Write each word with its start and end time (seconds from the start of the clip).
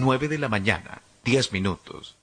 9 0.00 0.28
de 0.28 0.38
la 0.38 0.48
mañana, 0.48 1.02
10 1.24 1.52
minutos. 1.52 2.16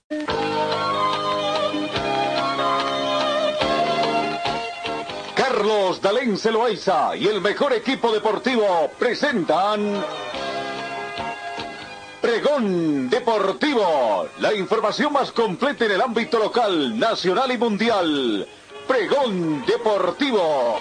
Carlos 5.35 6.01
Dalén 6.01 6.37
Celoaiza 6.37 7.15
y 7.15 7.27
el 7.27 7.41
mejor 7.41 7.73
equipo 7.73 8.11
deportivo 8.11 8.91
presentan 8.97 10.03
Pregón 12.21 13.09
Deportivo, 13.09 14.27
la 14.39 14.53
información 14.53 15.11
más 15.11 15.31
completa 15.31 15.85
en 15.85 15.91
el 15.91 16.01
ámbito 16.01 16.39
local, 16.39 16.97
nacional 16.97 17.51
y 17.51 17.57
mundial. 17.57 18.47
Pregón 18.87 19.65
Deportivo. 19.65 20.79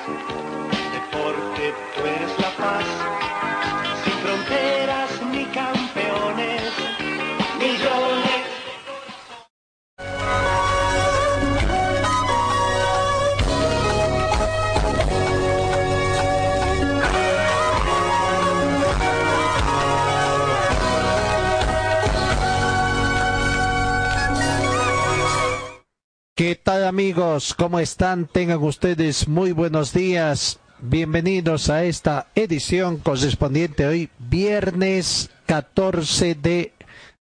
Tal 26.63 26.85
amigos? 26.85 27.55
¿Cómo 27.55 27.81
están? 27.81 28.27
Tengan 28.27 28.63
ustedes 28.63 29.27
muy 29.27 29.51
buenos 29.53 29.93
días. 29.93 30.61
Bienvenidos 30.81 31.71
a 31.71 31.85
esta 31.85 32.29
edición 32.37 32.99
correspondiente 32.99 33.87
hoy, 33.87 34.11
viernes 34.19 35.31
14 35.47 36.37
de 36.37 36.73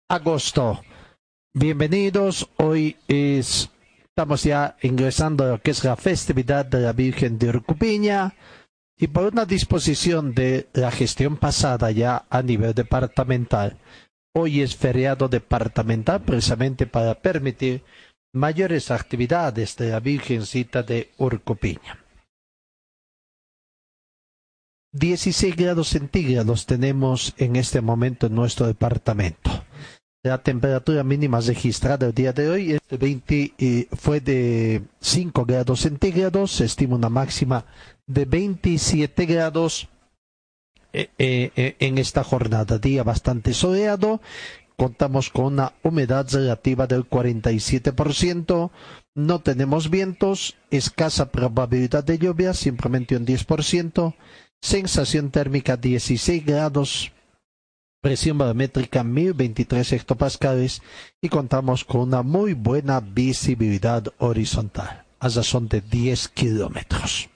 agosto. 0.09 0.81
Bienvenidos. 1.53 2.49
Hoy 2.57 2.97
es, 3.07 3.69
estamos 4.03 4.43
ya 4.43 4.77
ingresando 4.81 5.43
a 5.43 5.49
lo 5.49 5.61
que 5.61 5.71
es 5.71 5.83
la 5.83 5.95
festividad 5.95 6.65
de 6.65 6.79
la 6.79 6.93
Virgen 6.93 7.37
de 7.37 7.49
Urcupiña 7.49 8.33
y 8.97 9.07
por 9.07 9.31
una 9.31 9.45
disposición 9.45 10.33
de 10.33 10.69
la 10.73 10.89
gestión 10.89 11.37
pasada 11.37 11.91
ya 11.91 12.25
a 12.31 12.41
nivel 12.41 12.73
departamental. 12.73 13.77
Hoy 14.33 14.61
es 14.61 14.75
feriado 14.75 15.27
departamental 15.27 16.21
precisamente 16.21 16.87
para 16.87 17.13
permitir 17.15 17.83
mayores 18.33 18.91
actividades 18.91 19.75
de 19.77 19.89
la 19.89 19.99
Virgencita 19.99 20.83
de 20.83 21.11
Urcupiña. 21.17 22.03
16 24.91 25.55
grados 25.55 25.89
centígrados 25.89 26.65
tenemos 26.65 27.33
en 27.37 27.55
este 27.55 27.81
momento 27.81 28.27
en 28.27 28.35
nuestro 28.35 28.65
departamento. 28.65 29.63
La 30.23 30.39
temperatura 30.39 31.03
mínima 31.03 31.39
registrada 31.39 32.07
el 32.07 32.13
día 32.13 32.33
de 32.33 32.49
hoy 32.49 32.71
es 32.73 32.81
de 32.89 32.97
20, 32.97 33.53
eh, 33.57 33.87
fue 33.93 34.19
de 34.19 34.81
5 34.99 35.45
grados 35.45 35.81
centígrados. 35.81 36.51
Se 36.51 36.65
estima 36.65 36.95
una 36.95 37.07
máxima 37.09 37.65
de 38.05 38.25
27 38.25 39.25
grados 39.25 39.87
eh, 40.91 41.09
eh, 41.19 41.75
en 41.79 41.99
esta 41.99 42.23
jornada. 42.23 42.79
Día 42.79 43.03
bastante 43.03 43.53
soleado 43.53 44.21
contamos 44.79 45.29
con 45.29 45.45
una 45.45 45.73
humedad 45.83 46.25
relativa 46.31 46.87
del 46.87 47.07
47%, 47.07 48.71
no 49.13 49.39
tenemos 49.39 49.89
vientos, 49.89 50.55
escasa 50.71 51.31
probabilidad 51.31 52.05
de 52.05 52.17
lluvia, 52.17 52.53
simplemente 52.53 53.17
un 53.17 53.25
10%, 53.25 54.15
sensación 54.61 55.31
térmica 55.31 55.75
16 55.75 56.45
grados, 56.45 57.11
presión 58.01 58.37
barométrica 58.37 59.03
1023 59.03 59.91
hectopascales. 59.91 60.81
Y 61.21 61.27
contamos 61.27 61.83
con 61.83 62.01
una 62.01 62.23
muy 62.23 62.53
buena 62.53 63.01
visibilidad 63.01 64.05
horizontal, 64.17 65.03
a 65.19 65.27
razón 65.27 65.67
de 65.67 65.81
10 65.81 66.29
kilómetros. 66.29 67.29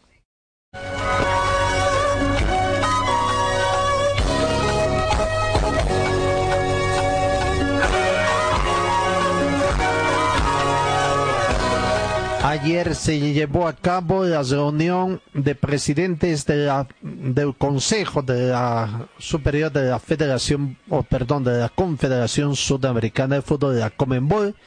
Ayer 12.44 12.94
se 12.94 13.18
llevó 13.18 13.70
a 13.70 13.74
cabo 13.74 14.26
la 14.26 14.44
reunión 14.44 15.22
de 15.34 15.56
presidentes 15.56 16.46
de 16.46 16.66
la, 16.66 16.90
del 17.02 17.56
Consejo 17.56 18.22
de 18.22 18.50
la 18.50 19.08
Superior 19.18 19.72
de 19.72 19.86
la 19.90 19.98
Federación, 19.98 20.78
o 20.90 21.04
perdón, 21.04 21.46
de 21.46 21.58
la 21.58 21.70
Confederación 21.70 22.58
Sudamericana 22.58 23.36
de 23.36 23.42
Fútbol 23.44 23.76
de 23.76 23.80
la 23.80 23.92
Comenbol, 23.92 24.58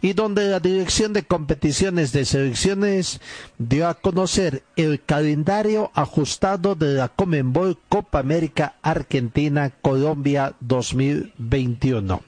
y 0.00 0.14
donde 0.14 0.48
la 0.48 0.58
Dirección 0.58 1.12
de 1.12 1.24
Competiciones 1.24 2.12
de 2.12 2.24
Selecciones 2.24 3.20
dio 3.58 3.88
a 3.88 3.94
conocer 4.00 4.62
el 4.76 5.04
calendario 5.04 5.90
ajustado 5.92 6.76
de 6.76 6.94
la 6.94 7.08
Comenbol 7.08 7.78
Copa 7.90 8.20
América 8.20 8.76
Argentina 8.80 9.68
Colombia 9.82 10.54
2021. 10.60 12.22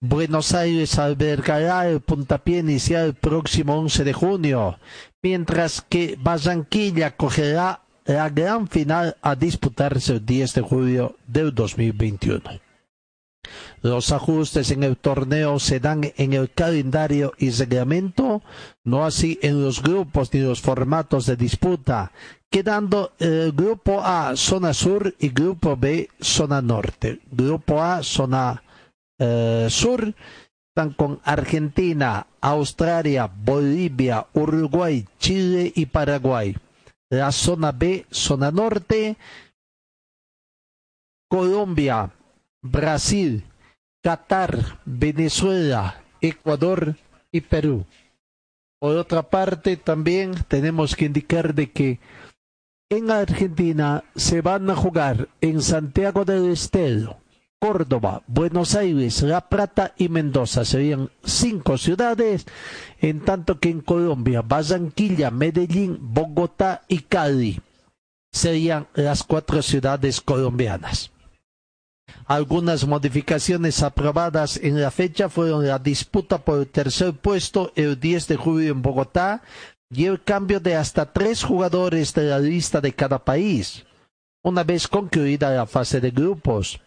Buenos 0.00 0.54
Aires 0.54 0.96
albergará 1.00 1.88
el 1.88 2.00
puntapié 2.00 2.60
inicial 2.60 3.06
el 3.06 3.14
próximo 3.14 3.76
11 3.80 4.04
de 4.04 4.12
junio, 4.12 4.78
mientras 5.24 5.82
que 5.82 6.16
Barranquilla 6.20 7.08
acogerá 7.08 7.82
la 8.04 8.30
gran 8.30 8.68
final 8.68 9.16
a 9.22 9.34
disputarse 9.34 10.12
el 10.12 10.24
10 10.24 10.54
de 10.54 10.60
julio 10.60 11.16
del 11.26 11.52
2021. 11.52 12.42
Los 13.82 14.12
ajustes 14.12 14.70
en 14.70 14.84
el 14.84 14.96
torneo 14.96 15.58
se 15.58 15.80
dan 15.80 16.12
en 16.16 16.32
el 16.32 16.52
calendario 16.52 17.32
y 17.36 17.50
reglamento, 17.50 18.42
no 18.84 19.04
así 19.04 19.40
en 19.42 19.64
los 19.64 19.82
grupos 19.82 20.32
ni 20.32 20.38
los 20.38 20.60
formatos 20.60 21.26
de 21.26 21.34
disputa, 21.34 22.12
quedando 22.50 23.14
el 23.18 23.50
grupo 23.50 24.00
A 24.04 24.36
zona 24.36 24.72
sur 24.74 25.12
y 25.18 25.30
grupo 25.30 25.76
B 25.76 26.08
zona 26.20 26.62
norte. 26.62 27.20
Grupo 27.32 27.82
A 27.82 28.04
zona 28.04 28.62
eh, 29.18 29.66
sur 29.70 30.14
están 30.78 30.92
con 30.94 31.20
Argentina, 31.24 32.26
Australia, 32.40 33.26
Bolivia, 33.26 34.26
Uruguay, 34.32 35.04
Chile 35.18 35.72
y 35.74 35.86
Paraguay. 35.86 36.56
La 37.10 37.32
zona 37.32 37.72
B, 37.72 38.06
zona 38.10 38.52
norte, 38.52 39.16
Colombia, 41.28 42.12
Brasil, 42.62 43.44
Qatar, 44.04 44.78
Venezuela, 44.84 46.00
Ecuador 46.20 46.94
y 47.32 47.40
Perú. 47.40 47.84
Por 48.80 48.96
otra 48.96 49.22
parte, 49.22 49.76
también 49.76 50.32
tenemos 50.46 50.94
que 50.94 51.06
indicar 51.06 51.54
de 51.54 51.72
que 51.72 51.98
en 52.88 53.10
Argentina 53.10 54.04
se 54.14 54.40
van 54.40 54.70
a 54.70 54.76
jugar 54.76 55.28
en 55.40 55.60
Santiago 55.60 56.24
del 56.24 56.52
Estero, 56.52 57.18
Córdoba, 57.60 58.22
Buenos 58.28 58.76
Aires, 58.76 59.22
La 59.22 59.48
Plata 59.48 59.92
y 59.96 60.08
Mendoza. 60.08 60.64
Serían 60.64 61.10
cinco 61.24 61.76
ciudades, 61.76 62.46
en 63.00 63.20
tanto 63.20 63.58
que 63.58 63.68
en 63.68 63.80
Colombia, 63.80 64.42
Barranquilla, 64.42 65.30
Medellín, 65.30 65.98
Bogotá 66.00 66.82
y 66.86 67.00
Cali 67.00 67.60
serían 68.30 68.86
las 68.94 69.24
cuatro 69.24 69.60
ciudades 69.62 70.20
colombianas. 70.20 71.10
Algunas 72.26 72.86
modificaciones 72.86 73.82
aprobadas 73.82 74.58
en 74.58 74.80
la 74.80 74.90
fecha 74.90 75.28
fueron 75.28 75.66
la 75.66 75.78
disputa 75.78 76.38
por 76.38 76.60
el 76.60 76.68
tercer 76.68 77.14
puesto 77.14 77.72
el 77.74 77.98
10 77.98 78.28
de 78.28 78.36
julio 78.36 78.72
en 78.72 78.82
Bogotá 78.82 79.42
y 79.90 80.04
el 80.04 80.22
cambio 80.22 80.60
de 80.60 80.76
hasta 80.76 81.12
tres 81.12 81.42
jugadores 81.42 82.14
de 82.14 82.24
la 82.24 82.38
lista 82.38 82.80
de 82.80 82.92
cada 82.92 83.24
país, 83.24 83.84
una 84.42 84.62
vez 84.62 84.86
concluida 84.86 85.50
la 85.50 85.66
fase 85.66 86.00
de 86.00 86.10
grupos 86.10 86.80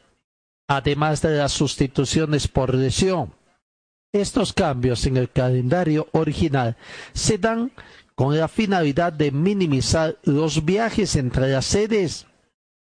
además 0.76 1.22
de 1.22 1.36
las 1.36 1.52
sustituciones 1.52 2.48
por 2.48 2.74
lesión. 2.74 3.34
Estos 4.14 4.54
cambios 4.54 5.06
en 5.06 5.18
el 5.18 5.30
calendario 5.30 6.08
original 6.14 6.78
se 7.14 7.38
dan 7.38 7.72
con 8.16 8.38
la 8.38 8.48
finalidad 8.48 9.12
de 9.12 9.32
minimizar 9.32 10.18
los 10.24 10.64
viajes 10.64 11.16
entre 11.16 11.50
las 11.50 11.66
sedes 11.66 12.28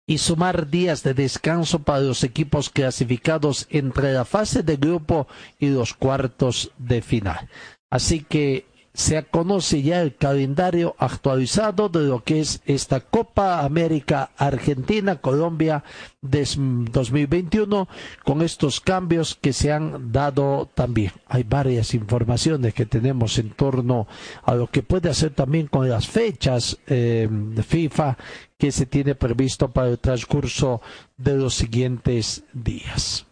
y 0.06 0.18
sumar 0.18 0.68
días 0.68 1.02
de 1.02 1.14
descanso 1.14 1.78
para 1.78 2.00
los 2.00 2.24
equipos 2.24 2.68
clasificados 2.68 3.66
entre 3.70 4.12
la 4.12 4.24
fase 4.24 4.62
de 4.62 4.76
grupo 4.76 5.26
y 5.58 5.68
los 5.68 5.94
cuartos 5.94 6.72
de 6.78 7.00
final. 7.00 7.48
Así 7.90 8.20
que 8.20 8.66
se 9.00 9.22
conoce 9.24 9.80
ya 9.80 10.02
el 10.02 10.14
calendario 10.14 10.94
actualizado 10.98 11.88
de 11.88 12.00
lo 12.00 12.22
que 12.22 12.40
es 12.40 12.60
esta 12.66 13.00
Copa 13.00 13.64
América 13.64 14.30
Argentina 14.36 15.16
Colombia 15.16 15.82
de 16.20 16.46
2021 16.92 17.88
con 18.24 18.42
estos 18.42 18.80
cambios 18.80 19.38
que 19.40 19.54
se 19.54 19.72
han 19.72 20.12
dado 20.12 20.68
también. 20.74 21.12
Hay 21.28 21.44
varias 21.44 21.94
informaciones 21.94 22.74
que 22.74 22.84
tenemos 22.84 23.38
en 23.38 23.50
torno 23.50 24.06
a 24.42 24.54
lo 24.54 24.66
que 24.66 24.82
puede 24.82 25.08
hacer 25.08 25.30
también 25.30 25.66
con 25.68 25.88
las 25.88 26.06
fechas 26.06 26.78
eh, 26.86 27.26
de 27.30 27.62
FIFA 27.62 28.18
que 28.58 28.70
se 28.70 28.84
tiene 28.84 29.14
previsto 29.14 29.70
para 29.70 29.88
el 29.88 29.98
transcurso 29.98 30.82
de 31.16 31.36
los 31.36 31.54
siguientes 31.54 32.44
días. 32.52 33.24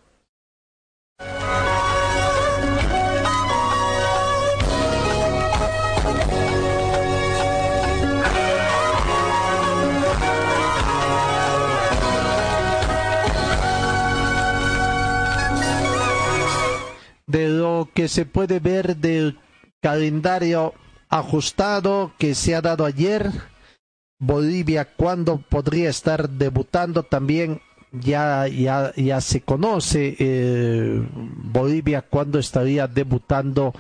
Que 17.95 18.09
se 18.09 18.25
puede 18.25 18.59
ver 18.59 18.97
del 18.97 19.39
calendario 19.81 20.75
ajustado 21.09 22.13
que 22.19 22.35
se 22.35 22.55
ha 22.55 22.63
dado 22.63 22.85
ayer. 22.85 23.31
Bolivia 24.21 24.85
cuándo 24.97 25.39
podría 25.49 25.91
estar 25.91 26.29
debutando 26.29 27.05
también 27.05 27.61
ya 27.93 28.49
ya 28.49 28.93
ya 28.97 29.21
se 29.21 29.41
conoce 29.43 30.17
eh, 30.19 31.01
Bolivia 31.15 32.03
cuándo 32.03 32.39
estaría 32.41 32.89
debutando 32.89 33.73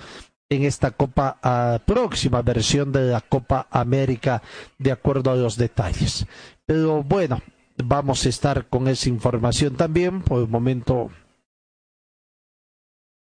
en 0.48 0.62
esta 0.62 0.92
Copa 0.92 1.38
próxima 1.84 2.40
versión 2.42 2.92
de 2.92 3.10
la 3.10 3.20
Copa 3.20 3.66
América 3.70 4.42
de 4.78 4.92
acuerdo 4.92 5.30
a 5.30 5.36
los 5.36 5.56
detalles. 5.56 6.26
Pero 6.64 7.02
bueno, 7.02 7.40
vamos 7.84 8.24
a 8.24 8.28
estar 8.28 8.66
con 8.68 8.88
esa 8.88 9.08
información 9.08 9.74
también. 9.74 10.22
Por 10.22 10.40
el 10.42 10.48
momento 10.48 11.10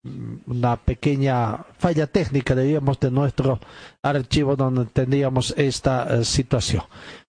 una 0.02 0.76
pequeña 0.76 1.64
falla 1.78 2.06
técnica, 2.06 2.54
diríamos, 2.54 2.98
de 3.00 3.10
nuestro 3.10 3.60
archivo 4.02 4.56
donde 4.56 4.86
tendríamos 4.86 5.54
esta 5.56 6.06
eh, 6.08 6.24
situación. 6.24 6.82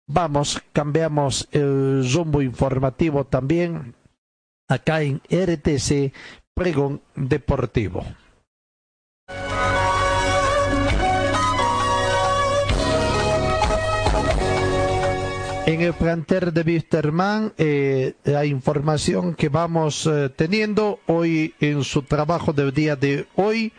Vamos, 0.08 0.62
cambiamos 0.74 1.48
el 1.52 2.10
rumbo 2.14 2.42
informativo 2.42 3.26
también 3.26 3.96
acá 4.68 5.02
en 5.02 5.22
RTC 5.30 6.14
Pregón 6.54 7.02
Deportivo. 7.16 8.04
En 15.68 15.82
el 15.82 15.94
planter 15.94 16.54
de 16.54 16.62
Wisterman, 16.62 17.52
eh, 17.58 18.14
la 18.24 18.46
información 18.46 19.36
que 19.36 19.50
vamos 19.50 20.06
eh, 20.06 20.30
teniendo 20.34 21.02
hoy 21.08 21.56
en 21.60 21.84
su 21.84 22.04
trabajo 22.04 22.54
del 22.54 22.74
día 22.74 22.96
de 22.96 23.28
hoy. 23.36 23.74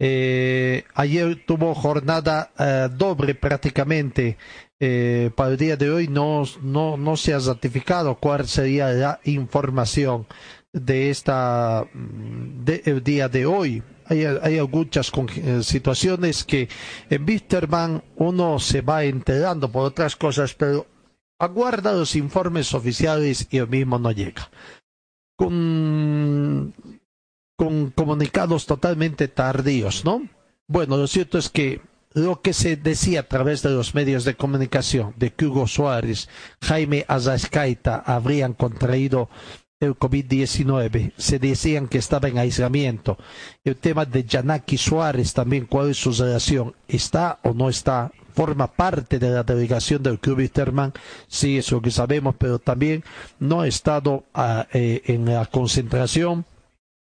Eh, 0.00 0.82
ayer 0.94 1.44
tuvo 1.46 1.72
jornada 1.72 2.50
doble 2.96 3.36
prácticamente. 3.36 4.36
para 5.36 5.50
el 5.50 5.56
día 5.56 5.76
de 5.76 5.88
hoy 5.88 6.08
no, 6.08 6.42
no, 6.62 6.96
no 6.96 7.16
se 7.16 7.34
ha 7.34 7.38
ratificado 7.38 8.16
cuál 8.16 8.48
sería 8.48 8.88
la 8.88 9.20
información 9.22 10.26
de 10.72 11.10
esta 11.10 11.86
del 11.94 13.04
día 13.04 13.28
de 13.28 13.46
hoy 13.46 13.84
hay, 14.08 14.24
hay 14.24 14.60
muchas 14.66 15.10
eh, 15.36 15.62
situaciones 15.62 16.44
que 16.44 16.68
en 17.10 17.24
Wisterman 17.24 18.02
uno 18.16 18.58
se 18.58 18.80
va 18.80 19.04
enterando 19.04 19.70
por 19.70 19.84
otras 19.84 20.16
cosas, 20.16 20.54
pero 20.54 20.86
aguarda 21.38 21.92
los 21.92 22.16
informes 22.16 22.74
oficiales 22.74 23.46
y 23.50 23.58
el 23.58 23.68
mismo 23.68 23.98
no 23.98 24.10
llega. 24.12 24.50
Con, 25.36 26.74
con 27.56 27.90
comunicados 27.90 28.66
totalmente 28.66 29.28
tardíos, 29.28 30.04
¿no? 30.04 30.28
Bueno, 30.66 30.96
lo 30.96 31.06
cierto 31.06 31.38
es 31.38 31.48
que 31.48 31.80
lo 32.12 32.40
que 32.40 32.52
se 32.52 32.76
decía 32.76 33.20
a 33.20 33.28
través 33.28 33.62
de 33.62 33.70
los 33.70 33.94
medios 33.94 34.24
de 34.24 34.34
comunicación 34.34 35.14
de 35.16 35.32
que 35.32 35.46
Hugo 35.46 35.66
Suárez, 35.66 36.28
Jaime 36.60 37.04
Azascaita 37.08 37.96
habrían 38.04 38.54
contraído 38.54 39.28
el 39.80 39.96
COVID-19. 39.96 41.12
Se 41.16 41.38
decían 41.38 41.86
que 41.86 41.98
estaba 41.98 42.28
en 42.28 42.38
aislamiento. 42.38 43.16
El 43.64 43.76
tema 43.76 44.04
de 44.04 44.24
Yanaki 44.24 44.76
Suárez 44.76 45.32
también, 45.32 45.66
¿cuál 45.66 45.90
es 45.90 45.98
su 45.98 46.12
relación? 46.12 46.74
¿Está 46.88 47.38
o 47.44 47.54
no 47.54 47.68
está? 47.68 48.10
¿Forma 48.34 48.66
parte 48.68 49.18
de 49.18 49.30
la 49.30 49.42
delegación 49.42 50.02
del 50.02 50.18
Club 50.18 50.38
Wisterman? 50.38 50.92
Sí, 51.28 51.58
es 51.58 51.70
lo 51.70 51.80
que 51.80 51.90
sabemos, 51.90 52.34
pero 52.38 52.58
también 52.58 53.04
no 53.38 53.60
ha 53.60 53.68
estado 53.68 54.24
ah, 54.34 54.66
eh, 54.72 55.02
en 55.06 55.24
la 55.26 55.46
concentración. 55.46 56.44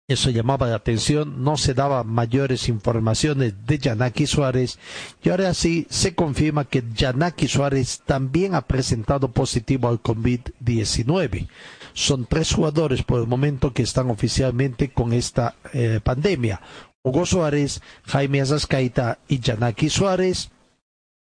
Eso 0.08 0.31
llamaba 0.31 0.66
la 0.66 0.76
atención, 0.76 1.43
no 1.44 1.56
se 1.56 1.75
daba 1.75 2.04
mayores 2.04 2.69
informaciones 2.69 3.54
de 3.66 3.78
Yanaki 3.78 4.26
Suárez 4.26 4.78
y 5.22 5.31
ahora 5.31 5.54
sí 5.54 5.87
se 5.90 6.14
confirma 6.14 6.64
que 6.64 6.82
Yanaki 6.94 7.49
Suárez 7.49 8.02
también 8.04 8.54
ha 8.54 8.62
presentado 8.62 9.28
positivo 9.28 9.88
al 9.88 10.02
COVID-19 10.02 11.49
son 11.94 12.26
tres 12.26 12.52
jugadores 12.52 13.02
por 13.02 13.20
el 13.20 13.26
momento 13.26 13.72
que 13.72 13.82
están 13.82 14.10
oficialmente 14.10 14.90
con 14.90 15.12
esta 15.12 15.56
eh, 15.72 16.00
pandemia. 16.02 16.60
Hugo 17.02 17.26
Suárez, 17.26 17.82
Jaime 18.05 18.40
Azascaita 18.40 19.19
y 19.28 19.40
Yanaki 19.40 19.90
Suárez. 19.90 20.50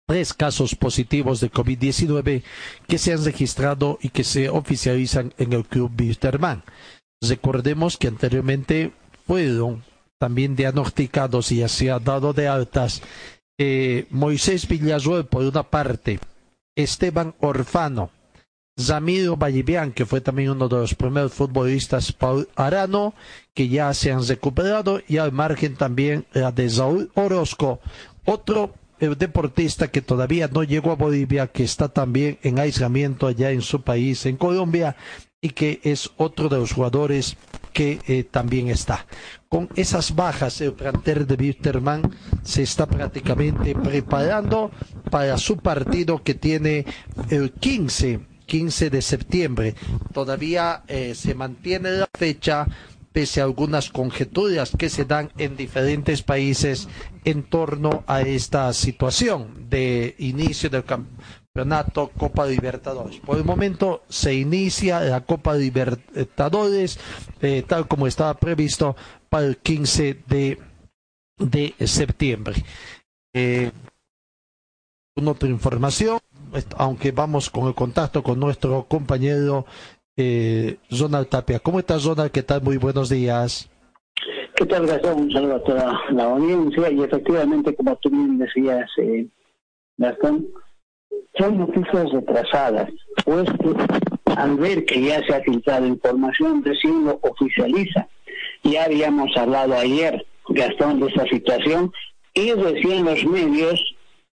Tres 0.08 0.34
casos 0.34 0.76
positivos 0.76 1.40
de 1.40 1.50
COVID-19 1.50 2.44
que 2.86 2.98
se 2.98 3.12
han 3.12 3.24
registrado 3.24 3.98
y 4.00 4.10
que 4.10 4.22
se 4.22 4.48
oficializan 4.48 5.34
en 5.36 5.52
el 5.52 5.64
club 5.64 5.90
Wisterman. 5.98 6.62
Recordemos 7.28 7.96
que 7.96 8.08
anteriormente 8.08 8.92
fueron 9.26 9.82
también 10.18 10.56
diagnosticados 10.56 11.52
y 11.52 11.66
se 11.68 11.90
ha 11.90 11.98
dado 11.98 12.32
de 12.32 12.48
altas 12.48 13.02
Moisés 14.10 14.68
Villasuel 14.68 15.24
por 15.24 15.42
una 15.42 15.62
parte, 15.62 16.18
Esteban 16.74 17.34
Orfano, 17.40 18.10
Zamiro 18.78 19.36
Vallivian, 19.36 19.92
que 19.92 20.04
fue 20.04 20.20
también 20.20 20.50
uno 20.50 20.68
de 20.68 20.76
los 20.76 20.94
primeros 20.94 21.32
futbolistas, 21.32 22.12
Paul 22.12 22.48
Arano, 22.54 23.14
que 23.54 23.68
ya 23.68 23.94
se 23.94 24.12
han 24.12 24.26
recuperado, 24.26 25.00
y 25.08 25.16
al 25.16 25.32
margen 25.32 25.76
también 25.76 26.26
la 26.34 26.52
de 26.52 26.68
Saúl 26.68 27.10
Orozco, 27.14 27.80
otro 28.26 28.74
eh, 29.00 29.14
deportista 29.18 29.88
que 29.88 30.02
todavía 30.02 30.48
no 30.48 30.62
llegó 30.62 30.90
a 30.90 30.96
Bolivia, 30.96 31.46
que 31.46 31.64
está 31.64 31.88
también 31.88 32.38
en 32.42 32.58
aislamiento 32.58 33.26
allá 33.26 33.50
en 33.50 33.62
su 33.62 33.80
país, 33.80 34.26
en 34.26 34.36
Colombia, 34.36 34.96
y 35.40 35.50
que 35.50 35.80
es 35.84 36.10
otro 36.16 36.48
de 36.48 36.58
los 36.58 36.72
jugadores 36.72 37.36
que 37.72 38.00
eh, 38.08 38.24
también 38.24 38.68
está. 38.68 39.06
Con 39.48 39.68
esas 39.76 40.14
bajas, 40.14 40.60
el 40.60 40.72
plantel 40.72 41.26
de 41.26 41.34
Wisterman 41.34 42.10
se 42.42 42.62
está 42.62 42.86
prácticamente 42.86 43.74
preparando 43.74 44.70
para 45.10 45.36
su 45.38 45.58
partido 45.58 46.22
que 46.22 46.34
tiene 46.34 46.86
el 47.30 47.52
15 47.52 48.20
15 48.46 48.90
de 48.90 49.02
septiembre. 49.02 49.74
Todavía 50.12 50.84
eh, 50.86 51.14
se 51.14 51.34
mantiene 51.34 51.90
la 51.90 52.08
fecha 52.16 52.66
pese 53.12 53.40
a 53.40 53.44
algunas 53.44 53.90
conjeturas 53.90 54.72
que 54.78 54.88
se 54.88 55.04
dan 55.04 55.32
en 55.38 55.56
diferentes 55.56 56.22
países 56.22 56.86
en 57.24 57.42
torno 57.42 58.04
a 58.06 58.20
esta 58.22 58.72
situación 58.72 59.68
de 59.70 60.14
inicio 60.18 60.68
del 60.70 60.84
campeonato 61.56 62.10
Copa 62.18 62.44
Libertadores. 62.44 63.18
Por 63.20 63.38
el 63.38 63.44
momento 63.44 64.02
se 64.08 64.34
inicia 64.34 65.00
la 65.00 65.22
Copa 65.22 65.54
Libertadores 65.54 67.00
eh, 67.40 67.64
tal 67.66 67.88
como 67.88 68.06
estaba 68.06 68.34
previsto 68.34 68.94
para 69.30 69.46
el 69.46 69.56
15 69.56 70.18
de, 70.28 70.58
de 71.38 71.74
septiembre. 71.86 72.56
Eh, 73.34 73.70
una 75.16 75.30
otra 75.30 75.48
información 75.48 76.18
aunque 76.76 77.10
vamos 77.10 77.50
con 77.50 77.68
el 77.68 77.74
contacto 77.74 78.22
con 78.22 78.38
nuestro 78.38 78.84
compañero 78.84 79.64
eh, 80.16 80.76
Zonal 80.90 81.26
Tapia. 81.26 81.58
¿Cómo 81.58 81.78
estás, 81.78 82.02
Zonal? 82.02 82.30
¿Qué 82.30 82.42
tal? 82.42 82.62
Muy 82.62 82.76
buenos 82.76 83.08
días. 83.08 83.68
¿Qué 84.54 84.66
tal, 84.66 84.86
Gastón? 84.86 85.22
Un 85.22 85.32
saludo 85.32 85.56
a 85.56 85.64
toda 85.64 86.00
la 86.10 86.24
audiencia 86.24 86.90
y 86.90 87.02
efectivamente, 87.02 87.74
como 87.74 87.96
tú 87.96 88.10
bien 88.10 88.38
decías, 88.38 88.88
eh, 88.98 89.26
Gastón, 89.98 90.48
son 91.38 91.58
noticias 91.58 92.10
retrasadas, 92.12 92.90
pues 93.24 93.48
al 94.36 94.56
ver 94.56 94.84
que 94.84 95.02
ya 95.02 95.24
se 95.26 95.34
ha 95.34 95.40
filtrado 95.40 95.86
información, 95.86 96.62
recién 96.64 97.04
lo 97.04 97.18
oficializa. 97.22 98.08
Ya 98.62 98.84
habíamos 98.84 99.34
hablado 99.36 99.74
ayer, 99.74 100.24
Gastón, 100.48 101.00
de 101.00 101.06
esta 101.06 101.24
situación 101.26 101.92
y 102.34 102.52
recién 102.52 103.04
los 103.04 103.24
medios 103.24 103.82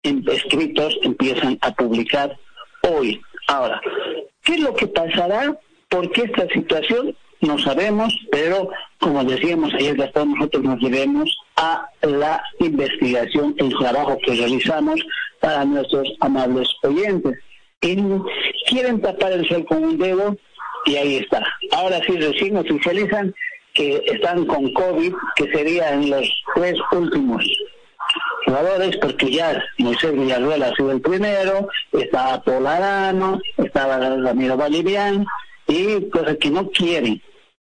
escritos 0.03 0.97
empiezan 1.03 1.59
a 1.61 1.73
publicar 1.73 2.37
hoy. 2.83 3.21
Ahora, 3.49 3.81
¿qué 4.45 4.55
es 4.55 4.61
lo 4.61 4.75
que 4.75 4.87
pasará? 4.87 5.59
¿Por 5.89 6.11
qué 6.13 6.23
esta 6.23 6.47
situación? 6.49 7.17
No 7.41 7.59
sabemos, 7.59 8.13
pero 8.33 8.69
como 8.99 9.23
decíamos 9.25 9.73
ayer, 9.75 9.97
Gastón, 9.97 10.35
nosotros 10.35 10.65
nos 10.65 10.81
debemos 10.81 11.37
a 11.57 11.89
la 12.03 12.43
investigación, 12.59 13.55
el 13.59 13.77
trabajo 13.79 14.19
que 14.25 14.35
realizamos 14.35 15.01
para 15.41 15.65
nuestros 15.65 16.09
amables 16.21 16.69
oyentes. 16.83 17.39
Y 17.81 17.97
quieren 18.69 19.01
tapar 19.01 19.33
el 19.33 19.49
sol 19.49 19.65
con 19.67 19.85
un 19.85 19.99
dedo 19.99 20.37
y 20.87 20.97
ahí 20.97 21.17
está. 21.17 21.45
Ahora 21.73 22.01
sí 22.07 22.17
recién 22.17 22.57
oficializan 22.57 23.33
que 23.75 24.03
están 24.07 24.45
con 24.47 24.73
COVID, 24.73 25.15
que 25.37 25.53
serían 25.53 26.11
los 26.11 26.29
tres 26.57 26.75
últimos 26.91 27.45
jugadores 28.47 28.97
porque 28.97 29.31
ya 29.31 29.63
Moisés 29.79 30.13
Villarruel 30.13 30.63
ha 30.63 30.75
sido 30.75 30.91
el 30.93 31.01
primero, 31.01 31.69
estaba 31.93 32.43
Polarano, 32.43 33.41
estaba 33.59 33.99
Ramiro 33.99 34.57
Bolivian 34.57 35.27
y 35.67 36.09
cosas 36.09 36.37
que 36.41 36.51
no 36.51 36.69
quieren 36.71 37.23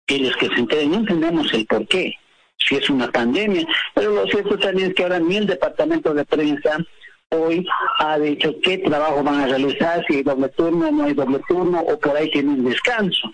ellos 0.07 0.35
que 0.37 0.47
se 0.47 0.55
enteren, 0.55 0.91
no 0.91 0.97
entendemos 0.97 1.53
el 1.53 1.65
por 1.65 1.87
qué, 1.87 2.13
si 2.57 2.75
es 2.75 2.89
una 2.89 3.11
pandemia, 3.11 3.67
pero 3.93 4.11
lo 4.11 4.27
cierto 4.27 4.57
también 4.57 4.89
es 4.89 4.95
que 4.95 5.03
ahora 5.03 5.19
ni 5.19 5.37
el 5.37 5.47
departamento 5.47 6.13
de 6.13 6.25
prensa 6.25 6.77
hoy 7.29 7.67
ha 7.99 8.17
dicho 8.17 8.53
qué 8.61 8.77
trabajo 8.79 9.23
van 9.23 9.41
a 9.41 9.47
realizar, 9.47 10.03
si 10.07 10.17
hay 10.17 10.23
doble 10.23 10.49
turno, 10.49 10.91
no 10.91 11.03
hay 11.05 11.13
doble 11.13 11.39
turno, 11.47 11.81
o 11.81 11.99
por 11.99 12.15
ahí 12.15 12.29
tienen 12.31 12.63
descanso. 12.63 13.29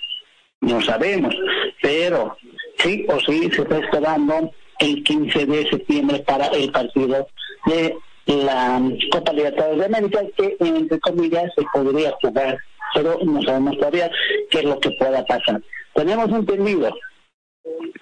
No 0.62 0.82
sabemos, 0.82 1.36
pero 1.82 2.38
sí 2.78 3.06
o 3.10 3.20
sí 3.20 3.52
se 3.52 3.62
está 3.62 3.78
esperando 3.80 4.52
el 4.80 5.04
15 5.04 5.46
de 5.46 5.70
septiembre 5.70 6.20
para 6.20 6.48
el 6.48 6.72
partido 6.72 7.28
de 7.66 7.96
la 8.26 8.82
Copa 9.12 9.34
Libertadores 9.34 9.80
de 9.80 9.86
América, 9.86 10.22
que 10.38 10.56
entre 10.60 11.00
comillas 11.00 11.52
se 11.56 11.64
podría 11.74 12.12
jugar, 12.22 12.58
pero 12.96 13.20
no 13.24 13.42
sabemos 13.42 13.78
todavía 13.78 14.10
qué 14.50 14.60
es 14.60 14.66
lo 14.66 14.80
que 14.80 14.92
pueda 14.92 15.26
pasar. 15.26 15.62
Tenemos 15.94 16.30
entendido 16.30 16.90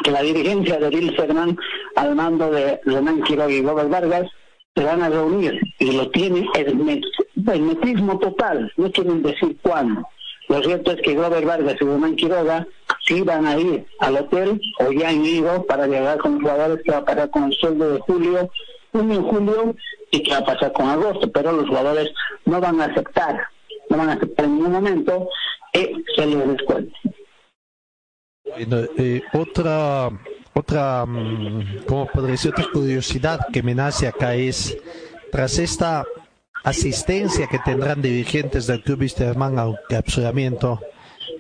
que 0.03 0.12
la 0.12 0.21
dirigencia 0.21 0.79
de 0.79 0.89
Bill 0.89 1.15
Ferman 1.15 1.57
al 1.95 2.15
mando 2.15 2.50
de 2.50 2.79
Renan 2.86 3.21
Quiroga 3.24 3.51
y 3.51 3.62
Robert 3.62 3.89
Vargas 3.89 4.27
se 4.75 4.83
van 4.83 5.03
a 5.03 5.10
reunir 5.10 5.60
y 5.79 5.91
lo 5.91 6.10
tiene 6.12 6.48
el, 6.55 6.75
metismo 7.62 8.17
total, 8.19 8.71
no 8.77 8.91
quieren 8.91 9.21
decir 9.21 9.57
cuándo. 9.62 10.07
Lo 10.48 10.62
cierto 10.63 10.91
es 10.91 11.01
que 11.01 11.15
Robert 11.15 11.45
Vargas 11.45 11.75
y 11.79 11.86
Renan 11.86 12.15
Quiroga 12.15 12.67
sí 13.05 13.21
van 13.21 13.45
a 13.45 13.60
ir 13.60 13.86
al 14.00 14.17
hotel 14.17 14.62
o 14.79 14.91
ya 14.91 15.10
han 15.10 15.25
ido 15.25 15.65
para 15.65 15.88
llegar 15.88 16.17
con 16.19 16.33
los 16.33 16.41
jugadores 16.41 16.83
que 16.83 16.91
va 16.91 16.98
a 16.98 17.05
parar 17.05 17.29
con 17.29 17.43
el 17.45 17.53
sueldo 17.53 17.93
de 17.93 18.00
julio, 18.00 18.50
junio 18.91 19.19
y 19.19 19.29
julio 19.29 19.75
y 20.12 20.24
que 20.24 20.31
va 20.31 20.38
a 20.38 20.45
pasar 20.45 20.71
con 20.71 20.88
agosto, 20.88 21.29
pero 21.31 21.51
los 21.51 21.67
jugadores 21.67 22.10
no 22.45 22.60
van 22.62 22.79
a 22.81 22.86
aceptar, 22.86 23.41
no 23.89 23.98
van 23.98 24.10
a 24.10 24.13
aceptar 24.13 24.45
en 24.45 24.55
ningún 24.55 24.71
momento 24.71 25.27
que 25.74 25.93
se 26.15 26.25
les 26.25 26.48
descuente. 26.48 26.93
Eh, 28.58 29.22
otra, 29.34 30.10
otra, 30.53 31.05
mm, 31.05 31.86
como 31.88 32.08
podría 32.08 32.31
decir, 32.31 32.51
otra 32.51 32.65
curiosidad 32.72 33.48
que 33.51 33.63
me 33.63 33.75
nace 33.75 34.08
acá 34.08 34.36
es, 34.36 34.77
tras 35.31 35.58
esta 35.60 36.05
asistencia 36.63 37.48
que 37.48 37.60
tendrán 37.60 38.01
dirigentes 38.01 38.67
del 38.67 38.84
Club 38.84 39.01
Wisterman 39.01 39.58
al 39.58 39.79
capsulamiento, 39.89 40.79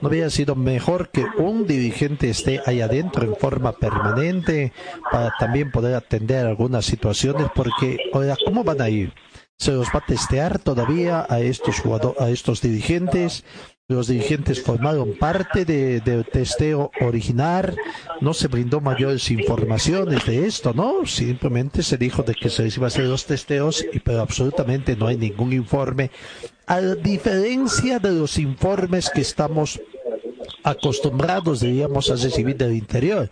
¿no 0.01 0.07
habría 0.07 0.29
sido 0.29 0.55
mejor 0.55 1.09
que 1.09 1.25
un 1.37 1.67
dirigente 1.67 2.29
esté 2.29 2.61
ahí 2.65 2.81
adentro 2.81 3.23
en 3.23 3.35
forma 3.35 3.73
permanente 3.73 4.73
para 5.11 5.31
también 5.39 5.71
poder 5.71 5.95
atender 5.95 6.45
algunas 6.45 6.85
situaciones? 6.85 7.47
Porque, 7.53 7.97
oiga, 8.13 8.35
¿cómo 8.43 8.63
van 8.63 8.81
a 8.81 8.89
ir? 8.89 9.13
¿Se 9.57 9.71
los 9.71 9.89
va 9.89 9.99
a 9.99 10.05
testear 10.05 10.57
todavía 10.57 11.27
a 11.29 11.39
estos 11.39 11.79
jugadores, 11.79 12.19
a 12.19 12.29
estos 12.31 12.61
dirigentes? 12.61 13.43
Los 13.91 14.07
dirigentes 14.07 14.61
formaron 14.61 15.13
parte 15.13 15.65
del 15.65 16.25
testeo 16.25 16.91
original, 17.01 17.75
no 18.19 18.33
se 18.33 18.47
brindó 18.47 18.81
mayores 18.81 19.29
informaciones 19.31 20.25
de 20.25 20.45
esto, 20.45 20.73
¿no? 20.73 21.05
Simplemente 21.05 21.83
se 21.83 21.97
dijo 21.97 22.23
de 22.23 22.33
que 22.33 22.49
se 22.49 22.67
iba 22.67 22.85
a 22.85 22.87
hacer 22.87 23.05
los 23.05 23.25
testeos, 23.25 23.85
y, 23.93 23.99
pero 23.99 24.21
absolutamente 24.21 24.95
no 24.95 25.07
hay 25.07 25.17
ningún 25.17 25.53
informe, 25.53 26.11
a 26.67 26.79
diferencia 26.81 27.99
de 27.99 28.11
los 28.11 28.37
informes 28.37 29.09
que 29.09 29.21
estamos 29.21 29.79
acostumbrados, 30.63 31.61
diríamos, 31.61 32.09
a 32.09 32.15
recibir 32.15 32.57
del 32.57 32.73
interior. 32.73 33.29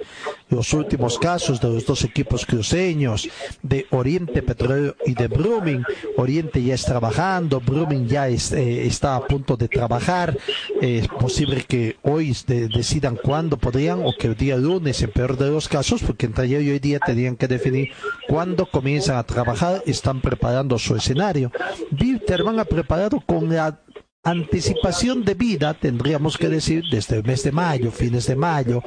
Los 0.50 0.74
últimos 0.74 1.17
casos 1.19 1.59
de 1.62 1.69
los 1.69 1.86
dos 1.86 2.03
equipos 2.03 2.45
cruceños, 2.45 3.29
de 3.62 3.86
Oriente 3.91 4.41
Petróleo 4.41 4.95
y 5.05 5.13
de 5.13 5.27
Brumming. 5.27 5.83
Oriente 6.17 6.62
ya 6.63 6.75
está 6.75 6.89
trabajando, 6.89 7.59
Brumming 7.59 8.07
ya 8.07 8.27
eh, 8.27 8.88
está 8.88 9.15
a 9.15 9.25
punto 9.25 9.55
de 9.55 9.67
trabajar. 9.67 10.38
es 10.81 11.07
posible 11.07 11.63
que 11.67 11.98
hoy 12.01 12.36
decidan 12.48 13.15
cuándo 13.15 13.57
podrían, 13.57 14.01
o 14.03 14.13
que 14.17 14.27
el 14.27 14.36
día 14.36 14.57
lunes, 14.57 15.01
en 15.01 15.12
peor 15.12 15.38
de 15.38 15.50
los 15.50 15.67
casos, 15.67 16.01
porque 16.01 16.25
entre 16.25 16.45
ayer 16.45 16.62
y 16.62 16.71
hoy 16.71 16.79
día 16.79 17.00
tenían 17.00 17.36
que 17.36 17.48
definir 17.48 17.89
cuándo 18.27 18.65
comienzan 18.65 19.17
a 19.17 19.24
trabajar, 19.24 19.83
están 19.86 20.21
preparando 20.21 20.77
su 20.79 20.95
escenario. 20.95 21.51
Wilterman 21.91 22.59
ha 22.59 22.65
preparado 22.65 23.21
con 23.25 23.50
la 23.50 23.79
anticipación 24.23 25.23
de 25.23 25.33
vida, 25.33 25.73
tendríamos 25.73 26.38
que 26.38 26.49
decir, 26.49 26.83
desde 26.91 27.17
el 27.17 27.23
mes 27.23 27.43
de 27.43 27.51
mayo, 27.51 27.91
fines 27.91 28.27
de 28.27 28.35
mayo, 28.35 28.83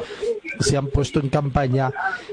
se 0.60 0.76
han 0.76 0.88
puesto 0.88 1.20
en 1.20 1.30
campaña. 1.30 1.90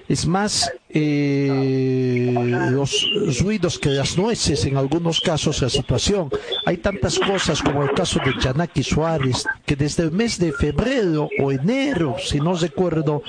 Es 0.07 0.25
más, 0.25 0.69
eh, 0.89 2.33
los 2.71 3.07
ruidos 3.41 3.79
que 3.79 3.89
las 3.89 4.17
nueces, 4.17 4.65
en 4.65 4.75
algunos 4.75 5.21
casos, 5.21 5.61
la 5.61 5.69
situación. 5.69 6.29
Hay 6.65 6.77
tantas 6.77 7.17
cosas 7.19 7.61
como 7.61 7.83
el 7.83 7.93
caso 7.93 8.19
de 8.23 8.33
Janaki 8.33 8.83
Suárez, 8.83 9.45
que 9.65 9.77
desde 9.77 10.03
el 10.03 10.11
mes 10.11 10.37
de 10.37 10.51
febrero 10.51 11.29
o 11.41 11.51
enero, 11.51 12.17
si 12.23 12.39
no 12.39 12.53
recuerdo, 12.53 13.23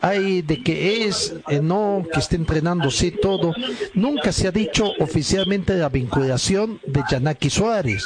hay 0.00 0.42
de 0.42 0.62
que 0.62 1.06
es, 1.06 1.34
eh, 1.48 1.60
no, 1.60 2.04
que 2.12 2.20
esté 2.20 2.36
entrenándose 2.36 3.10
todo. 3.10 3.54
Nunca 3.94 4.32
se 4.32 4.48
ha 4.48 4.52
dicho 4.52 4.92
oficialmente 5.00 5.74
la 5.74 5.88
vinculación 5.88 6.78
de 6.86 7.02
Janaki 7.02 7.48
Suárez. 7.48 8.04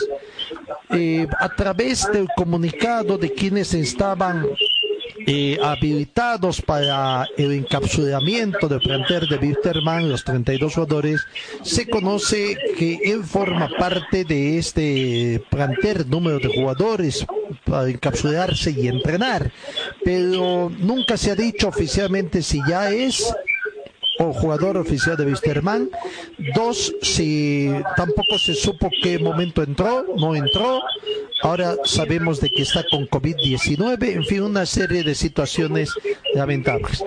Eh, 0.92 1.26
a 1.38 1.48
través 1.48 2.10
del 2.12 2.28
comunicado 2.36 3.16
de 3.16 3.32
quienes 3.32 3.72
estaban 3.72 4.46
eh, 5.26 5.56
habilitados 5.62 6.60
para 6.60 7.26
el 7.36 7.52
encapsulamiento 7.52 8.68
del 8.68 8.80
plantel 8.80 9.28
de 9.28 9.36
Wisterman, 9.36 10.08
los 10.08 10.24
32 10.24 10.74
jugadores, 10.74 11.20
se 11.62 11.88
conoce 11.88 12.56
que 12.76 12.98
él 13.04 13.22
forma 13.22 13.68
parte 13.78 14.24
de 14.24 14.58
este 14.58 15.42
plantel 15.48 16.10
número 16.10 16.40
de 16.40 16.48
jugadores 16.48 17.24
para 17.64 17.88
encapsularse 17.88 18.72
y 18.72 18.88
entrenar, 18.88 19.52
pero 20.04 20.70
nunca 20.78 21.16
se 21.16 21.30
ha 21.30 21.36
dicho 21.36 21.68
oficialmente 21.68 22.42
si 22.42 22.60
ya 22.68 22.90
es 22.90 23.32
o 24.28 24.32
jugador 24.32 24.76
oficial 24.76 25.16
de 25.16 25.26
Wisterman. 25.26 25.90
Dos, 26.54 26.94
si 27.02 27.70
tampoco 27.96 28.38
se 28.38 28.54
supo 28.54 28.90
qué 29.02 29.18
momento 29.18 29.62
entró, 29.62 30.06
no 30.16 30.34
entró. 30.34 30.82
Ahora 31.42 31.76
sabemos 31.84 32.40
de 32.40 32.50
que 32.50 32.62
está 32.62 32.84
con 32.88 33.08
COVID-19, 33.08 34.12
en 34.12 34.24
fin, 34.24 34.42
una 34.42 34.64
serie 34.64 35.02
de 35.02 35.14
situaciones 35.14 35.90
lamentables. 36.34 37.02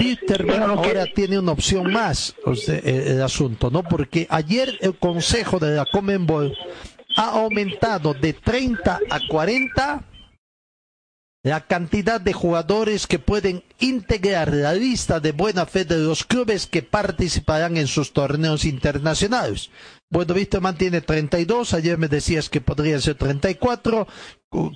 Wisterman 0.00 0.62
ahora 0.62 1.06
tiene 1.14 1.38
una 1.38 1.52
opción 1.52 1.92
más, 1.92 2.34
el, 2.44 2.84
el 2.84 3.22
asunto, 3.22 3.70
¿no? 3.70 3.82
Porque 3.84 4.26
ayer 4.28 4.76
el 4.80 4.96
Consejo 4.96 5.58
de 5.58 5.76
la 5.76 5.86
Comenbol 5.86 6.56
ha 7.16 7.30
aumentado 7.40 8.12
de 8.12 8.32
30 8.32 9.00
a 9.08 9.20
40 9.28 10.04
la 11.46 11.60
cantidad 11.60 12.20
de 12.20 12.32
jugadores 12.32 13.06
que 13.06 13.20
pueden 13.20 13.62
integrar 13.78 14.52
la 14.52 14.74
lista 14.74 15.20
de 15.20 15.30
buena 15.30 15.64
fe 15.64 15.84
de 15.84 15.96
los 15.96 16.24
clubes 16.24 16.66
que 16.66 16.82
participarán 16.82 17.76
en 17.76 17.86
sus 17.86 18.12
torneos 18.12 18.64
internacionales. 18.64 19.70
Bueno, 20.08 20.34
Víctor 20.34 20.60
mantiene 20.60 21.00
32, 21.00 21.74
ayer 21.74 21.98
me 21.98 22.06
decías 22.06 22.48
que 22.48 22.60
podría 22.60 23.00
ser 23.00 23.16
34, 23.16 24.06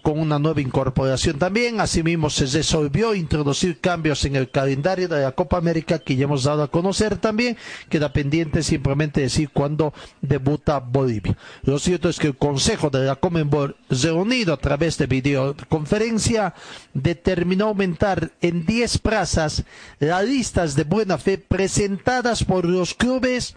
con 0.02 0.18
una 0.18 0.40
nueva 0.40 0.60
incorporación 0.60 1.38
también. 1.38 1.80
Asimismo, 1.80 2.30
se 2.30 2.46
resolvió 2.46 3.14
introducir 3.14 3.80
cambios 3.80 4.25
en 4.25 4.34
el 4.34 4.50
calendario 4.50 5.06
de 5.06 5.22
la 5.22 5.30
Copa 5.32 5.56
América 5.56 6.00
que 6.00 6.16
ya 6.16 6.25
hemos 6.25 6.42
dado 6.42 6.64
a 6.64 6.70
conocer 6.70 7.16
también. 7.16 7.56
Queda 7.88 8.12
pendiente 8.12 8.64
simplemente 8.64 9.20
decir 9.20 9.50
cuándo 9.50 9.94
debuta 10.20 10.80
Bolivia. 10.80 11.38
Lo 11.62 11.78
cierto 11.78 12.08
es 12.08 12.18
que 12.18 12.26
el 12.26 12.37
Consejo 12.37 12.90
de 12.90 13.04
la 13.04 13.14
Comenbol, 13.14 13.76
reunido 13.88 14.52
a 14.52 14.58
través 14.58 14.99
de 14.99 15.06
videoconferencia, 15.06 16.54
determinó 16.92 17.66
aumentar 17.66 18.32
en 18.40 18.66
10 18.66 18.99
plazas 18.99 19.62
las 20.00 20.25
listas 20.25 20.75
de 20.75 20.82
buena 20.82 21.18
fe 21.18 21.38
presentadas 21.38 22.42
por 22.42 22.64
los 22.64 22.94
clubes 22.94 23.54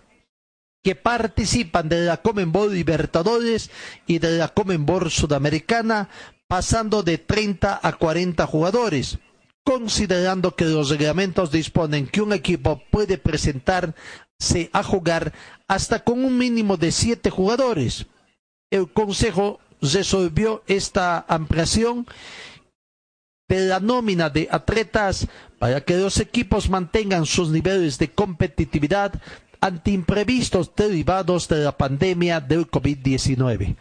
que 0.83 0.95
participan 0.95 1.87
de 1.87 2.01
la 2.05 2.17
Comenbol 2.17 2.73
Libertadores 2.73 3.71
y 4.05 4.19
de 4.19 4.37
la 4.37 4.49
Comenbol 4.49 5.09
Sudamericana, 5.09 6.09
pasando 6.47 7.03
de 7.03 7.17
30 7.17 7.79
a 7.81 7.93
40 7.93 8.45
jugadores, 8.45 9.17
considerando 9.63 10.55
que 10.55 10.65
los 10.65 10.89
reglamentos 10.89 11.51
disponen 11.51 12.05
que 12.05 12.21
un 12.21 12.33
equipo 12.33 12.83
puede 12.91 13.17
presentarse 13.17 14.69
a 14.73 14.83
jugar 14.83 15.33
hasta 15.69 16.03
con 16.03 16.23
un 16.25 16.37
mínimo 16.37 16.75
de 16.75 16.91
7 16.91 17.29
jugadores. 17.29 18.05
El 18.69 18.91
Consejo 18.91 19.59
resolvió 19.81 20.63
esta 20.67 21.25
ampliación 21.29 22.05
de 23.47 23.67
la 23.67 23.79
nómina 23.79 24.29
de 24.29 24.49
atletas 24.51 25.27
para 25.59 25.81
que 25.81 25.97
los 25.97 26.19
equipos 26.19 26.69
mantengan 26.69 27.25
sus 27.25 27.49
niveles 27.49 27.97
de 27.99 28.09
competitividad 28.09 29.13
ante 29.63 29.91
imprevistos 29.91 30.75
derivados 30.75 31.47
de 31.47 31.63
la 31.63 31.71
pandemia 31.77 32.41
del 32.41 32.69
COVID-19. 32.69 33.77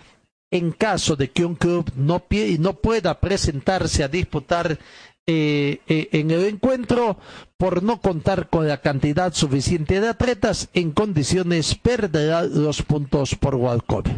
En 0.52 0.70
caso 0.70 1.16
de 1.16 1.32
que 1.32 1.44
un 1.44 1.56
club 1.56 1.90
no, 1.96 2.22
no 2.60 2.72
pueda 2.74 3.18
presentarse 3.18 4.04
a 4.04 4.08
disputar 4.08 4.78
eh, 5.26 5.80
eh, 5.88 6.08
en 6.12 6.30
el 6.30 6.44
encuentro 6.44 7.16
por 7.56 7.82
no 7.82 8.00
contar 8.00 8.48
con 8.48 8.68
la 8.68 8.80
cantidad 8.80 9.34
suficiente 9.34 10.00
de 10.00 10.08
atletas 10.08 10.68
en 10.72 10.92
condiciones 10.92 11.74
perderá 11.74 12.42
los 12.42 12.82
puntos 12.82 13.34
por 13.34 13.56
Walcott. 13.56 14.08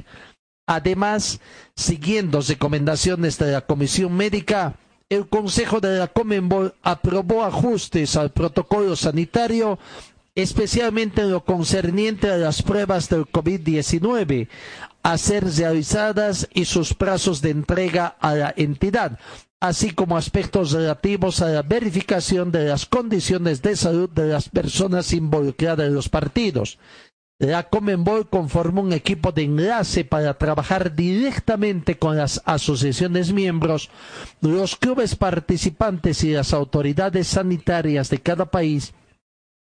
Además, 0.67 1.41
siguiendo 1.77 2.43
recomendaciones 2.43 3.39
de 3.39 3.53
la 3.53 3.63
Comisión 3.63 4.13
Médica, 4.15 4.77
el 5.09 5.27
Consejo 5.29 5.81
de 5.81 5.99
la 5.99 6.09
Comenbol 6.09 6.75
aprobó 6.83 7.43
ajustes 7.43 8.17
al 8.17 8.33
protocolo 8.33 8.97
sanitario 8.97 9.79
especialmente 10.35 11.23
en 11.23 11.31
lo 11.31 11.45
concerniente 11.45 12.31
a 12.31 12.37
las 12.37 12.63
pruebas 12.63 13.09
del 13.09 13.27
COVID-19, 13.27 14.49
a 15.03 15.19
ser 15.19 15.45
realizadas 15.45 16.49
y 16.53 16.65
sus 16.65 16.95
plazos 16.95 17.41
de 17.41 17.51
entrega 17.51 18.17
a 18.21 18.35
la 18.35 18.55
entidad. 18.57 19.19
así 19.61 19.93
como 19.93 20.19
aspectos 20.19 20.73
relativos 20.73 21.41
a 21.41 21.49
la 21.49 21.63
verificación 21.63 22.53
de 22.53 22.67
las 22.67 22.85
condiciones 22.85 23.63
de 23.63 23.77
salud 23.77 24.11
de 24.11 24.27
las 24.27 24.51
personas 24.51 25.11
involucradas 25.15 25.87
en 25.87 25.95
los 25.95 26.11
partidos. 26.11 26.79
La 27.39 27.63
Comenbol 27.71 28.29
conformó 28.29 28.83
un 28.83 28.93
equipo 28.93 29.33
de 29.33 29.45
enlace 29.45 30.05
para 30.05 30.35
trabajar 30.37 30.95
directamente 30.95 31.97
con 31.97 32.19
las 32.19 32.43
asociaciones 32.45 33.33
miembros, 33.33 33.89
los 34.43 34.77
clubes 34.77 35.17
participantes 35.17 36.23
y 36.25 36.33
las 36.33 36.53
autoridades 36.53 37.27
sanitarias 37.29 38.11
de 38.11 38.19
cada 38.19 38.45
país 38.45 38.93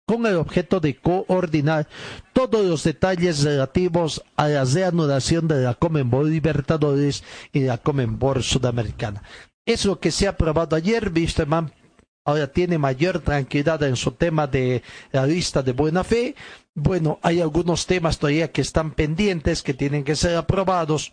con 0.09 0.25
el 0.25 0.37
objeto 0.37 0.81
de 0.81 0.97
coordinar 0.97 1.87
todos 2.33 2.65
los 2.65 2.83
detalles 2.83 3.45
relativos 3.45 4.25
a 4.37 4.49
la 4.49 4.65
reanudación 4.65 5.47
de 5.47 5.61
la 5.61 5.75
Comenbol 5.75 6.31
Libertadores 6.31 7.23
y 7.53 7.61
la 7.61 7.77
Comenbol 7.77 8.43
Sudamericana. 8.43 9.23
Es 9.67 9.85
lo 9.85 10.01
que 10.01 10.11
se 10.11 10.27
ha 10.27 10.31
aprobado 10.31 10.75
ayer. 10.77 11.13
Wisterman 11.15 11.75
ahora 12.25 12.51
tiene 12.51 12.79
mayor 12.79 13.19
tranquilidad 13.19 13.83
en 13.83 13.97
su 13.97 14.13
tema 14.13 14.47
de 14.47 14.83
la 15.13 15.27
lista 15.27 15.63
de 15.63 15.73
buena 15.73 16.05
fe. 16.05 16.35
Bueno, 16.75 17.19
hay 17.21 17.43
algunos 17.43 17.85
temas 17.85 18.19
todavía 18.19 18.51
que 18.51 18.63
están 18.63 18.93
pendientes, 18.93 19.63
que 19.63 19.75
tienen 19.75 20.05
que 20.05 20.17
ser 20.17 20.37
aprobados 20.37 21.13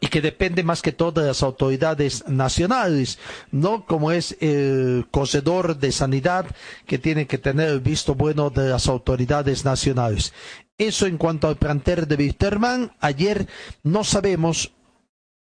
y 0.00 0.08
que 0.08 0.20
depende 0.20 0.64
más 0.64 0.82
que 0.82 0.92
todo 0.92 1.20
de 1.20 1.28
las 1.28 1.42
autoridades 1.42 2.28
nacionales, 2.28 3.18
¿no? 3.52 3.86
Como 3.86 4.10
es 4.10 4.36
el 4.40 5.06
cocedor 5.10 5.78
de 5.78 5.92
sanidad 5.92 6.46
que 6.86 6.98
tiene 6.98 7.26
que 7.26 7.38
tener 7.38 7.68
el 7.68 7.80
visto 7.80 8.14
bueno 8.14 8.50
de 8.50 8.68
las 8.68 8.88
autoridades 8.88 9.64
nacionales. 9.64 10.32
Eso 10.76 11.06
en 11.06 11.18
cuanto 11.18 11.46
al 11.46 11.56
planter 11.56 12.08
de 12.08 12.16
Wisterman, 12.16 12.92
ayer 12.98 13.46
no 13.84 14.02
sabemos, 14.02 14.72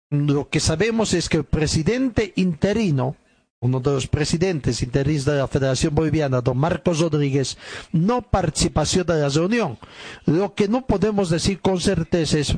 lo 0.09 0.49
que 0.49 0.59
sabemos 0.59 1.13
es 1.13 1.29
que 1.29 1.37
el 1.37 1.43
presidente 1.43 2.33
interino, 2.35 3.17
uno 3.59 3.81
de 3.81 3.91
los 3.91 4.07
presidentes 4.07 4.81
interinos 4.81 5.25
de 5.25 5.35
la 5.35 5.47
Federación 5.47 5.93
Boliviana, 5.93 6.41
don 6.41 6.57
Marcos 6.57 6.99
Rodríguez, 6.99 7.57
no 7.91 8.23
participó 8.23 8.83
de 8.83 9.21
la 9.21 9.29
reunión. 9.29 9.77
Lo 10.25 10.55
que 10.55 10.67
no 10.67 10.87
podemos 10.87 11.29
decir 11.29 11.59
con 11.59 11.79
certeza 11.79 12.39
es 12.39 12.57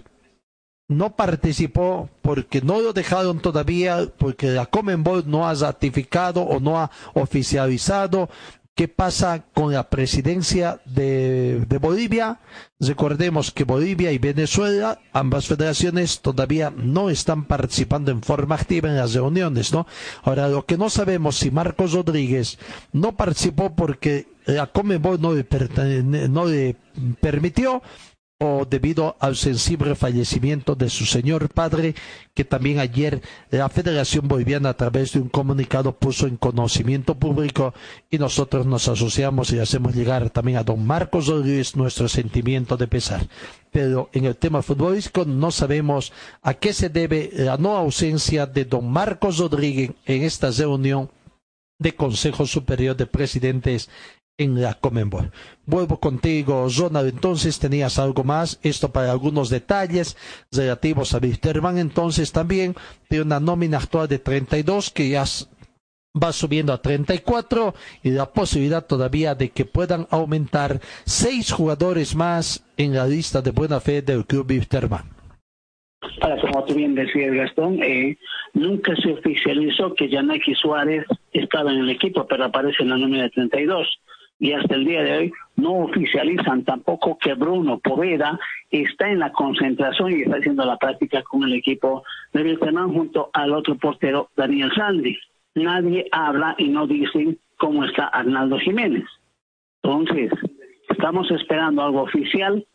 no 0.91 1.15
participó 1.15 2.09
porque 2.21 2.61
no 2.61 2.81
lo 2.81 2.93
dejaron 2.93 3.39
todavía, 3.39 4.07
porque 4.17 4.47
la 4.47 4.65
Comenbol 4.65 5.23
no 5.25 5.47
ha 5.47 5.53
ratificado 5.53 6.41
o 6.41 6.59
no 6.59 6.79
ha 6.79 6.91
oficializado 7.13 8.29
qué 8.75 8.87
pasa 8.87 9.45
con 9.53 9.73
la 9.73 9.89
presidencia 9.89 10.81
de, 10.85 11.65
de, 11.67 11.77
Bolivia. 11.77 12.39
Recordemos 12.79 13.51
que 13.51 13.63
Bolivia 13.63 14.11
y 14.11 14.17
Venezuela, 14.17 14.99
ambas 15.13 15.47
federaciones, 15.47 16.21
todavía 16.21 16.73
no 16.75 17.09
están 17.09 17.45
participando 17.45 18.11
en 18.11 18.21
forma 18.21 18.55
activa 18.55 18.89
en 18.89 18.97
las 18.97 19.13
reuniones, 19.13 19.71
¿no? 19.71 19.87
Ahora, 20.23 20.47
lo 20.47 20.65
que 20.65 20.77
no 20.77 20.89
sabemos 20.89 21.37
si 21.37 21.51
Marcos 21.51 21.93
Rodríguez 21.93 22.57
no 22.91 23.15
participó 23.15 23.75
porque 23.75 24.27
la 24.45 24.67
Comenbol 24.67 25.21
no 25.21 25.33
le, 25.33 25.45
no 26.29 26.45
le 26.45 26.75
permitió 27.19 27.81
o 28.43 28.65
debido 28.65 29.15
al 29.19 29.35
sensible 29.35 29.93
fallecimiento 29.93 30.73
de 30.73 30.89
su 30.89 31.05
señor 31.05 31.49
padre, 31.49 31.93
que 32.33 32.43
también 32.43 32.79
ayer 32.79 33.21
la 33.51 33.69
Federación 33.69 34.27
Boliviana 34.27 34.69
a 34.69 34.73
través 34.73 35.13
de 35.13 35.19
un 35.19 35.29
comunicado 35.29 35.95
puso 35.95 36.25
en 36.25 36.37
conocimiento 36.37 37.13
público 37.13 37.75
y 38.09 38.17
nosotros 38.17 38.65
nos 38.65 38.87
asociamos 38.87 39.53
y 39.53 39.59
hacemos 39.59 39.93
llegar 39.93 40.31
también 40.31 40.57
a 40.57 40.63
don 40.63 40.83
Marcos 40.83 41.27
Rodríguez 41.27 41.75
nuestro 41.75 42.07
sentimiento 42.07 42.77
de 42.77 42.87
pesar. 42.87 43.27
Pero 43.71 44.09
en 44.11 44.25
el 44.25 44.35
tema 44.35 44.63
futbolístico 44.63 45.23
no 45.23 45.51
sabemos 45.51 46.11
a 46.41 46.55
qué 46.55 46.73
se 46.73 46.89
debe 46.89 47.29
la 47.33 47.57
no 47.57 47.77
ausencia 47.77 48.47
de 48.47 48.65
don 48.65 48.89
Marcos 48.89 49.37
Rodríguez 49.37 49.91
en 50.07 50.23
esta 50.23 50.49
reunión 50.49 51.11
de 51.77 51.93
Consejo 51.93 52.47
Superior 52.47 52.95
de 52.95 53.05
Presidentes 53.05 53.87
en 54.37 54.61
la 54.61 54.73
Comenbol. 54.73 55.31
Vuelvo 55.65 55.99
contigo, 55.99 56.67
Ronald. 56.75 57.09
Entonces 57.09 57.59
tenías 57.59 57.99
algo 57.99 58.23
más, 58.23 58.59
esto 58.63 58.91
para 58.91 59.11
algunos 59.11 59.49
detalles 59.49 60.17
relativos 60.51 61.13
a 61.13 61.19
Wisterman. 61.19 61.77
Entonces 61.77 62.31
también 62.31 62.75
de 63.09 63.21
una 63.21 63.39
nómina 63.39 63.77
actual 63.77 64.07
de 64.07 64.19
32 64.19 64.91
que 64.91 65.09
ya 65.09 65.25
va 66.21 66.31
subiendo 66.33 66.73
a 66.73 66.81
34 66.81 67.73
y 68.03 68.11
la 68.11 68.25
posibilidad 68.25 68.85
todavía 68.85 69.35
de 69.35 69.49
que 69.49 69.65
puedan 69.65 70.07
aumentar 70.09 70.79
seis 71.05 71.51
jugadores 71.51 72.15
más 72.15 72.65
en 72.77 72.93
la 72.93 73.07
lista 73.07 73.41
de 73.41 73.51
buena 73.51 73.79
fe 73.79 74.01
del 74.01 74.25
club 74.25 74.49
Wisterman. 74.49 75.03
Para 76.19 76.41
como 76.41 76.63
tú 76.65 76.73
bien 76.73 76.95
decías, 76.95 77.31
Gastón, 77.31 77.81
eh, 77.83 78.17
nunca 78.53 78.95
se 78.95 79.13
oficializó 79.13 79.93
que 79.93 80.09
Yanaki 80.09 80.55
Suárez 80.55 81.05
estaba 81.31 81.71
en 81.71 81.79
el 81.79 81.89
equipo, 81.91 82.25
pero 82.27 82.45
aparece 82.45 82.81
en 82.81 82.89
la 82.89 82.97
nómina 82.97 83.23
de 83.23 83.29
32 83.29 83.87
y 84.41 84.53
hasta 84.53 84.73
el 84.73 84.85
día 84.85 85.03
de 85.03 85.17
hoy 85.17 85.33
no 85.55 85.83
oficializan 85.83 86.63
tampoco 86.63 87.15
que 87.19 87.35
Bruno 87.35 87.77
Poveda 87.77 88.39
está 88.71 89.07
en 89.07 89.19
la 89.19 89.31
concentración 89.31 90.11
y 90.11 90.23
está 90.23 90.37
haciendo 90.37 90.65
la 90.65 90.77
práctica 90.77 91.21
con 91.21 91.43
el 91.43 91.53
equipo 91.53 92.03
de 92.33 92.41
Wilterman 92.41 92.91
junto 92.91 93.29
al 93.33 93.53
otro 93.53 93.75
portero 93.75 94.31
Daniel 94.35 94.71
Sandy. 94.75 95.15
Nadie 95.53 96.07
habla 96.11 96.55
y 96.57 96.69
no 96.69 96.87
dicen 96.87 97.37
cómo 97.57 97.85
está 97.85 98.07
Arnaldo 98.07 98.57
Jiménez. 98.57 99.05
Entonces, 99.83 100.31
estamos 100.89 101.29
esperando 101.29 101.83
algo 101.83 102.01
oficial. 102.01 102.65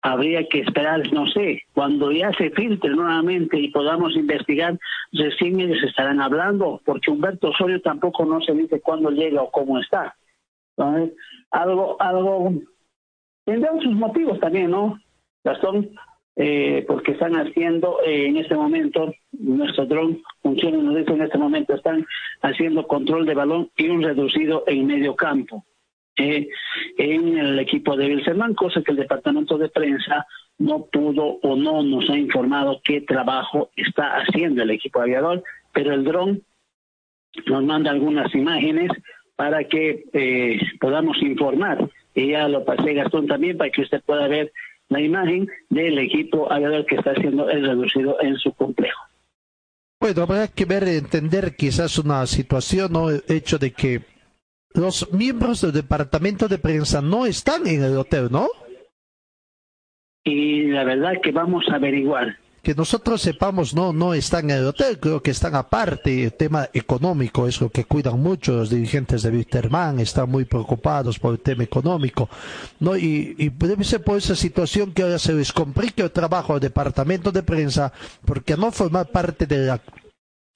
Habría 0.00 0.48
que 0.48 0.60
esperar, 0.60 1.12
no 1.12 1.26
sé, 1.26 1.64
cuando 1.74 2.10
ya 2.10 2.32
se 2.32 2.50
filtre 2.50 2.88
nuevamente 2.88 3.58
y 3.58 3.70
podamos 3.70 4.16
investigar, 4.16 4.78
recién 5.12 5.60
ellos 5.60 5.82
estarán 5.82 6.22
hablando, 6.22 6.80
porque 6.86 7.10
Humberto 7.10 7.50
Osorio 7.50 7.82
tampoco 7.82 8.24
no 8.24 8.40
se 8.40 8.54
dice 8.54 8.80
cuándo 8.80 9.10
llega 9.10 9.42
o 9.42 9.50
cómo 9.50 9.78
está 9.78 10.14
algo, 11.50 11.96
algo, 12.00 12.52
tendrán 13.44 13.80
sus 13.80 13.92
motivos 13.92 14.40
también, 14.40 14.70
¿no? 14.70 14.98
Gastón, 15.44 15.90
eh, 16.36 16.84
porque 16.88 17.12
están 17.12 17.34
haciendo 17.34 18.00
eh, 18.04 18.26
en 18.26 18.36
este 18.38 18.56
momento, 18.56 19.12
nuestro 19.32 19.86
dron 19.86 20.20
funciona, 20.42 20.78
nos 20.78 20.96
dice 20.96 21.12
en 21.12 21.22
este 21.22 21.38
momento, 21.38 21.74
están 21.74 22.04
haciendo 22.42 22.86
control 22.86 23.24
de 23.26 23.34
balón 23.34 23.70
y 23.76 23.88
un 23.88 24.02
reducido 24.02 24.64
en 24.66 24.86
medio 24.86 25.14
campo. 25.14 25.64
Eh, 26.16 26.48
en 26.96 27.38
el 27.38 27.58
equipo 27.58 27.96
de 27.96 28.06
Wilserman, 28.06 28.54
cosa 28.54 28.82
que 28.82 28.92
el 28.92 28.98
departamento 28.98 29.58
de 29.58 29.68
prensa 29.68 30.26
no 30.58 30.86
pudo 30.86 31.38
o 31.42 31.56
no 31.56 31.82
nos 31.82 32.08
ha 32.08 32.16
informado 32.16 32.80
qué 32.84 33.00
trabajo 33.00 33.70
está 33.76 34.18
haciendo 34.18 34.62
el 34.62 34.70
equipo 34.70 35.00
aviador, 35.00 35.42
pero 35.72 35.92
el 35.92 36.04
dron 36.04 36.42
nos 37.46 37.64
manda 37.64 37.90
algunas 37.90 38.32
imágenes 38.34 38.90
para 39.36 39.64
que 39.64 40.04
eh, 40.12 40.58
podamos 40.80 41.20
informar. 41.22 41.88
Y 42.14 42.30
ya 42.30 42.48
lo 42.48 42.64
pasé 42.64 42.94
Gastón 42.94 43.26
también 43.26 43.56
para 43.56 43.70
que 43.70 43.82
usted 43.82 44.02
pueda 44.04 44.28
ver 44.28 44.52
la 44.88 45.00
imagen 45.00 45.48
del 45.70 45.98
equipo 45.98 46.50
aviador 46.52 46.86
que 46.86 46.96
está 46.96 47.12
haciendo 47.12 47.48
el 47.48 47.64
reducido 47.64 48.20
en 48.20 48.36
su 48.36 48.52
complejo. 48.52 49.00
Bueno, 50.00 50.22
habrá 50.22 50.48
que 50.48 50.64
ver, 50.66 50.84
entender 50.84 51.56
quizás 51.56 51.98
una 51.98 52.26
situación 52.26 52.94
o 52.96 53.10
el 53.10 53.22
hecho 53.28 53.58
de 53.58 53.72
que 53.72 54.02
los 54.74 55.12
miembros 55.12 55.62
del 55.62 55.72
departamento 55.72 56.48
de 56.48 56.58
prensa 56.58 57.00
no 57.00 57.26
están 57.26 57.66
en 57.66 57.82
el 57.82 57.96
hotel, 57.96 58.28
¿no? 58.30 58.48
Y 60.24 60.64
la 60.64 60.84
verdad 60.84 61.20
que 61.22 61.32
vamos 61.32 61.64
a 61.70 61.76
averiguar 61.76 62.36
que 62.64 62.74
nosotros 62.74 63.22
sepamos, 63.22 63.74
no, 63.74 63.92
no 63.92 64.14
están 64.14 64.50
en 64.50 64.58
el 64.58 64.66
hotel, 64.66 64.98
creo 64.98 65.22
que 65.22 65.30
están 65.30 65.54
aparte. 65.54 66.24
El 66.24 66.32
tema 66.32 66.68
económico 66.72 67.46
es 67.46 67.60
lo 67.60 67.68
que 67.68 67.84
cuidan 67.84 68.20
mucho 68.20 68.56
los 68.56 68.70
dirigentes 68.70 69.22
de 69.22 69.30
Wisterman, 69.30 70.00
están 70.00 70.28
muy 70.28 70.44
preocupados 70.46 71.20
por 71.20 71.34
el 71.34 71.40
tema 71.40 71.62
económico, 71.62 72.28
¿no? 72.80 72.96
Y, 72.96 73.36
y 73.38 73.50
debe 73.50 73.84
ser 73.84 74.02
por 74.02 74.18
esa 74.18 74.34
situación 74.34 74.92
que 74.92 75.02
ahora 75.02 75.20
se 75.20 75.34
les 75.34 75.52
complique 75.52 76.02
el 76.02 76.10
trabajo 76.10 76.54
al 76.54 76.60
departamento 76.60 77.30
de 77.30 77.44
prensa, 77.44 77.92
porque 78.24 78.56
no 78.56 78.72
formar 78.72 79.06
parte 79.06 79.46
de 79.46 79.66
la 79.66 79.80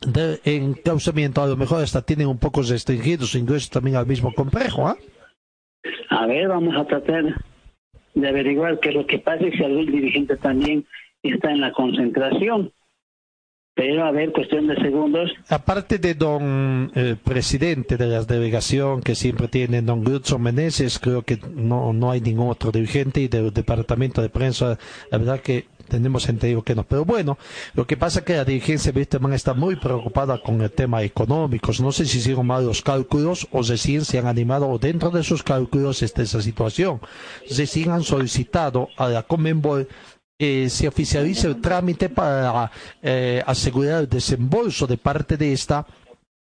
de 0.01 0.41
enclausamiento, 0.45 1.43
a 1.43 1.47
lo 1.47 1.57
mejor 1.57 1.83
hasta 1.83 2.03
tienen 2.03 2.29
un 2.29 2.39
poco 2.39 2.63
restringido 2.63 3.27
su 3.27 3.37
ingreso 3.37 3.69
también 3.73 3.97
al 3.97 4.07
mismo 4.07 4.33
complejo, 4.33 4.87
¿ah? 4.87 4.97
A 6.11 6.27
ver, 6.27 6.49
vamos 6.49 6.75
a 6.77 6.85
tratar 6.87 7.25
de 8.15 8.29
averiguar 8.29 8.79
qué 8.81 8.91
es 8.91 8.95
lo 8.95 9.07
que 9.07 9.19
pasa 9.19 9.45
y 9.45 9.53
si 9.53 9.63
algún 9.63 9.87
dirigente 9.87 10.37
también 10.37 10.87
está 11.23 11.51
en 11.51 11.61
la 11.61 11.73
concentración. 11.73 12.73
Pero 13.79 14.05
a 14.05 14.11
ver, 14.11 14.33
cuestión 14.33 14.67
de 14.67 14.75
segundos. 14.83 15.31
Aparte 15.49 15.99
de 15.99 16.15
don 16.15 16.91
el 16.97 17.17
presidente 17.17 17.97
de 17.97 18.09
la 18.09 18.25
delegación 18.25 19.01
que 19.03 19.15
siempre 19.15 19.47
tiene, 19.47 19.83
don 19.83 20.03
Grutzo 20.03 20.37
Meneses, 20.41 20.99
creo 20.99 21.23
que 21.23 21.39
no, 21.55 21.93
no 21.93 22.11
hay 22.11 22.21
ningún 22.21 22.49
otro 22.49 22.73
dirigente 22.73 23.21
y 23.21 23.29
del 23.29 23.53
departamento 23.53 24.21
de 24.21 24.31
prensa, 24.31 24.77
la 25.13 25.19
verdad 25.19 25.39
que 25.39 25.67
tenemos 25.89 26.29
entendido 26.29 26.63
que 26.63 26.75
no. 26.75 26.85
Pero 26.85 27.05
bueno, 27.05 27.39
lo 27.75 27.87
que 27.87 27.97
pasa 27.97 28.21
es 28.21 28.25
que 28.25 28.37
la 28.37 28.45
dirigencia 28.45 28.93
de 28.93 28.99
Wisterman 28.99 29.33
está 29.33 29.55
muy 29.55 29.77
preocupada 29.77 30.41
con 30.41 30.61
el 30.61 30.71
tema 30.71 31.03
económico. 31.03 31.73
No 31.81 31.93
sé 31.93 32.05
si 32.05 32.19
hicieron 32.19 32.47
mal 32.47 32.67
los 32.67 32.83
cálculos 32.83 33.49
o 33.51 33.63
recién 33.63 34.05
se 34.05 34.19
han 34.19 34.27
animado 34.27 34.79
dentro 34.79 35.11
de 35.11 35.23
sus 35.23 35.43
cálculos 35.43 36.03
está 36.03 36.23
esa 36.23 36.43
situación. 36.43 37.01
Recién 37.49 37.91
han 37.91 38.03
solicitado 38.03 38.89
a 38.97 39.09
la 39.09 39.23
Comenbol 39.23 39.89
eh, 40.39 40.69
se 40.71 40.87
oficialice 40.89 41.47
el 41.49 41.61
trámite 41.61 42.09
para 42.09 42.71
eh, 43.03 43.43
asegurar 43.47 44.03
el 44.03 44.09
desembolso 44.09 44.87
de 44.87 44.97
parte 44.97 45.37
de 45.37 45.53
esta 45.53 45.87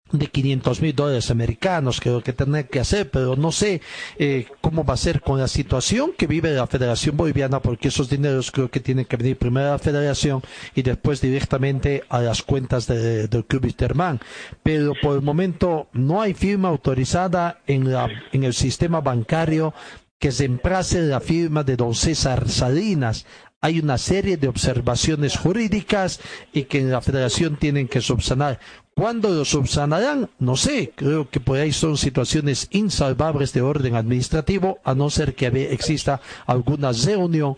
de 0.09 0.27
500 0.27 0.81
mil 0.81 0.95
dólares 0.95 1.29
americanos, 1.31 1.99
creo 1.99 2.23
que 2.23 2.31
tener 2.31 2.69
que 2.69 2.79
hacer, 2.79 3.09
pero 3.11 3.35
no 3.35 3.51
sé 3.51 3.81
eh, 4.17 4.45
cómo 4.61 4.85
va 4.85 4.93
a 4.93 4.97
ser 4.97 5.19
con 5.19 5.37
la 5.37 5.49
situación 5.49 6.11
que 6.17 6.27
vive 6.27 6.53
la 6.53 6.65
Federación 6.65 7.17
Boliviana, 7.17 7.59
porque 7.59 7.89
esos 7.89 8.09
dineros 8.09 8.49
creo 8.51 8.69
que 8.71 8.79
tienen 8.79 9.03
que 9.03 9.17
venir 9.17 9.37
primero 9.37 9.67
a 9.67 9.71
la 9.71 9.79
Federación 9.79 10.41
y 10.75 10.81
después 10.83 11.19
directamente 11.19 12.03
a 12.07 12.21
las 12.21 12.41
cuentas 12.41 12.87
de- 12.87 13.27
del 13.27 13.43
Club 13.45 13.65
Wisterman. 13.65 14.21
Pero 14.63 14.93
por 15.01 15.17
el 15.17 15.23
momento 15.23 15.89
no 15.91 16.21
hay 16.21 16.33
firma 16.33 16.69
autorizada 16.69 17.59
en, 17.67 17.91
la, 17.91 18.07
en 18.31 18.45
el 18.45 18.53
sistema 18.53 19.01
bancario 19.01 19.73
que 20.19 20.31
se 20.31 20.45
emplace 20.45 21.01
la 21.01 21.19
firma 21.19 21.63
de 21.65 21.75
don 21.75 21.93
César 21.93 22.47
Salinas. 22.47 23.25
Hay 23.59 23.79
una 23.79 23.97
serie 23.97 24.37
de 24.37 24.47
observaciones 24.47 25.35
jurídicas 25.35 26.19
y 26.53 26.63
que 26.63 26.79
en 26.79 26.91
la 26.91 27.01
federación 27.01 27.57
tienen 27.57 27.87
que 27.87 28.01
subsanar. 28.01 28.59
¿Cuándo 28.93 29.29
lo 29.29 29.45
subsanarán? 29.45 30.29
No 30.37 30.55
sé. 30.55 30.91
Creo 30.95 31.29
que 31.29 31.39
por 31.39 31.57
ahí 31.57 31.71
son 31.71 31.97
situaciones 31.97 32.67
insalvables 32.71 33.53
de 33.53 33.61
orden 33.61 33.95
administrativo, 33.95 34.79
a 34.83 34.93
no 34.93 35.09
ser 35.09 35.33
que 35.33 35.47
exista 35.71 36.21
alguna 36.45 36.91
reunión 36.91 37.55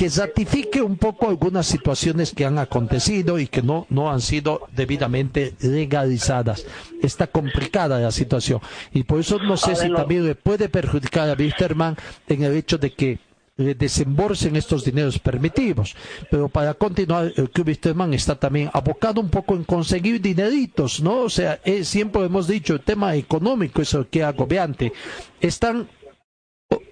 que 0.00 0.08
ratifique 0.08 0.80
un 0.80 0.96
poco 0.96 1.28
algunas 1.28 1.66
situaciones 1.66 2.32
que 2.32 2.46
han 2.46 2.58
acontecido 2.58 3.38
y 3.38 3.46
que 3.46 3.60
no, 3.60 3.86
no 3.90 4.10
han 4.10 4.22
sido 4.22 4.68
debidamente 4.74 5.54
legalizadas. 5.60 6.64
Está 7.02 7.26
complicada 7.26 7.98
la 7.98 8.10
situación 8.10 8.60
y 8.94 9.02
por 9.02 9.20
eso 9.20 9.38
no 9.40 9.58
sé 9.58 9.76
si 9.76 9.92
también 9.92 10.26
le 10.26 10.34
puede 10.36 10.70
perjudicar 10.70 11.28
a 11.28 11.34
Wisterman 11.34 11.96
en 12.28 12.42
el 12.44 12.56
hecho 12.56 12.78
de 12.78 12.94
que 12.94 13.18
le 13.56 13.74
desembolsen 13.74 14.56
estos 14.56 14.84
dineros 14.84 15.18
permitidos. 15.18 15.94
Pero 16.30 16.48
para 16.48 16.74
continuar, 16.74 17.32
el 17.36 17.50
Club 17.50 17.68
Wisterman 17.68 18.14
está 18.14 18.34
también 18.34 18.70
abocado 18.72 19.20
un 19.20 19.28
poco 19.28 19.54
en 19.54 19.64
conseguir 19.64 20.20
dineritos, 20.20 21.00
¿no? 21.02 21.22
O 21.22 21.30
sea, 21.30 21.60
eh, 21.64 21.84
siempre 21.84 22.24
hemos 22.24 22.46
dicho, 22.46 22.74
el 22.74 22.80
tema 22.80 23.14
económico 23.16 23.82
es 23.82 23.92
el 23.94 24.06
que 24.06 24.20
es 24.20 24.24
agobiante. 24.24 24.92
Están 25.40 25.88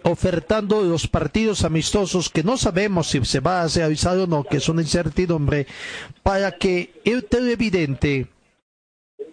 ofertando 0.03 0.83
los 0.83 1.07
partidos 1.07 1.65
amistosos 1.65 2.31
que 2.31 2.43
no 2.43 2.57
sabemos 2.57 3.09
si 3.09 3.25
se 3.25 3.41
va 3.41 3.63
a 3.63 3.69
realizar 3.69 4.19
o 4.19 4.27
no, 4.27 4.45
que 4.45 4.57
es 4.57 4.69
una 4.69 4.83
incertidumbre, 4.83 5.67
para 6.23 6.53
que 6.53 7.01
el 7.05 7.25
televidente 7.25 8.27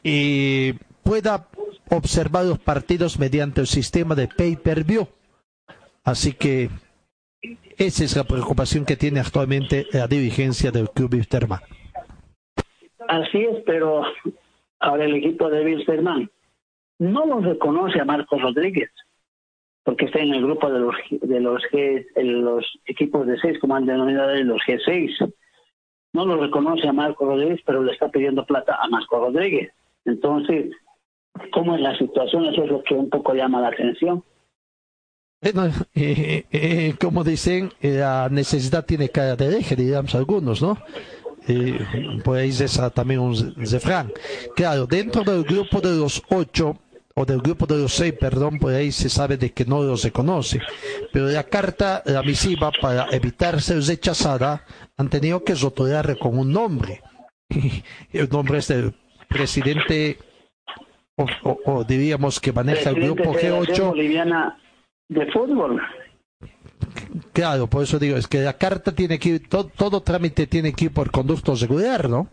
eh, 0.04 0.78
pueda 1.04 1.48
observar 1.90 2.46
los 2.46 2.60
partidos 2.60 3.20
mediante 3.20 3.62
el 3.62 3.68
sistema 3.68 4.16
de 4.16 4.28
pay-per-view. 4.28 5.08
Así 6.04 6.34
que 6.34 6.70
esa 7.78 8.04
es 8.04 8.16
la 8.16 8.24
preocupación 8.24 8.86
que 8.86 8.96
tiene 8.96 9.20
actualmente 9.20 9.86
la 9.92 10.08
dirigencia 10.08 10.72
del 10.72 10.90
Club 10.90 11.14
Wisterman. 11.14 11.60
Así 13.08 13.44
es, 13.44 13.64
pero 13.66 14.04
ahora 14.80 15.06
el 15.06 15.16
equipo 15.16 15.50
de 15.50 15.64
Wilstermann 15.64 16.30
no 17.00 17.26
lo 17.26 17.40
reconoce 17.42 18.00
a 18.00 18.06
Marcos 18.06 18.42
Rodríguez, 18.42 18.90
porque 19.84 20.06
está 20.06 20.20
en 20.20 20.34
el 20.34 20.44
grupo 20.44 20.72
de 20.72 20.80
los 20.80 20.96
de 21.10 21.40
los, 21.40 21.62
G, 21.72 22.06
los 22.16 22.66
equipos 22.86 23.28
de 23.28 23.38
seis, 23.40 23.60
como 23.60 23.76
han 23.76 23.86
denominado 23.86 24.36
los 24.44 24.62
G6. 24.62 25.34
No 26.14 26.26
lo 26.26 26.38
reconoce 26.38 26.88
a 26.88 26.94
Marcos 26.94 27.28
Rodríguez, 27.28 27.60
pero 27.66 27.84
le 27.84 27.92
está 27.92 28.10
pidiendo 28.10 28.46
plata 28.46 28.78
a 28.82 28.88
Marcos 28.88 29.20
Rodríguez. 29.20 29.72
Entonces, 30.06 30.72
¿cómo 31.52 31.76
es 31.76 31.82
la 31.82 31.98
situación? 31.98 32.46
Eso 32.46 32.64
es 32.64 32.72
lo 32.72 32.84
que 32.84 32.94
un 32.94 33.10
poco 33.10 33.34
llama 33.34 33.60
la 33.60 33.68
atención. 33.68 34.24
Bueno, 35.54 35.72
eh, 35.94 36.46
eh, 36.52 36.96
como 37.00 37.24
dicen, 37.24 37.72
eh, 37.82 37.98
la 38.00 38.30
necesidad 38.30 38.84
tiene 38.86 39.10
cara 39.10 39.36
de 39.36 39.60
eje, 39.60 39.76
digamos 39.76 40.16
algunos, 40.16 40.62
¿no? 40.62 40.78
Eh, 41.48 41.78
por 42.24 42.38
ahí 42.38 42.50
es 42.50 42.82
también 42.96 43.20
un 43.20 43.54
refrán. 43.58 44.12
Claro, 44.56 44.88
dentro 44.88 45.24
del 45.24 45.44
grupo 45.44 45.80
de 45.82 45.96
los 45.96 46.24
ocho, 46.30 46.80
o 47.14 47.26
del 47.26 47.40
grupo 47.42 47.66
de 47.68 47.78
los 47.78 47.94
seis, 47.94 48.14
perdón, 48.20 48.58
por 48.58 48.74
ahí 48.74 48.92
se 48.92 49.08
sabe 49.08 49.38
de 49.38 49.52
que 49.54 49.64
no 49.66 49.84
los 49.84 50.04
reconoce. 50.04 50.60
Pero 51.14 51.28
la 51.28 51.44
carta, 51.44 52.02
la 52.06 52.24
misiva, 52.24 52.72
para 52.82 53.08
evitar 53.12 53.62
ser 53.62 53.82
rechazada, 53.84 54.66
han 54.98 55.10
tenido 55.10 55.44
que 55.44 55.54
rotular 55.56 56.18
con 56.18 56.38
un 56.40 56.52
nombre. 56.52 57.02
El 58.12 58.28
nombre 58.30 58.58
es 58.58 58.68
del 58.68 58.96
presidente, 59.30 60.18
o, 61.16 61.26
o- 61.44 61.60
o 61.66 61.84
diríamos 61.84 62.40
que 62.40 62.52
maneja 62.52 62.90
el 62.90 62.96
grupo 62.96 63.24
de 63.24 63.34
la 63.34 63.40
Federación 63.40 63.88
G8. 63.88 63.90
Boliviana 63.90 64.58
de 65.10 65.32
Fútbol. 65.32 65.82
Claro, 67.34 67.68
por 67.68 67.84
eso 67.84 68.00
digo, 68.00 68.18
es 68.18 68.28
que 68.28 68.40
la 68.40 68.54
carta 68.54 68.94
tiene 68.94 69.20
que 69.20 69.30
ir, 69.30 69.50
todo, 69.50 69.66
todo 69.66 70.02
trámite 70.02 70.48
tiene 70.48 70.74
que 70.74 70.86
ir 70.86 70.94
por 70.94 71.12
conducto 71.12 71.56
regular, 71.56 72.10
¿no? 72.10 72.28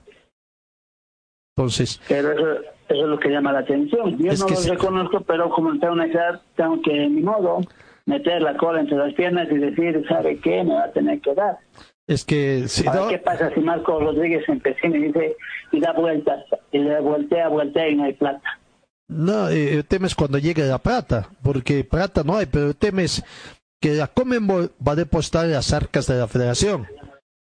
Entonces, 1.56 2.00
Pero 2.08 2.32
eso, 2.32 2.60
eso 2.88 3.02
es 3.02 3.08
lo 3.08 3.18
que 3.18 3.28
llama 3.28 3.52
la 3.52 3.60
atención. 3.60 4.18
Yo 4.18 4.32
no 4.32 4.48
lo 4.48 4.74
reconozco, 4.74 5.20
pero 5.20 5.50
como 5.50 5.78
tengo 5.78 5.92
una 5.92 6.06
edad, 6.06 6.40
tengo 6.56 6.80
que, 6.82 7.08
ni 7.08 7.20
modo, 7.20 7.60
meter 8.06 8.42
la 8.42 8.56
cola 8.56 8.80
entre 8.80 8.96
las 8.96 9.12
piernas 9.14 9.48
y 9.50 9.58
decir, 9.58 10.04
¿sabe 10.08 10.38
qué? 10.38 10.64
Me 10.64 10.74
va 10.74 10.84
a 10.84 10.92
tener 10.92 11.20
que 11.20 11.34
dar. 11.34 11.58
es 12.06 12.24
que 12.24 12.68
si 12.68 12.84
no, 12.84 13.08
¿qué 13.08 13.18
pasa 13.18 13.52
si 13.54 13.60
Marco 13.60 14.00
Rodríguez 14.00 14.48
empecina 14.48 14.96
y 14.96 15.02
dice, 15.04 15.36
y 15.72 15.80
da 15.80 15.92
vueltas, 15.92 16.44
y 16.70 16.78
le 16.78 17.00
voltea, 17.00 17.48
voltea 17.48 17.88
y 17.88 17.96
no 17.96 18.04
hay 18.04 18.14
plata? 18.14 18.58
No, 19.12 19.48
eh, 19.48 19.74
el 19.74 19.84
tema 19.84 20.06
es 20.06 20.14
cuando 20.14 20.38
llegue 20.38 20.64
la 20.66 20.78
plata, 20.78 21.28
porque 21.42 21.84
plata 21.84 22.22
no 22.24 22.36
hay, 22.36 22.46
pero 22.46 22.68
el 22.68 22.76
tema 22.76 23.02
es 23.02 23.22
que 23.80 23.94
la 23.94 24.06
Comenbol 24.06 24.72
va 24.86 24.92
a 24.92 24.96
depositar 24.96 25.46
las 25.46 25.72
arcas 25.72 26.06
de 26.06 26.18
la 26.18 26.28
federación. 26.28 26.86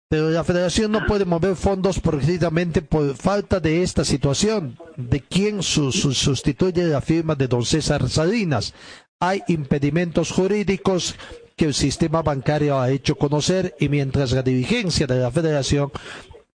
Pero 0.10 0.30
la 0.30 0.44
federación 0.44 0.92
no 0.92 1.06
puede 1.08 1.26
mover 1.26 1.56
fondos 1.56 2.00
precisamente 2.00 2.82
por 2.84 3.16
falta 3.16 3.60
de 3.60 3.82
esta 3.82 4.06
situación, 4.06 4.78
de 4.96 5.22
quién 5.22 5.64
su- 5.64 5.92
su- 5.92 6.14
sustituye 6.14 6.84
la 6.84 7.02
firma 7.02 7.34
de 7.36 7.48
don 7.48 7.66
César 7.66 8.08
Salinas. 8.10 8.74
Hay 9.20 9.42
impedimentos 9.48 10.32
jurídicos 10.32 11.16
que 11.56 11.66
el 11.66 11.74
sistema 11.74 12.22
bancario 12.22 12.80
ha 12.80 12.92
hecho 12.92 13.16
conocer 13.16 13.76
y 13.80 13.90
mientras 13.90 14.32
la 14.34 14.44
dirigencia 14.44 15.08
de 15.08 15.20
la 15.20 15.32
federación 15.32 15.92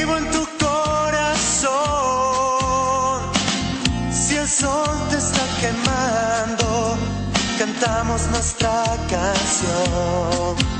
vivo 0.00 0.16
en 0.16 0.30
tu 0.30 0.46
corazón. 0.58 1.70
Si 4.10 4.36
el 4.36 4.48
sol 4.48 4.96
te 5.10 5.16
está 5.18 5.44
quemando, 5.60 6.96
cantamos 7.58 8.26
nuestra 8.28 8.84
canción. 9.10 10.79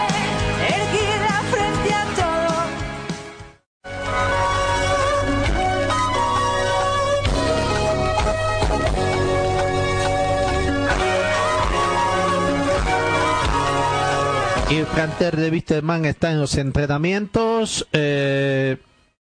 Y 14.71 14.83
plantel 14.83 15.35
de 15.35 15.49
Wisterman 15.49 16.05
está 16.05 16.31
en 16.31 16.39
los 16.39 16.55
entrenamientos. 16.55 17.85
eh, 17.91 18.77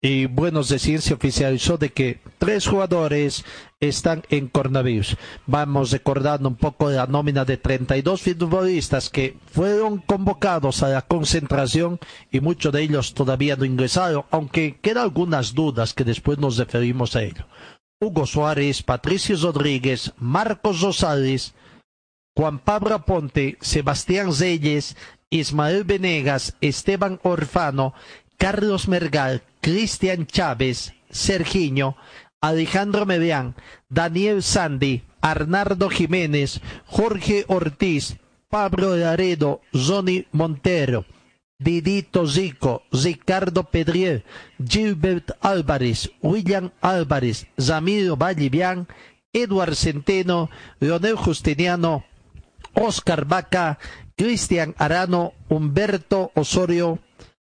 y 0.03 0.27
bueno, 0.27 0.64
de 0.64 0.81
ciencia 0.81 1.14
oficializó 1.14 1.77
de 1.79 1.90
que 1.90 2.18
tres 2.38 2.66
jugadores 2.66 3.44
están 3.79 4.24
en 4.31 4.48
coronavirus. 4.48 5.16
Vamos 5.46 5.92
recordando 5.92 6.48
un 6.48 6.57
poco 6.57 6.88
de 6.88 6.96
la 6.96 7.07
nómina 7.07 7.44
de 7.44 7.57
32 7.57 8.20
futbolistas 8.20 9.11
que 9.11 9.37
fueron 9.53 9.98
convocados 9.98 10.83
a 10.83 10.88
la 10.88 11.03
concentración 11.03 12.01
y 12.33 12.40
muchos 12.40 12.72
de 12.72 12.83
ellos 12.83 13.14
todavía 13.14 13.55
no 13.55 13.64
ingresaron, 13.64 14.24
aunque 14.33 14.79
quedan 14.81 15.05
algunas 15.05 15.55
dudas 15.55 15.94
que 15.94 16.03
después 16.03 16.38
nos 16.38 16.57
referimos 16.57 17.14
a 17.14 17.22
ello. 17.22 17.46
Hugo 18.01 18.27
Suárez, 18.27 18.83
Patricio 18.83 19.37
Rodríguez, 19.37 20.12
Marcos 20.18 20.81
Rosales, 20.81 21.55
Juan 22.37 22.61
Pablo 22.61 22.94
Aponte, 22.94 23.59
Sebastián 23.61 24.31
Reyes, 24.38 24.96
Ismael 25.31 25.85
Venegas, 25.85 26.55
Esteban 26.61 27.21
Orfano, 27.23 27.95
Carlos 28.37 28.88
Mergal, 28.88 29.43
Cristian 29.61 30.27
Chávez, 30.27 30.95
Sergiño, 31.11 31.97
Alejandro 32.41 33.05
Medián, 33.05 33.55
Daniel 33.88 34.43
Sandy, 34.43 35.03
Arnardo 35.21 35.91
Jiménez, 35.91 36.61
Jorge 36.87 37.45
Ortiz, 37.49 38.17
Pablo 38.49 38.97
Laredo, 38.97 39.61
Johnny 39.73 40.27
Montero, 40.33 41.05
Didito 41.59 42.27
Zico, 42.29 42.83
Ricardo 42.93 43.64
Pedriel, 43.64 44.25
Gilbert 44.64 45.33
Álvarez, 45.41 46.11
William 46.23 46.71
Álvarez, 46.81 47.49
Ramiro 47.57 48.17
Vallivian, 48.17 48.87
Eduard 49.33 49.75
Centeno, 49.75 50.49
Leonel 50.79 51.17
Justiniano, 51.17 52.05
Oscar 52.75 53.25
Vaca, 53.27 53.79
Cristian 54.18 54.74
Arano, 54.78 55.33
Humberto 55.48 56.33
Osorio, 56.35 56.98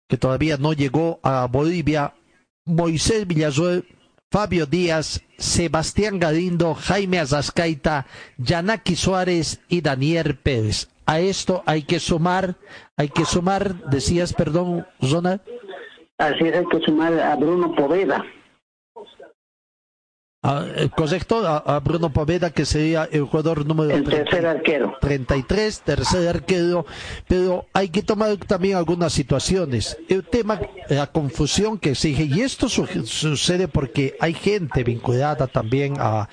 que 0.09 0.17
todavía 0.17 0.57
no 0.57 0.73
llegó 0.73 1.19
a 1.23 1.47
Bolivia, 1.47 2.13
Moisés 2.65 3.25
Villasuel, 3.25 3.85
Fabio 4.29 4.65
Díaz, 4.65 5.23
Sebastián 5.37 6.19
Galindo, 6.19 6.75
Jaime 6.75 7.19
Azascaita, 7.19 8.05
Yanaki 8.37 8.97
Suárez 8.97 9.61
y 9.69 9.79
Daniel 9.79 10.35
Pérez. 10.35 10.89
A 11.05 11.21
esto 11.21 11.63
hay 11.65 11.83
que 11.83 12.01
sumar, 12.01 12.57
hay 12.97 13.07
que 13.07 13.23
sumar, 13.23 13.75
decías, 13.89 14.33
perdón, 14.33 14.85
Zona. 15.01 15.39
Así 16.17 16.43
es, 16.47 16.57
hay 16.57 16.65
que 16.65 16.81
sumar 16.81 17.17
a 17.17 17.33
Bruno 17.37 17.73
Poveda. 17.75 18.25
Ah, 20.49 20.65
eh, 20.77 20.89
correcto, 20.95 21.45
a, 21.45 21.57
a 21.57 21.79
Bruno 21.81 22.09
Poveda, 22.09 22.49
que 22.51 22.65
sería 22.65 23.09
el 23.11 23.23
jugador 23.23 23.65
número 23.65 23.91
El 23.91 24.05
30 24.05 24.23
tercer 24.31 24.45
arquero. 24.47 24.95
33, 25.01 25.81
tercer 25.81 26.27
arquero, 26.29 26.85
pero 27.27 27.65
hay 27.73 27.89
que 27.89 28.01
tomar 28.01 28.37
también 28.37 28.77
algunas 28.77 29.11
situaciones. 29.11 29.97
El 30.07 30.23
tema, 30.23 30.59
la 30.87 31.07
confusión 31.07 31.77
que 31.77 31.91
exige, 31.91 32.23
y 32.23 32.39
esto 32.41 32.69
su- 32.69 32.85
sucede 33.05 33.67
porque 33.67 34.15
hay 34.21 34.33
gente 34.33 34.85
vinculada 34.85 35.47
también 35.47 35.95
a, 35.99 36.29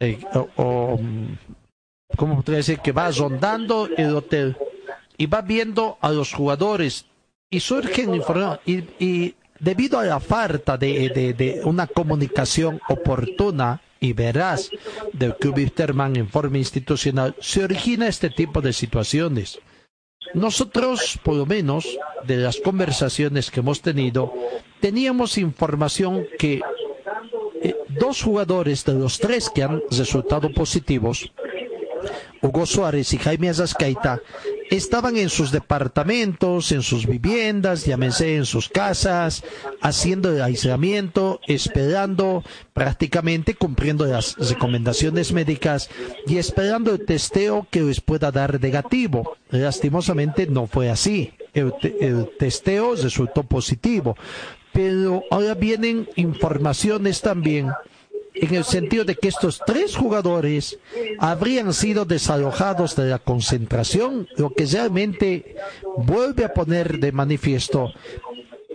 eh, 0.00 0.18
o, 0.32 0.48
o, 0.56 1.00
¿cómo 2.16 2.36
podría 2.36 2.56
decir? 2.58 2.78
Que 2.78 2.92
va 2.92 3.10
rondando 3.10 3.88
el 3.94 4.16
hotel 4.16 4.56
y 5.18 5.26
va 5.26 5.42
viendo 5.42 5.98
a 6.00 6.10
los 6.12 6.32
jugadores 6.32 7.04
y 7.50 7.60
surgen 7.60 8.14
informaciones 8.14 8.60
y, 8.64 9.04
y 9.04 9.34
debido 9.60 9.98
a 9.98 10.04
la 10.04 10.20
falta 10.20 10.76
de, 10.76 11.60
una 11.64 11.86
comunicación 11.86 12.80
oportuna 12.88 13.80
y 14.00 14.14
veraz 14.14 14.70
del 15.12 15.36
Club 15.36 15.58
Wisterman 15.58 16.16
en 16.16 16.28
forma 16.28 16.58
institucional, 16.58 17.36
se 17.38 17.62
origina 17.62 18.08
este 18.08 18.30
tipo 18.30 18.60
de 18.62 18.72
situaciones. 18.72 19.60
Nosotros, 20.32 21.18
por 21.22 21.34
lo 21.34 21.44
menos, 21.44 21.86
de 22.24 22.36
las 22.36 22.58
conversaciones 22.60 23.50
que 23.50 23.60
hemos 23.60 23.82
tenido, 23.82 24.32
teníamos 24.80 25.36
información 25.36 26.26
que 26.38 26.60
eh, 27.62 27.74
dos 27.88 28.22
jugadores 28.22 28.84
de 28.84 28.94
los 28.94 29.18
tres 29.18 29.50
que 29.50 29.62
han 29.62 29.82
resultado 29.90 30.50
positivos, 30.52 31.30
Hugo 32.40 32.64
Suárez 32.64 33.12
y 33.12 33.18
Jaime 33.18 33.50
Azascaita, 33.50 34.22
estaban 34.70 35.16
en 35.16 35.28
sus 35.28 35.50
departamentos, 35.50 36.72
en 36.72 36.82
sus 36.82 37.06
viviendas, 37.06 37.84
llámense 37.84 38.36
en 38.36 38.46
sus 38.46 38.68
casas, 38.68 39.42
haciendo 39.82 40.30
el 40.30 40.40
aislamiento, 40.40 41.40
esperando 41.46 42.44
prácticamente 42.72 43.54
cumpliendo 43.54 44.06
las 44.06 44.36
recomendaciones 44.36 45.32
médicas 45.32 45.90
y 46.26 46.38
esperando 46.38 46.92
el 46.92 47.04
testeo 47.04 47.66
que 47.70 47.82
les 47.82 48.00
pueda 48.00 48.30
dar 48.30 48.60
negativo. 48.60 49.36
Lastimosamente 49.50 50.46
no 50.46 50.66
fue 50.66 50.88
así. 50.88 51.32
El, 51.52 51.74
el 52.00 52.30
testeo 52.38 52.94
resultó 52.94 53.42
positivo. 53.42 54.16
Pero 54.72 55.24
ahora 55.32 55.54
vienen 55.54 56.08
informaciones 56.14 57.20
también 57.20 57.72
en 58.34 58.54
el 58.54 58.64
sentido 58.64 59.04
de 59.04 59.16
que 59.16 59.28
estos 59.28 59.60
tres 59.66 59.96
jugadores 59.96 60.78
habrían 61.18 61.72
sido 61.72 62.04
desalojados 62.04 62.96
de 62.96 63.10
la 63.10 63.18
concentración, 63.18 64.28
lo 64.36 64.50
que 64.50 64.66
realmente 64.66 65.56
vuelve 65.96 66.44
a 66.44 66.54
poner 66.54 66.98
de 66.98 67.12
manifiesto 67.12 67.92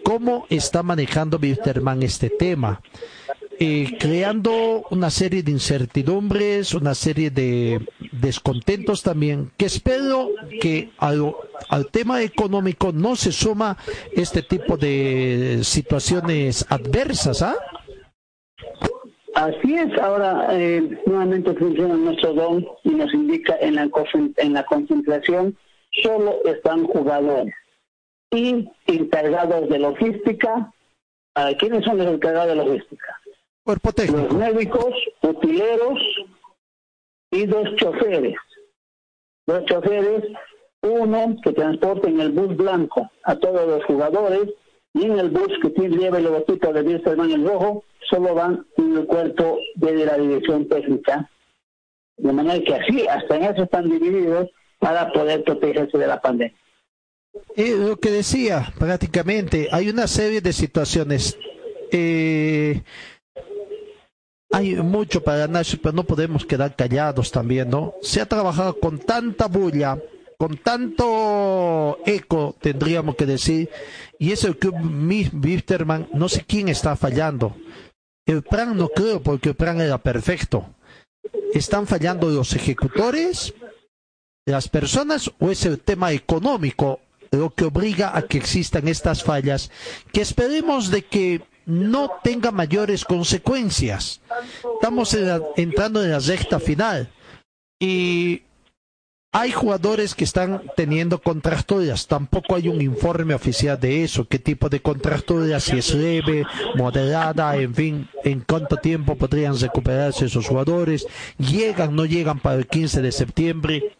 cómo 0.04 0.46
está 0.50 0.84
manejando 0.84 1.40
Wilterman 1.42 2.04
este 2.04 2.30
tema, 2.30 2.82
eh, 3.58 3.98
creando 4.00 4.86
una 4.92 5.10
serie 5.10 5.42
de 5.42 5.52
incertidumbres, 5.52 6.74
una 6.74 6.94
serie 6.94 7.32
de 7.32 7.80
descontentos 8.12 9.02
también, 9.02 9.52
que 9.58 9.66
espero 9.66 10.30
que 10.62 10.92
al, 10.98 11.34
al 11.70 11.88
tema 11.90 12.22
económico 12.22 12.92
no 12.92 13.16
se 13.16 13.32
suma 13.32 13.78
este 14.14 14.44
tipo 14.44 14.78
de 14.78 15.62
situaciones 15.64 16.66
adversas, 16.70 17.42
¿ah? 17.42 17.56
Así 19.36 19.76
es, 19.76 19.98
ahora 20.00 20.48
eh, 20.52 20.98
nuevamente 21.06 21.54
funciona 21.56 21.94
nuestro 21.96 22.34
don 22.34 22.66
y 22.86 22.90
nos 22.92 23.14
indica 23.14 23.58
en 23.60 23.76
la, 23.76 23.90
en 24.38 24.54
la 24.54 24.64
concentración 24.64 25.58
solo 26.04 26.40
están 26.46 26.86
jugadores 26.86 27.54
y 28.32 28.66
encargados 28.88 29.68
de 29.68 29.80
logística. 29.80 30.72
¿Quiénes 31.60 31.84
son 31.84 31.98
los 31.98 32.08
encargados 32.08 32.48
de 32.48 32.64
logística? 32.64 33.20
Cuerpo 33.66 33.92
técnico. 33.92 34.22
Los 34.22 34.34
médicos, 34.34 34.94
utileros 35.22 36.00
y 37.32 37.46
dos 37.46 37.76
choferes. 37.76 38.36
Dos 39.46 39.66
choferes, 39.66 40.24
uno 40.82 41.36
que 41.44 41.52
transporta 41.52 42.08
en 42.08 42.22
el 42.22 42.32
bus 42.32 42.56
blanco 42.56 43.12
a 43.24 43.36
todos 43.36 43.68
los 43.68 43.84
jugadores 43.84 44.50
y 44.96 45.04
en 45.06 45.20
el 45.20 45.30
bus 45.30 45.52
que 45.62 45.70
tiene 45.72 45.98
lleva 45.98 46.18
el 46.18 46.24
logotipo 46.24 46.72
de 46.72 46.82
Wilstermann 46.82 47.30
en 47.30 47.46
rojo, 47.46 47.84
solo 48.10 48.34
van 48.34 48.66
en 48.78 48.98
el 48.98 49.06
cuerpo 49.06 49.60
de 49.76 50.06
la 50.06 50.18
dirección 50.18 50.70
técnica. 50.70 51.30
De 52.16 52.32
manera 52.32 52.64
que 52.64 52.76
así, 52.76 53.06
hasta 53.06 53.36
en 53.36 53.44
eso 53.44 53.64
están 53.64 53.90
divididos 53.90 54.50
para 54.80 55.12
poder 55.12 55.44
protegerse 55.44 55.98
de 55.98 56.08
la 56.08 56.22
pandemia. 56.22 56.56
Eh, 57.58 57.76
lo 57.78 57.98
que 57.98 58.10
decía, 58.10 58.72
prácticamente, 58.80 59.68
hay 59.70 59.90
una 59.90 60.08
serie 60.08 60.40
de 60.40 60.54
situaciones. 60.54 61.38
Eh, 61.92 62.82
hay 64.52 64.76
mucho 64.76 65.22
para 65.22 65.44
análisis, 65.44 65.78
pero 65.78 65.94
no 65.94 66.06
podemos 66.06 66.46
quedar 66.46 66.74
callados 66.78 67.32
también, 67.32 67.70
¿no? 67.70 67.96
Se 68.02 68.22
ha 68.22 68.26
trabajado 68.26 68.80
con 68.80 68.98
tanta 69.00 69.48
bulla, 69.48 69.98
con 70.38 70.58
tanto 70.58 72.00
eco, 72.06 72.56
tendríamos 72.60 73.16
que 73.16 73.26
decir, 73.26 73.70
y 74.20 74.32
es 74.32 74.44
el 74.44 74.58
club 74.58 74.76
Mi- 74.80 75.30
Wisterman, 75.34 76.10
no 76.14 76.28
sé 76.30 76.44
quién 76.46 76.68
está 76.70 76.96
fallando. 76.96 77.56
El 78.26 78.42
plan 78.44 78.76
no 78.76 78.90
creo, 78.90 79.22
porque 79.22 79.50
el 79.50 79.56
plan 79.56 79.80
era 79.82 79.98
perfecto. 80.00 80.66
¿Están 81.54 81.88
fallando 81.88 82.30
los 82.30 82.54
ejecutores? 82.54 83.54
las 84.48 84.70
personas 84.70 85.32
o 85.40 85.50
es 85.50 85.66
el 85.66 85.80
tema 85.80 86.12
económico 86.12 87.00
lo 87.32 87.50
que 87.56 87.66
obliga 87.66 88.16
a 88.16 88.22
que 88.22 88.38
existan 88.38 88.88
estas 88.88 89.24
fallas 89.24 89.72
que 90.14 90.22
esperemos 90.22 90.92
de 90.92 91.02
que 91.04 91.42
no 91.66 92.12
tenga 92.24 92.52
mayores 92.52 93.06
consecuencias. 93.06 94.22
Estamos 94.76 95.18
entrando 95.56 96.04
en 96.04 96.12
la 96.12 96.20
recta 96.20 96.60
final 96.60 97.10
y 97.82 98.44
hay 99.38 99.52
jugadores 99.52 100.16
que 100.16 100.24
están 100.24 100.62
teniendo 100.78 101.20
contracturas, 101.22 102.08
tampoco 102.08 102.56
hay 102.56 102.70
un 102.70 102.82
informe 102.82 103.34
oficial 103.34 103.78
de 103.78 104.04
eso, 104.06 104.28
qué 104.30 104.40
tipo 104.40 104.70
de 104.70 104.80
contractura, 104.82 105.60
si 105.60 105.78
es 105.78 105.94
leve, 105.94 106.46
moderada, 106.76 107.56
en 107.58 107.76
fin, 107.76 108.08
en 108.24 108.40
cuánto 108.42 108.78
tiempo 108.78 109.16
podrían 109.18 109.60
recuperarse 109.60 110.26
esos 110.26 110.48
jugadores, 110.48 111.06
llegan, 111.38 111.96
no 111.96 112.06
llegan 112.06 112.40
para 112.40 112.56
el 112.56 112.66
15 112.68 113.02
de 113.02 113.12
septiembre 113.12 113.98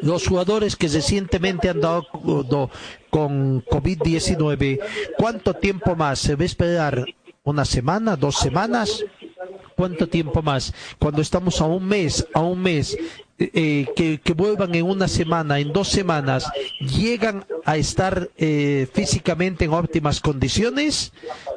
los 0.00 0.26
jugadores 0.26 0.74
que 0.74 0.88
recientemente 0.88 1.68
han 1.68 1.80
dado 1.80 2.06
do- 2.48 2.70
con 3.10 3.62
COVID-19, 3.66 4.80
¿cuánto 5.18 5.52
tiempo 5.54 5.94
más? 5.94 6.18
¿Se 6.18 6.34
va 6.34 6.42
a 6.42 6.46
esperar 6.46 7.04
una 7.44 7.64
semana, 7.66 8.16
dos 8.16 8.36
semanas? 8.36 9.04
¿Cuánto 9.82 10.06
tiempo 10.06 10.42
más? 10.42 10.72
Cuando 11.00 11.20
estamos 11.20 11.60
a 11.60 11.64
un 11.64 11.84
mes, 11.84 12.24
a 12.34 12.40
un 12.40 12.62
mes, 12.62 12.96
eh, 13.40 13.84
que, 13.96 14.20
que 14.22 14.32
vuelvan 14.32 14.72
en 14.76 14.84
una 14.84 15.08
semana, 15.08 15.58
en 15.58 15.72
dos 15.72 15.88
semanas, 15.88 16.48
llegan 16.78 17.44
a 17.64 17.76
estar 17.76 18.30
eh, 18.36 18.86
físicamente 18.92 19.64
en 19.64 19.72
óptimas 19.72 20.20
condiciones, 20.20 21.12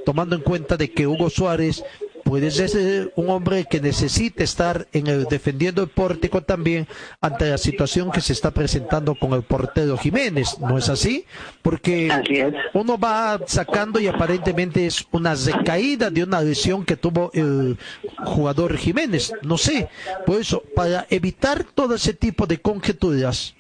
tomando 0.08 0.36
en 0.36 0.42
cuenta 0.42 0.76
de 0.76 0.90
que 0.90 1.06
Hugo 1.06 1.30
Suárez 1.30 1.84
puede 2.26 2.50
ser 2.50 3.14
un 3.16 3.30
hombre 3.30 3.66
que 3.70 3.80
necesite 3.80 4.44
estar 4.44 4.88
en 4.94 5.06
el 5.06 5.26
defendiendo 5.26 5.84
el 5.84 5.90
pórtico 5.90 6.42
también 6.42 6.88
ante 7.22 7.48
la 7.48 7.60
situación 7.60 8.12
que 8.12 8.20
se 8.20 8.34
está 8.34 8.50
presentando 8.50 9.14
con 9.14 9.34
el 9.34 9.44
portero 9.44 9.96
Jiménez, 9.96 10.58
¿no 10.60 10.80
es 10.80 10.90
así? 10.90 11.26
Porque 11.62 12.10
uno 12.74 12.98
va 12.98 13.40
sacando 13.46 14.00
y 14.00 14.08
aparentemente 14.08 14.88
es 14.88 15.06
una 15.12 15.36
recaída 15.36 16.10
de 16.10 16.24
una 16.24 16.42
lesión 16.42 16.84
que 16.84 16.98
tuvo 16.98 17.30
el 17.36 17.78
jugador 18.26 18.76
Jiménez, 18.76 19.32
no 19.44 19.60
sé, 19.60 19.88
por 20.26 20.42
eso, 20.42 20.64
para 20.76 21.06
evitar 21.12 21.64
todo 21.64 21.94
ese 21.94 22.16
tipo 22.16 22.48
de 22.48 22.60
conjeturas, 22.60 23.55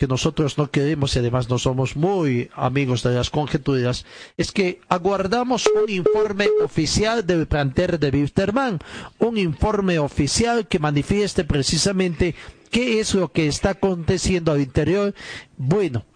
que 0.00 0.06
nosotros 0.06 0.56
no 0.56 0.70
queremos 0.70 1.14
y 1.14 1.18
además 1.18 1.50
no 1.50 1.58
somos 1.58 1.94
muy 1.94 2.48
amigos 2.54 3.02
de 3.02 3.14
las 3.14 3.28
conjeturas, 3.28 4.06
es 4.38 4.50
que 4.50 4.80
aguardamos 4.88 5.66
un 5.66 5.90
informe 5.90 6.48
oficial 6.64 7.26
del 7.26 7.46
planter 7.46 7.98
de 8.00 8.08
Wisterman, 8.08 8.78
un 9.18 9.36
informe 9.36 9.98
oficial 9.98 10.66
que 10.66 10.78
manifieste 10.78 11.44
precisamente 11.44 12.34
qué 12.70 13.00
es 13.00 13.14
lo 13.14 13.30
que 13.30 13.46
está 13.46 13.70
aconteciendo 13.70 14.52
al 14.52 14.62
interior. 14.62 15.14
Bueno, 15.58 16.06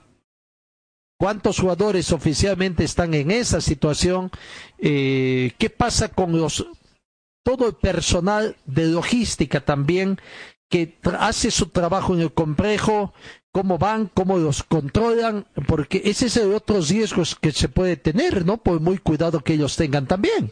¿Cuántos 1.17 1.61
jugadores 1.61 2.11
oficialmente 2.11 2.85
están 2.85 3.15
en 3.15 3.31
esa 3.31 3.61
situación? 3.61 4.31
Eh, 4.79 5.53
¿Qué 5.59 5.71
pasa 5.71 6.09
con 6.09 6.37
los 6.37 6.67
todo 7.45 7.69
el 7.69 7.75
personal 7.75 8.57
de 8.67 8.87
logística 8.87 9.61
también 9.61 10.19
que 10.69 10.99
hace 11.19 11.51
su 11.53 11.69
trabajo 11.69 12.15
en 12.15 12.21
el 12.21 12.35
complejo? 12.35 13.15
¿Cómo 13.55 13.79
van? 13.79 14.11
¿Cómo 14.13 14.37
los 14.37 14.65
controlan? 14.65 15.45
Porque 15.69 15.99
ese 15.99 16.27
es 16.27 16.45
otro 16.45 16.81
riesgo 16.81 17.23
que 17.41 17.53
se 17.53 17.69
puede 17.69 17.97
tener, 17.97 18.45
¿no? 18.45 18.57
Por 18.57 18.81
muy 18.81 18.99
cuidado 18.99 19.39
que 19.45 19.53
ellos 19.53 19.77
tengan 19.77 20.09
también. 20.09 20.51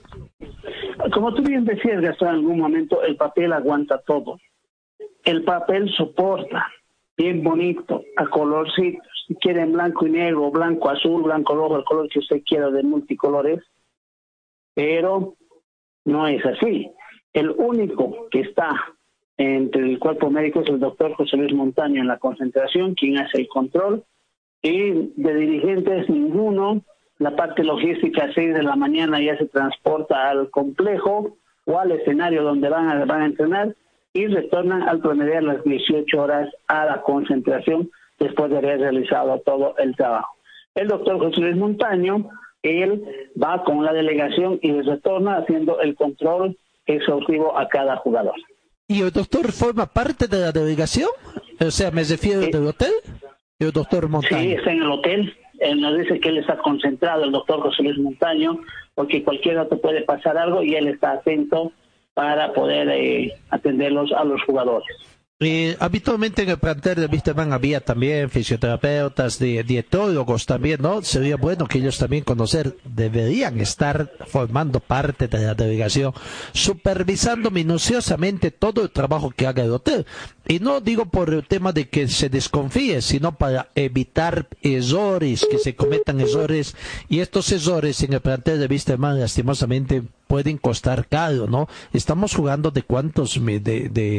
como 1.12 1.34
tú 1.34 1.42
bien 1.42 1.64
decías, 1.64 2.00
Gastón, 2.00 2.28
en 2.28 2.34
algún 2.36 2.60
momento 2.60 3.02
el 3.02 3.16
papel 3.16 3.52
aguanta 3.52 4.00
todo. 4.06 4.38
El 5.24 5.42
papel 5.42 5.92
soporta, 5.96 6.68
bien 7.16 7.42
bonito, 7.42 8.04
a 8.16 8.28
colorcitos. 8.28 9.04
Si 9.26 9.34
quieren 9.34 9.72
blanco 9.72 10.06
y 10.06 10.10
negro, 10.10 10.52
blanco, 10.52 10.88
azul, 10.88 11.24
blanco, 11.24 11.56
rojo, 11.56 11.78
el 11.78 11.84
color 11.84 12.08
que 12.08 12.20
usted 12.20 12.42
quiera 12.46 12.70
de 12.70 12.84
multicolores. 12.84 13.64
Pero 14.74 15.34
no 16.04 16.28
es 16.28 16.46
así. 16.46 16.88
El 17.32 17.50
único 17.50 18.28
que 18.30 18.42
está 18.42 18.70
entre 19.42 19.82
el 19.82 19.98
cuerpo 19.98 20.30
médico 20.30 20.60
es 20.60 20.68
el 20.68 20.78
doctor 20.78 21.14
José 21.14 21.36
Luis 21.36 21.52
Montaño 21.52 22.00
en 22.00 22.06
la 22.06 22.18
concentración, 22.18 22.94
quien 22.94 23.18
hace 23.18 23.38
el 23.38 23.48
control. 23.48 24.04
Y 24.62 25.12
de 25.16 25.34
dirigentes 25.34 26.08
ninguno 26.08 26.82
la 27.18 27.36
parte 27.36 27.64
logística 27.64 28.24
a 28.24 28.32
6 28.32 28.54
de 28.54 28.62
la 28.62 28.76
mañana 28.76 29.20
ya 29.20 29.36
se 29.36 29.46
transporta 29.46 30.30
al 30.30 30.50
complejo 30.50 31.36
o 31.64 31.78
al 31.78 31.92
escenario 31.92 32.42
donde 32.42 32.68
van 32.68 32.88
a, 32.88 33.04
van 33.04 33.22
a 33.22 33.26
entrenar 33.26 33.74
y 34.12 34.26
retornan 34.26 34.82
al 34.82 35.00
promedio 35.00 35.38
a 35.38 35.42
las 35.42 35.64
18 35.64 36.20
horas 36.20 36.48
a 36.68 36.84
la 36.84 37.02
concentración 37.02 37.90
después 38.18 38.50
de 38.50 38.58
haber 38.58 38.80
realizado 38.80 39.38
todo 39.40 39.76
el 39.78 39.96
trabajo. 39.96 40.34
El 40.74 40.88
doctor 40.88 41.18
José 41.18 41.40
Luis 41.40 41.56
Montaño, 41.56 42.28
él 42.62 43.04
va 43.40 43.62
con 43.64 43.84
la 43.84 43.92
delegación 43.92 44.58
y 44.62 44.80
retorna 44.82 45.36
haciendo 45.38 45.80
el 45.80 45.94
control 45.94 46.56
exhaustivo 46.86 47.56
a 47.56 47.68
cada 47.68 47.96
jugador. 47.96 48.34
¿Y 48.92 49.00
el 49.00 49.10
doctor 49.10 49.50
forma 49.52 49.86
parte 49.86 50.26
de 50.26 50.40
la 50.40 50.52
delegación? 50.52 51.08
O 51.60 51.70
sea, 51.70 51.90
me 51.90 52.04
refiero 52.04 52.40
del 52.40 52.66
hotel. 52.66 52.92
El 53.58 53.72
doctor 53.72 54.08
Montaño. 54.08 54.42
Sí, 54.42 54.52
está 54.52 54.72
en 54.72 54.82
el 54.82 54.90
hotel 54.90 55.36
él 55.62 55.80
nos 55.80 55.96
dice 55.96 56.18
que 56.18 56.28
él 56.28 56.38
está 56.38 56.56
concentrado, 56.58 57.24
el 57.24 57.30
doctor 57.30 57.60
José 57.60 57.84
Luis 57.84 57.98
Montaño, 57.98 58.58
porque 58.94 59.22
cualquiera 59.22 59.68
te 59.68 59.76
puede 59.76 60.02
pasar 60.02 60.36
algo 60.36 60.62
y 60.62 60.74
él 60.74 60.88
está 60.88 61.12
atento 61.12 61.72
para 62.14 62.52
poder 62.52 62.88
eh, 62.90 63.32
atenderlos 63.48 64.12
a 64.12 64.24
los 64.24 64.42
jugadores. 64.42 64.88
Eh, 65.44 65.76
habitualmente 65.80 66.42
en 66.42 66.50
el 66.50 66.58
plantel 66.58 66.94
de 66.94 67.06
Wisterman 67.06 67.52
había 67.52 67.80
también 67.80 68.30
fisioterapeutas, 68.30 69.40
dietólogos 69.40 70.46
también, 70.46 70.80
¿no? 70.80 71.02
Sería 71.02 71.36
bueno 71.36 71.66
que 71.66 71.78
ellos 71.78 71.98
también 71.98 72.22
conocer, 72.22 72.76
deberían 72.84 73.60
estar 73.60 74.12
formando 74.28 74.78
parte 74.78 75.26
de 75.26 75.38
la 75.40 75.54
delegación, 75.54 76.14
supervisando 76.52 77.50
minuciosamente 77.50 78.52
todo 78.52 78.82
el 78.82 78.90
trabajo 78.90 79.32
que 79.34 79.48
haga 79.48 79.64
el 79.64 79.72
hotel. 79.72 80.06
Y 80.46 80.60
no 80.60 80.80
digo 80.80 81.06
por 81.06 81.34
el 81.34 81.44
tema 81.44 81.72
de 81.72 81.88
que 81.88 82.06
se 82.06 82.28
desconfíe, 82.28 83.02
sino 83.02 83.36
para 83.36 83.70
evitar 83.74 84.46
errores, 84.62 85.44
que 85.50 85.58
se 85.58 85.74
cometan 85.74 86.20
errores. 86.20 86.76
Y 87.08 87.18
estos 87.18 87.50
errores 87.50 88.00
en 88.02 88.12
el 88.12 88.20
plantel 88.20 88.60
de 88.60 88.66
Wisterman 88.66 89.18
lastimosamente 89.18 90.02
pueden 90.32 90.56
costar 90.56 91.08
caro, 91.08 91.46
¿no? 91.46 91.68
Estamos 91.92 92.34
jugando 92.34 92.70
de 92.70 92.84
cuántos, 92.84 93.38
de, 93.44 93.60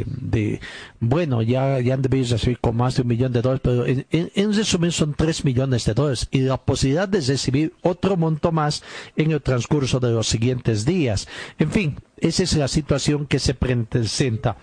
de, 0.06 0.60
bueno, 1.00 1.42
ya, 1.42 1.80
ya 1.80 1.96
han 1.96 2.04
debido 2.04 2.28
recibir 2.30 2.60
con 2.60 2.78
más 2.78 2.96
de 2.96 3.02
un 3.02 3.08
millón 3.08 3.34
de 3.34 3.42
dólares, 3.42 3.62
pero 3.64 3.88
en, 3.88 4.06
en, 4.12 4.54
resumen 4.54 4.92
son 4.92 5.16
tres 5.16 5.44
millones 5.44 5.86
de 5.86 5.96
dólares 5.96 6.28
y 6.30 6.42
la 6.42 6.58
posibilidad 6.58 7.10
de 7.10 7.20
recibir 7.20 7.74
otro 7.82 8.16
monto 8.16 8.52
más 8.52 8.84
en 9.16 9.32
el 9.32 9.42
transcurso 9.42 10.00
de 10.00 10.12
los 10.12 10.28
siguientes 10.28 10.86
días. 10.86 11.28
En 11.58 11.72
fin, 11.72 11.96
esa 12.18 12.44
es 12.44 12.56
la 12.58 12.68
situación 12.68 13.26
que 13.26 13.40
se 13.40 13.56
presenta. 13.56 14.58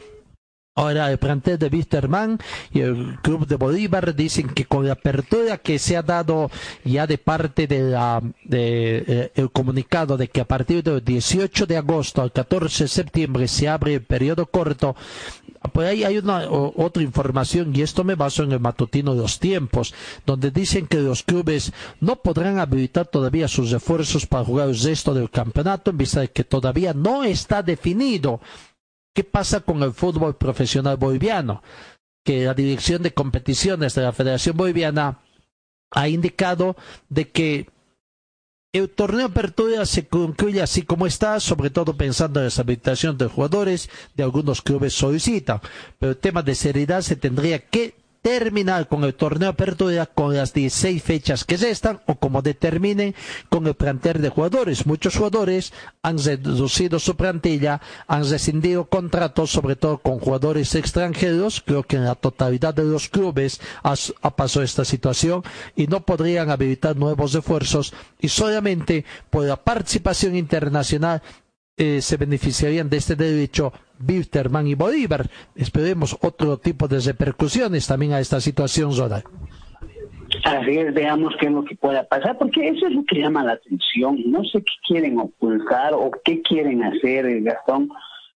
Ahora 0.77 1.11
el 1.11 1.19
plantel 1.19 1.59
de 1.59 1.67
Wisterman 1.67 2.39
y 2.73 2.81
el 2.81 3.19
club 3.23 3.45
de 3.45 3.57
Bolívar 3.57 4.15
dicen 4.15 4.49
que 4.49 4.67
con 4.67 4.87
la 4.87 4.93
apertura 4.93 5.59
que 5.59 5.81
se 5.81 5.97
ha 5.97 6.03
dado 6.03 6.49
ya 6.85 7.09
de 7.09 7.19
parte 7.19 7.67
de 7.67 7.91
la 7.91 8.23
de, 8.45 9.33
eh, 9.35 9.49
comunicado 9.53 10.17
de 10.17 10.29
que 10.29 10.41
a 10.41 10.47
partir 10.47 10.85
del 10.85 11.05
18 11.05 11.67
de 11.67 11.77
agosto 11.77 12.23
al 12.23 12.31
14 12.31 12.85
de 12.85 12.89
septiembre 12.89 13.49
se 13.49 13.69
abre 13.69 13.95
el 13.95 14.03
periodo 14.03 14.47
corto, 14.47 14.95
pues 15.73 15.89
ahí 15.89 16.05
hay 16.05 16.19
una 16.19 16.49
otra 16.49 17.03
información 17.03 17.75
y 17.75 17.83
esto 17.83 18.05
me 18.05 18.15
baso 18.15 18.45
en 18.45 18.53
el 18.53 18.61
matutino 18.61 19.15
de 19.17 19.23
los 19.23 19.41
tiempos, 19.41 19.93
donde 20.25 20.53
dicen 20.53 20.87
que 20.87 20.99
los 20.99 21.25
clubes 21.25 21.73
no 22.01 22.15
podrán 22.17 22.61
habilitar 22.61 23.07
todavía 23.07 23.49
sus 23.49 23.73
esfuerzos 23.73 24.25
para 24.25 24.45
jugar 24.45 24.69
el 24.69 24.81
resto 24.81 25.15
del 25.15 25.31
campeonato 25.31 25.91
en 25.91 25.99
vista 25.99 26.21
de 26.21 26.29
que 26.31 26.45
todavía 26.45 26.95
no 26.95 27.25
está 27.25 27.63
definido 27.63 28.41
¿Qué 29.15 29.25
pasa 29.25 29.61
con 29.61 29.83
el 29.83 29.93
fútbol 29.93 30.37
profesional 30.37 30.97
boliviano? 30.97 31.63
Que 32.25 32.45
la 32.45 32.55
Dirección 32.55 33.03
de 33.03 33.13
Competiciones 33.13 33.95
de 33.95 34.03
la 34.03 34.13
Federación 34.13 34.57
Boliviana 34.57 35.19
ha 35.91 36.09
indicado 36.09 36.77
de 37.09 37.29
que 37.29 37.69
el 38.73 38.89
torneo 38.89 39.27
apertura 39.27 39.85
se 39.85 40.07
concluye 40.07 40.63
así 40.63 40.83
como 40.83 41.07
está, 41.07 41.41
sobre 41.41 41.71
todo 41.71 41.97
pensando 41.97 42.39
en 42.41 42.47
la 42.47 42.53
habilitación 42.57 43.19
de 43.19 43.27
jugadores 43.27 43.91
de 44.15 44.23
algunos 44.23 44.63
clubes 44.63 44.95
solicitan. 44.95 45.61
Pero 45.99 46.13
el 46.13 46.19
tema 46.19 46.43
de 46.43 46.55
seriedad 46.55 47.01
se 47.01 47.17
tendría 47.17 47.59
que 47.59 47.95
terminar 48.23 48.87
con 48.89 49.05
el 49.05 49.15
torneo 49.15 49.51
apertura 49.51 50.07
con 50.07 50.35
las 50.35 50.53
16 50.53 51.03
fechas 51.03 51.45
que 51.45 51.57
restan 51.57 52.01
o 52.07 52.17
como 52.17 52.43
determinen 52.43 53.15
con 53.49 53.67
el 53.67 53.75
plantel 53.75 54.21
de 54.21 54.29
jugadores. 54.29 54.87
Muchos 54.87 55.17
jugadores 55.17 55.73
han 56.03 56.19
reducido 56.23 56.99
su 56.99 57.17
plantilla, 57.17 57.81
han 58.07 58.29
rescindido 58.29 58.85
contratos, 58.87 59.51
sobre 59.51 59.77
todo 59.77 59.99
con 59.99 60.19
jugadores 60.19 60.75
extranjeros. 60.75 61.63
Creo 61.65 61.83
que 61.83 61.97
en 61.97 62.05
la 62.05 62.15
totalidad 62.15 62.75
de 62.75 62.85
los 62.85 63.09
clubes 63.09 63.61
ha, 63.83 63.95
ha 64.23 64.37
pasado 64.37 64.65
esta 64.65 64.85
situación 64.85 65.43
y 65.75 65.87
no 65.87 66.01
podrían 66.01 66.51
habilitar 66.51 66.97
nuevos 66.97 67.35
esfuerzos 67.35 67.93
y 68.21 68.29
solamente 68.29 69.05
por 69.31 69.45
la 69.45 69.57
participación 69.57 70.37
internacional 70.37 71.23
eh, 71.77 72.03
se 72.03 72.17
beneficiarían 72.19 72.91
de 72.91 72.99
este 72.99 73.17
derecho 73.17 73.73
Wilterman 74.07 74.67
y 74.67 74.75
Bolívar. 74.75 75.27
Esperemos 75.55 76.17
otro 76.21 76.59
tipo 76.59 76.89
de 76.89 77.01
repercusiones 77.01 77.87
también 77.87 78.13
a 78.13 78.21
esta 78.21 78.41
situación, 78.41 78.93
Zola. 78.93 79.23
Así 80.45 80.79
es, 80.79 80.95
veamos 80.95 81.35
qué 81.39 81.47
es 81.47 81.53
lo 81.53 81.65
que 81.65 81.77
pueda 81.77 82.05
pasar, 82.05 82.39
porque 82.39 82.69
eso 82.69 82.87
es 82.87 82.95
lo 82.95 83.05
que 83.05 83.19
llama 83.19 83.45
la 83.45 83.53
atención. 83.53 84.19
No 84.27 84.45
sé 84.45 84.61
qué 84.61 84.73
quieren 84.87 85.19
ocultar 85.19 85.93
o 85.95 86.11
qué 86.25 86.41
quieren 86.43 86.83
hacer, 86.83 87.27
eh, 87.27 87.41
Gastón, 87.41 87.91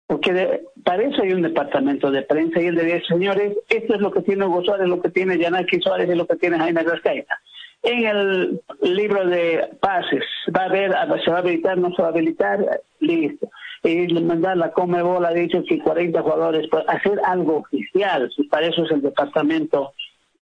porque 0.06 0.62
para 0.84 1.04
eso 1.04 1.22
hay 1.22 1.32
un 1.32 1.42
departamento 1.42 2.10
de 2.10 2.22
prensa 2.22 2.60
y 2.60 2.66
el 2.66 2.74
de 2.74 2.84
decir, 2.84 3.06
señores, 3.06 3.56
esto 3.68 3.94
es 3.94 4.00
lo 4.00 4.10
que 4.10 4.22
tiene 4.22 4.46
Hugo 4.46 4.64
Suárez, 4.64 4.88
lo 4.88 5.00
que 5.00 5.10
tiene 5.10 5.38
Yanaki 5.38 5.80
Suárez 5.80 6.08
y 6.10 6.14
lo 6.14 6.26
que 6.26 6.36
tiene 6.36 6.58
Jaime 6.58 6.82
Rascaita. 6.82 7.38
En 7.82 8.04
el 8.04 8.60
libro 8.82 9.26
de 9.26 9.70
pases, 9.80 10.24
va 10.54 10.62
a 10.62 10.66
haber, 10.66 10.92
se 11.24 11.30
va 11.30 11.38
a 11.38 11.40
habilitar, 11.40 11.78
no 11.78 11.94
se 11.94 12.02
va 12.02 12.08
a 12.08 12.10
habilitar, 12.10 12.80
listo. 13.00 13.48
Y 13.84 14.12
mandar 14.14 14.56
la 14.56 14.70
Comebol 14.70 15.24
ha 15.24 15.32
dicho 15.32 15.62
que 15.68 15.80
40 15.80 16.22
jugadores, 16.22 16.68
pues 16.70 16.84
hacer 16.86 17.20
algo 17.24 17.56
oficial, 17.58 18.30
si 18.34 18.44
para 18.44 18.68
eso 18.68 18.84
es 18.84 18.90
el 18.92 19.02
departamento, 19.02 19.92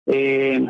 eh, 0.05 0.63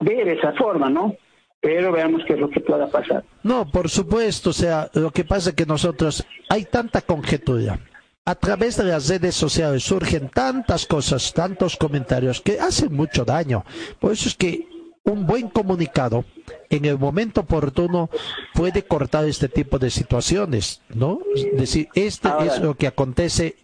ver 0.00 0.28
esa 0.28 0.52
forma, 0.54 0.90
¿no? 0.90 1.14
Pero 1.60 1.92
veamos 1.92 2.22
qué 2.26 2.34
es 2.34 2.40
lo 2.40 2.50
que 2.50 2.60
pueda 2.60 2.88
pasar. 2.88 3.24
No, 3.42 3.70
por 3.70 3.88
supuesto, 3.88 4.50
o 4.50 4.52
sea, 4.52 4.90
lo 4.94 5.10
que 5.12 5.24
pasa 5.24 5.50
es 5.50 5.56
que 5.56 5.64
nosotros, 5.64 6.26
hay 6.48 6.64
tanta 6.64 7.00
conjetura, 7.02 7.78
a 8.26 8.34
través 8.34 8.76
de 8.76 8.84
las 8.84 9.08
redes 9.08 9.34
sociales 9.34 9.84
surgen 9.84 10.28
tantas 10.28 10.86
cosas, 10.86 11.32
tantos 11.32 11.76
comentarios 11.76 12.40
que 12.40 12.58
hacen 12.58 12.92
mucho 12.92 13.24
daño. 13.24 13.64
Por 14.00 14.12
eso 14.12 14.28
es 14.28 14.34
que 14.34 14.66
un 15.04 15.26
buen 15.26 15.48
comunicado 15.48 16.24
en 16.70 16.86
el 16.86 16.98
momento 16.98 17.42
oportuno 17.42 18.08
puede 18.54 18.82
cortar 18.82 19.26
este 19.26 19.48
tipo 19.48 19.78
de 19.78 19.90
situaciones, 19.90 20.82
¿no? 20.94 21.20
Es 21.34 21.56
decir, 21.56 21.88
esto 21.94 22.38
es 22.40 22.60
lo 22.60 22.74
que 22.74 22.86
acontece 22.86 23.56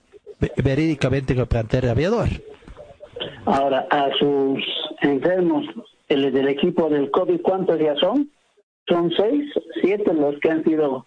verídicamente 0.56 1.32
en 1.32 1.40
el 1.40 1.46
plantel 1.46 1.88
aviador. 1.88 2.28
Ahora, 3.46 3.86
a 3.90 4.10
sus 4.18 4.62
enfermos 5.00 5.64
el 6.08 6.32
del 6.32 6.48
equipo 6.48 6.88
del 6.88 7.10
COVID, 7.10 7.40
¿cuántos 7.40 7.78
ya 7.78 7.94
son? 7.96 8.30
Son 8.88 9.10
seis, 9.16 9.44
siete 9.80 10.12
los 10.12 10.38
que 10.40 10.50
han 10.50 10.64
sido 10.64 11.06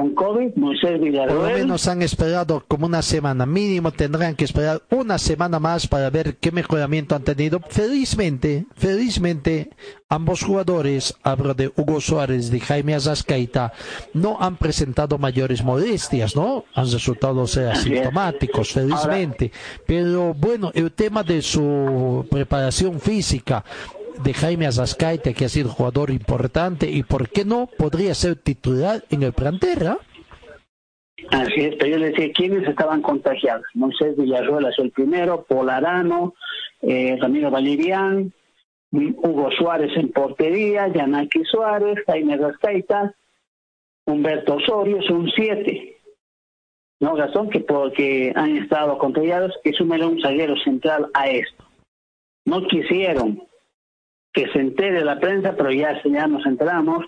con 0.00 0.14
COVID, 0.14 0.54
Moisés 0.56 0.98
Villarreal. 0.98 1.36
Por 1.36 1.50
lo 1.50 1.58
menos 1.58 1.86
han 1.86 2.00
esperado 2.00 2.64
como 2.66 2.86
una 2.86 3.02
semana, 3.02 3.44
mínimo 3.44 3.92
tendrán 3.92 4.34
que 4.34 4.44
esperar 4.44 4.82
una 4.90 5.18
semana 5.18 5.58
más 5.58 5.86
para 5.86 6.08
ver 6.08 6.36
qué 6.36 6.50
mejoramiento 6.50 7.14
han 7.14 7.22
tenido. 7.22 7.60
Felizmente, 7.68 8.64
felizmente, 8.74 9.70
ambos 10.08 10.42
jugadores, 10.42 11.14
hablo 11.22 11.52
de 11.52 11.70
Hugo 11.76 12.00
Suárez 12.00 12.50
y 12.52 12.60
Jaime 12.60 12.94
Azascaita, 12.94 13.74
no 14.14 14.38
han 14.40 14.56
presentado 14.56 15.18
mayores 15.18 15.62
molestias, 15.62 16.34
¿no? 16.34 16.64
Han 16.74 16.90
resultado 16.90 17.46
ser 17.46 17.68
asintomáticos, 17.68 18.72
felizmente. 18.72 19.52
Pero 19.86 20.32
bueno, 20.32 20.70
el 20.74 20.92
tema 20.92 21.22
de 21.22 21.42
su 21.42 22.26
preparación 22.30 23.00
física, 23.00 23.64
de 24.22 24.34
Jaime 24.34 24.66
Azascaite, 24.66 25.34
que 25.34 25.44
ha 25.44 25.48
sido 25.48 25.68
jugador 25.68 26.10
importante, 26.10 26.90
y 26.90 27.02
por 27.02 27.28
qué 27.28 27.44
no 27.44 27.68
podría 27.78 28.14
ser 28.14 28.36
titular 28.36 29.04
en 29.10 29.22
el 29.22 29.32
plantera. 29.32 29.98
Así 31.30 31.60
es, 31.60 31.76
pero 31.76 31.92
yo 31.92 31.98
le 31.98 32.10
decía 32.10 32.32
quiénes 32.32 32.66
estaban 32.68 33.02
contagiados. 33.02 33.66
Moisés 33.74 34.16
Villarruel 34.16 34.66
es 34.66 34.78
el 34.78 34.90
primero, 34.90 35.44
Polarano, 35.44 36.34
eh, 36.82 37.16
Ramiro 37.20 37.50
Valerian, 37.50 38.32
Hugo 38.92 39.50
Suárez 39.52 39.96
en 39.96 40.10
portería, 40.10 40.88
Yanaki 40.88 41.44
Suárez, 41.44 41.98
Jaime 42.06 42.34
Azascaita, 42.34 43.14
Humberto 44.06 44.56
Osorio 44.56 45.00
son 45.02 45.30
siete. 45.30 45.98
No, 46.98 47.14
Gastón, 47.14 47.48
que 47.48 47.60
porque 47.60 48.32
han 48.34 48.58
estado 48.58 48.98
controlados, 48.98 49.54
que 49.62 49.72
súmele 49.72 50.04
un 50.04 50.20
zaguero 50.20 50.54
central 50.62 51.10
a 51.14 51.28
esto. 51.30 51.64
No 52.44 52.66
quisieron 52.66 53.42
que 54.32 54.48
se 54.52 54.58
entere 54.58 55.04
la 55.04 55.18
prensa, 55.18 55.54
pero 55.56 55.70
ya, 55.72 56.00
ya 56.04 56.26
nos 56.26 56.44
enteramos. 56.46 57.06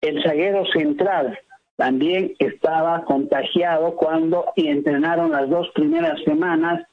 El 0.00 0.22
zaguero 0.22 0.64
central 0.66 1.38
también 1.76 2.34
estaba 2.38 3.04
contagiado 3.04 3.94
cuando 3.96 4.46
entrenaron 4.56 5.32
las 5.32 5.48
dos 5.48 5.68
primeras 5.74 6.20
semanas 6.24 6.84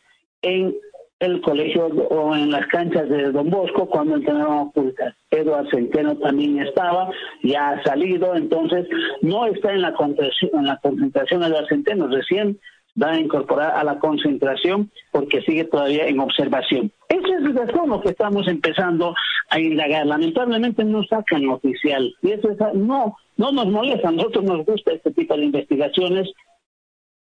en 0.42 0.76
el 1.20 1.42
colegio 1.42 1.88
o 1.88 2.36
en 2.36 2.52
las 2.52 2.68
canchas 2.68 3.10
de 3.10 3.32
Don 3.32 3.50
Bosco 3.50 3.88
cuando 3.88 4.16
entrenaron 4.16 4.68
ocultas. 4.68 5.16
Eduardo 5.32 5.70
Centeno 5.70 6.18
también 6.18 6.60
estaba, 6.60 7.10
ya 7.42 7.70
ha 7.70 7.84
salido, 7.84 8.36
entonces 8.36 8.88
no 9.22 9.46
está 9.46 9.72
en 9.72 9.82
la 9.82 9.94
concentración, 9.94 10.52
en 10.54 10.66
la 10.68 10.78
concentración 10.78 11.44
Eduardo 11.44 11.68
Centeno, 11.68 12.08
recién 12.08 12.60
va 13.02 13.12
a 13.12 13.20
incorporar 13.20 13.76
a 13.76 13.84
la 13.84 14.00
concentración 14.00 14.90
porque 15.12 15.42
sigue 15.42 15.66
todavía 15.66 16.08
en 16.08 16.20
observación. 16.20 16.92
Eso 17.10 17.28
es 17.38 17.86
lo 17.88 18.02
que 18.02 18.10
estamos 18.10 18.48
empezando 18.48 19.14
a 19.50 19.60
indagar. 19.60 20.06
Lamentablemente 20.06 20.84
no 20.84 21.04
sacan 21.04 21.48
oficial 21.50 22.14
y 22.22 22.32
eso 22.32 22.50
es, 22.52 22.58
no, 22.74 23.18
no 23.38 23.52
nos 23.52 23.68
molesta, 23.68 24.10
a 24.10 24.12
nosotros 24.12 24.44
nos 24.46 24.66
gusta 24.66 24.94
este 24.94 25.12
tipo 25.12 25.36
de 25.36 25.46
investigaciones 25.46 26.32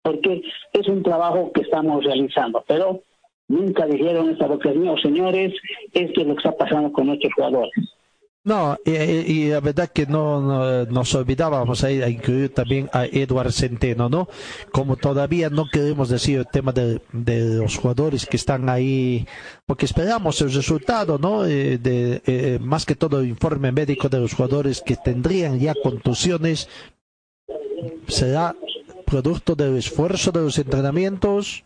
porque 0.02 0.42
es 0.74 0.88
un 0.88 1.04
trabajo 1.04 1.52
que 1.54 1.62
estamos 1.62 2.04
realizando, 2.04 2.64
pero 2.68 3.04
nunca 3.50 3.86
dijeron 3.86 4.30
esta 4.30 4.48
vocación, 4.48 4.98
señores, 5.02 5.54
esto 5.94 6.22
es 6.22 6.28
lo 6.28 6.36
que 6.36 6.40
está 6.40 6.58
pasando 6.58 6.92
con 6.92 7.08
nuestros 7.08 7.34
jugadores. 7.34 7.99
No, 8.50 8.80
y, 8.84 9.50
la 9.50 9.60
verdad 9.60 9.92
que 9.94 10.08
no, 10.08 10.84
nos 10.86 11.14
olvidábamos 11.14 11.84
ahí 11.84 12.02
a 12.02 12.10
incluir 12.10 12.52
también 12.52 12.90
a 12.94 13.06
Eduard 13.06 13.52
Centeno, 13.52 14.10
¿no? 14.10 14.28
Como 14.72 14.96
todavía 14.98 15.52
no 15.52 15.70
queremos 15.72 16.10
decir 16.10 16.40
el 16.40 16.48
tema 16.48 16.72
de, 16.72 17.00
los 17.14 17.78
jugadores 17.78 18.26
que 18.26 18.38
están 18.38 18.68
ahí, 18.68 19.28
porque 19.68 19.86
esperamos 19.86 20.42
el 20.42 20.52
resultado, 20.52 21.20
¿no? 21.20 21.46
Eh, 21.46 21.78
de, 21.78 22.24
eh, 22.26 22.58
más 22.60 22.88
que 22.88 22.96
todo 22.96 23.20
el 23.20 23.28
informe 23.28 23.72
médico 23.72 24.10
de 24.10 24.20
los 24.20 24.34
jugadores 24.34 24.82
que 24.82 24.96
tendrían 24.96 25.60
ya 25.60 25.76
contusiones, 25.84 26.70
será 28.08 28.56
producto 29.06 29.54
del 29.54 29.78
esfuerzo 29.78 30.32
de 30.32 30.42
los 30.42 30.58
entrenamientos 30.58 31.66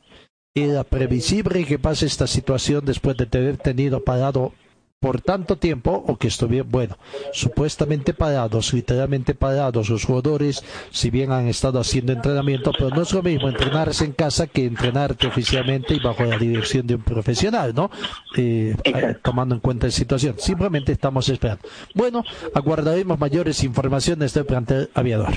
y 0.53 0.65
la 0.65 0.83
previsible 0.83 1.63
que 1.63 1.79
pase 1.79 2.07
esta 2.07 2.27
situación 2.27 2.83
después 2.83 3.15
de 3.15 3.25
tener 3.25 3.55
tenido 3.55 4.03
parado 4.03 4.51
por 5.03 5.19
tanto 5.19 5.57
tiempo 5.57 6.01
o 6.07 6.15
que 6.15 6.29
estuvieron, 6.29 6.71
bueno, 6.71 6.95
supuestamente 7.33 8.13
parados, 8.13 8.73
literalmente 8.73 9.35
parados 9.35 9.89
los 9.89 10.05
jugadores, 10.05 10.63
si 10.91 11.09
bien 11.09 11.33
han 11.33 11.49
estado 11.49 11.77
haciendo 11.81 12.13
entrenamiento, 12.13 12.71
pero 12.71 12.89
no 12.89 13.01
es 13.01 13.11
lo 13.11 13.21
mismo 13.21 13.49
entrenarse 13.49 14.05
en 14.05 14.13
casa 14.13 14.47
que 14.47 14.65
entrenarte 14.65 15.27
oficialmente 15.27 15.93
y 15.93 15.99
bajo 15.99 16.23
la 16.23 16.37
dirección 16.37 16.87
de 16.87 16.95
un 16.95 17.01
profesional, 17.01 17.75
¿no? 17.75 17.91
Eh, 18.37 18.77
tomando 19.21 19.55
en 19.55 19.59
cuenta 19.59 19.87
la 19.87 19.91
situación. 19.91 20.35
Simplemente 20.37 20.93
estamos 20.93 21.27
esperando. 21.27 21.67
Bueno, 21.93 22.23
aguardaremos 22.55 23.19
mayores 23.19 23.61
informaciones 23.65 24.33
del 24.33 24.45
plantel 24.45 24.89
aviador. 24.93 25.33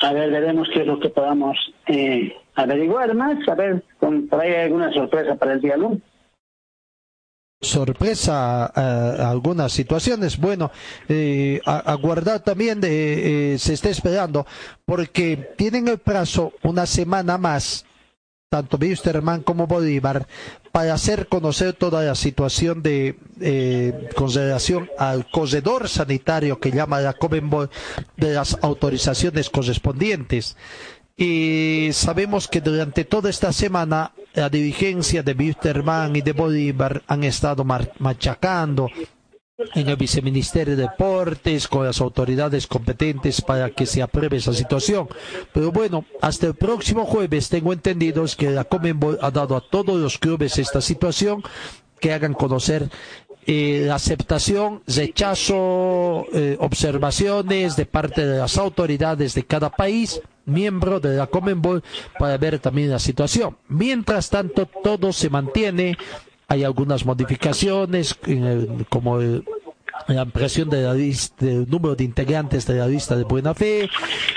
A 0.00 0.12
ver, 0.12 0.30
veremos 0.30 0.68
qué 0.72 0.82
es 0.82 0.86
lo 0.86 1.00
que 1.00 1.08
podamos 1.08 1.58
eh, 1.88 2.36
averiguar 2.54 3.16
más, 3.16 3.36
a 3.48 3.54
ver, 3.56 3.82
con, 3.98 4.28
por 4.28 4.40
ahí 4.40 4.54
alguna 4.54 4.92
sorpresa 4.92 5.34
para 5.34 5.54
el 5.54 5.60
día 5.60 5.76
lunes 5.76 6.02
sorpresa 7.64 8.66
a, 8.66 9.30
algunas 9.30 9.72
situaciones. 9.72 10.38
Bueno, 10.38 10.70
eh, 11.08 11.60
aguardar 11.64 12.40
también 12.40 12.80
de, 12.80 13.54
eh, 13.54 13.58
se 13.58 13.74
está 13.74 13.90
esperando 13.90 14.46
porque 14.84 15.54
tienen 15.56 15.88
el 15.88 15.98
plazo 15.98 16.52
una 16.62 16.86
semana 16.86 17.38
más 17.38 17.84
tanto 18.54 18.76
Wisterman 18.80 19.42
como 19.42 19.66
Bolívar 19.66 20.28
para 20.70 20.94
hacer 20.94 21.26
conocer 21.26 21.72
toda 21.72 22.04
la 22.04 22.14
situación 22.14 22.84
de 22.84 23.18
eh, 23.40 24.08
consideración 24.14 24.88
al 24.96 25.28
corredor 25.28 25.88
sanitario 25.88 26.60
que 26.60 26.70
llama 26.70 27.00
la 27.00 27.14
Comenbol 27.14 27.68
de 28.16 28.34
las 28.34 28.56
autorizaciones 28.62 29.50
correspondientes 29.50 30.56
y 31.16 31.90
sabemos 31.92 32.48
que 32.48 32.60
durante 32.60 33.04
toda 33.04 33.30
esta 33.30 33.52
semana 33.52 34.12
la 34.34 34.48
dirigencia 34.48 35.22
de 35.22 35.32
Wisterman 35.32 36.16
y 36.16 36.22
de 36.22 36.32
Bolívar 36.32 37.02
han 37.06 37.22
estado 37.22 37.64
machacando 37.64 38.88
en 39.74 39.88
el 39.88 39.96
viceministerio 39.96 40.76
de 40.76 40.82
Deportes 40.82 41.68
con 41.68 41.86
las 41.86 42.00
autoridades 42.00 42.66
competentes 42.66 43.40
para 43.40 43.70
que 43.70 43.86
se 43.86 44.02
apruebe 44.02 44.38
esa 44.38 44.52
situación. 44.52 45.08
Pero 45.52 45.70
bueno, 45.70 46.04
hasta 46.20 46.48
el 46.48 46.54
próximo 46.54 47.06
jueves 47.06 47.48
tengo 47.48 47.72
entendido 47.72 48.24
que 48.36 48.50
la 48.50 48.64
Comenbol 48.64 49.18
ha 49.22 49.30
dado 49.30 49.56
a 49.56 49.60
todos 49.60 50.00
los 50.00 50.18
clubes 50.18 50.58
esta 50.58 50.80
situación 50.80 51.44
que 52.00 52.12
hagan 52.12 52.34
conocer 52.34 52.90
eh, 53.46 53.90
aceptación, 53.90 54.82
rechazo, 54.86 56.26
eh, 56.32 56.56
observaciones 56.60 57.76
de 57.76 57.86
parte 57.86 58.26
de 58.26 58.38
las 58.38 58.56
autoridades 58.58 59.34
de 59.34 59.44
cada 59.44 59.70
país 59.70 60.20
miembro 60.46 61.00
de 61.00 61.16
la 61.16 61.26
Comenbol 61.26 61.82
para 62.18 62.36
ver 62.38 62.58
también 62.58 62.90
la 62.90 62.98
situación. 62.98 63.56
Mientras 63.68 64.30
tanto, 64.30 64.66
todo 64.66 65.12
se 65.12 65.30
mantiene. 65.30 65.96
Hay 66.48 66.62
algunas 66.64 67.06
modificaciones, 67.06 68.14
como 68.90 69.18
la 70.08 70.22
ampliación 70.22 70.68
de 70.68 70.82
la 70.82 70.94
del 70.94 71.68
número 71.68 71.94
de 71.94 72.04
integrantes 72.04 72.66
de 72.66 72.74
la 72.74 72.86
lista 72.86 73.16
de 73.16 73.24
buena 73.24 73.54
fe 73.54 73.88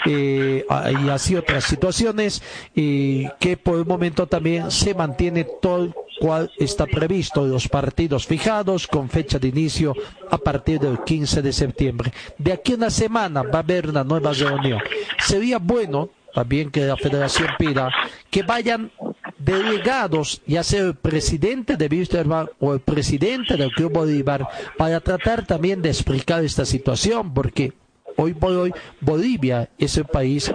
eh, 0.05 0.65
y 1.05 1.09
así 1.09 1.35
otras 1.35 1.65
situaciones 1.65 2.41
y 2.73 3.27
que 3.39 3.57
por 3.57 3.77
el 3.77 3.85
momento 3.85 4.27
también 4.27 4.71
se 4.71 4.93
mantiene 4.93 5.45
todo 5.61 5.93
cual 6.19 6.51
está 6.57 6.85
previsto 6.85 7.45
los 7.45 7.67
partidos 7.67 8.25
fijados 8.25 8.87
con 8.87 9.09
fecha 9.09 9.39
de 9.39 9.49
inicio 9.49 9.93
a 10.29 10.37
partir 10.37 10.79
del 10.79 11.03
15 11.03 11.41
de 11.41 11.53
septiembre. 11.53 12.11
De 12.37 12.53
aquí 12.53 12.73
a 12.73 12.75
una 12.75 12.89
semana 12.89 13.43
va 13.43 13.59
a 13.59 13.61
haber 13.61 13.89
una 13.89 14.03
nueva 14.03 14.33
reunión. 14.33 14.79
Sería 15.19 15.59
bueno 15.59 16.09
también 16.33 16.71
que 16.71 16.81
la 16.81 16.97
federación 16.97 17.49
pida 17.57 17.91
que 18.29 18.43
vayan 18.43 18.91
delegados, 19.39 20.41
ya 20.45 20.63
sea 20.63 20.81
el 20.81 20.95
presidente 20.95 21.77
de 21.77 21.87
Wisterman 21.87 22.49
o 22.59 22.73
el 22.73 22.79
presidente 22.79 23.55
del 23.57 23.71
Club 23.71 23.93
Bolívar, 23.93 24.47
para 24.77 24.99
tratar 24.99 25.45
también 25.45 25.81
de 25.81 25.89
explicar 25.89 26.43
esta 26.43 26.65
situación, 26.65 27.33
porque 27.33 27.73
hoy 28.17 28.33
por 28.33 28.51
hoy 28.51 28.73
Bolivia 28.99 29.69
es 29.77 29.97
el 29.97 30.05
país 30.05 30.53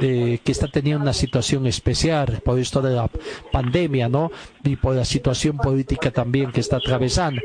eh, 0.00 0.38
que 0.42 0.52
está 0.52 0.68
teniendo 0.68 1.02
una 1.02 1.12
situación 1.12 1.66
especial 1.66 2.40
por 2.44 2.58
esto 2.58 2.82
de 2.82 2.94
la 2.94 3.08
pandemia, 3.52 4.08
¿no? 4.08 4.30
Y 4.64 4.76
por 4.76 4.94
la 4.94 5.04
situación 5.04 5.56
política 5.56 6.10
también 6.10 6.52
que 6.52 6.60
está 6.60 6.76
atravesando. 6.76 7.40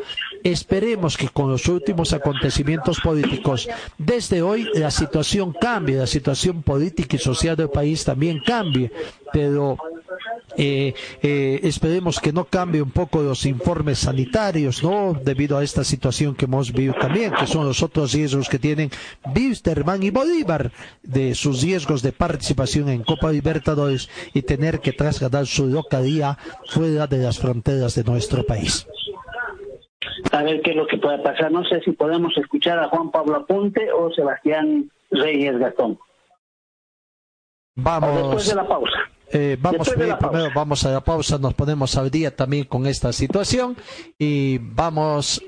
Esperemos 0.45 1.17
que 1.17 1.29
con 1.29 1.49
los 1.49 1.67
últimos 1.67 2.13
acontecimientos 2.13 2.99
políticos, 2.99 3.67
desde 3.97 4.43
hoy 4.43 4.69
la 4.75 4.91
situación 4.91 5.55
cambie, 5.59 5.95
la 5.95 6.05
situación 6.05 6.61
política 6.61 7.15
y 7.15 7.19
social 7.19 7.55
del 7.55 7.71
país 7.71 8.03
también 8.03 8.39
cambie, 8.45 8.91
pero 9.33 9.75
eh, 10.55 10.93
eh, 11.23 11.59
esperemos 11.63 12.19
que 12.19 12.31
no 12.31 12.45
cambie 12.45 12.83
un 12.83 12.91
poco 12.91 13.23
los 13.23 13.43
informes 13.47 13.97
sanitarios, 13.97 14.83
¿no? 14.83 15.19
Debido 15.19 15.57
a 15.57 15.63
esta 15.63 15.83
situación 15.83 16.35
que 16.35 16.45
hemos 16.45 16.71
visto 16.71 16.99
también, 16.99 17.33
que 17.33 17.47
son 17.47 17.65
los 17.65 17.81
otros 17.81 18.13
riesgos 18.13 18.47
que 18.47 18.59
tienen 18.59 18.91
Wisterman 19.35 20.03
y 20.03 20.11
Bolívar 20.11 20.71
de 21.01 21.33
sus 21.33 21.63
riesgos 21.63 22.03
de 22.03 22.11
participación 22.11 22.89
en 22.89 23.01
Copa 23.01 23.31
Libertadores 23.31 24.09
y 24.35 24.43
tener 24.43 24.79
que 24.79 24.93
trasladar 24.93 25.47
su 25.47 25.65
localidad 25.65 26.37
fuera 26.69 27.07
de 27.07 27.17
las 27.17 27.39
fronteras 27.39 27.95
de 27.95 28.03
nuestro 28.03 28.45
país. 28.45 28.85
A 30.31 30.43
ver 30.43 30.61
qué 30.61 30.71
es 30.71 30.75
lo 30.75 30.87
que 30.87 30.97
puede 30.97 31.19
pasar. 31.19 31.51
No 31.51 31.63
sé 31.65 31.81
si 31.81 31.91
podemos 31.91 32.35
escuchar 32.37 32.79
a 32.79 32.89
Juan 32.89 33.11
Pablo 33.11 33.37
Aponte 33.37 33.91
o 33.91 34.11
Sebastián 34.11 34.91
Reyes 35.11 35.57
Gastón. 35.57 35.99
Vamos. 37.75 38.15
después 38.15 38.47
de 38.47 38.55
la 38.55 38.67
pausa. 38.67 38.97
Eh, 39.31 39.57
vamos 39.59 39.89
primero, 39.89 40.19
vamos 40.53 40.85
a 40.85 40.91
la 40.91 41.01
pausa, 41.01 41.39
nos 41.39 41.55
ponemos 41.55 41.97
al 41.97 42.11
día 42.11 42.35
también 42.35 42.65
con 42.65 42.85
esta 42.85 43.11
situación 43.11 43.75
y 44.17 44.59
vamos 44.59 45.41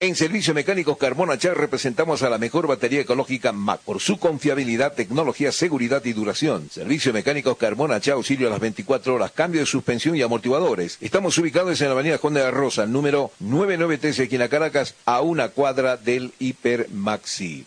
En 0.00 0.16
Servicio 0.16 0.54
Mecánicos 0.54 0.96
Carmona 0.96 1.36
Char 1.36 1.58
representamos 1.58 2.22
a 2.22 2.30
la 2.30 2.38
mejor 2.38 2.66
batería 2.66 3.02
ecológica 3.02 3.52
MAC 3.52 3.80
por 3.80 4.00
su 4.00 4.18
confiabilidad, 4.18 4.94
tecnología, 4.94 5.52
seguridad 5.52 6.02
y 6.06 6.14
duración. 6.14 6.70
Servicio 6.70 7.12
Mecánicos 7.12 7.58
Carmona 7.58 8.00
Char, 8.00 8.14
auxilio 8.14 8.48
a 8.48 8.50
las 8.50 8.60
24 8.60 9.14
horas, 9.14 9.30
cambio 9.30 9.60
de 9.60 9.66
suspensión 9.66 10.16
y 10.16 10.22
amortiguadores. 10.22 10.96
Estamos 11.02 11.36
ubicados 11.36 11.78
en 11.82 11.88
la 11.88 11.92
avenida 11.92 12.16
Juan 12.16 12.32
de 12.32 12.40
la 12.40 12.50
Rosa, 12.50 12.86
número 12.86 13.30
993, 13.40 14.20
esquina 14.20 14.48
Caracas, 14.48 14.94
a 15.04 15.20
una 15.20 15.48
cuadra 15.48 15.98
del 15.98 16.32
Hiper 16.38 16.88
Maxi. 16.88 17.66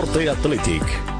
Norte 0.00 0.30
Athletic. 0.30 1.19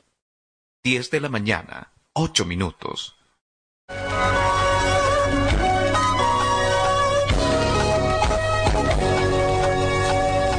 10 0.83 1.11
de 1.11 1.19
la 1.19 1.29
mañana, 1.29 1.91
8 2.13 2.43
minutos. 2.43 3.15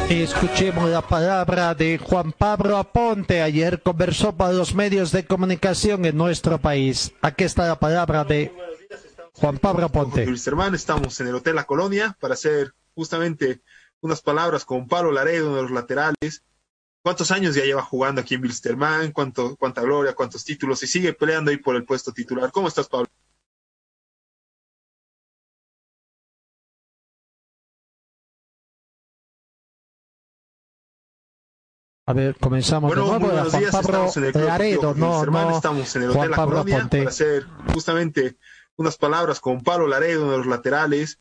Escuchemos 0.08 0.88
la 0.90 1.02
palabra 1.02 1.74
de 1.74 1.98
Juan 1.98 2.30
Pablo 2.30 2.76
Aponte. 2.76 3.42
Ayer 3.42 3.82
conversó 3.82 4.36
para 4.36 4.52
los 4.52 4.76
medios 4.76 5.10
de 5.10 5.26
comunicación 5.26 6.04
en 6.04 6.16
nuestro 6.16 6.58
país. 6.58 7.12
Aquí 7.20 7.42
está 7.42 7.66
la 7.66 7.80
palabra 7.80 8.22
de 8.22 8.54
Juan 9.32 9.58
Pablo 9.58 9.86
Aponte. 9.86 10.24
Estamos 10.72 11.18
en 11.20 11.26
el 11.26 11.34
Hotel 11.34 11.56
La 11.56 11.64
Colonia 11.64 12.16
para 12.20 12.34
hacer 12.34 12.74
justamente 12.94 13.60
unas 14.00 14.22
palabras 14.22 14.64
con 14.64 14.86
Pablo 14.86 15.10
Laredo, 15.10 15.48
uno 15.48 15.56
de 15.56 15.62
los 15.62 15.72
laterales. 15.72 16.44
¿Cuántos 17.02 17.32
años 17.32 17.54
ya 17.56 17.64
lleva 17.64 17.82
jugando 17.82 18.20
aquí 18.20 18.34
en 18.34 18.42
Wilstermann? 18.42 19.12
¿Cuánto, 19.12 19.56
¿Cuánta 19.56 19.82
gloria? 19.82 20.14
¿Cuántos 20.14 20.44
títulos? 20.44 20.82
Y 20.84 20.86
sigue 20.86 21.12
peleando 21.12 21.50
ahí 21.50 21.56
por 21.56 21.74
el 21.74 21.84
puesto 21.84 22.12
titular. 22.12 22.52
¿Cómo 22.52 22.68
estás, 22.68 22.88
Pablo? 22.88 23.08
A 32.06 32.12
ver, 32.12 32.36
comenzamos 32.38 32.88
Bueno, 32.88 33.04
de 33.04 33.10
nuevo. 33.10 33.26
Buenos 33.26 33.50
Juan 33.50 33.60
días. 33.60 33.72
Pablo 33.72 33.88
Estamos 33.88 34.16
en 34.16 34.24
el 34.24 34.32
Club 34.32 34.44
Laredo, 34.44 34.94
no, 34.94 35.24
no. 35.26 35.56
Estamos 35.56 35.96
en 35.96 36.02
el 36.02 36.08
Hotel 36.10 36.18
Juan 36.18 36.30
La 36.30 36.36
Pablo 36.36 36.56
Colonia 36.56 36.76
Aponte. 36.76 36.98
para 36.98 37.10
hacer 37.10 37.46
justamente 37.72 38.36
unas 38.76 38.96
palabras 38.96 39.40
con 39.40 39.62
Pablo 39.62 39.86
Laredo, 39.86 40.22
uno 40.22 40.32
de 40.32 40.38
los 40.38 40.46
laterales. 40.46 41.20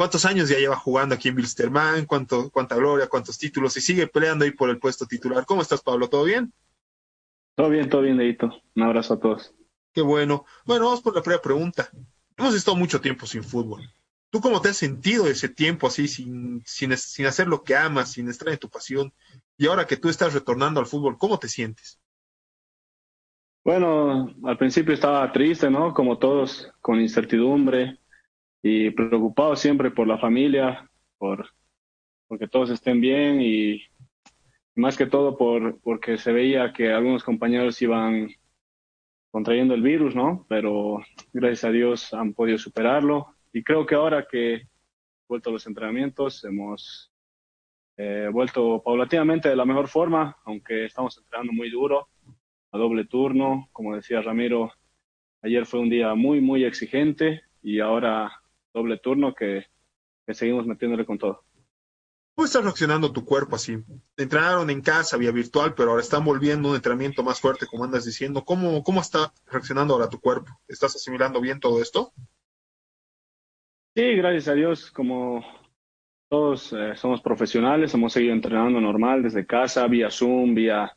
¿Cuántos 0.00 0.24
años 0.24 0.48
ya 0.48 0.56
lleva 0.56 0.76
jugando 0.76 1.14
aquí 1.14 1.28
en 1.28 1.36
Wilstermann? 1.36 2.06
¿Cuánto, 2.06 2.48
¿Cuánta 2.48 2.74
gloria? 2.74 3.06
¿Cuántos 3.06 3.36
títulos? 3.36 3.76
Y 3.76 3.82
sigue 3.82 4.06
peleando 4.06 4.46
ahí 4.46 4.50
por 4.50 4.70
el 4.70 4.78
puesto 4.78 5.04
titular. 5.04 5.44
¿Cómo 5.44 5.60
estás, 5.60 5.82
Pablo? 5.82 6.08
¿Todo 6.08 6.24
bien? 6.24 6.54
Todo 7.54 7.68
bien, 7.68 7.90
todo 7.90 8.00
bien, 8.00 8.16
Dedito. 8.16 8.50
Un 8.76 8.82
abrazo 8.82 9.12
a 9.12 9.20
todos. 9.20 9.54
Qué 9.92 10.00
bueno. 10.00 10.46
Bueno, 10.64 10.86
vamos 10.86 11.02
por 11.02 11.14
la 11.14 11.20
primera 11.20 11.42
pregunta. 11.42 11.90
Hemos 12.34 12.54
estado 12.54 12.78
mucho 12.78 13.02
tiempo 13.02 13.26
sin 13.26 13.44
fútbol. 13.44 13.92
¿Tú 14.30 14.40
cómo 14.40 14.62
te 14.62 14.70
has 14.70 14.78
sentido 14.78 15.26
ese 15.26 15.50
tiempo 15.50 15.88
así, 15.88 16.08
sin, 16.08 16.62
sin, 16.64 16.96
sin 16.96 17.26
hacer 17.26 17.46
lo 17.46 17.62
que 17.62 17.76
amas, 17.76 18.12
sin 18.12 18.30
estar 18.30 18.48
en 18.48 18.56
tu 18.56 18.70
pasión? 18.70 19.12
Y 19.58 19.66
ahora 19.66 19.86
que 19.86 19.98
tú 19.98 20.08
estás 20.08 20.32
retornando 20.32 20.80
al 20.80 20.86
fútbol, 20.86 21.18
¿cómo 21.18 21.38
te 21.38 21.48
sientes? 21.50 22.00
Bueno, 23.62 24.34
al 24.44 24.56
principio 24.56 24.94
estaba 24.94 25.30
triste, 25.30 25.68
¿no? 25.68 25.92
Como 25.92 26.16
todos, 26.16 26.72
con 26.80 26.98
incertidumbre 27.02 27.99
y 28.62 28.90
preocupado 28.90 29.56
siempre 29.56 29.90
por 29.90 30.06
la 30.06 30.18
familia, 30.18 30.88
por 31.18 31.48
porque 32.30 32.46
todos 32.46 32.70
estén 32.70 33.00
bien 33.00 33.42
y 33.42 33.82
más 34.76 34.96
que 34.96 35.06
todo 35.06 35.36
por, 35.36 35.80
porque 35.80 36.16
se 36.16 36.32
veía 36.32 36.72
que 36.72 36.92
algunos 36.92 37.24
compañeros 37.24 37.82
iban 37.82 38.30
contrayendo 39.32 39.74
el 39.74 39.82
virus, 39.82 40.14
¿no? 40.14 40.46
Pero 40.48 41.00
gracias 41.32 41.64
a 41.64 41.70
Dios 41.72 42.14
han 42.14 42.32
podido 42.32 42.56
superarlo 42.56 43.34
y 43.52 43.64
creo 43.64 43.84
que 43.84 43.96
ahora 43.96 44.26
que 44.30 44.62
vuelto 45.28 45.50
a 45.50 45.52
los 45.54 45.66
entrenamientos 45.66 46.44
hemos 46.44 47.12
eh, 47.96 48.28
vuelto 48.32 48.80
paulatinamente 48.82 49.48
de 49.48 49.56
la 49.56 49.64
mejor 49.64 49.88
forma, 49.88 50.36
aunque 50.44 50.84
estamos 50.84 51.18
entrenando 51.18 51.52
muy 51.52 51.68
duro, 51.68 52.08
a 52.72 52.78
doble 52.78 53.06
turno, 53.06 53.68
como 53.72 53.96
decía 53.96 54.22
Ramiro, 54.22 54.72
ayer 55.42 55.66
fue 55.66 55.80
un 55.80 55.90
día 55.90 56.14
muy, 56.14 56.40
muy 56.40 56.64
exigente 56.64 57.42
y 57.60 57.80
ahora 57.80 58.39
doble 58.72 58.98
turno 58.98 59.34
que, 59.34 59.66
que 60.26 60.34
seguimos 60.34 60.66
metiéndole 60.66 61.04
con 61.04 61.18
todo. 61.18 61.44
¿Cómo 62.34 62.46
está 62.46 62.60
reaccionando 62.60 63.12
tu 63.12 63.24
cuerpo 63.24 63.56
así? 63.56 63.76
Entrenaron 64.16 64.70
en 64.70 64.80
casa, 64.80 65.16
vía 65.16 65.30
virtual, 65.30 65.74
pero 65.74 65.90
ahora 65.90 66.02
están 66.02 66.24
volviendo 66.24 66.68
a 66.68 66.70
un 66.70 66.76
entrenamiento 66.76 67.22
más 67.22 67.40
fuerte, 67.40 67.66
como 67.66 67.84
andas 67.84 68.04
diciendo. 68.04 68.44
¿Cómo, 68.44 68.82
¿Cómo 68.82 69.00
está 69.00 69.32
reaccionando 69.46 69.94
ahora 69.94 70.08
tu 70.08 70.20
cuerpo? 70.20 70.50
¿Estás 70.66 70.96
asimilando 70.96 71.40
bien 71.40 71.60
todo 71.60 71.82
esto? 71.82 72.12
Sí, 73.94 74.14
gracias 74.14 74.48
a 74.48 74.54
Dios, 74.54 74.90
como 74.90 75.44
todos 76.30 76.72
eh, 76.72 76.94
somos 76.94 77.20
profesionales, 77.20 77.92
hemos 77.92 78.12
seguido 78.12 78.32
entrenando 78.32 78.80
normal 78.80 79.22
desde 79.22 79.44
casa, 79.44 79.86
vía 79.88 80.10
Zoom, 80.10 80.54
vía 80.54 80.96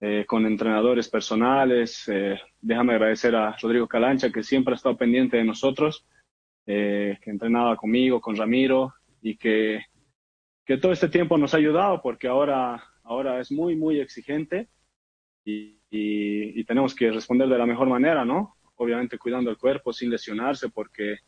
eh, 0.00 0.26
con 0.26 0.44
entrenadores 0.44 1.08
personales. 1.08 2.06
Eh, 2.08 2.38
déjame 2.60 2.92
agradecer 2.92 3.34
a 3.34 3.56
Rodrigo 3.56 3.88
Calancha, 3.88 4.30
que 4.30 4.42
siempre 4.42 4.74
ha 4.74 4.76
estado 4.76 4.98
pendiente 4.98 5.38
de 5.38 5.44
nosotros, 5.44 6.06
que 6.66 7.30
entrenaba 7.30 7.76
conmigo, 7.76 8.20
con 8.20 8.36
Ramiro, 8.36 8.92
y 9.22 9.36
que 9.36 9.80
que 10.66 10.76
todo 10.76 10.92
este 10.92 11.08
tiempo 11.08 11.38
nos 11.38 11.54
ha 11.54 11.58
ayudado 11.58 12.02
porque 12.02 12.26
ahora, 12.26 12.84
ahora 13.04 13.40
es 13.40 13.52
muy, 13.52 13.76
muy 13.76 14.00
exigente 14.00 14.68
y, 15.44 15.80
y, 15.88 16.64
tenemos 16.64 16.92
que 16.92 17.12
responder 17.12 17.48
de 17.48 17.56
la 17.56 17.66
mejor 17.66 17.88
manera, 17.88 18.24
¿no? 18.24 18.56
Obviamente 18.74 19.16
cuidando 19.16 19.48
el 19.48 19.56
cuerpo 19.56 19.92
sin 19.92 20.10
lesionarse 20.10 20.68
porque, 20.68 21.18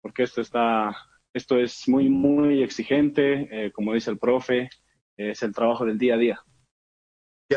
porque 0.00 0.22
esto, 0.22 0.40
está, 0.40 0.96
esto 1.34 1.58
es 1.58 1.86
muy, 1.86 2.08
muy 2.08 2.62
exigente, 2.62 3.66
eh, 3.66 3.70
como 3.70 3.92
dice 3.92 4.10
el 4.10 4.18
profe, 4.18 4.70
es 5.14 5.42
el 5.42 5.54
trabajo 5.54 5.84
del 5.84 5.98
día 5.98 6.14
a 6.14 6.18
día. 6.18 6.40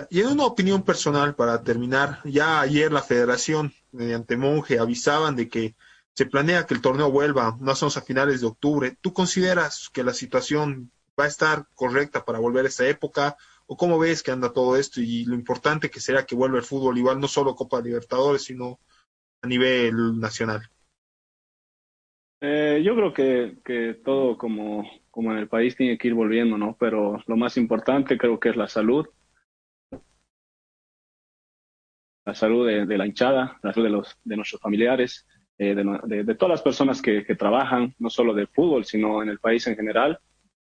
Y 0.10 0.20
en 0.20 0.28
una 0.28 0.44
opinión 0.44 0.84
personal 0.84 1.36
para 1.36 1.64
terminar, 1.64 2.20
ya 2.26 2.60
ayer 2.60 2.92
la 2.92 3.02
federación, 3.02 3.72
mediante 3.94 4.36
Monje, 4.36 4.78
avisaban 4.78 5.38
de 5.38 5.48
que 5.48 5.76
se 6.18 6.26
planea 6.26 6.66
que 6.66 6.74
el 6.74 6.82
torneo 6.82 7.12
vuelva, 7.12 7.56
no 7.60 7.76
son 7.76 7.90
a 7.96 8.02
finales 8.02 8.42
de 8.42 8.48
octubre. 8.48 8.98
¿Tú 9.02 9.14
consideras 9.14 9.88
que 9.94 10.04
la 10.04 10.14
situación 10.14 10.92
va 11.20 11.26
a 11.26 11.28
estar 11.28 11.68
correcta 11.76 12.26
para 12.26 12.40
volver 12.40 12.66
a 12.66 12.70
esta 12.70 12.88
época? 12.88 13.38
¿O 13.68 13.78
cómo 13.78 14.00
ves 14.00 14.24
que 14.24 14.32
anda 14.32 14.52
todo 14.52 14.78
esto 14.78 15.00
y 15.00 15.26
lo 15.26 15.36
importante 15.36 15.92
que 15.92 16.00
será 16.00 16.26
que 16.26 16.34
vuelva 16.34 16.58
el 16.58 16.64
fútbol 16.64 16.98
igual, 16.98 17.20
no 17.20 17.28
solo 17.28 17.54
Copa 17.54 17.82
Libertadores, 17.82 18.46
sino 18.46 18.80
a 19.44 19.48
nivel 19.48 20.20
nacional? 20.20 20.68
Eh, 22.42 22.82
yo 22.84 22.96
creo 22.96 23.14
que, 23.14 24.02
todo 24.04 24.40
como, 24.40 24.90
en 25.14 25.38
el 25.38 25.48
país 25.48 25.76
tiene 25.76 26.00
que 26.00 26.08
ir 26.08 26.16
volviendo, 26.16 26.58
¿no? 26.58 26.76
Pero 26.80 27.22
lo 27.28 27.38
más 27.38 27.58
importante 27.58 28.18
creo 28.18 28.40
que 28.40 28.50
es 28.50 28.56
la 28.56 28.68
salud. 28.68 29.06
La 32.26 32.34
salud 32.34 32.66
de, 32.66 32.98
la 32.98 33.06
hinchada, 33.06 33.60
la 33.62 33.72
salud 33.72 33.86
de, 33.86 33.92
los, 33.92 34.18
de 34.24 34.36
nuestros 34.36 34.60
familiares, 34.60 35.28
eh, 35.58 35.76
de, 35.76 36.24
de, 36.24 36.36
todas 36.36 36.52
las 36.52 36.62
personas 36.62 37.02
que, 37.02 37.26
que 37.26 37.36
trabajan, 37.36 37.96
no 38.00 38.10
solo 38.10 38.34
de 38.34 38.48
fútbol, 38.48 38.86
sino 38.86 39.24
en 39.24 39.30
el 39.30 39.40
país 39.40 39.66
en 39.68 39.76
general 39.76 40.20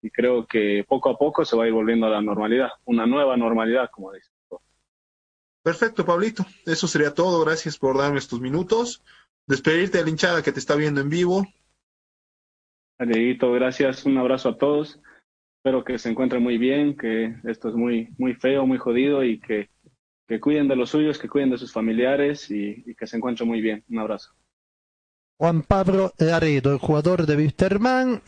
y 0.02 0.10
creo 0.10 0.46
que 0.46 0.86
poco 0.88 1.10
a 1.10 1.18
poco 1.18 1.44
se 1.44 1.56
va 1.56 1.64
a 1.64 1.68
ir 1.68 1.74
volviendo 1.74 2.06
a 2.06 2.10
la 2.10 2.22
normalidad, 2.22 2.70
una 2.86 3.06
nueva 3.06 3.36
normalidad, 3.36 3.90
como 3.92 4.14
dice. 4.14 4.30
Perfecto, 5.64 6.06
Pablito. 6.06 6.46
Eso 6.66 6.88
sería 6.88 7.14
todo. 7.14 7.44
Gracias 7.44 7.78
por 7.78 7.98
darme 7.98 8.20
estos 8.20 8.40
minutos. 8.40 9.04
Despedirte 9.48 9.98
de 9.98 10.06
la 10.06 10.10
hinchada 10.10 10.42
que 10.42 10.54
te 10.54 10.60
está 10.60 10.76
viendo 10.76 11.02
en 11.02 11.10
vivo. 11.10 11.46
Dieguito, 13.00 13.52
gracias. 13.52 14.06
Un 14.06 14.18
abrazo 14.18 14.50
a 14.50 14.58
todos. 14.58 15.00
Espero 15.58 15.84
que 15.84 16.00
se 16.00 16.10
encuentren 16.10 16.42
muy 16.42 16.58
bien, 16.58 16.96
que 16.96 17.36
esto 17.44 17.68
es 17.68 17.76
muy, 17.76 18.10
muy 18.18 18.34
feo, 18.36 18.66
muy 18.66 18.78
jodido 18.78 19.24
y 19.26 19.42
que, 19.42 19.70
que 20.26 20.40
cuiden 20.40 20.70
de 20.70 20.78
los 20.78 20.92
suyos, 20.92 21.20
que 21.20 21.28
cuiden 21.28 21.50
de 21.50 21.58
sus 21.58 21.74
familiares 21.74 22.50
y, 22.50 22.84
y 22.86 22.96
que 22.96 23.08
se 23.08 23.18
encuentren 23.18 23.50
muy 23.50 23.60
bien. 23.60 23.84
Un 23.90 24.00
abrazo. 24.00 24.34
Juan 25.40 25.62
Pablo 25.62 26.14
Laredo, 26.18 26.72
el 26.72 26.80
jugador 26.80 27.28
de 27.28 27.36
Wisterman, 27.36 28.24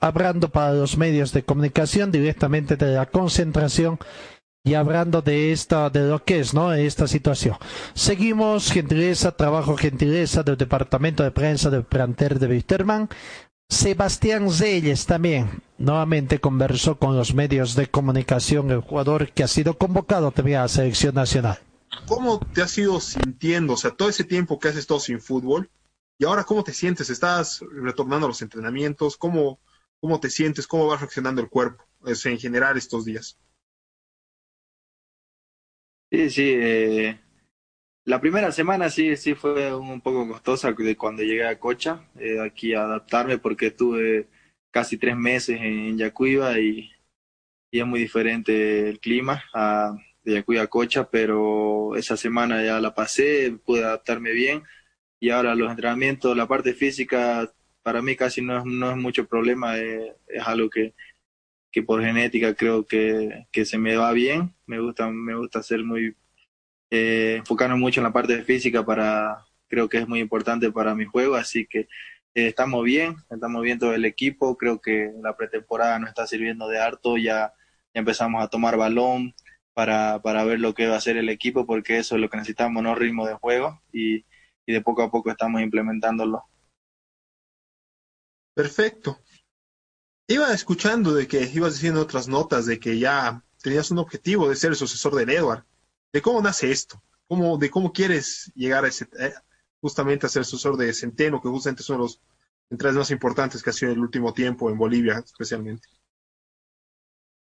hablando 0.00 0.50
para 0.50 0.74
los 0.74 0.98
medios 0.98 1.32
de 1.32 1.44
comunicación 1.44 2.12
directamente 2.12 2.76
de 2.76 2.94
la 2.94 3.06
concentración 3.06 3.98
y 4.62 4.74
hablando 4.74 5.22
de 5.22 5.50
esta, 5.50 5.88
de 5.88 6.06
lo 6.08 6.22
que 6.22 6.40
es, 6.40 6.52
¿no? 6.52 6.74
Esta 6.74 7.08
situación. 7.08 7.56
Seguimos, 7.94 8.70
gentileza, 8.70 9.32
trabajo 9.32 9.76
gentileza 9.76 10.42
del 10.42 10.58
departamento 10.58 11.22
de 11.22 11.30
prensa 11.30 11.70
del 11.70 11.84
planter 11.84 12.38
de 12.38 12.46
Wisterman. 12.48 13.08
Sebastián 13.70 14.50
Zelles 14.50 15.06
también 15.06 15.62
nuevamente 15.78 16.38
conversó 16.38 16.98
con 16.98 17.16
los 17.16 17.32
medios 17.32 17.74
de 17.74 17.86
comunicación, 17.86 18.70
el 18.70 18.80
jugador 18.80 19.32
que 19.32 19.42
ha 19.42 19.48
sido 19.48 19.78
convocado 19.78 20.30
también 20.32 20.58
a 20.58 20.62
la 20.62 20.68
selección 20.68 21.14
nacional. 21.14 21.58
¿Cómo 22.06 22.38
te 22.38 22.60
has 22.60 22.76
ido 22.76 23.00
sintiendo? 23.00 23.72
O 23.72 23.76
sea, 23.78 23.92
todo 23.92 24.10
ese 24.10 24.24
tiempo 24.24 24.58
que 24.58 24.68
has 24.68 24.76
estado 24.76 25.00
sin 25.00 25.20
fútbol, 25.20 25.70
¿Y 26.22 26.24
ahora 26.24 26.44
cómo 26.44 26.62
te 26.62 26.72
sientes? 26.72 27.10
¿Estás 27.10 27.64
retornando 27.72 28.26
a 28.26 28.28
los 28.28 28.42
entrenamientos? 28.42 29.16
¿Cómo, 29.16 29.58
cómo 30.00 30.20
te 30.20 30.30
sientes? 30.30 30.68
¿Cómo 30.68 30.86
va 30.86 30.96
reaccionando 30.96 31.42
el 31.42 31.48
cuerpo 31.48 31.84
en 32.06 32.38
general 32.38 32.76
estos 32.76 33.04
días? 33.04 33.40
Sí, 36.12 36.30
sí. 36.30 36.54
Eh, 36.54 37.20
la 38.04 38.20
primera 38.20 38.52
semana 38.52 38.88
sí, 38.88 39.16
sí 39.16 39.34
fue 39.34 39.74
un 39.74 40.00
poco 40.00 40.28
costosa 40.28 40.70
de 40.70 40.96
cuando 40.96 41.24
llegué 41.24 41.44
a 41.44 41.58
Cocha, 41.58 42.08
eh, 42.14 42.38
aquí 42.38 42.72
a 42.72 42.84
adaptarme 42.84 43.38
porque 43.38 43.66
estuve 43.66 44.28
casi 44.70 44.98
tres 44.98 45.16
meses 45.16 45.60
en 45.60 45.98
Yacuiba 45.98 46.56
y, 46.60 46.88
es 47.72 47.84
muy 47.84 47.98
diferente 47.98 48.88
el 48.88 49.00
clima 49.00 49.42
de 50.22 50.34
Yacuiba 50.34 50.62
a 50.62 50.68
Cocha, 50.68 51.10
pero 51.10 51.96
esa 51.96 52.16
semana 52.16 52.62
ya 52.64 52.78
la 52.78 52.94
pasé, 52.94 53.58
pude 53.64 53.82
adaptarme 53.82 54.30
bien 54.30 54.62
y 55.22 55.30
ahora 55.30 55.54
los 55.54 55.70
entrenamientos, 55.70 56.36
la 56.36 56.48
parte 56.48 56.74
física, 56.74 57.48
para 57.84 58.02
mí 58.02 58.16
casi 58.16 58.42
no 58.42 58.58
es, 58.58 58.64
no 58.64 58.90
es 58.90 58.96
mucho 58.96 59.24
problema, 59.28 59.78
es, 59.78 60.10
algo 60.44 60.68
que, 60.68 60.94
que 61.70 61.84
por 61.84 62.02
genética 62.02 62.54
creo 62.54 62.84
que, 62.84 63.46
que 63.52 63.64
se 63.64 63.78
me 63.78 63.94
va 63.94 64.10
bien, 64.10 64.52
me 64.66 64.80
gusta, 64.80 65.08
me 65.12 65.36
gusta 65.36 65.62
ser 65.62 65.84
muy, 65.84 66.16
eh, 66.90 67.36
enfocarme 67.38 67.76
mucho 67.76 68.00
en 68.00 68.04
la 68.04 68.12
parte 68.12 68.42
física 68.42 68.84
para, 68.84 69.44
creo 69.68 69.88
que 69.88 69.98
es 69.98 70.08
muy 70.08 70.18
importante 70.18 70.72
para 70.72 70.92
mi 70.96 71.04
juego, 71.04 71.36
así 71.36 71.66
que 71.66 71.82
eh, 72.34 72.48
estamos 72.48 72.82
bien, 72.82 73.14
estamos 73.30 73.62
bien 73.62 73.78
todo 73.78 73.94
el 73.94 74.04
equipo, 74.04 74.58
creo 74.58 74.80
que 74.80 75.12
la 75.22 75.36
pretemporada 75.36 76.00
nos 76.00 76.08
está 76.08 76.26
sirviendo 76.26 76.66
de 76.66 76.80
harto, 76.80 77.16
ya, 77.16 77.52
ya 77.94 78.00
empezamos 78.00 78.42
a 78.42 78.48
tomar 78.48 78.76
balón 78.76 79.36
para, 79.72 80.20
para 80.20 80.42
ver 80.42 80.58
lo 80.58 80.74
que 80.74 80.88
va 80.88 80.94
a 80.94 80.98
hacer 80.98 81.16
el 81.16 81.28
equipo, 81.28 81.64
porque 81.64 81.98
eso 81.98 82.16
es 82.16 82.20
lo 82.20 82.28
que 82.28 82.38
necesitamos, 82.38 82.82
no 82.82 82.96
ritmo 82.96 83.24
de 83.24 83.34
juego, 83.34 83.80
y, 83.92 84.24
y 84.66 84.72
de 84.72 84.80
poco 84.80 85.02
a 85.02 85.10
poco 85.10 85.30
estamos 85.30 85.60
implementándolo. 85.62 86.44
Perfecto. 88.54 89.18
Iba 90.28 90.52
escuchando 90.52 91.12
de 91.14 91.26
que 91.26 91.42
ibas 91.52 91.74
diciendo 91.74 92.00
otras 92.00 92.28
notas 92.28 92.66
de 92.66 92.78
que 92.78 92.98
ya 92.98 93.44
tenías 93.62 93.90
un 93.90 93.98
objetivo 93.98 94.48
de 94.48 94.56
ser 94.56 94.70
el 94.70 94.76
sucesor 94.76 95.14
del 95.14 95.30
Edward. 95.30 95.64
¿De 96.12 96.20
cómo 96.20 96.40
nace 96.40 96.70
esto? 96.70 97.02
¿Cómo, 97.26 97.56
¿De 97.56 97.70
cómo 97.70 97.92
quieres 97.92 98.52
llegar 98.54 98.84
a 98.84 98.88
ese, 98.88 99.08
eh, 99.18 99.32
justamente 99.80 100.26
a 100.26 100.28
ser 100.28 100.44
sucesor 100.44 100.76
de 100.76 100.92
Centeno, 100.92 101.40
que 101.40 101.48
justamente 101.48 101.82
son 101.82 101.98
los 101.98 102.20
entradas 102.70 102.96
más 102.96 103.10
importantes 103.10 103.62
que 103.62 103.70
ha 103.70 103.72
sido 103.72 103.92
en 103.92 103.98
el 103.98 104.04
último 104.04 104.32
tiempo 104.32 104.70
en 104.70 104.78
Bolivia, 104.78 105.22
especialmente? 105.24 105.88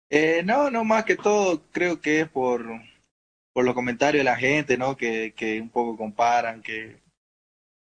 Eh, 0.10 0.44
no, 0.44 0.70
no 0.70 0.84
más 0.84 1.06
que 1.06 1.16
todo, 1.16 1.64
creo 1.72 2.00
que 2.00 2.22
es 2.22 2.30
por, 2.30 2.64
por 3.54 3.66
los 3.66 3.76
comentarios 3.76 4.22
de 4.22 4.32
la 4.32 4.36
gente, 4.36 4.78
¿no? 4.78 4.98
Que, 4.98 5.34
que 5.36 5.62
un 5.62 5.70
poco 5.70 5.96
comparan, 5.98 6.62
que, 6.62 7.02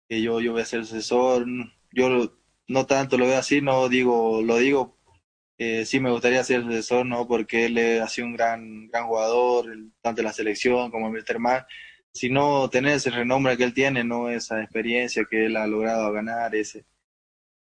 que 0.09 0.23
yo, 0.23 0.41
yo 0.41 0.53
voy 0.53 0.63
a 0.63 0.65
ser 0.65 0.81
asesor. 0.81 1.47
Yo 1.93 2.33
no 2.69 2.87
tanto 2.87 3.19
lo 3.19 3.27
veo 3.27 3.39
así, 3.39 3.61
no 3.61 3.89
digo, 3.89 4.43
lo 4.43 4.59
digo, 4.59 4.99
eh, 5.59 5.85
sí 5.85 6.01
me 6.01 6.11
gustaría 6.11 6.45
ser 6.45 6.63
asesor, 6.63 7.07
¿no? 7.07 7.27
Porque 7.27 7.67
él 7.67 8.01
ha 8.01 8.09
sido 8.09 8.29
un 8.29 8.35
gran, 8.35 8.89
gran 8.89 9.07
jugador, 9.07 9.67
tanto 10.01 10.21
en 10.21 10.27
la 10.27 10.33
selección 10.33 10.91
como 10.91 11.07
en 11.07 11.13
Wilterman, 11.15 11.65
sino 12.13 12.69
tener 12.71 12.95
ese 12.95 13.11
renombre 13.11 13.57
que 13.57 13.65
él 13.65 13.75
tiene, 13.75 14.05
¿no? 14.05 14.31
Esa 14.31 14.63
experiencia 14.63 15.27
que 15.29 15.47
él 15.47 15.57
ha 15.57 15.67
logrado 15.67 16.13
ganar, 16.13 16.55
ese, 16.55 16.87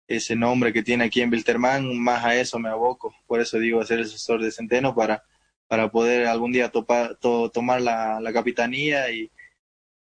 ese 0.07 0.35
nombre 0.35 0.73
que 0.73 0.83
tiene 0.83 1.05
aquí 1.05 1.21
en 1.21 1.31
Wilterman, 1.31 1.97
más 1.97 2.23
a 2.25 2.35
eso 2.35 2.59
me 2.59 2.69
aboco. 2.69 3.13
Por 3.27 3.41
eso 3.41 3.59
digo 3.59 3.83
ser 3.83 4.01
asesor 4.01 4.41
de 4.41 4.51
Centeno 4.51 4.95
para 4.95 5.23
para 5.67 5.91
poder 5.91 6.27
algún 6.27 6.51
día 6.51 6.71
tomar 6.71 7.81
la, 7.81 8.19
la 8.19 8.33
capitanía 8.33 9.11
y, 9.11 9.29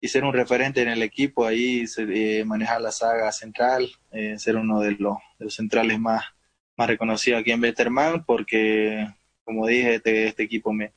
y, 0.00 0.08
ser 0.08 0.24
un 0.24 0.32
referente 0.32 0.82
en 0.82 0.88
el 0.88 1.02
equipo, 1.02 1.44
ahí 1.44 1.84
eh, 1.98 2.44
manejar 2.44 2.80
la 2.80 2.92
saga 2.92 3.32
central, 3.32 3.90
eh, 4.12 4.38
ser 4.38 4.56
uno 4.56 4.80
de 4.80 4.92
los, 4.92 5.18
centrales 5.48 5.98
más, 5.98 6.24
más 6.76 6.88
reconocidos 6.88 7.40
aquí 7.40 7.50
en 7.50 7.60
Betterman, 7.60 8.24
porque 8.24 9.06
como 9.44 9.66
dije, 9.66 9.96
este, 9.96 10.28
este 10.28 10.42
equipo 10.44 10.72
me, 10.72 10.92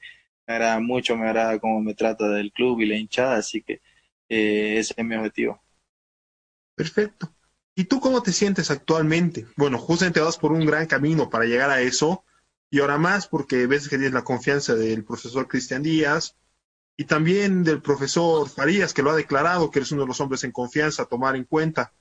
me 0.47 0.53
agrada 0.55 0.79
mucho, 0.79 1.15
me 1.15 1.25
agrada 1.25 1.59
cómo 1.59 1.81
me 1.81 1.93
trata 1.93 2.27
del 2.29 2.51
club 2.51 2.81
y 2.81 2.85
la 2.85 2.95
hinchada, 2.95 3.37
así 3.37 3.61
que 3.61 3.81
eh, 4.29 4.77
ese 4.77 4.93
es 4.95 5.05
mi 5.05 5.15
objetivo. 5.15 5.61
Perfecto. 6.75 7.35
¿Y 7.75 7.85
tú 7.85 7.99
cómo 7.99 8.21
te 8.21 8.33
sientes 8.33 8.71
actualmente? 8.71 9.45
Bueno, 9.55 9.77
justamente 9.77 10.19
vas 10.19 10.37
por 10.37 10.51
un 10.51 10.65
gran 10.65 10.85
camino 10.85 11.29
para 11.29 11.45
llegar 11.45 11.69
a 11.69 11.81
eso, 11.81 12.23
y 12.71 12.79
ahora 12.79 12.97
más 12.97 13.27
porque 13.27 13.67
ves 13.67 13.89
que 13.89 13.97
tienes 13.97 14.13
la 14.13 14.23
confianza 14.23 14.75
del 14.75 15.03
profesor 15.03 15.47
Cristian 15.47 15.83
Díaz 15.83 16.35
y 16.97 17.05
también 17.05 17.63
del 17.63 17.81
profesor 17.81 18.49
Farías, 18.49 18.93
que 18.93 19.01
lo 19.01 19.11
ha 19.11 19.15
declarado, 19.15 19.71
que 19.71 19.79
eres 19.79 19.91
uno 19.91 20.01
de 20.01 20.07
los 20.07 20.19
hombres 20.21 20.43
en 20.43 20.51
confianza 20.51 21.03
a 21.03 21.07
tomar 21.07 21.35
en 21.35 21.45
cuenta 21.45 21.93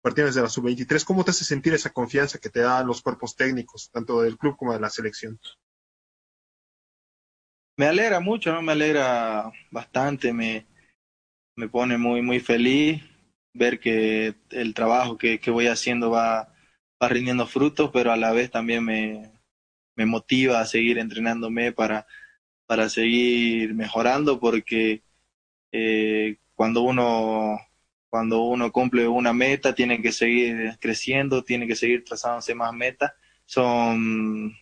partiendo 0.00 0.28
desde 0.28 0.42
la 0.42 0.48
sub-23. 0.48 1.04
¿Cómo 1.04 1.24
te 1.24 1.30
hace 1.30 1.44
sentir 1.44 1.74
esa 1.74 1.92
confianza 1.92 2.38
que 2.38 2.50
te 2.50 2.60
dan 2.60 2.86
los 2.86 3.02
cuerpos 3.02 3.36
técnicos, 3.36 3.90
tanto 3.90 4.20
del 4.20 4.38
club 4.38 4.56
como 4.56 4.72
de 4.72 4.80
la 4.80 4.90
selección? 4.90 5.40
Me 7.76 7.86
alegra 7.86 8.20
mucho, 8.20 8.52
¿no? 8.52 8.62
Me 8.62 8.72
alegra 8.72 9.50
bastante, 9.70 10.32
me, 10.32 10.66
me 11.56 11.68
pone 11.68 11.98
muy, 11.98 12.22
muy 12.22 12.38
feliz 12.38 13.02
ver 13.54 13.80
que 13.80 14.34
el 14.50 14.74
trabajo 14.74 15.16
que, 15.16 15.40
que 15.40 15.50
voy 15.50 15.66
haciendo 15.66 16.10
va, 16.10 16.54
va 17.02 17.08
rindiendo 17.08 17.46
frutos, 17.46 17.90
pero 17.92 18.12
a 18.12 18.16
la 18.16 18.32
vez 18.32 18.50
también 18.50 18.84
me, 18.84 19.33
me 19.96 20.06
motiva 20.06 20.60
a 20.60 20.66
seguir 20.66 20.98
entrenándome 20.98 21.72
para, 21.72 22.06
para 22.66 22.88
seguir 22.88 23.74
mejorando, 23.74 24.40
porque 24.40 25.02
eh, 25.72 26.38
cuando 26.54 26.82
uno 26.82 27.58
cuando 28.08 28.42
uno 28.42 28.70
cumple 28.70 29.08
una 29.08 29.32
meta 29.32 29.74
tiene 29.74 30.00
que 30.00 30.12
seguir 30.12 30.78
creciendo, 30.80 31.42
tiene 31.42 31.66
que 31.66 31.74
seguir 31.74 32.04
trazándose 32.04 32.54
más 32.54 32.72
metas. 32.72 33.12
Son 33.44 34.54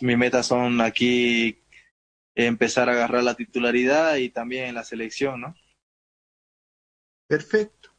mis 0.00 0.18
metas 0.18 0.46
son 0.46 0.80
aquí 0.80 1.58
empezar 2.34 2.88
a 2.88 2.92
agarrar 2.92 3.24
la 3.24 3.34
titularidad 3.34 4.16
y 4.16 4.30
también 4.30 4.74
la 4.74 4.84
selección, 4.84 5.40
¿no? 5.40 5.56
Perfecto. 7.26 7.90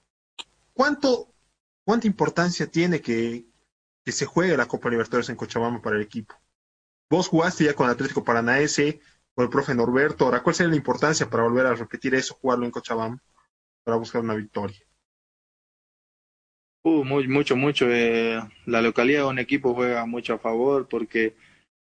¿Cuánto, 0.73 1.33
¿Cuánta 1.83 2.07
importancia 2.07 2.67
tiene 2.67 3.01
que, 3.01 3.45
que 4.05 4.11
se 4.11 4.25
juegue 4.25 4.55
la 4.55 4.67
Copa 4.67 4.89
Libertadores 4.89 5.29
en 5.29 5.35
Cochabamba 5.35 5.81
para 5.81 5.95
el 5.95 6.03
equipo? 6.03 6.35
Vos 7.09 7.27
jugaste 7.27 7.65
ya 7.65 7.73
con 7.73 7.89
Atlético 7.89 8.23
Paranaense, 8.23 9.01
con 9.33 9.45
el 9.45 9.49
profe 9.49 9.73
Norberto. 9.73 10.25
Ahora, 10.25 10.43
¿cuál 10.43 10.55
sería 10.55 10.69
la 10.69 10.77
importancia 10.77 11.29
para 11.29 11.43
volver 11.43 11.65
a 11.65 11.75
repetir 11.75 12.15
eso, 12.15 12.35
jugarlo 12.35 12.65
en 12.65 12.71
Cochabamba, 12.71 13.21
para 13.83 13.97
buscar 13.97 14.21
una 14.21 14.35
victoria? 14.35 14.77
Uh, 16.83 17.03
mucho, 17.03 17.55
mucho. 17.55 17.87
Eh, 17.89 18.39
la 18.67 18.81
localidad 18.81 19.21
de 19.23 19.29
un 19.29 19.39
equipo 19.39 19.73
juega 19.73 20.05
mucho 20.05 20.35
a 20.35 20.39
favor 20.39 20.87
porque 20.87 21.35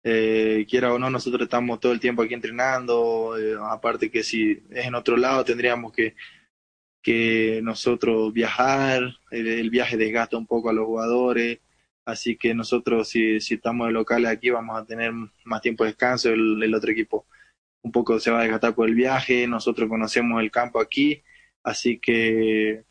eh, 0.04 0.66
quiera 0.68 0.92
o 0.92 0.98
no, 0.98 1.08
nosotros 1.10 1.42
estamos 1.42 1.80
todo 1.80 1.92
el 1.92 2.00
tiempo 2.00 2.22
aquí 2.22 2.34
entrenando, 2.34 3.38
eh, 3.38 3.56
aparte 3.70 4.10
que 4.10 4.24
si 4.24 4.62
es 4.70 4.86
en 4.86 4.94
otro 4.96 5.16
lado 5.16 5.44
tendríamos 5.44 5.92
que, 5.92 6.16
que 7.02 7.60
nosotros 7.62 8.32
viajar, 8.32 9.02
el, 9.30 9.70
viaje 9.70 9.96
desgasta 9.96 10.36
un 10.36 10.46
poco 10.46 10.70
a 10.70 10.72
los 10.72 10.86
jugadores, 10.86 11.60
así 12.04 12.36
que 12.36 12.54
nosotros 12.54 13.08
si, 13.08 13.40
si 13.40 13.54
estamos 13.54 13.86
de 13.86 13.92
locales 13.92 14.30
aquí 14.30 14.50
vamos 14.50 14.80
a 14.80 14.84
tener 14.84 15.12
más 15.44 15.62
tiempo 15.62 15.84
de 15.84 15.90
descanso, 15.90 16.30
el, 16.30 16.74
otro 16.74 16.90
equipo 16.90 17.26
un 17.82 17.92
poco 17.92 18.20
se 18.20 18.30
va 18.30 18.40
a 18.40 18.42
desgastar 18.42 18.74
por 18.74 18.88
el 18.88 18.94
viaje, 18.94 19.46
nosotros 19.46 19.88
conocemos 19.88 20.40
el 20.40 20.50
campo 20.50 20.80
aquí, 20.80 21.22
así 21.64 21.98
que 21.98 22.84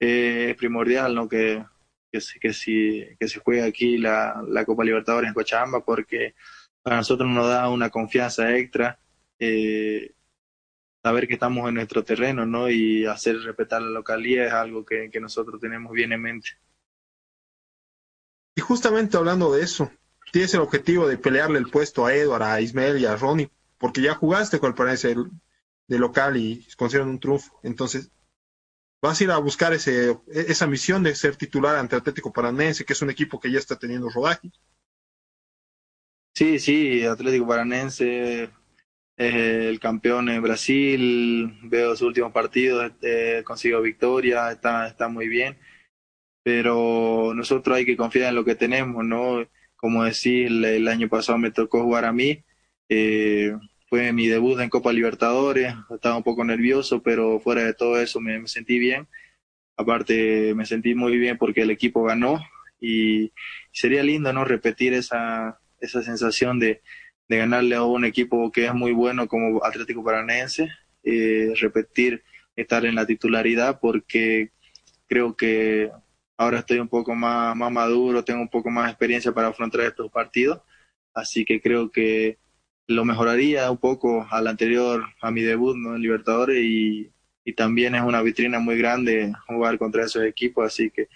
eh, 0.00 0.50
es 0.50 0.56
primordial 0.56 1.14
¿no? 1.14 1.28
que, 1.28 1.64
que, 2.12 2.18
que, 2.40 2.52
si, 2.52 3.04
que 3.18 3.28
se 3.28 3.40
juegue 3.40 3.62
aquí 3.62 3.98
la, 3.98 4.42
la 4.48 4.64
Copa 4.64 4.84
Libertadores 4.84 5.28
en 5.28 5.34
Cochabamba 5.34 5.84
porque 5.84 6.34
para 6.82 6.96
nosotros 6.96 7.28
nos 7.30 7.48
da 7.48 7.68
una 7.70 7.90
confianza 7.90 8.54
extra 8.56 8.98
eh, 9.38 10.12
saber 11.02 11.26
que 11.26 11.34
estamos 11.34 11.68
en 11.68 11.74
nuestro 11.76 12.04
terreno 12.04 12.46
¿no? 12.46 12.70
y 12.70 13.06
hacer 13.06 13.38
respetar 13.40 13.82
la 13.82 13.90
localidad 13.90 14.46
es 14.46 14.52
algo 14.52 14.84
que 14.84 15.10
nosotros 15.20 15.60
tenemos 15.60 15.92
bien 15.92 16.12
en 16.12 16.22
mente. 16.22 16.50
Y 18.56 18.60
justamente 18.60 19.16
hablando 19.16 19.52
de 19.52 19.62
eso, 19.62 19.90
tienes 20.32 20.54
el 20.54 20.60
objetivo 20.60 21.06
de 21.06 21.18
pelearle 21.18 21.58
el 21.58 21.70
puesto 21.70 22.06
a 22.06 22.14
Edward, 22.14 22.42
a 22.42 22.60
Ismael 22.60 22.98
y 22.98 23.06
a 23.06 23.16
Ronnie, 23.16 23.50
porque 23.78 24.00
ya 24.00 24.14
jugaste 24.14 24.58
con 24.58 24.68
el 24.68 24.74
Paranaense 24.74 25.14
de 25.88 25.98
local 25.98 26.36
y 26.36 26.66
consiguieron 26.76 27.10
un 27.10 27.20
triunfo. 27.20 27.58
Entonces, 27.62 28.10
vas 29.02 29.20
a 29.20 29.24
ir 29.24 29.30
a 29.30 29.38
buscar 29.38 29.74
ese, 29.74 30.18
esa 30.28 30.66
misión 30.66 31.02
de 31.02 31.14
ser 31.14 31.36
titular 31.36 31.76
ante 31.76 31.94
Atlético 31.94 32.32
Paranense, 32.32 32.84
que 32.84 32.94
es 32.94 33.02
un 33.02 33.10
equipo 33.10 33.38
que 33.38 33.50
ya 33.50 33.58
está 33.58 33.76
teniendo 33.76 34.08
rodaje. 34.08 34.50
Sí, 36.34 36.58
sí, 36.58 37.04
Atlético 37.04 37.46
Paranense 37.46 38.50
es 39.16 39.34
el 39.34 39.78
campeón 39.78 40.28
en 40.30 40.42
Brasil, 40.42 41.58
veo 41.64 41.90
sus 41.90 42.08
últimos 42.08 42.32
partidos, 42.32 42.92
eh, 43.02 43.42
consiguió 43.44 43.82
victoria, 43.82 44.50
está, 44.50 44.88
está 44.88 45.08
muy 45.08 45.28
bien, 45.28 45.58
pero 46.44 47.32
nosotros 47.34 47.76
hay 47.76 47.86
que 47.86 47.96
confiar 47.96 48.28
en 48.28 48.36
lo 48.36 48.44
que 48.44 48.54
tenemos, 48.54 49.04
¿no? 49.04 49.44
Como 49.76 50.04
decir, 50.04 50.64
el, 50.64 50.88
año 50.88 51.08
pasado 51.08 51.38
me 51.38 51.50
tocó 51.50 51.82
jugar 51.82 52.04
a 52.04 52.12
mí, 52.12 52.44
eh, 52.88 53.56
fue 53.88 54.12
mi 54.12 54.28
debut 54.28 54.60
en 54.60 54.68
Copa 54.70 54.92
Libertadores, 54.92 55.74
estaba 55.90 56.16
un 56.16 56.22
poco 56.22 56.44
nervioso, 56.44 57.02
pero 57.02 57.40
fuera 57.40 57.64
de 57.64 57.74
todo 57.74 57.98
eso 58.00 58.20
me, 58.20 58.38
me, 58.38 58.48
sentí 58.48 58.78
bien. 58.78 59.08
Aparte 59.76 60.54
me 60.54 60.66
sentí 60.66 60.94
muy 60.94 61.18
bien 61.18 61.38
porque 61.38 61.62
el 61.62 61.70
equipo 61.70 62.04
ganó 62.04 62.40
y 62.80 63.32
sería 63.72 64.02
lindo 64.02 64.32
no 64.32 64.44
repetir 64.44 64.94
esa, 64.94 65.58
esa 65.80 66.02
sensación 66.02 66.58
de, 66.58 66.82
de 67.28 67.38
ganarle 67.38 67.76
a 67.76 67.84
un 67.84 68.04
equipo 68.04 68.52
que 68.52 68.66
es 68.66 68.74
muy 68.74 68.92
bueno 68.92 69.28
como 69.28 69.64
Atlético 69.64 70.04
Paranense, 70.04 70.68
eh, 71.02 71.54
repetir 71.60 72.22
estar 72.56 72.84
en 72.84 72.94
la 72.94 73.06
titularidad 73.06 73.80
porque 73.80 74.50
creo 75.06 75.36
que 75.36 75.90
ahora 76.36 76.60
estoy 76.60 76.78
un 76.78 76.88
poco 76.88 77.14
más, 77.14 77.56
más 77.56 77.70
maduro, 77.70 78.24
tengo 78.24 78.40
un 78.40 78.48
poco 78.48 78.70
más 78.70 78.90
experiencia 78.90 79.32
para 79.32 79.48
afrontar 79.48 79.82
estos 79.82 80.10
partidos, 80.10 80.60
así 81.12 81.44
que 81.44 81.60
creo 81.60 81.90
que 81.90 82.38
lo 82.86 83.04
mejoraría 83.04 83.70
un 83.70 83.78
poco 83.78 84.26
al 84.30 84.46
anterior, 84.46 85.04
a 85.20 85.30
mi 85.30 85.42
debut 85.42 85.76
¿no? 85.76 85.94
en 85.96 86.02
Libertadores 86.02 86.58
y, 86.62 87.10
y 87.44 87.52
también 87.54 87.94
es 87.94 88.02
una 88.02 88.22
vitrina 88.22 88.58
muy 88.58 88.76
grande 88.76 89.32
jugar 89.46 89.78
contra 89.78 90.04
esos 90.04 90.24
equipos, 90.24 90.66
así 90.66 90.90
que 90.90 91.08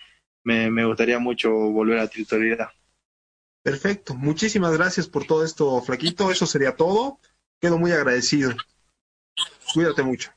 me, 0.44 0.70
me 0.70 0.84
gustaría 0.84 1.18
mucho 1.18 1.50
volver 1.50 1.98
a 1.98 2.02
la 2.04 2.08
titularidad. 2.08 2.68
Perfecto, 3.62 4.14
muchísimas 4.14 4.76
gracias 4.76 5.08
por 5.08 5.26
todo 5.26 5.44
esto, 5.44 5.80
Flaquito, 5.82 6.30
eso 6.30 6.46
sería 6.46 6.74
todo, 6.74 7.18
quedo 7.60 7.78
muy 7.78 7.92
agradecido. 7.92 8.52
Cuídate 9.74 10.02
mucho. 10.02 10.30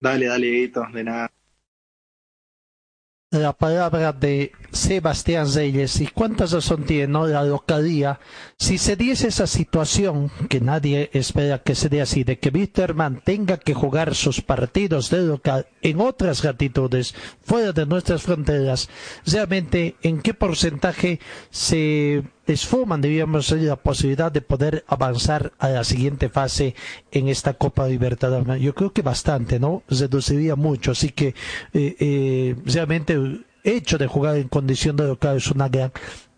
Dale, 0.00 0.26
dale, 0.26 0.50
Guito, 0.50 0.84
de 0.92 1.04
nada 1.04 1.30
la 3.38 3.52
palabra 3.52 4.12
de 4.12 4.52
Sebastián 4.72 5.52
Reyes 5.52 6.00
y 6.00 6.06
cuánta 6.06 6.46
razón 6.46 6.84
tiene 6.84 7.12
la 7.28 7.44
localía 7.44 8.20
si 8.58 8.78
se 8.78 8.96
diese 8.96 9.28
esa 9.28 9.46
situación 9.46 10.30
que 10.48 10.60
nadie 10.60 11.10
espera 11.12 11.62
que 11.62 11.74
se 11.74 11.88
dé 11.88 12.00
así 12.00 12.24
de 12.24 12.38
que 12.38 12.50
Wisterman 12.50 13.22
tenga 13.24 13.56
que 13.58 13.74
jugar 13.74 14.14
sus 14.14 14.40
partidos 14.40 15.10
de 15.10 15.22
local 15.22 15.66
en 15.82 16.00
otras 16.00 16.44
latitudes 16.44 17.14
fuera 17.42 17.72
de 17.72 17.86
nuestras 17.86 18.22
fronteras 18.22 18.88
realmente 19.24 19.96
en 20.02 20.20
qué 20.20 20.34
porcentaje 20.34 21.20
se 21.50 22.24
desfuman 22.46 23.00
debíamos 23.00 23.50
la 23.50 23.76
posibilidad 23.76 24.30
de 24.30 24.40
poder 24.40 24.84
avanzar 24.86 25.52
a 25.58 25.68
la 25.68 25.84
siguiente 25.84 26.28
fase 26.28 26.74
en 27.10 27.28
esta 27.28 27.54
Copa 27.54 27.86
Libertadores. 27.88 28.60
Yo 28.60 28.74
creo 28.74 28.92
que 28.92 29.02
bastante, 29.02 29.58
¿no? 29.58 29.82
Reduciría 29.88 30.56
mucho, 30.56 30.92
así 30.92 31.10
que 31.10 31.34
eh, 31.72 31.96
eh, 31.98 32.56
realmente 32.64 33.14
el 33.14 33.46
hecho 33.64 33.98
de 33.98 34.06
jugar 34.06 34.36
en 34.36 34.48
condición 34.48 34.96
de 34.96 35.06
local 35.06 35.36
es 35.38 35.50
una 35.50 35.68
gran 35.68 35.92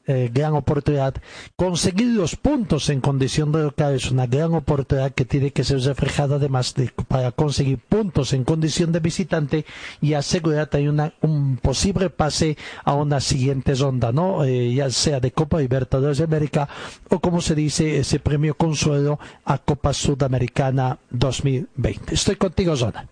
eh, 0.08 0.30
gran 0.32 0.54
oportunidad. 0.54 1.14
Conseguir 1.54 2.08
los 2.08 2.34
puntos 2.34 2.88
en 2.88 3.00
condición 3.02 3.52
de 3.52 3.62
local 3.62 3.94
es 3.94 4.10
una 4.10 4.26
gran 4.26 4.54
oportunidad 4.54 5.12
que 5.12 5.26
tiene 5.26 5.50
que 5.50 5.64
ser 5.64 5.80
reflejada 5.80 6.36
además 6.36 6.74
de, 6.74 6.90
para 7.06 7.30
conseguir 7.30 7.78
puntos 7.78 8.32
en 8.32 8.44
condición 8.44 8.90
de 8.90 9.00
visitante 9.00 9.66
y 10.00 10.14
asegurar 10.14 10.68
también 10.68 11.12
un 11.20 11.58
posible 11.58 12.08
pase 12.08 12.56
a 12.84 12.94
una 12.94 13.20
siguiente 13.20 13.74
ronda, 13.74 14.10
¿no? 14.10 14.44
Eh, 14.44 14.72
ya 14.74 14.88
sea 14.90 15.20
de 15.20 15.30
Copa 15.30 15.60
Libertadores 15.60 16.18
de 16.18 16.24
América 16.24 16.68
o 17.10 17.20
como 17.20 17.42
se 17.42 17.54
dice 17.54 17.98
ese 17.98 18.18
premio 18.18 18.54
consuelo 18.54 19.18
a 19.44 19.58
Copa 19.58 19.92
Sudamericana 19.92 20.98
2020. 21.10 22.14
Estoy 22.14 22.36
contigo, 22.36 22.74
Zona. 22.76 23.06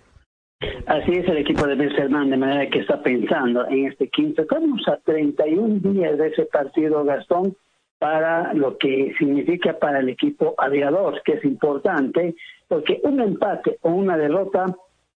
Así 0.86 1.12
es 1.12 1.28
el 1.28 1.36
equipo 1.36 1.66
de 1.66 1.74
Wilstermann, 1.74 2.30
de 2.30 2.38
manera 2.38 2.70
que 2.70 2.78
está 2.78 3.02
pensando 3.02 3.66
en 3.68 3.88
este 3.88 4.08
15. 4.08 4.42
Estamos 4.42 4.88
a 4.88 4.96
31 4.98 5.80
días 5.92 6.16
de 6.16 6.28
ese 6.28 6.46
partido, 6.46 7.04
Gastón, 7.04 7.54
para 7.98 8.54
lo 8.54 8.78
que 8.78 9.14
significa 9.18 9.78
para 9.78 10.00
el 10.00 10.08
equipo 10.08 10.54
aviador, 10.56 11.20
que 11.24 11.34
es 11.34 11.44
importante, 11.44 12.34
porque 12.68 13.00
un 13.02 13.20
empate 13.20 13.78
o 13.82 13.90
una 13.90 14.16
derrota 14.16 14.64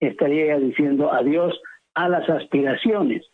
estaría 0.02 0.58
diciendo 0.58 1.12
adiós 1.12 1.58
a 1.94 2.10
las 2.10 2.30
aspiraciones 2.30 3.26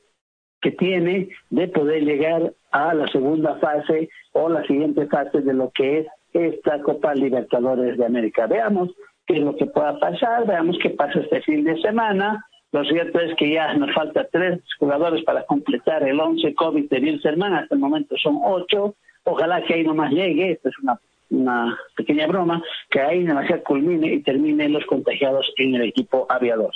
que 0.61 0.71
tiene 0.71 1.29
de 1.49 1.67
poder 1.67 2.03
llegar 2.03 2.53
a 2.71 2.93
la 2.93 3.07
segunda 3.07 3.55
fase 3.55 4.09
o 4.31 4.49
la 4.49 4.63
siguiente 4.67 5.07
fase 5.07 5.41
de 5.41 5.53
lo 5.53 5.71
que 5.71 5.99
es 5.99 6.07
esta 6.33 6.81
Copa 6.81 7.15
Libertadores 7.15 7.97
de 7.97 8.05
América. 8.05 8.45
Veamos 8.45 8.91
qué 9.25 9.37
es 9.37 9.39
lo 9.39 9.55
que 9.55 9.65
pueda 9.65 9.99
pasar, 9.99 10.45
veamos 10.45 10.77
qué 10.81 10.91
pasa 10.91 11.19
este 11.19 11.41
fin 11.41 11.63
de 11.63 11.79
semana. 11.81 12.45
Lo 12.71 12.83
cierto 12.83 13.19
es 13.19 13.35
que 13.35 13.51
ya 13.51 13.73
nos 13.73 13.93
falta 13.93 14.27
tres 14.31 14.59
jugadores 14.79 15.23
para 15.23 15.45
completar 15.45 16.03
el 16.03 16.19
11 16.19 16.53
COVID 16.55 16.89
de 16.89 16.99
Wilstermann, 16.99 17.53
hasta 17.53 17.75
el 17.75 17.81
momento 17.81 18.15
son 18.17 18.39
ocho. 18.43 18.95
Ojalá 19.23 19.63
que 19.63 19.75
ahí 19.75 19.83
nomás 19.83 20.11
llegue, 20.11 20.51
esto 20.51 20.69
es 20.69 20.79
una, 20.79 20.99
una 21.29 21.77
pequeña 21.95 22.27
broma, 22.27 22.61
que 22.89 22.99
ahí 22.99 23.23
nomás 23.23 23.49
culmine 23.63 24.13
y 24.13 24.21
terminen 24.21 24.73
los 24.73 24.85
contagiados 24.85 25.51
en 25.57 25.75
el 25.75 25.83
equipo 25.83 26.27
aviador. 26.29 26.73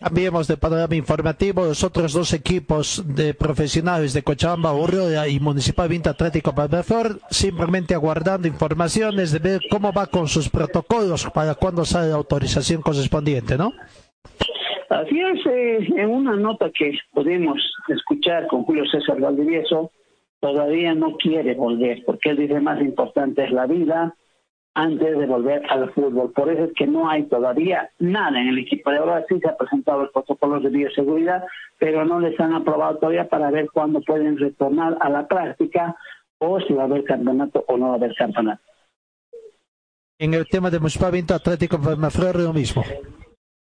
Cambiemos 0.00 0.48
de 0.48 0.56
panorama 0.56 0.94
informativo. 0.94 1.66
Los 1.66 1.84
otros 1.84 2.14
dos 2.14 2.32
equipos 2.32 3.04
de 3.06 3.34
profesionales 3.34 4.14
de 4.14 4.22
Cochabamba, 4.22 4.72
Urriola 4.72 5.28
y 5.28 5.38
Municipal 5.40 5.90
Vinta 5.90 6.10
Atlético 6.10 6.54
Palmaflor, 6.54 7.20
simplemente 7.28 7.94
aguardando 7.94 8.48
informaciones 8.48 9.30
de 9.30 9.38
ver 9.40 9.60
cómo 9.70 9.92
va 9.92 10.06
con 10.06 10.26
sus 10.26 10.48
protocolos 10.48 11.28
para 11.34 11.54
cuando 11.54 11.84
sale 11.84 12.08
la 12.08 12.14
autorización 12.14 12.80
correspondiente, 12.80 13.58
¿no? 13.58 13.74
Así 14.88 15.20
es, 15.20 15.46
eh, 15.46 15.88
en 15.98 16.08
una 16.08 16.34
nota 16.34 16.70
que 16.76 16.92
pudimos 17.12 17.58
escuchar 17.88 18.46
con 18.46 18.64
Julio 18.64 18.84
César 18.90 19.20
Valdivieso, 19.20 19.92
todavía 20.40 20.94
no 20.94 21.18
quiere 21.18 21.54
volver, 21.54 22.02
porque 22.06 22.30
él 22.30 22.38
dice 22.38 22.58
más 22.60 22.80
importante 22.80 23.44
es 23.44 23.52
la 23.52 23.66
vida, 23.66 24.14
antes 24.74 25.18
de 25.18 25.26
volver 25.26 25.62
al 25.68 25.90
fútbol. 25.92 26.32
Por 26.32 26.50
eso 26.50 26.64
es 26.64 26.72
que 26.74 26.86
no 26.86 27.08
hay 27.08 27.24
todavía 27.24 27.90
nada 27.98 28.40
en 28.40 28.48
el 28.48 28.58
equipo 28.58 28.90
de 28.90 28.98
ahora. 28.98 29.24
Sí 29.28 29.38
se 29.40 29.48
ha 29.48 29.56
presentado 29.56 30.02
el 30.02 30.10
protocolo 30.10 30.60
de 30.60 30.70
bioseguridad, 30.70 31.44
pero 31.78 32.04
no 32.04 32.20
les 32.20 32.38
han 32.38 32.54
aprobado 32.54 32.98
todavía 32.98 33.28
para 33.28 33.50
ver 33.50 33.68
cuándo 33.72 34.00
pueden 34.00 34.38
retornar 34.38 34.96
a 35.00 35.08
la 35.08 35.26
práctica 35.26 35.96
o 36.38 36.60
si 36.60 36.72
va 36.72 36.82
a 36.82 36.86
haber 36.86 37.04
campeonato 37.04 37.64
o 37.68 37.76
no 37.76 37.88
va 37.88 37.92
a 37.92 37.96
haber 37.96 38.14
campeonato. 38.14 38.62
En 40.18 40.34
el 40.34 40.46
tema 40.46 40.70
de 40.70 40.78
Municipal 40.78 41.12
Vinta 41.12 41.36
Atlético 41.36 41.80
Palmaflor, 41.80 42.38
lo 42.38 42.52
mismo. 42.52 42.84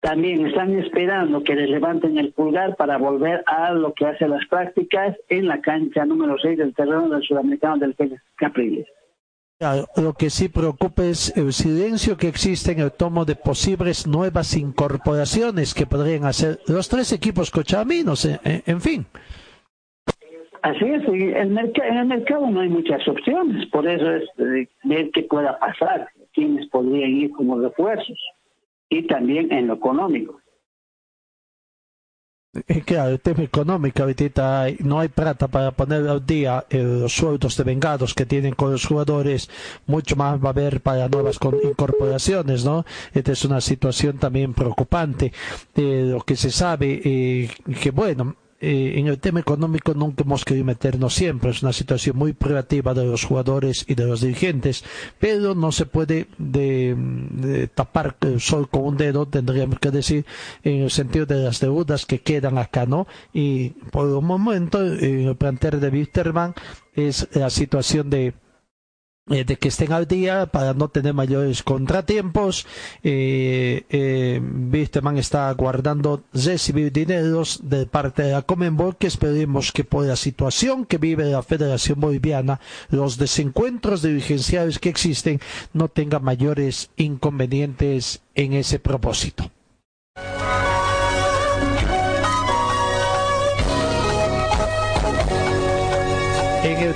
También 0.02 0.48
están 0.48 0.78
esperando 0.80 1.44
que 1.44 1.56
les 1.56 1.70
levanten 1.70 2.18
el 2.18 2.34
pulgar 2.34 2.76
para 2.76 2.98
volver 2.98 3.44
a 3.46 3.72
lo 3.72 3.94
que 3.94 4.08
hace 4.08 4.28
las 4.28 4.46
prácticas 4.48 5.16
en 5.30 5.48
la 5.48 5.62
cancha 5.62 6.06
número 6.06 6.38
6 6.42 6.58
del 6.58 6.74
terreno 6.74 7.08
del 7.08 7.22
sudamericano 7.22 7.78
del 7.78 7.94
Félix 7.94 8.22
Capriles. 8.36 8.88
Lo 9.96 10.14
que 10.14 10.32
sí 10.32 10.50
preocupa 10.50 11.04
es 11.04 11.38
el 11.38 11.54
silencio 11.54 12.18
que 12.18 12.28
existe 12.28 12.72
en 12.72 12.80
el 12.80 12.92
tomo 12.92 13.26
de 13.26 13.36
posibles 13.36 14.08
nuevas 14.08 14.58
incorporaciones 14.58 15.76
que 15.76 15.86
podrían 15.86 16.26
hacer 16.26 16.60
los 16.68 16.90
tres 16.90 17.12
equipos 17.14 17.52
cochaminos, 17.52 18.26
en, 18.26 18.40
en- 18.44 18.64
en 18.66 18.82
fin. 18.82 19.06
Así 20.64 20.86
es, 20.86 21.04
y 21.08 21.24
el 21.30 21.58
en 21.58 21.98
el 21.98 22.06
mercado 22.08 22.50
no 22.50 22.62
hay 22.62 22.70
muchas 22.70 23.08
opciones, 23.08 23.68
por 23.72 23.88
eso 23.88 24.12
es 24.12 24.24
eh, 24.40 24.68
ver 24.84 25.12
qué 25.12 25.24
pueda 25.24 25.60
pasar, 25.60 26.08
quiénes 26.34 26.68
podrían 26.70 27.12
ir 27.12 27.32
como 27.32 27.60
refuerzos, 27.60 28.18
y 28.90 29.04
también 29.08 29.52
en 29.52 29.68
lo 29.68 29.76
económico. 29.76 30.40
Eh, 32.54 32.82
Claro, 32.86 33.12
el 33.12 33.20
tema 33.22 33.44
económico, 33.44 34.04
ahorita 34.04 34.68
no 34.80 35.00
hay 35.00 35.08
plata 35.08 35.48
para 35.48 35.72
poner 35.72 36.08
al 36.08 36.26
día 36.26 36.66
eh, 36.70 36.84
los 36.84 37.14
sueldos 37.14 37.56
de 37.56 37.64
vengados 37.64 38.14
que 38.14 38.26
tienen 38.26 38.54
con 38.56 38.72
los 38.72 38.86
jugadores, 38.86 39.50
mucho 39.88 40.16
más 40.18 40.38
va 40.44 40.48
a 40.48 40.52
haber 40.52 40.82
para 40.82 41.08
nuevas 41.08 41.40
incorporaciones, 41.64 42.66
¿no? 42.66 42.86
Esta 43.14 43.32
es 43.32 43.46
una 43.46 43.62
situación 43.62 44.18
también 44.18 44.54
preocupante. 44.54 45.32
Eh, 45.76 46.08
lo 46.12 46.22
que 46.22 46.36
se 46.36 46.52
sabe, 46.52 47.02
eh, 47.06 47.50
que 47.82 47.92
bueno, 47.92 48.36
eh, 48.62 48.94
en 49.00 49.08
el 49.08 49.20
tema 49.20 49.40
económico 49.40 49.94
nunca 49.96 50.24
hemos 50.24 50.46
querido 50.46 50.66
meternos 50.66 51.16
siempre, 51.16 51.50
es 51.50 51.64
una 51.64 51.74
situación 51.74 52.16
muy 52.16 52.34
privativa 52.34 52.94
de 52.94 53.06
los 53.06 53.26
jugadores 53.26 53.86
y 53.88 53.96
de 53.96 54.06
los 54.06 54.22
dirigentes, 54.22 54.84
pero 55.20 55.56
no 55.56 55.72
se 55.72 55.88
puede 55.88 56.28
de, 56.38 57.68
tapar 57.74 58.16
el 58.22 58.40
sol 58.40 58.70
con 58.70 58.84
un 58.84 58.98
dedo, 58.98 59.26
tendríamos 59.28 59.80
que 59.80 59.90
decir, 59.90 60.26
en 60.64 60.82
el 60.82 60.92
sentido 60.92 61.26
de 61.26 61.44
las 61.44 61.60
deudas 61.60 62.06
que 62.06 62.20
quedan 62.20 62.60
acá, 62.60 62.86
¿no? 62.86 63.08
Y 63.34 63.70
por 63.92 64.08
el 64.08 64.22
momento, 64.22 64.80
en 64.86 65.28
el 65.28 65.36
plantel 65.36 65.80
de 65.80 65.90
Wisterman 65.90 66.54
es 66.96 67.28
la 67.34 67.50
situación 67.50 68.10
de 68.10 68.34
eh, 69.30 69.44
de 69.46 69.56
que 69.56 69.68
estén 69.68 69.94
al 69.94 70.08
día 70.08 70.48
para 70.48 70.74
no 70.74 70.90
tener 70.90 71.14
mayores 71.14 71.62
contratiempos. 71.62 72.66
Eh, 73.04 73.84
eh, 73.90 74.42
está 75.18 75.52
guardando 75.54 76.24
recibir 76.34 76.92
dineros 76.92 77.60
de 77.64 77.86
parte 77.86 78.24
de 78.24 78.32
la 78.32 78.42
Comenbol 78.42 78.98
que 78.98 79.06
esperemos 79.06 79.72
que 79.72 79.84
por 79.84 80.06
la 80.06 80.16
situación 80.16 80.86
que 80.86 80.98
vive 80.98 81.26
la 81.26 81.44
Federación 81.44 82.00
Boliviana, 82.00 82.60
los 82.90 83.18
desencuentros 83.18 84.02
dirigenciales 84.02 84.80
que 84.80 84.90
existen 84.90 85.40
no 85.74 85.88
tengan 85.88 86.24
mayores 86.24 86.90
inconvenientes 86.98 88.22
en 88.34 88.54
ese 88.54 88.80
propósito. 88.80 89.52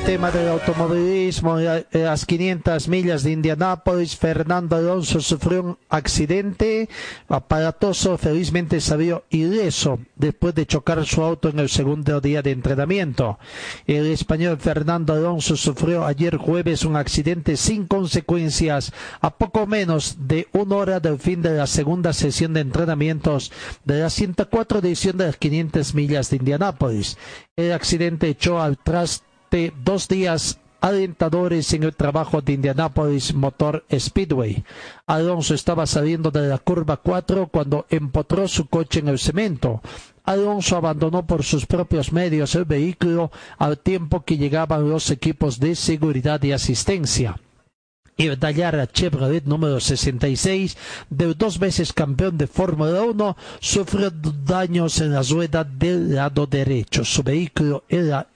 Tema 0.06 0.30
del 0.30 0.48
automovilismo, 0.50 1.58
en 1.58 1.66
la- 1.66 1.86
en 1.92 2.04
las 2.06 2.26
500 2.28 2.88
millas 2.88 3.24
de 3.24 3.32
Indianápolis, 3.32 4.16
Fernando 4.16 4.76
Alonso 4.76 5.20
sufrió 5.20 5.64
un 5.64 5.78
accidente 5.90 6.88
aparatoso, 7.28 8.16
felizmente 8.18 8.80
salió 8.82 9.24
ileso 9.32 10.00
después 10.16 10.54
de 10.54 10.68
chocar 10.68 11.04
su 11.06 11.24
auto 11.24 11.50
en 11.50 11.58
el 11.60 11.70
segundo 11.70 12.22
día 12.22 12.44
de 12.44 12.52
entrenamiento. 12.52 13.40
El 13.88 14.06
español 14.06 14.58
Fernando 14.60 15.14
Alonso 15.14 15.56
sufrió 15.56 16.06
ayer 16.06 16.38
jueves 16.38 16.86
un 16.86 16.98
accidente 16.98 17.58
sin 17.58 17.88
consecuencias 17.88 18.94
a 19.22 19.32
poco 19.32 19.66
menos 19.66 20.18
de 20.20 20.48
una 20.54 20.76
hora 20.76 21.00
del 21.00 21.18
fin 21.18 21.42
de 21.42 21.56
la 21.56 21.66
segunda 21.66 22.14
sesión 22.14 22.54
de 22.54 22.62
entrenamientos 22.62 23.52
de 23.84 24.02
la 24.02 24.12
104 24.12 24.80
edición 24.80 25.18
de 25.18 25.26
las 25.26 25.38
500 25.38 25.96
millas 25.96 26.30
de 26.30 26.38
Indianápolis. 26.38 27.18
El 27.56 27.72
accidente 27.72 28.30
echó 28.30 28.62
al 28.62 28.78
traste 28.78 29.26
dos 29.84 30.08
días 30.08 30.60
alentadores 30.82 31.74
en 31.74 31.84
el 31.84 31.96
trabajo 31.96 32.42
de 32.42 32.54
Indianapolis 32.54 33.34
Motor 33.34 33.86
Speedway. 33.92 34.64
Alonso 35.08 35.54
estaba 35.56 35.86
saliendo 35.88 36.30
de 36.30 36.48
la 36.48 36.58
curva 36.58 36.98
4 36.98 37.48
cuando 37.48 37.86
empotró 37.90 38.48
su 38.48 38.68
coche 38.68 39.00
en 39.00 39.08
el 39.08 39.18
cemento. 39.18 39.82
Alonso 40.26 40.76
abandonó 40.76 41.26
por 41.26 41.44
sus 41.44 41.66
propios 41.66 42.12
medios 42.12 42.54
el 42.56 42.66
vehículo 42.66 43.32
al 43.58 43.78
tiempo 43.80 44.24
que 44.24 44.38
llegaban 44.38 44.90
los 44.90 45.10
equipos 45.10 45.60
de 45.60 45.76
seguridad 45.76 46.42
y 46.44 46.52
asistencia. 46.52 47.40
El 48.18 48.40
Dallara 48.40 48.88
Chevrolet 48.88 49.44
número 49.44 49.82
66, 49.82 50.78
del 51.10 51.36
dos 51.38 51.60
veces 51.60 51.92
campeón 51.92 52.38
de 52.38 52.48
Fórmula 52.48 53.02
1, 53.02 53.36
sufrió 53.60 54.10
daños 54.10 55.02
en 55.02 55.12
la 55.12 55.22
rueda 55.22 55.66
del 55.66 56.16
lado 56.16 56.48
derecho. 56.48 57.04
Su 57.04 57.24
vehículo 57.24 57.84
era 57.90 58.28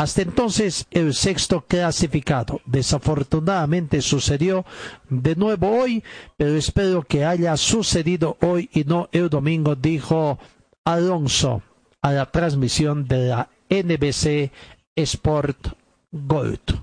hasta 0.00 0.22
entonces 0.22 0.86
el 0.92 1.12
sexto 1.12 1.60
clasificado. 1.60 2.62
Desafortunadamente 2.64 4.00
sucedió 4.00 4.64
de 5.10 5.36
nuevo 5.36 5.68
hoy, 5.68 6.02
pero 6.38 6.56
espero 6.56 7.02
que 7.02 7.26
haya 7.26 7.54
sucedido 7.58 8.38
hoy 8.40 8.70
y 8.72 8.84
no 8.84 9.10
el 9.12 9.28
domingo, 9.28 9.76
dijo 9.76 10.38
Alonso 10.86 11.62
a 12.00 12.12
la 12.12 12.24
transmisión 12.30 13.06
de 13.06 13.28
la 13.28 13.50
NBC 13.68 14.50
Sport 14.96 15.68
Gold. 16.12 16.80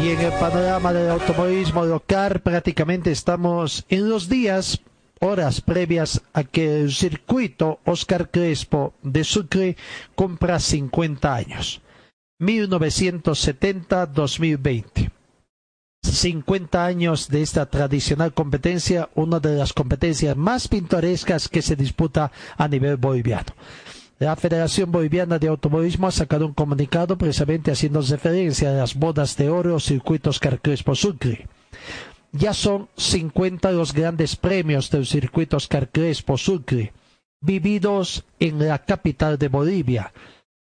Y 0.00 0.08
en 0.10 0.20
el 0.20 0.32
panorama 0.38 0.92
del 0.92 1.10
automovilismo 1.10 1.84
local 1.84 2.38
prácticamente 2.42 3.10
estamos 3.10 3.84
en 3.88 4.08
los 4.08 4.28
días, 4.28 4.80
horas 5.20 5.60
previas 5.60 6.22
a 6.32 6.44
que 6.44 6.80
el 6.80 6.92
circuito 6.92 7.80
Oscar 7.84 8.30
Crespo 8.30 8.94
de 9.02 9.24
Sucre 9.24 9.76
cumpla 10.14 10.58
50 10.58 11.34
años. 11.34 11.82
1970-2020. 12.40 15.10
50 16.02 16.84
años 16.84 17.28
de 17.28 17.42
esta 17.42 17.66
tradicional 17.66 18.32
competencia, 18.32 19.10
una 19.14 19.38
de 19.38 19.56
las 19.56 19.74
competencias 19.74 20.36
más 20.36 20.66
pintorescas 20.66 21.48
que 21.48 21.60
se 21.60 21.76
disputa 21.76 22.32
a 22.56 22.68
nivel 22.68 22.96
boliviano. 22.96 23.54
La 24.18 24.34
Federación 24.36 24.90
Boliviana 24.90 25.38
de 25.38 25.48
Automovilismo 25.48 26.06
ha 26.06 26.10
sacado 26.10 26.46
un 26.46 26.54
comunicado 26.54 27.16
precisamente 27.16 27.70
haciendo 27.70 28.02
referencia 28.02 28.70
a 28.70 28.74
las 28.74 28.94
bodas 28.94 29.36
de 29.36 29.50
oro 29.50 29.80
circuitos 29.80 30.38
Carcrespo 30.38 30.94
Sucre. 30.94 31.48
Ya 32.32 32.54
son 32.54 32.88
50 32.96 33.72
los 33.72 33.92
grandes 33.92 34.36
premios 34.36 34.90
del 34.90 35.06
circuito 35.06 35.56
Oscar 35.56 35.90
Crespo 35.90 36.38
Sucre, 36.38 36.92
vividos 37.40 38.24
en 38.38 38.66
la 38.66 38.78
capital 38.78 39.38
de 39.38 39.48
Bolivia, 39.48 40.12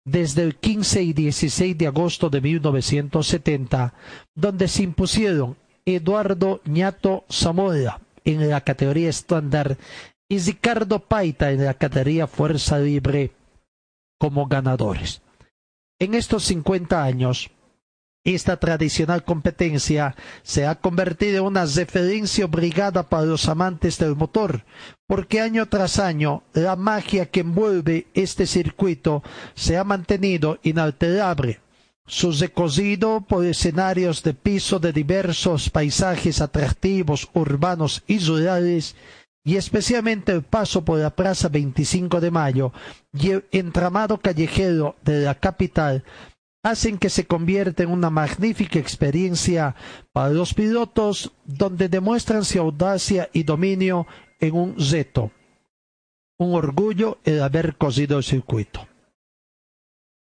desde 0.03 0.43
el 0.43 0.55
15 0.55 1.03
y 1.03 1.13
16 1.13 1.77
de 1.77 1.87
agosto 1.87 2.29
de 2.29 2.41
1970, 2.41 3.93
donde 4.33 4.67
se 4.67 4.83
impusieron 4.83 5.57
Eduardo 5.85 6.61
Ñato 6.65 7.25
Zamora 7.31 7.99
en 8.25 8.49
la 8.49 8.61
categoría 8.61 9.09
estándar 9.09 9.77
y 10.27 10.39
Ricardo 10.39 10.99
Paita 10.99 11.51
en 11.51 11.65
la 11.65 11.73
categoría 11.73 12.27
Fuerza 12.27 12.79
Libre 12.79 13.31
como 14.19 14.47
ganadores. 14.47 15.21
En 15.99 16.13
estos 16.13 16.43
50 16.45 17.03
años, 17.03 17.49
esta 18.23 18.57
tradicional 18.57 19.23
competencia 19.23 20.15
se 20.43 20.65
ha 20.65 20.75
convertido 20.75 21.39
en 21.39 21.43
una 21.45 21.65
referencia 21.65 22.45
obligada 22.45 23.03
para 23.03 23.25
los 23.25 23.47
amantes 23.47 23.97
del 23.97 24.15
motor, 24.15 24.65
porque 25.07 25.41
año 25.41 25.67
tras 25.67 25.99
año 25.99 26.43
la 26.53 26.75
magia 26.75 27.27
que 27.27 27.41
envuelve 27.41 28.07
este 28.13 28.45
circuito 28.45 29.23
se 29.55 29.77
ha 29.77 29.83
mantenido 29.83 30.59
inalterable. 30.63 31.59
Su 32.05 32.31
recorrido 32.31 33.21
por 33.21 33.45
escenarios 33.45 34.23
de 34.23 34.33
piso 34.33 34.79
de 34.79 34.91
diversos 34.91 35.69
paisajes 35.69 36.41
atractivos 36.41 37.29
urbanos 37.33 38.03
y 38.07 38.17
rurales 38.19 38.95
y 39.43 39.55
especialmente 39.55 40.31
el 40.31 40.41
paso 40.41 40.83
por 40.83 40.99
la 40.99 41.11
Plaza 41.11 41.49
25 41.49 42.19
de 42.19 42.31
Mayo 42.31 42.73
y 43.13 43.31
el 43.31 43.45
entramado 43.51 44.17
callejero 44.17 44.95
de 45.03 45.21
la 45.21 45.35
capital 45.35 46.03
hacen 46.63 46.97
que 46.97 47.09
se 47.09 47.25
convierta 47.25 47.83
en 47.83 47.89
una 47.89 48.09
magnífica 48.09 48.79
experiencia 48.79 49.75
para 50.11 50.29
los 50.29 50.53
pilotos 50.53 51.31
donde 51.45 51.89
demuestran 51.89 52.43
su 52.43 52.59
audacia 52.59 53.29
y 53.33 53.43
dominio 53.43 54.07
en 54.39 54.55
un 54.55 54.75
reto. 54.77 55.31
Un 56.37 56.55
orgullo 56.55 57.19
el 57.23 57.41
haber 57.41 57.75
cosido 57.75 58.17
el 58.17 58.23
circuito. 58.23 58.87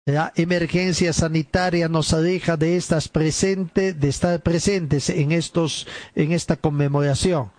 La 0.06 0.32
emergencia 0.34 1.12
sanitaria 1.12 1.88
nos 1.88 2.12
aleja 2.12 2.56
de 2.56 2.76
estas 2.76 3.08
presentes, 3.08 4.00
de 4.00 4.08
estar 4.08 4.40
presentes 4.40 5.10
en 5.10 5.30
estos, 5.30 5.86
en 6.14 6.32
esta 6.32 6.56
conmemoración, 6.56 7.52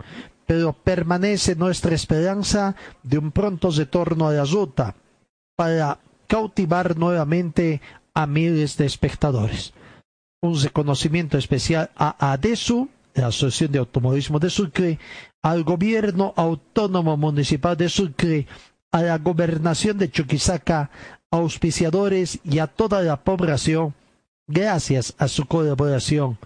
pero 0.46 0.72
permanece 0.72 1.54
nuestra 1.54 1.94
esperanza 1.94 2.74
de 3.02 3.18
un 3.18 3.30
pronto 3.30 3.70
retorno 3.70 4.28
a 4.28 4.32
la 4.32 4.44
ruta 4.44 4.96
para 5.56 6.00
cautivar 6.26 6.96
nuevamente 6.96 7.80
a 8.14 8.26
miles 8.26 8.76
de 8.76 8.86
espectadores. 8.86 9.72
Un 10.40 10.60
reconocimiento 10.60 11.38
especial 11.38 11.90
a 11.96 12.32
ADESU, 12.32 12.88
la 13.14 13.28
Asociación 13.28 13.72
de 13.72 13.78
Automovilismo 13.78 14.38
de 14.38 14.50
Sucre, 14.50 14.98
al 15.42 15.64
Gobierno 15.64 16.34
Autónomo 16.36 17.16
Municipal 17.16 17.76
de 17.76 17.88
Sucre, 17.88 18.46
a 18.90 19.02
la 19.02 19.18
Gobernación 19.18 19.98
de 19.98 20.10
Chuquisaca, 20.10 20.90
auspiciadores 21.30 22.40
y 22.44 22.58
a 22.58 22.66
toda 22.66 23.00
la 23.02 23.22
población, 23.22 23.94
gracias 24.46 25.14
a 25.18 25.28
su 25.28 25.46
colaboración 25.46 26.38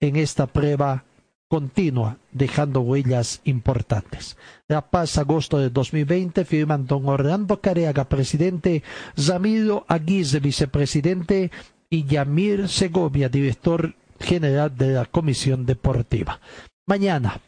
en 0.00 0.16
esta 0.16 0.46
prueba 0.46 1.04
continua, 1.48 2.18
dejando 2.32 2.80
huellas 2.80 3.40
importantes. 3.44 4.36
La 4.66 4.80
Paz, 4.80 5.18
agosto 5.18 5.58
de 5.58 5.68
2020, 5.68 6.46
firman 6.46 6.86
don 6.86 7.06
Orlando 7.06 7.60
Careaga, 7.60 8.08
presidente, 8.08 8.82
Zamiro 9.14 9.84
Aguirre, 9.88 10.40
vicepresidente, 10.40 11.50
y 11.90 12.04
Yamir 12.06 12.68
Segovia, 12.68 13.28
director 13.28 13.94
general 14.18 14.74
de 14.74 14.94
la 14.94 15.04
Comisión 15.04 15.66
Deportiva. 15.66 16.40
Mañana 16.86 17.40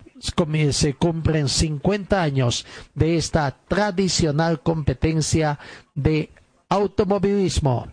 se 0.72 0.94
cumplen 0.94 1.48
50 1.48 2.22
años 2.22 2.66
de 2.94 3.16
esta 3.16 3.50
tradicional 3.66 4.60
competencia 4.60 5.58
de 5.94 6.30
automovilismo, 6.68 7.88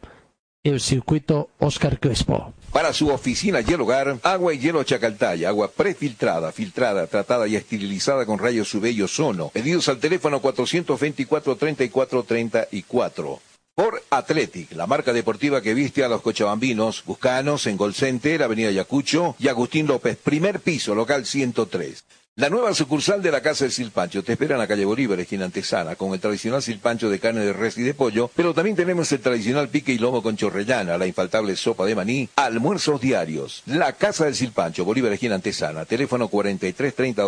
el 0.63 0.81
circuito 0.81 1.49
Oscar 1.59 1.99
Crespo. 1.99 2.53
Para 2.73 2.91
su 2.91 3.07
oficina 3.09 3.61
y 3.61 3.71
el 3.71 3.81
hogar, 3.81 4.17
agua 4.23 4.51
y 4.51 4.57
hielo 4.57 4.83
Chacaltaya, 4.83 5.47
agua 5.47 5.69
prefiltrada, 5.69 6.51
filtrada, 6.51 7.05
tratada 7.05 7.47
y 7.47 7.55
esterilizada 7.55 8.25
con 8.25 8.39
rayos 8.39 8.73
UV 8.73 8.87
y 8.87 9.03
ozono. 9.03 9.49
Pedidos 9.49 9.89
al 9.89 9.99
teléfono 9.99 10.41
424-3434. 10.41 13.39
Por 13.75 14.01
Athletic, 14.09 14.71
la 14.71 14.87
marca 14.87 15.13
deportiva 15.13 15.61
que 15.61 15.75
viste 15.75 16.03
a 16.03 16.07
los 16.07 16.23
cochabambinos, 16.23 17.03
buscanos 17.05 17.67
en 17.67 17.77
Gol 17.77 17.93
Center, 17.93 18.41
Avenida 18.41 18.71
Yacucho 18.71 19.35
y 19.37 19.49
Agustín 19.49 19.85
López, 19.85 20.17
primer 20.17 20.59
piso, 20.59 20.95
local 20.95 21.27
103. 21.27 22.03
La 22.35 22.49
nueva 22.49 22.73
sucursal 22.73 23.21
de 23.21 23.31
la 23.31 23.41
Casa 23.41 23.63
del 23.63 23.71
Silpancho 23.71 24.23
te 24.23 24.31
espera 24.31 24.55
en 24.55 24.59
la 24.59 24.67
calle 24.67 24.85
Bolívar, 24.85 25.19
esquina 25.19 25.45
Antesana, 25.45 25.95
con 25.95 26.15
el 26.15 26.19
tradicional 26.19 26.63
silpancho 26.63 27.07
de 27.07 27.19
carne 27.19 27.41
de 27.41 27.53
res 27.53 27.77
y 27.77 27.83
de 27.83 27.93
pollo, 27.93 28.27
pero 28.35 28.55
también 28.55 28.75
tenemos 28.75 29.11
el 29.11 29.19
tradicional 29.19 29.69
pique 29.69 29.93
y 29.93 29.99
lomo 29.99 30.23
con 30.23 30.35
chorrellana, 30.35 30.97
la 30.97 31.05
infaltable 31.05 31.55
sopa 31.55 31.85
de 31.85 31.93
maní, 31.93 32.27
almuerzos 32.35 32.99
diarios. 32.99 33.61
La 33.67 33.93
Casa 33.93 34.25
del 34.25 34.33
Silpancho, 34.33 34.83
Bolívar, 34.83 35.13
esquina 35.13 35.35
Antesana, 35.35 35.85
teléfono 35.85 36.27
43 36.27 36.95
30 36.95 37.23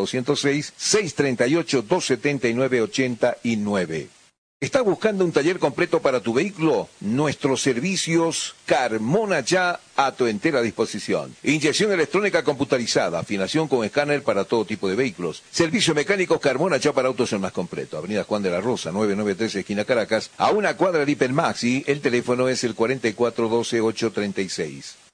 206, 4.55 4.55
638 4.55 4.55
279 4.55 4.55
89. 4.55 4.57
¿Estás 4.61 4.83
buscando 4.83 5.25
un 5.25 5.31
taller 5.31 5.59
completo 5.59 6.01
para 6.01 6.21
tu 6.21 6.33
vehículo? 6.33 6.89
Nuestros 7.01 7.61
servicios 7.61 8.55
Carmona 8.65 9.41
ya 9.41 9.79
a 9.97 10.13
tu 10.13 10.27
entera 10.27 10.61
disposición. 10.61 11.35
Inyección 11.43 11.91
electrónica 11.91 12.43
computarizada, 12.43 13.19
afinación 13.19 13.67
con 13.67 13.83
escáner 13.83 14.23
para 14.23 14.45
todo 14.45 14.65
tipo 14.65 14.87
de 14.87 14.95
vehículos. 14.95 15.43
Servicio 15.51 15.93
mecánico 15.93 16.39
Carmona 16.39 16.77
ya 16.77 16.93
para 16.93 17.09
autos 17.09 17.33
el 17.33 17.39
más 17.39 17.51
completo. 17.51 17.97
Avenida 17.97 18.23
Juan 18.23 18.43
de 18.43 18.51
la 18.51 18.61
Rosa, 18.61 18.91
993 18.91 19.55
esquina 19.55 19.83
Caracas, 19.85 20.31
a 20.37 20.51
una 20.51 20.77
cuadra 20.77 21.05
de 21.05 21.11
Hipermaxi. 21.11 21.83
El 21.85 21.99
teléfono 22.01 22.47
es 22.47 22.63
el 22.63 22.75
4412-836. 22.75 25.04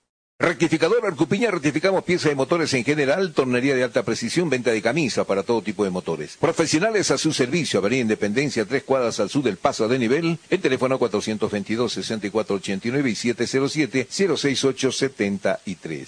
Rectificador 0.42 1.06
Arcupiña, 1.06 1.52
rectificamos 1.52 2.04
piezas 2.04 2.32
de 2.32 2.36
motores 2.36 2.74
en 2.74 2.84
general, 2.84 3.32
tornería 3.32 3.76
de 3.76 3.84
alta 3.84 4.02
precisión, 4.02 4.50
venta 4.50 4.72
de 4.72 4.82
camisa 4.82 5.24
para 5.24 5.44
todo 5.44 5.62
tipo 5.62 5.84
de 5.84 5.92
motores. 5.92 6.36
Profesionales 6.38 7.12
a 7.12 7.20
su 7.20 7.32
servicio, 7.32 7.78
Avenida 7.78 8.02
Independencia, 8.02 8.66
tres 8.66 8.82
cuadras 8.82 9.20
al 9.20 9.30
sur 9.30 9.44
del 9.44 9.58
paso 9.58 9.88
de 9.88 10.00
nivel, 10.00 10.40
el 10.50 10.60
teléfono 10.60 11.00
422-6489 11.00 13.08
y 13.08 13.14
707-06873. 13.30 16.08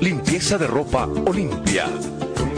Limpieza 0.00 0.58
de 0.58 0.68
ropa 0.68 1.06
Olimpia. 1.26 1.88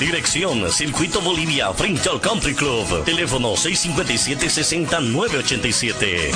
Dirección 0.00 0.68
Circuito 0.72 1.20
Bolivia 1.20 1.70
frente 1.74 2.08
al 2.08 2.22
Country 2.22 2.54
Club. 2.54 3.04
Teléfono 3.04 3.52
657-60987. 3.52 6.32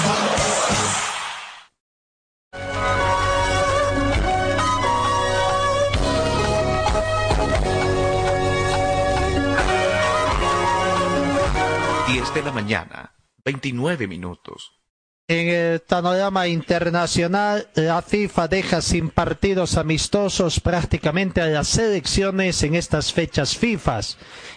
Diez 12.06 12.34
de 12.34 12.42
la 12.42 12.52
mañana, 12.52 13.14
29 13.46 14.06
minutos. 14.06 14.83
En 15.26 15.48
el 15.48 15.80
panorama 15.80 16.48
internacional, 16.48 17.66
la 17.76 18.02
FIFA 18.02 18.46
deja 18.46 18.82
sin 18.82 19.08
partidos 19.08 19.78
amistosos 19.78 20.60
prácticamente 20.60 21.40
a 21.40 21.46
las 21.46 21.68
selecciones 21.68 22.62
en 22.62 22.74
estas 22.74 23.10
fechas 23.10 23.56
FIFA. 23.56 24.00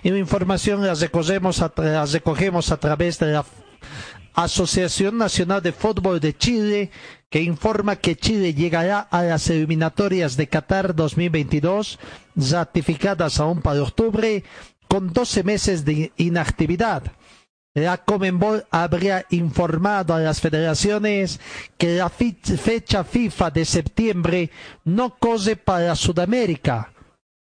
Y 0.03 0.09
la 0.09 0.17
información 0.17 0.85
las 0.85 0.99
recogemos 0.99 1.61
a, 1.61 1.71
recogemos 2.11 2.73
a 2.73 2.81
través 2.81 3.17
de 3.17 3.27
la 3.27 3.45
Asociación 4.33 5.17
Nacional 5.17 5.61
de 5.61 5.71
Fútbol 5.71 6.19
de 6.19 6.35
Chile, 6.35 6.91
que 7.29 7.41
informa 7.41 7.95
que 7.95 8.17
Chile 8.17 8.53
llegará 8.53 8.99
a 8.99 9.23
las 9.23 9.49
eliminatorias 9.49 10.35
de 10.35 10.49
Qatar 10.49 10.93
2022, 10.93 11.97
ratificadas 12.35 13.39
aún 13.39 13.61
para 13.61 13.81
octubre, 13.81 14.43
con 14.89 15.13
12 15.13 15.43
meses 15.45 15.85
de 15.85 16.11
inactividad. 16.17 17.03
La 17.77 17.97
Comenbol 17.97 18.65
habría 18.71 19.27
informado 19.29 20.15
a 20.15 20.19
las 20.19 20.41
federaciones 20.41 21.39
que 21.77 21.95
la 21.95 22.09
fecha 22.09 23.03
FIFA 23.03 23.51
de 23.51 23.65
septiembre 23.65 24.49
no 24.83 25.15
corre 25.19 25.55
para 25.57 25.95
Sudamérica. 25.95 26.91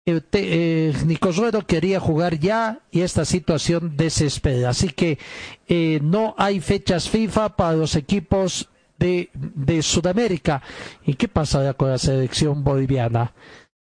El 0.07 0.25
eh, 0.35 0.95
Nicosuero 1.07 1.67
quería 1.67 1.99
jugar 1.99 2.39
ya 2.39 2.83
y 2.93 3.01
esta 3.01 3.25
situación 3.25 3.97
desespera. 3.97 4.71
Así 4.71 4.91
que 4.91 5.19
eh, 5.67 5.99
no 6.01 6.37
hay 6.39 6.61
fechas 6.61 7.09
FIFA 7.09 7.57
para 7.57 7.73
los 7.73 7.97
equipos 7.97 8.69
de, 9.01 9.29
de 9.35 9.83
Sudamérica. 9.83 10.63
¿Y 11.05 11.15
qué 11.15 11.27
pasará 11.27 11.75
con 11.75 11.91
la 11.91 11.99
selección 11.99 12.63
boliviana? 12.63 13.33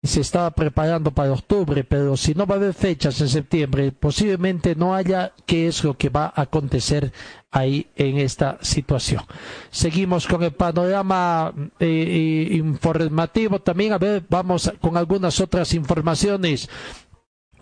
Se 0.01 0.21
estaba 0.21 0.51
preparando 0.51 1.11
para 1.11 1.34
octubre, 1.34 1.84
pero 1.84 2.15
si 2.15 2.34
no 2.34 2.45
va 2.45 2.55
a 2.55 2.57
haber 2.57 2.73
fechas 2.73 3.19
en 3.19 3.27
septiembre, 3.27 3.91
posiblemente 3.91 4.73
no 4.76 4.95
haya 4.95 5.34
qué 5.45 5.67
es 5.67 5.84
lo 5.84 5.97
que 5.97 6.09
va 6.09 6.31
a 6.34 6.43
acontecer 6.43 7.11
ahí 7.51 7.88
en 7.97 8.17
esta 8.17 8.57
situación. 8.61 9.23
Seguimos 9.71 10.26
con 10.26 10.43
el 10.43 10.53
panorama 10.53 11.53
eh, 11.80 12.47
informativo 12.51 13.59
también. 13.59 13.91
A 13.91 13.97
ver, 13.97 14.23
vamos 14.30 14.71
con 14.80 14.95
algunas 14.95 15.39
otras 15.41 15.73
informaciones. 15.73 16.69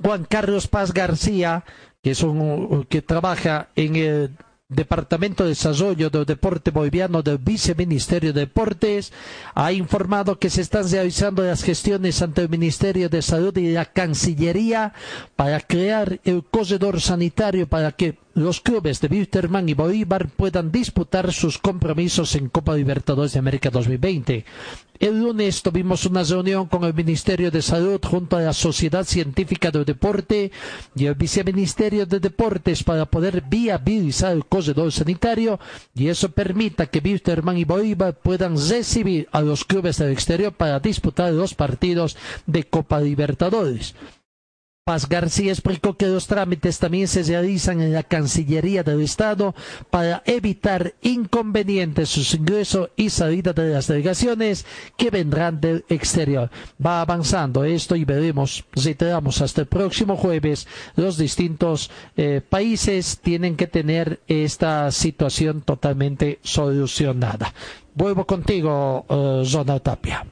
Juan 0.04 0.26
Carlos 0.26 0.68
Paz 0.68 0.94
García, 0.94 1.64
que 2.04 2.12
es 2.12 2.22
un 2.22 2.86
que 2.88 3.02
trabaja 3.02 3.70
en 3.76 3.96
el 3.96 4.32
Departamento 4.70 5.44
de 5.44 5.50
Desarrollo 5.52 6.10
del 6.10 6.26
Deporte 6.26 6.72
Boliviano 6.72 7.24
del 7.24 7.38
Viceministerio 7.38 8.34
de 8.34 8.42
Deportes 8.42 9.14
ha 9.56 9.72
informado 9.72 10.40
que 10.40 10.50
se 10.50 10.60
están 10.60 10.92
realizando 10.92 11.42
las 11.42 11.64
gestiones 11.64 12.22
ante 12.22 12.42
el 12.42 12.50
Ministerio 12.50 13.08
de 13.08 13.22
Salud 13.22 13.56
y 13.58 13.72
la 13.72 13.86
Cancillería 13.86 14.92
para 15.38 15.62
crear 15.62 16.20
el 16.26 16.44
corredor 16.44 17.00
sanitario 17.00 17.66
para 17.66 17.94
que 17.94 18.18
los 18.38 18.62
clubes 18.62 19.02
de 19.02 19.08
Wilterman 19.08 19.68
y 19.68 19.74
Bolívar 19.74 20.30
puedan 20.30 20.72
disputar 20.72 21.34
sus 21.34 21.58
compromisos 21.58 22.36
en 22.36 22.50
Copa 22.50 22.76
Libertadores 22.76 23.34
de 23.34 23.40
América 23.40 23.72
2020. 23.72 24.46
El 25.00 25.20
lunes 25.20 25.64
tuvimos 25.64 26.06
una 26.06 26.24
reunión 26.24 26.68
con 26.68 26.84
el 26.84 26.94
Ministerio 26.94 27.50
de 27.50 27.64
Salud 27.64 28.00
junto 28.04 28.38
a 28.38 28.42
la 28.42 28.54
Sociedad 28.54 29.06
Científica 29.06 29.72
del 29.72 29.86
Deporte 29.86 30.52
y 30.96 31.06
el 31.06 31.16
Viceministerio 31.16 32.06
de 32.06 32.20
Deportes 32.20 32.84
para 32.84 33.06
poder 33.06 33.42
viabilizar 33.42 34.34
el 34.34 34.46
corredor 34.46 34.92
sanitario 34.92 35.60
y 35.96 36.08
eso 36.08 36.30
permita 36.30 36.86
que 36.86 37.02
Wilterman 37.04 37.58
y 37.58 37.66
Bolívar 37.66 38.20
puedan 38.22 38.56
recibir 38.56 39.28
a 39.32 39.42
los 39.42 39.66
clubes 39.66 39.98
del 39.98 40.12
exterior 40.12 40.54
para 40.54 40.80
disputar 40.80 41.34
los 41.34 41.56
partidos 41.56 42.18
de 42.46 42.66
Copa 42.66 43.00
Libertadores. 43.02 43.96
Paz 44.88 45.10
García 45.10 45.52
explicó 45.52 45.98
que 45.98 46.06
los 46.08 46.28
trámites 46.28 46.80
también 46.80 47.10
se 47.10 47.22
realizan 47.22 47.82
en 47.82 47.92
la 47.92 48.04
Cancillería 48.04 48.84
del 48.84 49.02
Estado 49.02 49.54
para 49.90 50.24
evitar 50.26 50.94
inconvenientes 51.02 52.16
en 52.16 52.24
su 52.24 52.38
ingreso 52.38 52.90
y 52.96 53.10
salida 53.10 53.52
de 53.52 53.68
las 53.74 53.88
delegaciones 53.88 54.66
que 54.96 55.10
vendrán 55.10 55.60
del 55.60 55.84
exterior. 55.90 56.50
Va 56.84 57.02
avanzando 57.02 57.66
esto 57.66 57.98
y 57.98 58.06
veremos, 58.06 58.64
reiteramos, 58.72 59.42
hasta 59.42 59.60
el 59.60 59.68
próximo 59.68 60.16
jueves 60.16 60.70
los 60.96 61.18
distintos 61.18 61.92
eh, 62.16 62.40
países 62.48 63.20
tienen 63.22 63.58
que 63.58 63.68
tener 63.68 64.22
esta 64.30 64.90
situación 64.92 65.64
totalmente 65.64 66.40
solucionada. 66.44 67.54
Vuelvo 67.94 68.26
contigo, 68.26 69.04
uh, 69.10 69.44
Zona 69.44 69.82
Tapia. 69.82 70.26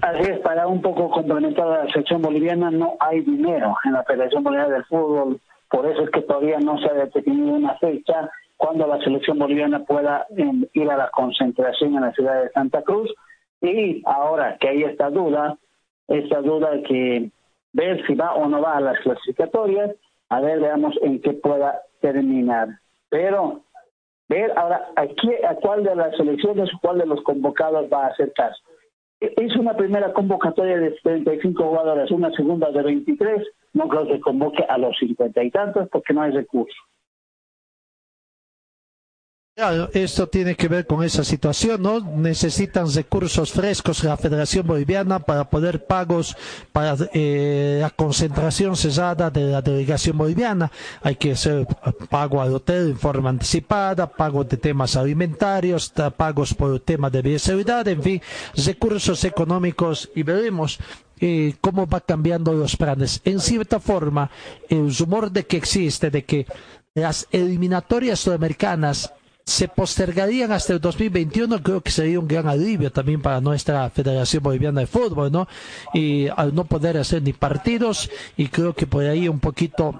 Así 0.00 0.30
es, 0.30 0.38
para 0.40 0.66
un 0.68 0.80
poco 0.80 1.10
complementar 1.10 1.66
a 1.66 1.84
la 1.84 1.90
selección 1.90 2.22
boliviana, 2.22 2.70
no 2.70 2.96
hay 3.00 3.20
dinero 3.20 3.76
en 3.84 3.94
la 3.94 4.04
Federación 4.04 4.44
Boliviana 4.44 4.74
del 4.74 4.84
Fútbol, 4.84 5.40
por 5.70 5.86
eso 5.86 6.02
es 6.02 6.10
que 6.10 6.22
todavía 6.22 6.58
no 6.60 6.78
se 6.78 6.88
ha 6.88 6.94
definido 6.94 7.54
una 7.54 7.74
fecha 7.78 8.30
cuando 8.56 8.86
la 8.86 8.98
selección 9.02 9.38
boliviana 9.38 9.84
pueda 9.84 10.26
em, 10.36 10.66
ir 10.72 10.90
a 10.90 10.96
la 10.96 11.10
concentración 11.10 11.94
en 11.94 12.02
la 12.02 12.12
ciudad 12.12 12.42
de 12.42 12.50
Santa 12.50 12.82
Cruz. 12.82 13.12
Y 13.60 14.02
ahora 14.06 14.56
que 14.58 14.68
hay 14.68 14.84
esta 14.84 15.10
duda, 15.10 15.58
esta 16.06 16.40
duda 16.42 16.70
de 16.70 16.82
que 16.82 17.30
ver 17.72 18.06
si 18.06 18.14
va 18.14 18.34
o 18.34 18.48
no 18.48 18.60
va 18.60 18.76
a 18.76 18.80
las 18.80 18.98
clasificatorias, 19.00 19.90
a 20.28 20.40
ver, 20.40 20.60
veamos 20.60 20.96
en 21.02 21.20
qué 21.20 21.32
pueda 21.32 21.82
terminar. 22.00 22.68
Pero 23.10 23.62
ver 24.28 24.52
ahora 24.56 24.88
a, 24.96 25.02
a 25.02 25.54
cuál 25.56 25.84
de 25.84 25.94
las 25.94 26.16
selecciones, 26.16 26.70
cuál 26.80 26.98
de 26.98 27.06
los 27.06 27.22
convocados 27.22 27.86
va 27.92 28.04
a 28.04 28.08
hacer 28.08 28.32
caso 28.32 28.62
es 29.20 29.56
una 29.56 29.76
primera 29.76 30.12
convocatoria 30.12 30.78
de 30.78 30.92
35 31.02 31.62
jugadores, 31.62 32.10
una 32.10 32.30
segunda 32.32 32.70
de 32.70 32.82
23, 32.82 33.46
no 33.72 33.88
creo 33.88 34.06
que 34.06 34.20
convoque 34.20 34.62
a 34.64 34.78
los 34.78 34.96
50 34.98 35.42
y 35.42 35.50
tantos 35.50 35.88
porque 35.90 36.14
no 36.14 36.22
hay 36.22 36.30
recursos. 36.32 36.76
Esto 39.92 40.28
tiene 40.28 40.54
que 40.54 40.68
ver 40.68 40.86
con 40.86 41.02
esa 41.02 41.24
situación, 41.24 41.82
¿no? 41.82 41.98
Necesitan 41.98 42.92
recursos 42.94 43.50
frescos 43.50 44.04
la 44.04 44.16
Federación 44.16 44.64
Boliviana 44.64 45.18
para 45.18 45.50
poder 45.50 45.84
pagos 45.84 46.36
para 46.70 46.96
eh, 47.12 47.78
la 47.80 47.90
concentración 47.90 48.76
cesada 48.76 49.30
de 49.30 49.40
la 49.50 49.60
delegación 49.60 50.16
boliviana. 50.16 50.70
Hay 51.02 51.16
que 51.16 51.32
hacer 51.32 51.66
pago 52.08 52.40
al 52.40 52.54
hotel 52.54 52.90
en 52.90 52.98
forma 52.98 53.30
anticipada, 53.30 54.08
pagos 54.08 54.48
de 54.48 54.58
temas 54.58 54.94
alimentarios, 54.94 55.92
pagos 56.16 56.54
por 56.54 56.74
el 56.74 56.82
tema 56.82 57.10
de 57.10 57.22
bioseguridad, 57.22 57.88
en 57.88 58.00
fin, 58.00 58.22
recursos 58.64 59.24
económicos 59.24 60.08
y 60.14 60.22
veremos 60.22 60.78
eh, 61.18 61.56
cómo 61.60 61.84
va 61.84 62.00
cambiando 62.00 62.52
los 62.52 62.76
planes. 62.76 63.20
En 63.24 63.40
cierta 63.40 63.80
forma, 63.80 64.30
el 64.68 64.94
rumor 64.96 65.32
de 65.32 65.46
que 65.46 65.56
existe, 65.56 66.12
de 66.12 66.24
que 66.24 66.46
las 66.94 67.26
eliminatorias 67.32 68.20
sudamericanas 68.20 69.12
se 69.48 69.66
postergarían 69.66 70.52
hasta 70.52 70.74
el 70.74 70.80
2021, 70.80 71.62
creo 71.62 71.80
que 71.80 71.90
sería 71.90 72.20
un 72.20 72.28
gran 72.28 72.46
alivio 72.48 72.92
también 72.92 73.22
para 73.22 73.40
nuestra 73.40 73.88
Federación 73.88 74.42
Boliviana 74.42 74.80
de 74.80 74.86
Fútbol, 74.86 75.32
¿no? 75.32 75.48
Y 75.94 76.28
al 76.28 76.54
no 76.54 76.64
poder 76.64 76.98
hacer 76.98 77.22
ni 77.22 77.32
partidos, 77.32 78.10
y 78.36 78.48
creo 78.48 78.74
que 78.74 78.86
por 78.86 79.04
ahí 79.04 79.26
un 79.26 79.40
poquito 79.40 79.94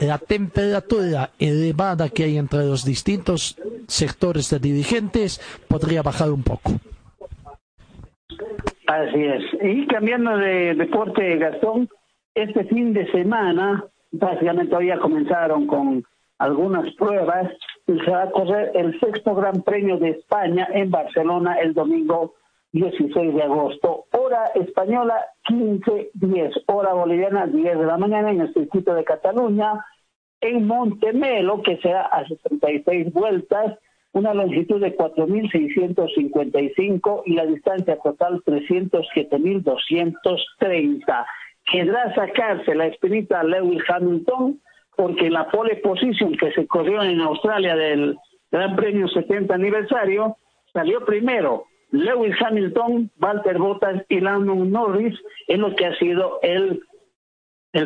la 0.00 0.16
temperatura 0.16 1.32
elevada 1.38 2.08
que 2.08 2.24
hay 2.24 2.38
entre 2.38 2.60
los 2.60 2.86
distintos 2.86 3.58
sectores 3.88 4.48
de 4.48 4.58
dirigentes 4.58 5.38
podría 5.68 6.00
bajar 6.00 6.30
un 6.30 6.42
poco. 6.42 6.72
Así 8.86 9.22
es. 9.22 9.42
Y 9.60 9.86
cambiando 9.86 10.34
de 10.38 10.76
deporte, 10.76 11.36
Gastón, 11.36 11.90
este 12.34 12.64
fin 12.64 12.94
de 12.94 13.10
semana, 13.12 13.84
básicamente 14.12 14.74
hoy 14.74 14.86
ya 14.86 14.98
comenzaron 14.98 15.66
con 15.66 16.02
algunas 16.38 16.90
pruebas 16.94 17.52
y 17.86 17.98
se 18.00 18.10
va 18.10 18.22
a 18.22 18.30
correr 18.30 18.72
el 18.74 18.98
sexto 18.98 19.34
Gran 19.34 19.60
Premio 19.62 19.98
de 19.98 20.08
España 20.10 20.66
en 20.72 20.90
Barcelona 20.90 21.60
el 21.60 21.74
domingo 21.74 22.34
16 22.72 23.34
de 23.34 23.42
agosto. 23.42 24.06
Hora 24.12 24.46
española 24.54 25.26
15.10, 25.48 26.62
hora 26.66 26.94
boliviana 26.94 27.46
10 27.46 27.78
de 27.78 27.86
la 27.86 27.98
mañana 27.98 28.32
en 28.32 28.40
el 28.40 28.54
circuito 28.54 28.94
de 28.94 29.04
Cataluña, 29.04 29.84
en 30.40 30.66
Montemelo, 30.66 31.62
que 31.62 31.76
será 31.78 32.06
a 32.06 32.26
66 32.26 33.12
vueltas, 33.12 33.78
una 34.12 34.34
longitud 34.34 34.80
de 34.80 34.96
4.655 34.96 37.22
y 37.26 37.34
la 37.34 37.46
distancia 37.46 37.96
total 37.98 38.42
307.230. 38.44 41.26
Quedará 41.70 42.14
sacarse 42.14 42.74
la 42.74 42.86
espinita 42.86 43.42
Lewis 43.42 43.82
Hamilton 43.88 44.58
porque 44.96 45.30
la 45.30 45.50
pole 45.50 45.76
position 45.76 46.36
que 46.36 46.52
se 46.52 46.66
corrió 46.66 47.02
en 47.02 47.20
Australia 47.20 47.76
del 47.76 48.16
Gran 48.50 48.76
Premio 48.76 49.08
70 49.08 49.54
aniversario 49.54 50.36
salió 50.72 51.04
primero 51.04 51.64
Lewis 51.90 52.34
Hamilton, 52.40 53.10
Walter 53.20 53.58
Bottas 53.58 54.02
y 54.08 54.20
Landon 54.20 54.70
Norris 54.70 55.18
en 55.48 55.60
lo 55.60 55.74
que 55.74 55.86
ha 55.86 55.96
sido 55.96 56.40
el 56.42 56.80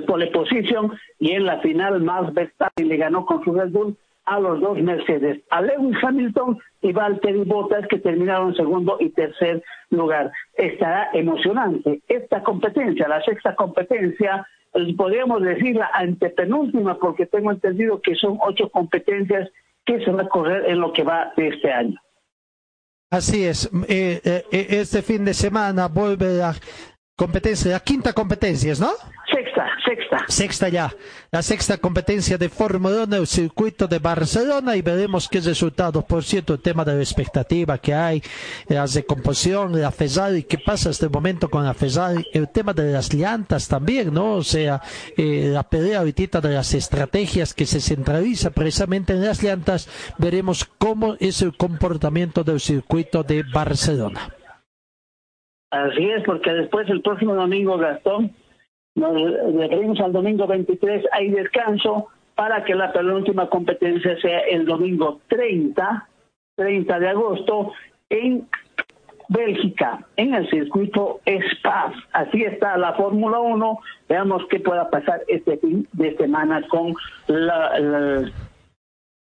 pole 0.07 0.29
position 0.29 0.93
y 1.19 1.33
en 1.33 1.45
la 1.45 1.61
final 1.61 2.03
Max 2.03 2.33
Verstappen 2.33 2.89
le 2.89 2.97
ganó 2.97 3.25
con 3.27 3.45
su 3.45 3.53
Red 3.53 3.71
Bull 3.71 3.97
a 4.29 4.39
los 4.39 4.61
dos 4.61 4.79
Mercedes, 4.79 5.41
a 5.51 5.63
Lewis 5.63 5.97
Hamilton 6.03 6.59
y 6.83 6.93
Valtteri 6.93 7.45
Bottas 7.45 7.87
que 7.89 7.99
terminaron 7.99 8.55
segundo 8.55 8.99
y 9.01 9.09
tercer 9.11 9.63
lugar. 9.91 10.31
Estará 10.55 11.09
emocionante 11.15 12.03
esta 12.09 12.43
competencia, 12.43 13.09
la 13.09 13.23
sexta 13.23 13.55
competencia, 13.55 14.47
podríamos 14.97 15.43
decir 15.43 15.77
la 15.77 15.91
antepenúltima 15.93 16.99
porque 16.99 17.27
tengo 17.27 17.51
entendido 17.51 18.01
que 18.01 18.15
son 18.15 18.39
ocho 18.41 18.69
competencias 18.71 19.51
que 19.85 20.05
se 20.05 20.11
van 20.11 20.27
a 20.27 20.29
correr 20.29 20.67
en 20.67 20.81
lo 20.81 20.93
que 20.93 21.03
va 21.03 21.33
de 21.37 21.49
este 21.49 21.73
año. 21.73 22.01
Así 23.11 23.45
es, 23.45 23.71
eh, 23.89 24.21
eh, 24.25 24.43
este 24.51 25.01
fin 25.01 25.25
de 25.25 25.33
semana 25.33 25.89
vuelve 25.89 26.35
la 26.35 26.55
competencia, 27.19 27.73
la 27.73 27.81
quinta 27.81 28.13
competencia, 28.13 28.73
¿no? 28.79 28.93
Sexta, 29.29 29.67
sexta. 29.85 30.25
Sexta 30.29 30.69
ya. 30.69 30.95
La 31.33 31.43
sexta 31.43 31.77
competencia 31.77 32.39
de 32.39 32.49
Fórmula 32.49 33.03
1, 33.03 33.17
el 33.17 33.27
circuito 33.27 33.89
de 33.89 33.99
Barcelona 33.99 34.77
y 34.77 34.83
veremos 34.83 35.29
qué 35.29 35.41
resultados. 35.41 36.05
Por 36.05 36.23
cierto, 36.23 36.55
el 36.55 36.61
tema 36.61 36.85
de 36.85 36.95
la 36.95 37.03
expectativa 37.03 37.77
que 37.79 37.93
hay, 37.93 38.23
la 38.69 38.87
decomposición, 38.87 39.79
la 39.81 39.91
FESAL 39.91 40.39
y 40.39 40.45
qué 40.45 40.59
pasa 40.65 40.91
hasta 40.91 41.07
el 41.07 41.13
momento 41.13 41.51
con 41.51 41.65
la 41.65 41.75
FESAL, 41.75 42.25
el 42.33 42.49
tema 42.51 42.73
de 42.73 42.93
las 42.93 43.13
llantas 43.13 43.67
también, 43.67 44.15
¿no? 44.15 44.37
O 44.37 44.45
sea, 44.45 44.81
eh, 45.17 45.51
la 45.53 45.65
pelea 45.65 45.99
ahorita 45.99 46.41
de 46.41 46.51
las 46.51 46.73
estrategias 46.73 47.53
que 47.53 47.67
se 47.67 47.81
centraliza 47.81 48.51
precisamente 48.51 49.13
en 49.13 49.25
las 49.25 49.43
llantas, 49.43 49.89
veremos 50.19 50.65
cómo 50.65 51.17
es 51.19 51.43
el 51.43 51.57
comportamiento 51.57 52.45
del 52.45 52.61
circuito 52.61 53.25
de 53.25 53.43
Barcelona. 53.43 54.38
Así 55.71 56.09
es, 56.11 56.23
porque 56.25 56.53
después 56.53 56.89
el 56.89 57.03
próximo 57.03 57.35
domingo, 57.35 57.77
Gastón, 57.77 58.33
nos 58.95 59.15
referimos 59.55 60.01
al 60.01 60.13
domingo 60.13 60.47
23, 60.47 61.05
hay 61.13 61.31
descanso 61.31 62.09
para 62.35 62.65
que 62.65 62.75
la 62.75 62.93
penúltima 62.93 63.49
competencia 63.49 64.19
sea 64.21 64.41
el 64.41 64.65
domingo 64.65 65.21
30, 65.29 66.09
30 66.57 66.99
de 66.99 67.09
agosto, 67.09 67.73
en 68.11 68.49
Bélgica, 69.29 70.07
en 70.17 70.35
el 70.35 70.49
circuito 70.49 71.21
Spa. 71.27 71.93
Así 72.13 72.43
está 72.43 72.77
la 72.79 72.95
Fórmula 72.95 73.41
1. 73.41 73.79
Veamos 74.09 74.43
qué 74.49 74.61
pueda 74.61 74.89
pasar 74.89 75.21
este 75.29 75.59
fin 75.59 75.87
de 75.93 76.17
semana 76.17 76.67
con 76.69 76.95
la, 77.27 77.79
la 77.79 78.33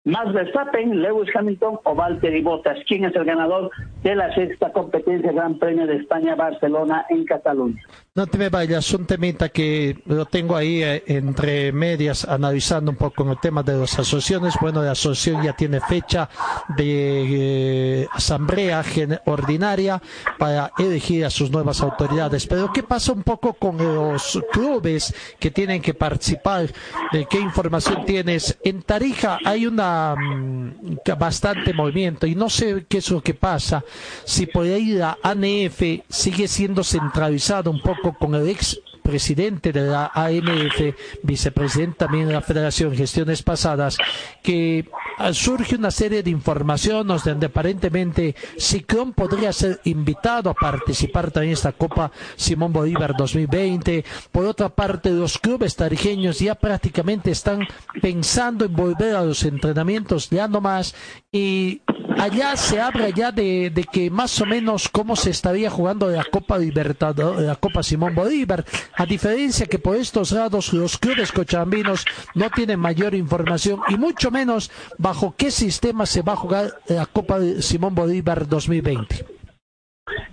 Max 0.07 0.31
Verstappen, 0.31 1.01
Lewis 1.01 1.29
Hamilton 1.35 1.79
o 1.83 1.93
Valtteri 1.93 2.41
Bottas. 2.41 2.77
¿Quién 2.87 3.03
es 3.03 3.13
el 3.13 3.25
ganador 3.25 3.69
de 4.03 4.15
la 4.15 4.33
sexta 4.33 4.71
competencia 4.71 5.33
Gran 5.33 5.59
Premio 5.59 5.85
de 5.85 5.97
España 5.97 6.33
Barcelona 6.35 7.05
en 7.09 7.25
Cataluña? 7.25 7.83
No 8.17 8.25
te 8.25 8.39
me 8.39 8.49
vayas, 8.49 8.91
un 8.95 9.05
temita 9.05 9.49
que 9.49 9.95
lo 10.07 10.25
tengo 10.25 10.55
ahí 10.55 10.81
eh, 10.81 11.03
entre 11.05 11.71
medias 11.71 12.25
analizando 12.25 12.89
un 12.89 12.97
poco 12.97 13.31
el 13.31 13.39
tema 13.39 13.61
de 13.61 13.77
las 13.77 13.93
asociaciones. 13.93 14.55
Bueno, 14.59 14.81
la 14.81 14.93
asociación 14.93 15.43
ya 15.43 15.53
tiene 15.53 15.79
fecha 15.81 16.27
de 16.75 18.01
eh, 18.01 18.07
asamblea 18.11 18.83
ordinaria 19.25 20.01
para 20.39 20.71
elegir 20.79 21.25
a 21.25 21.29
sus 21.29 21.51
nuevas 21.51 21.79
autoridades. 21.81 22.47
Pero 22.47 22.73
¿qué 22.73 22.81
pasa 22.81 23.11
un 23.11 23.21
poco 23.21 23.53
con 23.53 23.77
los 23.77 24.41
clubes 24.51 25.13
que 25.37 25.51
tienen 25.51 25.79
que 25.79 25.93
participar? 25.93 26.73
¿Qué 27.11 27.39
información 27.39 28.03
tienes? 28.03 28.57
En 28.63 28.81
Tarija 28.81 29.37
hay 29.45 29.67
una 29.67 30.15
mm, 30.15 30.95
bastante 31.19 31.71
movimiento 31.71 32.25
y 32.25 32.33
no 32.33 32.49
sé 32.49 32.83
qué 32.89 32.97
es 32.97 33.11
lo 33.11 33.21
que 33.21 33.35
pasa. 33.35 33.83
Si 34.25 34.47
por 34.47 34.65
ahí 34.65 34.93
la 34.93 35.19
ANF 35.21 35.83
sigue 36.09 36.47
siendo 36.47 36.83
centralizada 36.83 37.69
un 37.69 37.79
poco 37.79 38.06
con 38.13 38.35
el 38.35 38.47
ex 38.49 38.79
presidente 39.07 39.71
de 39.71 39.87
la 39.87 40.11
AMF, 40.13 40.93
vicepresidente 41.23 41.99
también 41.99 42.27
de 42.27 42.33
la 42.33 42.41
Federación 42.41 42.93
Gestiones 42.93 43.41
Pasadas, 43.41 43.97
que 44.43 44.89
ah, 45.17 45.31
surge 45.31 45.75
una 45.75 45.91
serie 45.91 46.23
de 46.23 46.29
informaciones 46.29 47.23
donde 47.23 47.45
aparentemente 47.45 48.35
Ciclón 48.57 49.13
podría 49.13 49.53
ser 49.53 49.79
invitado 49.85 50.49
a 50.49 50.53
participar 50.53 51.31
también 51.31 51.51
en 51.51 51.53
esta 51.53 51.71
Copa 51.71 52.11
Simón 52.35 52.73
Bolívar 52.73 53.15
2020. 53.17 54.03
Por 54.29 54.45
otra 54.45 54.67
parte, 54.67 55.09
los 55.09 55.37
clubes 55.37 55.77
tarijeños 55.77 56.39
ya 56.39 56.55
prácticamente 56.55 57.31
están 57.31 57.65
pensando 58.01 58.65
en 58.65 58.75
volver 58.75 59.15
a 59.15 59.23
los 59.23 59.41
entrenamientos 59.43 60.29
ya 60.29 60.49
no 60.49 60.59
más 60.59 60.93
y 61.31 61.81
allá 62.19 62.55
se 62.55 62.79
habla 62.79 63.09
ya 63.09 63.31
de, 63.31 63.71
que 63.91 64.09
más 64.09 64.41
o 64.41 64.45
menos 64.45 64.89
cómo 64.89 65.15
se 65.15 65.29
estaría 65.29 65.69
jugando 65.69 66.09
la 66.09 66.23
Copa 66.23 66.57
Libertadores, 66.57 67.41
la 67.41 67.55
Copa 67.55 67.83
Simón 67.83 68.15
Bolívar, 68.15 68.63
a 68.95 69.05
diferencia 69.05 69.65
que 69.65 69.79
por 69.79 69.95
estos 69.95 70.31
lados 70.31 70.73
los 70.73 70.97
clubes 70.97 71.31
cochabambinos 71.31 72.05
no 72.35 72.49
tienen 72.49 72.79
mayor 72.79 73.13
información 73.15 73.79
y 73.89 73.97
mucho 73.97 74.31
menos 74.31 74.71
bajo 74.97 75.33
qué 75.37 75.51
sistema 75.51 76.05
se 76.05 76.21
va 76.21 76.33
a 76.33 76.37
jugar 76.37 76.65
la 76.87 77.05
Copa 77.05 77.39
Simón 77.59 77.95
Bolívar 77.95 78.47
2020. 78.47 79.37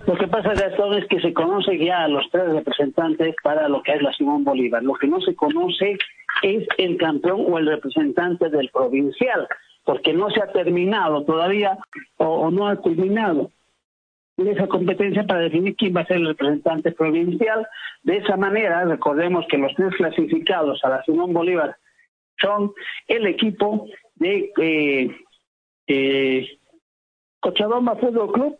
Lo 0.07 0.15
que 0.15 0.27
pasa, 0.27 0.53
Gastón, 0.53 0.93
es 0.93 1.07
que 1.07 1.19
se 1.19 1.33
conoce 1.33 1.77
ya 1.77 2.03
a 2.03 2.07
los 2.07 2.23
tres 2.31 2.47
representantes 2.49 3.35
para 3.43 3.67
lo 3.67 3.81
que 3.83 3.93
es 3.93 4.01
la 4.01 4.13
Simón 4.13 4.43
Bolívar. 4.43 4.83
Lo 4.83 4.93
que 4.93 5.07
no 5.07 5.19
se 5.19 5.35
conoce 5.35 5.97
es 6.41 6.67
el 6.77 6.97
campeón 6.97 7.43
o 7.47 7.57
el 7.57 7.65
representante 7.67 8.49
del 8.49 8.69
provincial 8.69 9.47
porque 9.85 10.13
no 10.13 10.29
se 10.31 10.41
ha 10.41 10.51
terminado 10.51 11.23
todavía 11.23 11.77
o, 12.17 12.51
no 12.51 12.67
ha 12.67 12.75
culminado 12.75 13.51
esa 14.37 14.67
competencia 14.67 15.23
para 15.23 15.41
definir 15.41 15.77
quién 15.77 15.95
va 15.95 16.01
a 16.01 16.07
ser 16.07 16.17
el 16.17 16.27
representante 16.27 16.91
provincial. 16.91 17.65
De 18.03 18.17
esa 18.17 18.35
manera, 18.35 18.83
recordemos 18.83 19.45
que 19.49 19.57
los 19.57 19.73
tres 19.75 19.95
clasificados 19.95 20.83
a 20.83 20.89
la 20.89 21.03
Simón 21.03 21.31
Bolívar 21.31 21.77
son 22.41 22.73
el 23.07 23.27
equipo 23.27 23.87
de 24.15 24.51
eh, 24.57 25.15
eh, 25.87 26.59
Cochabamba 27.39 27.95
Fútbol 27.95 28.33
Club, 28.33 28.57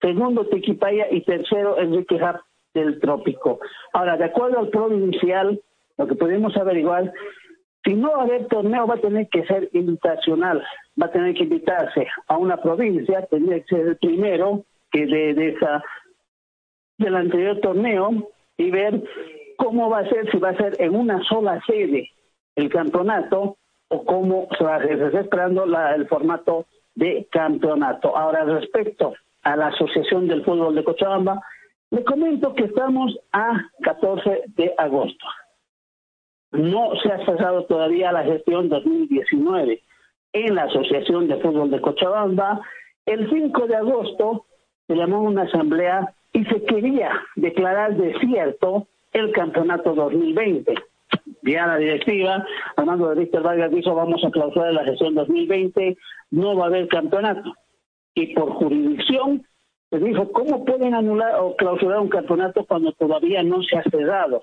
segundo 0.00 0.46
Tequipaya 0.46 1.06
y 1.10 1.22
tercero 1.22 1.78
Enrique 1.78 2.16
Hub 2.16 2.40
del 2.74 3.00
Trópico. 3.00 3.60
Ahora, 3.94 4.18
de 4.18 4.24
acuerdo 4.24 4.58
al 4.58 4.68
provincial, 4.68 5.58
lo 5.96 6.06
que 6.06 6.16
podemos 6.16 6.54
averiguar 6.56 7.12
si 7.84 7.94
no 7.94 8.12
va 8.12 8.20
a 8.20 8.22
haber 8.22 8.46
torneo, 8.46 8.86
va 8.86 8.94
a 8.94 9.00
tener 9.00 9.28
que 9.28 9.44
ser 9.44 9.68
invitacional, 9.72 10.64
va 11.00 11.06
a 11.06 11.12
tener 11.12 11.34
que 11.34 11.42
invitarse 11.42 12.06
a 12.28 12.38
una 12.38 12.56
provincia, 12.56 13.26
tendría 13.26 13.60
que 13.60 13.76
ser 13.76 13.86
el 13.88 13.96
primero 13.98 14.64
que 14.90 15.06
de, 15.06 15.48
esa 15.48 15.84
del 16.96 17.16
anterior 17.16 17.60
torneo 17.60 18.30
y 18.56 18.70
ver 18.70 19.02
cómo 19.58 19.90
va 19.90 19.98
a 19.98 20.08
ser, 20.08 20.30
si 20.30 20.38
va 20.38 20.50
a 20.50 20.56
ser 20.56 20.76
en 20.78 20.94
una 20.94 21.22
sola 21.24 21.60
sede 21.66 22.10
el 22.56 22.70
campeonato 22.70 23.58
o 23.88 24.04
cómo 24.04 24.48
se 24.56 24.64
va 24.64 24.76
a 24.76 24.78
hacer. 24.78 25.14
Esperando 25.14 25.66
la, 25.66 25.94
el 25.94 26.08
formato 26.08 26.66
de 26.94 27.26
campeonato. 27.30 28.16
Ahora, 28.16 28.44
respecto 28.44 29.14
a 29.42 29.56
la 29.56 29.66
Asociación 29.66 30.26
del 30.26 30.44
Fútbol 30.44 30.74
de 30.74 30.84
Cochabamba, 30.84 31.42
le 31.90 32.02
comento 32.04 32.54
que 32.54 32.64
estamos 32.64 33.18
a 33.32 33.68
14 33.82 34.44
de 34.56 34.72
agosto 34.78 35.26
no 36.54 36.94
se 37.02 37.12
ha 37.12 37.24
pasado 37.24 37.64
todavía 37.64 38.12
la 38.12 38.24
gestión 38.24 38.68
2019 38.68 39.82
en 40.32 40.54
la 40.54 40.64
Asociación 40.64 41.28
de 41.28 41.36
Fútbol 41.36 41.70
de 41.70 41.80
Cochabamba. 41.80 42.60
El 43.06 43.28
5 43.28 43.66
de 43.66 43.76
agosto 43.76 44.46
se 44.86 44.94
llamó 44.94 45.22
una 45.22 45.42
asamblea 45.42 46.14
y 46.32 46.44
se 46.44 46.64
quería 46.64 47.10
declarar 47.36 47.96
desierto 47.96 48.86
el 49.12 49.32
campeonato 49.32 49.94
2020. 49.94 50.74
Ya 51.42 51.66
la 51.66 51.76
directiva, 51.76 52.44
Armando 52.76 53.10
de 53.10 53.20
Víctor 53.20 53.42
Vargas 53.42 53.70
dijo 53.70 53.94
vamos 53.94 54.24
a 54.24 54.30
clausurar 54.30 54.72
la 54.72 54.84
gestión 54.84 55.14
2020, 55.14 55.96
no 56.30 56.56
va 56.56 56.64
a 56.64 56.68
haber 56.68 56.88
campeonato. 56.88 57.54
Y 58.14 58.34
por 58.34 58.50
jurisdicción 58.50 59.46
se 59.90 59.98
dijo, 59.98 60.32
¿cómo 60.32 60.64
pueden 60.64 60.94
anular 60.94 61.34
o 61.40 61.54
clausurar 61.56 62.00
un 62.00 62.08
campeonato 62.08 62.64
cuando 62.64 62.92
todavía 62.92 63.42
no 63.42 63.62
se 63.62 63.76
ha 63.76 63.82
cerrado? 63.84 64.42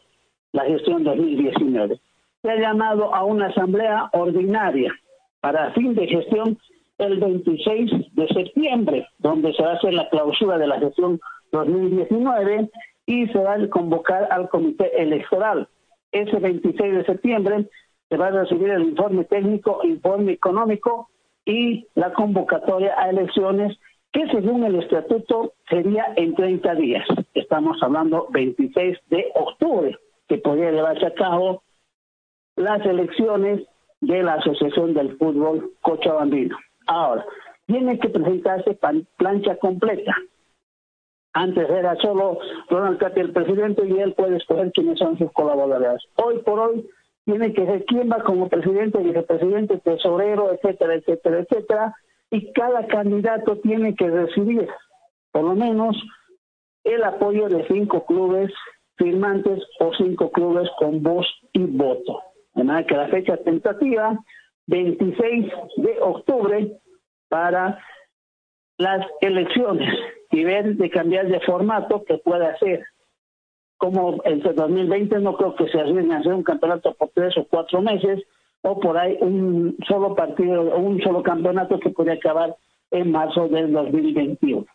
La 0.53 0.65
gestión 0.65 1.03
2019. 1.03 1.99
Se 2.41 2.49
ha 2.49 2.55
llamado 2.55 3.13
a 3.13 3.23
una 3.23 3.47
asamblea 3.47 4.09
ordinaria 4.13 4.93
para 5.39 5.71
fin 5.71 5.93
de 5.95 6.07
gestión 6.07 6.57
el 6.97 7.19
26 7.19 8.13
de 8.13 8.27
septiembre, 8.27 9.07
donde 9.19 9.53
se 9.53 9.63
va 9.63 9.71
a 9.71 9.75
hacer 9.75 9.93
la 9.93 10.09
clausura 10.09 10.57
de 10.57 10.67
la 10.67 10.79
gestión 10.79 11.19
2019 11.51 12.69
y 13.05 13.27
se 13.27 13.39
va 13.39 13.53
a 13.53 13.69
convocar 13.69 14.27
al 14.31 14.49
comité 14.49 15.01
electoral. 15.01 15.67
Ese 16.11 16.37
26 16.37 16.93
de 16.93 17.05
septiembre 17.05 17.69
se 18.09 18.17
va 18.17 18.27
a 18.27 18.31
recibir 18.31 18.69
el 18.69 18.83
informe 18.83 19.23
técnico, 19.25 19.81
informe 19.83 20.33
económico 20.33 21.09
y 21.45 21.87
la 21.95 22.13
convocatoria 22.13 22.93
a 22.97 23.09
elecciones 23.09 23.77
que 24.11 24.27
según 24.27 24.63
el 24.65 24.75
estatuto 24.75 25.53
sería 25.69 26.13
en 26.17 26.35
30 26.35 26.75
días. 26.75 27.07
Estamos 27.33 27.81
hablando 27.81 28.27
26 28.31 28.97
de 29.09 29.31
octubre, 29.35 29.97
que 30.31 30.37
podría 30.37 30.71
llevarse 30.71 31.05
a 31.05 31.13
cabo 31.13 31.61
las 32.55 32.85
elecciones 32.85 33.67
de 33.99 34.23
la 34.23 34.35
Asociación 34.35 34.93
del 34.93 35.17
Fútbol 35.17 35.73
Cochabambino. 35.81 36.57
Ahora, 36.87 37.25
tiene 37.65 37.99
que 37.99 38.07
presentarse 38.07 38.79
plancha 39.17 39.57
completa. 39.57 40.15
Antes 41.33 41.69
era 41.69 41.97
solo 41.97 42.39
Ronald 42.69 42.97
Cati 42.97 43.19
el 43.19 43.33
presidente 43.33 43.85
y 43.85 43.99
él 43.99 44.13
puede 44.13 44.37
escoger 44.37 44.71
quiénes 44.71 44.99
son 44.99 45.17
sus 45.17 45.29
colaboradores. 45.33 46.01
Hoy 46.15 46.39
por 46.45 46.59
hoy 46.61 46.89
tiene 47.25 47.51
que 47.51 47.65
ser 47.65 47.83
quién 47.83 48.09
va 48.09 48.23
como 48.23 48.47
presidente, 48.47 48.99
vicepresidente, 48.99 49.79
tesorero, 49.79 50.53
etcétera, 50.53 50.95
etcétera, 50.95 51.39
etcétera, 51.39 51.95
y 52.29 52.53
cada 52.53 52.87
candidato 52.87 53.57
tiene 53.57 53.95
que 53.95 54.09
recibir 54.09 54.69
por 55.33 55.43
lo 55.43 55.55
menos 55.55 56.01
el 56.85 57.03
apoyo 57.03 57.49
de 57.49 57.67
cinco 57.67 58.05
clubes 58.05 58.49
firmantes 58.97 59.63
o 59.79 59.91
cinco 59.95 60.31
clubes 60.31 60.69
con 60.77 61.01
voz 61.01 61.27
y 61.53 61.63
voto. 61.63 62.21
De 62.53 62.63
manera 62.63 62.85
que 62.85 62.95
la 62.95 63.07
fecha 63.07 63.37
tentativa, 63.37 64.17
26 64.67 65.51
de 65.77 65.99
octubre, 66.01 66.77
para 67.29 67.79
las 68.77 69.05
elecciones 69.21 69.89
y 70.31 70.43
ver 70.43 70.75
de 70.75 70.89
cambiar 70.89 71.27
de 71.27 71.39
formato 71.41 72.03
que 72.03 72.17
pueda 72.17 72.57
ser. 72.57 72.83
Como 73.77 74.21
el 74.25 74.41
2020 74.41 75.19
no 75.19 75.37
creo 75.37 75.55
que 75.55 75.67
se 75.69 75.79
arriesgue 75.79 76.13
a 76.13 76.17
hacer 76.17 76.33
un 76.33 76.43
campeonato 76.43 76.93
por 76.93 77.09
tres 77.09 77.37
o 77.37 77.45
cuatro 77.45 77.81
meses, 77.81 78.21
o 78.61 78.79
por 78.79 78.97
ahí 78.97 79.17
un 79.21 79.75
solo 79.87 80.15
partido 80.15 80.61
o 80.61 80.79
un 80.79 81.01
solo 81.01 81.23
campeonato 81.23 81.79
que 81.79 81.89
puede 81.89 82.11
acabar 82.11 82.55
en 82.91 83.11
marzo 83.11 83.47
del 83.47 83.71
2021. 83.71 84.65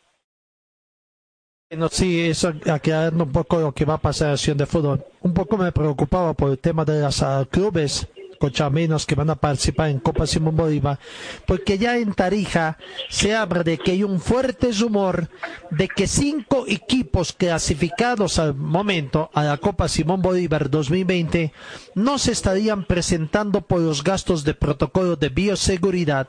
Bueno, 1.68 1.88
sí, 1.90 2.20
eso 2.20 2.52
aclarando 2.70 3.24
un 3.24 3.32
poco 3.32 3.58
lo 3.58 3.72
que 3.72 3.84
va 3.84 3.94
a 3.94 3.98
pasar 3.98 4.26
en 4.26 4.30
la 4.30 4.34
acción 4.34 4.56
de 4.56 4.66
fútbol. 4.66 5.04
Un 5.20 5.34
poco 5.34 5.56
me 5.56 5.72
preocupaba 5.72 6.32
por 6.32 6.52
el 6.52 6.60
tema 6.60 6.84
de 6.84 7.00
los 7.00 7.20
uh, 7.22 7.44
clubes 7.50 8.06
cochabaminos 8.38 9.04
que 9.04 9.16
van 9.16 9.30
a 9.30 9.34
participar 9.34 9.88
en 9.90 9.98
Copa 9.98 10.28
Simón 10.28 10.54
Bolívar, 10.54 11.00
porque 11.44 11.76
ya 11.76 11.96
en 11.96 12.14
Tarija 12.14 12.78
se 13.08 13.34
habla 13.34 13.64
de 13.64 13.78
que 13.78 13.92
hay 13.92 14.04
un 14.04 14.20
fuerte 14.20 14.70
rumor 14.78 15.28
de 15.72 15.88
que 15.88 16.06
cinco 16.06 16.66
equipos 16.68 17.32
clasificados 17.32 18.38
al 18.38 18.54
momento 18.54 19.30
a 19.34 19.42
la 19.42 19.56
Copa 19.56 19.88
Simón 19.88 20.22
Bolívar 20.22 20.70
2020 20.70 21.52
no 21.96 22.18
se 22.18 22.30
estarían 22.30 22.84
presentando 22.84 23.62
por 23.62 23.80
los 23.80 24.04
gastos 24.04 24.44
de 24.44 24.54
protocolo 24.54 25.16
de 25.16 25.30
bioseguridad 25.30 26.28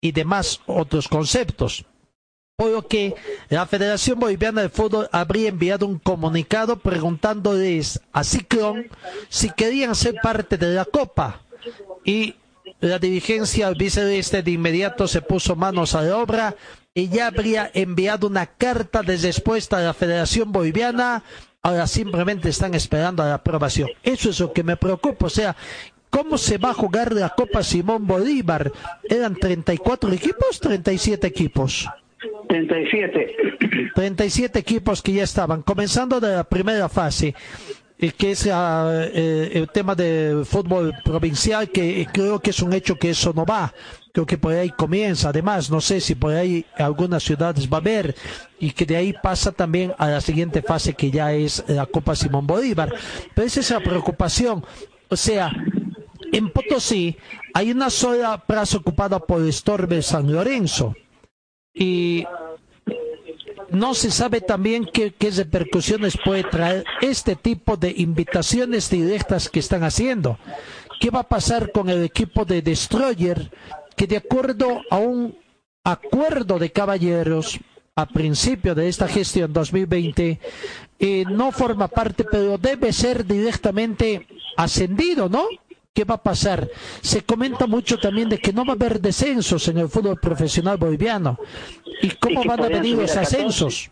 y 0.00 0.12
demás 0.12 0.60
otros 0.66 1.06
conceptos 1.06 1.84
por 2.60 2.86
que 2.86 3.14
la 3.48 3.64
Federación 3.64 4.20
Boliviana 4.20 4.60
de 4.60 4.68
Fútbol 4.68 5.08
habría 5.12 5.48
enviado 5.48 5.86
un 5.86 5.98
comunicado 5.98 6.78
preguntándoles 6.78 8.02
a 8.12 8.22
Ciclón 8.22 8.88
si 9.30 9.48
querían 9.48 9.94
ser 9.94 10.16
parte 10.22 10.58
de 10.58 10.74
la 10.74 10.84
Copa. 10.84 11.40
Y 12.04 12.34
la 12.80 12.98
dirigencia 12.98 13.70
vicepresidente 13.70 14.42
de 14.42 14.50
inmediato 14.50 15.08
se 15.08 15.22
puso 15.22 15.56
manos 15.56 15.94
a 15.94 16.02
la 16.02 16.18
obra 16.18 16.54
y 16.92 17.08
ya 17.08 17.28
habría 17.28 17.70
enviado 17.72 18.26
una 18.26 18.44
carta 18.44 19.02
de 19.02 19.16
respuesta 19.16 19.78
a 19.78 19.80
la 19.80 19.94
Federación 19.94 20.52
Boliviana. 20.52 21.24
Ahora 21.62 21.86
simplemente 21.86 22.50
están 22.50 22.74
esperando 22.74 23.22
la 23.22 23.34
aprobación. 23.34 23.88
Eso 24.02 24.28
es 24.28 24.38
lo 24.38 24.52
que 24.52 24.62
me 24.62 24.76
preocupa. 24.76 25.26
O 25.26 25.30
sea, 25.30 25.56
¿Cómo 26.10 26.38
se 26.38 26.58
va 26.58 26.70
a 26.70 26.74
jugar 26.74 27.12
la 27.12 27.28
Copa 27.30 27.62
Simón 27.62 28.04
Bolívar? 28.04 28.72
¿Eran 29.04 29.36
34 29.36 30.12
equipos? 30.12 30.58
37 30.58 31.24
equipos. 31.24 31.88
37. 32.48 33.36
37 33.94 34.58
equipos 34.58 35.02
que 35.02 35.12
ya 35.12 35.22
estaban, 35.24 35.62
comenzando 35.62 36.20
de 36.20 36.36
la 36.36 36.44
primera 36.44 36.88
fase 36.88 37.34
que 38.16 38.30
es 38.30 38.48
ah, 38.50 39.08
eh, 39.12 39.50
el 39.52 39.68
tema 39.68 39.94
de 39.94 40.42
fútbol 40.46 40.94
provincial, 41.04 41.68
que 41.68 42.06
creo 42.10 42.40
que 42.40 42.50
es 42.50 42.62
un 42.62 42.72
hecho 42.72 42.96
que 42.96 43.10
eso 43.10 43.32
no 43.34 43.44
va. 43.44 43.74
Creo 44.12 44.24
que 44.24 44.38
por 44.38 44.54
ahí 44.54 44.70
comienza. 44.70 45.28
Además, 45.28 45.70
no 45.70 45.80
sé 45.82 46.00
si 46.00 46.14
por 46.14 46.32
ahí 46.32 46.64
algunas 46.78 47.22
ciudades 47.22 47.68
va 47.70 47.76
a 47.76 47.80
haber 47.80 48.14
y 48.58 48.70
que 48.70 48.86
de 48.86 48.96
ahí 48.96 49.12
pasa 49.22 49.52
también 49.52 49.92
a 49.98 50.08
la 50.08 50.20
siguiente 50.22 50.62
fase 50.62 50.94
que 50.94 51.10
ya 51.10 51.32
es 51.34 51.62
la 51.68 51.84
Copa 51.84 52.16
Simón 52.16 52.46
Bolívar. 52.46 52.92
Pero 53.34 53.46
esa 53.46 53.60
es 53.60 53.70
la 53.70 53.80
preocupación. 53.80 54.64
O 55.10 55.16
sea, 55.16 55.52
en 56.32 56.50
Potosí 56.50 57.16
hay 57.52 57.70
una 57.70 57.90
sola 57.90 58.42
plaza 58.46 58.78
ocupada 58.78 59.18
por 59.18 59.52
Storbe 59.52 60.00
San 60.00 60.32
Lorenzo 60.32 60.94
y 61.74 62.24
no 63.70 63.94
se 63.94 64.10
sabe 64.10 64.40
también 64.40 64.84
qué, 64.84 65.14
repercusiones 65.30 66.18
puede 66.24 66.44
traer 66.44 66.84
este 67.00 67.36
tipo 67.36 67.76
de 67.76 67.94
invitaciones 67.96 68.90
directas 68.90 69.48
que 69.48 69.60
están 69.60 69.84
haciendo. 69.84 70.38
¿Qué 71.00 71.10
va 71.10 71.20
a 71.20 71.28
pasar 71.28 71.72
con 71.72 71.88
el 71.88 72.04
equipo 72.04 72.44
de 72.44 72.62
Destroyer 72.62 73.50
que 73.96 74.06
de 74.06 74.16
acuerdo 74.16 74.82
a 74.90 74.96
un 74.98 75.36
acuerdo 75.84 76.58
de 76.58 76.72
caballeros 76.72 77.58
a 77.94 78.06
principio 78.06 78.74
de 78.74 78.88
esta 78.88 79.08
gestión 79.08 79.52
2020 79.52 80.40
eh, 80.98 81.24
no 81.30 81.52
forma 81.52 81.88
parte, 81.88 82.24
pero 82.24 82.58
debe 82.58 82.92
ser 82.92 83.24
directamente 83.24 84.26
ascendido, 84.56 85.28
¿no? 85.28 85.46
¿Qué 85.94 86.04
va 86.04 86.14
a 86.14 86.22
pasar? 86.22 86.68
Se 87.00 87.22
comenta 87.22 87.66
mucho 87.66 87.98
también 87.98 88.28
de 88.28 88.38
que 88.38 88.52
no 88.52 88.64
va 88.64 88.72
a 88.72 88.76
haber 88.76 89.00
descensos 89.00 89.66
en 89.68 89.78
el 89.78 89.88
fútbol 89.88 90.18
profesional 90.20 90.76
boliviano. 90.76 91.38
¿Y 92.00 92.10
cómo 92.10 92.44
van 92.44 92.60
a 92.60 92.68
venir 92.68 92.96
los 92.96 93.16
ascensos? 93.16 93.90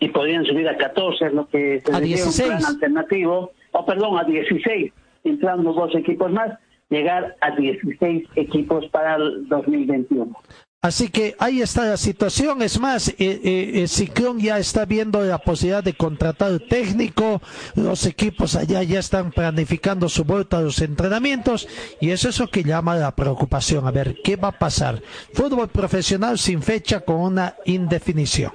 Y 0.00 0.08
podrían 0.08 0.44
subir 0.44 0.68
a 0.68 0.76
14, 0.76 1.26
es 1.26 1.32
lo 1.32 1.48
que 1.48 1.82
se 1.84 1.92
a 1.94 2.00
16. 2.00 2.50
un 2.50 2.66
alternativo, 2.66 3.52
o 3.72 3.86
perdón, 3.86 4.18
a 4.18 4.24
16, 4.24 4.92
entrando 5.24 5.72
dos 5.72 5.94
equipos 5.94 6.30
más, 6.30 6.58
llegar 6.90 7.36
a 7.40 7.56
16 7.56 8.28
equipos 8.36 8.86
para 8.88 9.16
el 9.16 9.48
2021. 9.48 10.36
Así 10.80 11.08
que 11.08 11.34
ahí 11.40 11.60
está 11.60 11.86
la 11.86 11.96
situación. 11.96 12.62
Es 12.62 12.78
más, 12.78 13.08
eh, 13.08 13.16
eh, 13.18 13.88
Ciclón 13.88 14.38
ya 14.38 14.58
está 14.58 14.84
viendo 14.84 15.20
la 15.22 15.38
posibilidad 15.38 15.82
de 15.82 15.94
contratar 15.94 16.60
técnico. 16.68 17.42
Los 17.74 18.06
equipos 18.06 18.54
allá 18.54 18.84
ya 18.84 19.00
están 19.00 19.32
planificando 19.32 20.08
su 20.08 20.22
vuelta 20.22 20.58
a 20.58 20.60
los 20.60 20.80
entrenamientos. 20.80 21.66
Y 22.00 22.10
eso 22.10 22.28
es 22.28 22.38
lo 22.38 22.46
que 22.46 22.62
llama 22.62 22.94
la 22.94 23.16
preocupación. 23.16 23.88
A 23.88 23.90
ver, 23.90 24.18
¿qué 24.22 24.36
va 24.36 24.48
a 24.48 24.58
pasar? 24.58 25.02
Fútbol 25.34 25.66
profesional 25.66 26.38
sin 26.38 26.62
fecha 26.62 27.00
con 27.00 27.16
una 27.16 27.56
indefinición. 27.64 28.52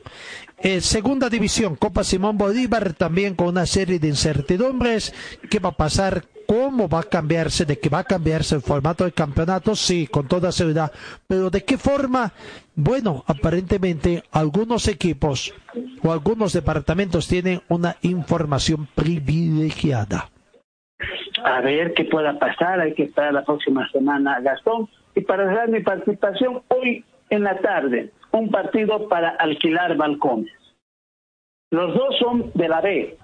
Eh, 0.66 0.80
segunda 0.80 1.30
división, 1.30 1.76
Copa 1.76 2.06
Simón 2.06 2.38
Bolívar, 2.38 2.94
también 2.94 3.36
con 3.36 3.50
una 3.50 3.66
serie 3.66 4.00
de 4.00 4.08
incertidumbres. 4.08 5.14
¿Qué 5.50 5.60
va 5.60 5.70
a 5.70 5.74
pasar? 5.74 6.24
¿Cómo 6.48 6.88
va 6.88 7.02
a 7.02 7.04
cambiarse? 7.04 7.66
¿De 7.66 7.78
qué 7.80 7.90
va 7.90 8.00
a 8.00 8.04
cambiarse 8.06 8.56
el 8.56 8.62
formato 8.62 9.04
del 9.04 9.12
campeonato? 9.12 9.76
Sí, 9.76 10.08
con 10.08 10.30
toda 10.30 10.54
seguridad. 10.54 10.90
Pero 11.28 11.50
¿de 11.50 11.66
qué 11.66 11.78
forma? 11.78 12.32
Bueno, 12.76 13.26
aparentemente 13.28 14.24
algunos 14.32 14.88
equipos 14.88 15.54
o 16.02 16.14
algunos 16.14 16.54
departamentos 16.54 17.28
tienen 17.28 17.62
una 17.68 17.98
información 18.02 18.88
privilegiada. 18.96 20.30
A 21.44 21.60
ver 21.60 21.94
qué 21.94 22.06
pueda 22.06 22.40
pasar, 22.40 22.80
hay 22.80 22.94
que 22.94 23.04
esperar 23.04 23.34
la 23.34 23.44
próxima 23.44 23.90
semana, 23.92 24.40
Gastón. 24.40 24.88
Y 25.14 25.22
para 25.22 25.46
cerrar 25.46 25.68
mi 25.68 25.82
participación, 25.82 26.62
hoy 26.70 27.04
en 27.30 27.44
la 27.44 27.58
tarde, 27.60 28.12
un 28.34 28.50
partido 28.50 29.08
para 29.08 29.30
alquilar 29.30 29.96
balcones. 29.96 30.52
Los 31.72 31.94
dos 31.96 32.18
son 32.20 32.52
de 32.54 32.68
la 32.68 32.82
B, 32.82 33.18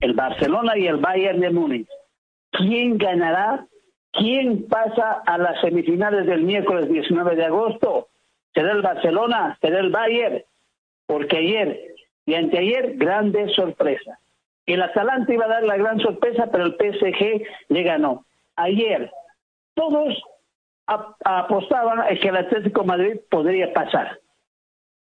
el 0.00 0.14
Barcelona 0.14 0.76
y 0.76 0.86
el 0.86 0.96
Bayern 0.96 1.40
de 1.40 1.50
Múnich. 1.50 1.88
¿Quién 2.50 2.98
ganará? 2.98 3.66
¿Quién 4.12 4.66
pasa 4.68 5.22
a 5.26 5.38
las 5.38 5.60
semifinales 5.60 6.26
del 6.26 6.42
miércoles 6.42 6.88
19 6.88 7.36
de 7.36 7.44
agosto? 7.44 8.08
¿Será 8.54 8.72
el 8.72 8.82
Barcelona? 8.82 9.58
¿Será 9.60 9.80
el 9.80 9.90
Bayern? 9.90 10.42
Porque 11.06 11.38
ayer 11.38 11.94
y 12.26 12.34
anteayer, 12.34 12.96
grande 12.96 13.48
sorpresa. 13.50 14.18
El 14.66 14.82
Atalanta 14.82 15.32
iba 15.32 15.44
a 15.44 15.48
dar 15.48 15.62
la 15.64 15.76
gran 15.76 16.00
sorpresa, 16.00 16.48
pero 16.50 16.64
el 16.64 16.76
PSG 16.76 17.42
le 17.68 17.82
ganó. 17.82 18.24
Ayer, 18.56 19.10
todos 19.74 20.22
apostaban 20.86 22.00
a 22.00 22.08
que 22.08 22.28
el 22.28 22.36
Atlético 22.36 22.84
Madrid 22.84 23.20
podría 23.30 23.72
pasar. 23.72 24.20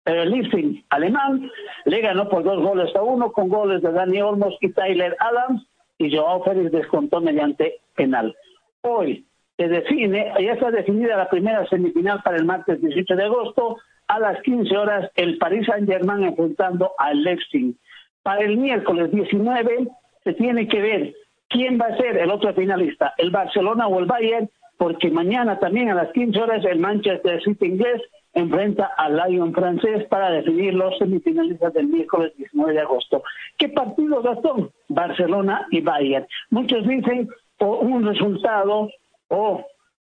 Pero 0.06 0.22
el 0.22 0.30
Leipzig 0.30 0.86
alemán 0.92 1.50
le 1.86 2.00
ganó 2.00 2.30
por 2.30 2.44
dos 2.44 2.62
goles 2.62 2.96
a 2.96 3.02
uno 3.02 3.32
con 3.32 3.50
goles 3.50 3.82
de 3.82 3.92
Dani 3.92 4.22
Olmos 4.22 4.56
y 4.62 4.70
Tyler 4.70 5.18
Adams 5.20 5.68
y 5.98 6.16
Joao 6.16 6.44
Félix 6.44 6.72
descontó 6.72 7.22
mediante 7.22 7.80
penal. 7.96 8.36
Hoy 8.82 9.26
se 9.58 9.68
define, 9.68 10.32
ya 10.40 10.54
está 10.54 10.70
definida 10.70 11.18
la 11.18 11.28
primera 11.28 11.68
semifinal 11.70 12.22
para 12.22 12.38
el 12.38 12.46
martes 12.46 12.80
18 12.82 13.16
de 13.16 13.24
agosto 13.24 13.78
a 14.08 14.20
las 14.20 14.40
15 14.44 14.78
horas 14.78 15.10
el 15.16 15.40
Paris 15.40 15.66
Saint-Germain 15.66 16.26
enfrentando 16.26 16.92
al 17.00 17.24
Leipzig. 17.24 17.74
Para 18.22 18.42
el 18.42 18.58
miércoles 18.58 19.12
19 19.12 19.88
se 20.24 20.34
tiene 20.34 20.68
que 20.68 20.82
ver 20.82 21.16
quién 21.50 21.80
va 21.82 21.88
a 21.88 21.98
ser 21.98 22.18
el 22.18 22.30
otro 22.30 22.54
finalista, 22.54 23.16
el 23.18 23.32
Barcelona 23.32 23.88
o 23.88 24.00
el 24.00 24.06
Bayern, 24.06 24.52
porque 24.78 25.10
mañana 25.10 25.58
también 25.58 25.90
a 25.90 25.96
las 25.96 26.12
15 26.12 26.40
horas 26.40 26.64
el 26.64 26.78
Manchester 26.78 27.42
City 27.42 27.66
inglés 27.66 28.04
enfrenta 28.36 28.92
al 28.98 29.16
Lyon 29.16 29.54
francés 29.54 30.06
para 30.10 30.30
definir 30.30 30.74
los 30.74 30.98
semifinalistas 30.98 31.74
del 31.74 31.88
miércoles 31.88 32.34
19 32.38 32.74
de 32.74 32.82
agosto. 32.82 33.24
¿Qué 33.58 33.70
partidos 33.70 34.24
son? 34.44 34.70
Barcelona 34.90 35.66
y 35.72 35.82
Bayern. 35.82 36.28
Muchos 36.50 36.86
dicen 36.86 37.30
por 37.58 37.80
un 37.80 38.06
resultado 38.06 38.90
o 39.30 39.66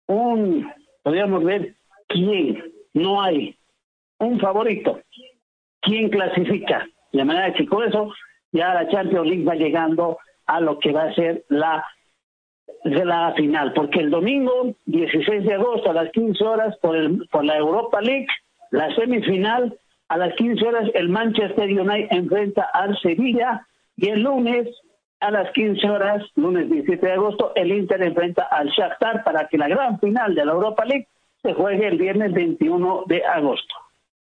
un, 0.09 0.71
podríamos 1.03 1.45
ver, 1.45 1.75
quién. 2.09 2.63
No 2.95 3.23
hay 3.23 3.57
un 4.19 4.41
favorito. 4.41 5.01
¿Quién 5.81 6.09
clasifica? 6.09 6.87
De 7.13 7.25
manera 7.25 7.53
que 7.53 7.67
con 7.67 7.87
eso 7.87 8.13
ya 8.51 8.75
la 8.75 8.89
Champions 8.89 9.29
League 9.29 9.45
va 9.45 9.55
llegando 9.55 10.19
a 10.47 10.61
lo 10.61 10.79
que 10.79 10.93
va 10.93 11.05
a 11.05 11.15
ser 11.15 11.45
la 11.49 11.85
de 12.91 13.05
la 13.05 13.33
final, 13.35 13.73
porque 13.73 14.01
el 14.01 14.11
domingo 14.11 14.75
16 14.87 15.45
de 15.45 15.55
agosto 15.55 15.91
a 15.91 15.95
las 15.95 16.11
15 16.13 16.45
horas 16.45 16.77
por, 16.79 16.97
el, 16.97 17.27
por 17.31 17.45
la 17.45 17.57
Europa 17.57 18.01
League, 18.01 18.27
la 18.71 18.95
semifinal, 18.95 19.77
a 20.09 20.17
las 20.17 20.35
15 20.35 20.67
horas 20.67 20.91
el 20.95 21.09
Manchester 21.09 21.69
United 21.69 22.09
enfrenta 22.11 22.63
al 22.73 22.99
Sevilla 23.01 23.67
y 23.97 24.09
el 24.09 24.23
lunes 24.23 24.69
a 25.21 25.31
las 25.31 25.51
15 25.53 25.89
horas, 25.89 26.23
lunes 26.37 26.71
17 26.71 27.07
de 27.07 27.13
agosto, 27.13 27.53
el 27.55 27.73
Inter 27.73 28.03
enfrenta 28.03 28.43
al 28.43 28.69
Shakhtar 28.69 29.25
para 29.25 29.49
que 29.49 29.59
la 29.59 29.69
gran 29.69 29.99
final 29.99 30.35
de 30.35 30.45
la 30.45 30.53
Europa 30.53 30.85
League 30.85 31.09
se 31.43 31.55
juegue 31.55 31.87
el 31.89 31.99
viernes 31.99 32.33
21 32.33 33.05
de 33.07 33.25
agosto. 33.25 33.75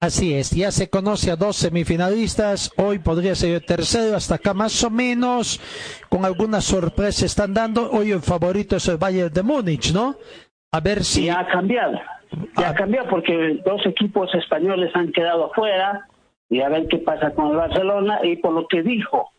Así 0.01 0.33
es, 0.33 0.51
ya 0.51 0.71
se 0.71 0.89
conoce 0.89 1.29
a 1.29 1.35
dos 1.35 1.57
semifinalistas, 1.57 2.71
hoy 2.77 2.99
podría 2.99 3.35
ser 3.35 3.55
el 3.55 3.65
tercero, 3.65 4.15
hasta 4.15 4.35
acá 4.35 4.53
más 4.53 4.81
o 4.85 4.89
menos, 4.89 5.59
con 6.07 6.23
algunas 6.23 6.63
sorpresas 6.63 7.23
están 7.23 7.53
dando, 7.53 7.91
hoy 7.91 8.11
el 8.11 8.21
favorito 8.21 8.77
es 8.77 8.87
el 8.87 8.95
Bayern 8.95 9.33
de 9.33 9.43
Múnich, 9.43 9.93
¿no? 9.93 10.15
A 10.71 10.79
ver 10.79 11.03
si... 11.03 11.25
Ya 11.25 11.41
ha 11.41 11.47
cambiado, 11.49 11.99
ya 12.57 12.69
ha 12.69 12.75
cambiado 12.75 13.09
porque 13.09 13.59
dos 13.65 13.85
equipos 13.85 14.33
españoles 14.35 14.89
han 14.93 15.11
quedado 15.11 15.47
afuera 15.47 16.07
y 16.49 16.61
a 16.61 16.69
ver 16.69 16.87
qué 16.87 16.99
pasa 16.99 17.31
con 17.31 17.51
el 17.51 17.57
Barcelona 17.57 18.21
y 18.23 18.37
por 18.37 18.53
lo 18.53 18.69
que 18.69 18.81
dijo 18.81 19.31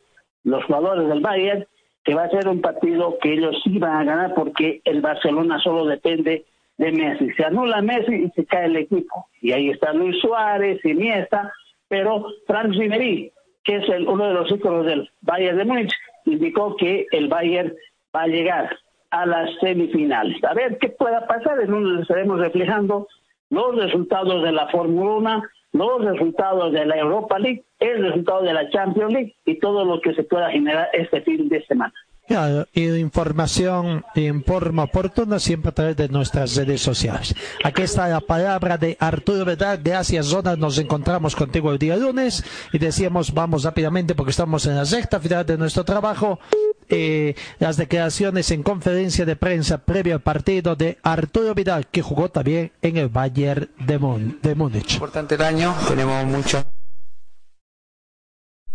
los 0.45 0.63
jugadores 0.65 1.09
del 1.09 1.21
Bayern, 1.21 1.67
que 2.05 2.15
va 2.15 2.25
a 2.25 2.31
ser 2.31 2.49
un 2.49 2.61
partido 2.61 3.17
que 3.23 3.33
ellos 3.33 3.57
sí 3.65 3.79
van 3.79 3.97
a 3.97 4.05
ganar 4.05 4.35
porque 4.35 4.83
el 4.85 5.01
Barcelona 5.01 5.59
solo 5.59 5.87
depende 5.87 6.45
de 6.81 6.93
Messi. 6.93 7.31
Se 7.35 7.45
anula 7.45 7.83
Messi 7.83 8.15
y 8.15 8.31
se 8.31 8.47
cae 8.47 8.65
el 8.65 8.77
equipo. 8.77 9.27
Y 9.43 9.53
ahí 9.53 9.69
está 9.69 9.93
Luis 9.93 10.19
Suárez, 10.19 10.83
Iniesta, 10.83 11.53
pero 11.89 12.25
Franz 12.47 12.75
Ribery, 12.75 13.31
que 13.65 13.77
es 13.77 13.89
el, 13.91 14.09
uno 14.09 14.27
de 14.27 14.33
los 14.33 14.51
íconos 14.51 14.87
del 14.87 15.11
Bayern 15.21 15.59
de 15.59 15.67
Múnich, 15.67 15.93
indicó 16.25 16.77
que 16.77 17.07
el 17.13 17.29
Bayern 17.29 17.75
va 18.17 18.23
a 18.23 18.29
llegar 18.29 18.79
a 19.11 19.27
las 19.27 19.51
semifinales. 19.61 20.43
A 20.43 20.55
ver 20.55 20.79
qué 20.79 20.89
pueda 20.89 21.27
pasar, 21.27 21.61
en 21.61 21.75
uno 21.75 22.01
estaremos 22.01 22.41
reflejando 22.41 23.09
los 23.51 23.77
resultados 23.77 24.43
de 24.43 24.53
la 24.53 24.69
Fórmula 24.69 25.17
1, 25.17 25.43
los 25.73 26.05
resultados 26.07 26.73
de 26.73 26.87
la 26.87 26.97
Europa 26.97 27.39
League, 27.39 27.63
el 27.79 28.05
resultado 28.05 28.43
de 28.43 28.55
la 28.55 28.71
Champions 28.71 29.13
League 29.13 29.35
y 29.45 29.59
todo 29.59 29.85
lo 29.85 30.01
que 30.01 30.15
se 30.15 30.23
pueda 30.23 30.51
generar 30.51 30.89
este 30.95 31.21
fin 31.21 31.47
de 31.51 31.63
semana. 31.67 31.93
Información 32.75 34.05
en 34.15 34.45
forma 34.45 34.85
oportuna 34.85 35.41
siempre 35.41 35.71
a 35.71 35.75
través 35.75 35.97
de 35.97 36.09
nuestras 36.09 36.55
redes 36.55 36.81
sociales. 36.81 37.35
Aquí 37.65 37.83
está 37.83 38.07
la 38.07 38.21
palabra 38.21 38.79
de 38.79 38.97
Arturo 39.01 39.45
Vedal. 39.45 39.81
Gracias, 39.83 40.27
Zona. 40.27 40.55
Nos 40.55 40.79
encontramos 40.79 41.35
contigo 41.35 41.73
el 41.73 41.79
día 41.79 41.97
lunes 41.97 42.45
y 42.73 42.79
decíamos, 42.79 43.35
vamos 43.35 43.65
rápidamente 43.65 44.15
porque 44.15 44.31
estamos 44.31 44.65
en 44.67 44.77
la 44.77 44.85
sexta 44.85 45.19
final 45.19 45.45
de 45.45 45.59
nuestro 45.59 45.85
trabajo. 45.85 46.39
Eh, 46.89 47.35
las 47.59 47.77
declaraciones 47.77 48.51
en 48.53 48.63
conferencia 48.63 49.25
de 49.25 49.37
prensa 49.37 49.79
previo 49.79 50.15
al 50.15 50.21
partido 50.21 50.77
de 50.77 50.99
Arturo 51.03 51.55
Vidal, 51.55 51.89
que 51.89 52.03
jugó 52.03 52.31
también 52.31 52.73
en 52.83 52.97
el 52.97 53.09
Bayern 53.09 53.71
de, 53.79 53.99
de 54.43 54.55
Múnich. 54.55 54.95
Importante 54.95 55.35
el 55.35 55.43
año, 55.43 55.75
tenemos 55.89 56.25
mucho 56.27 56.65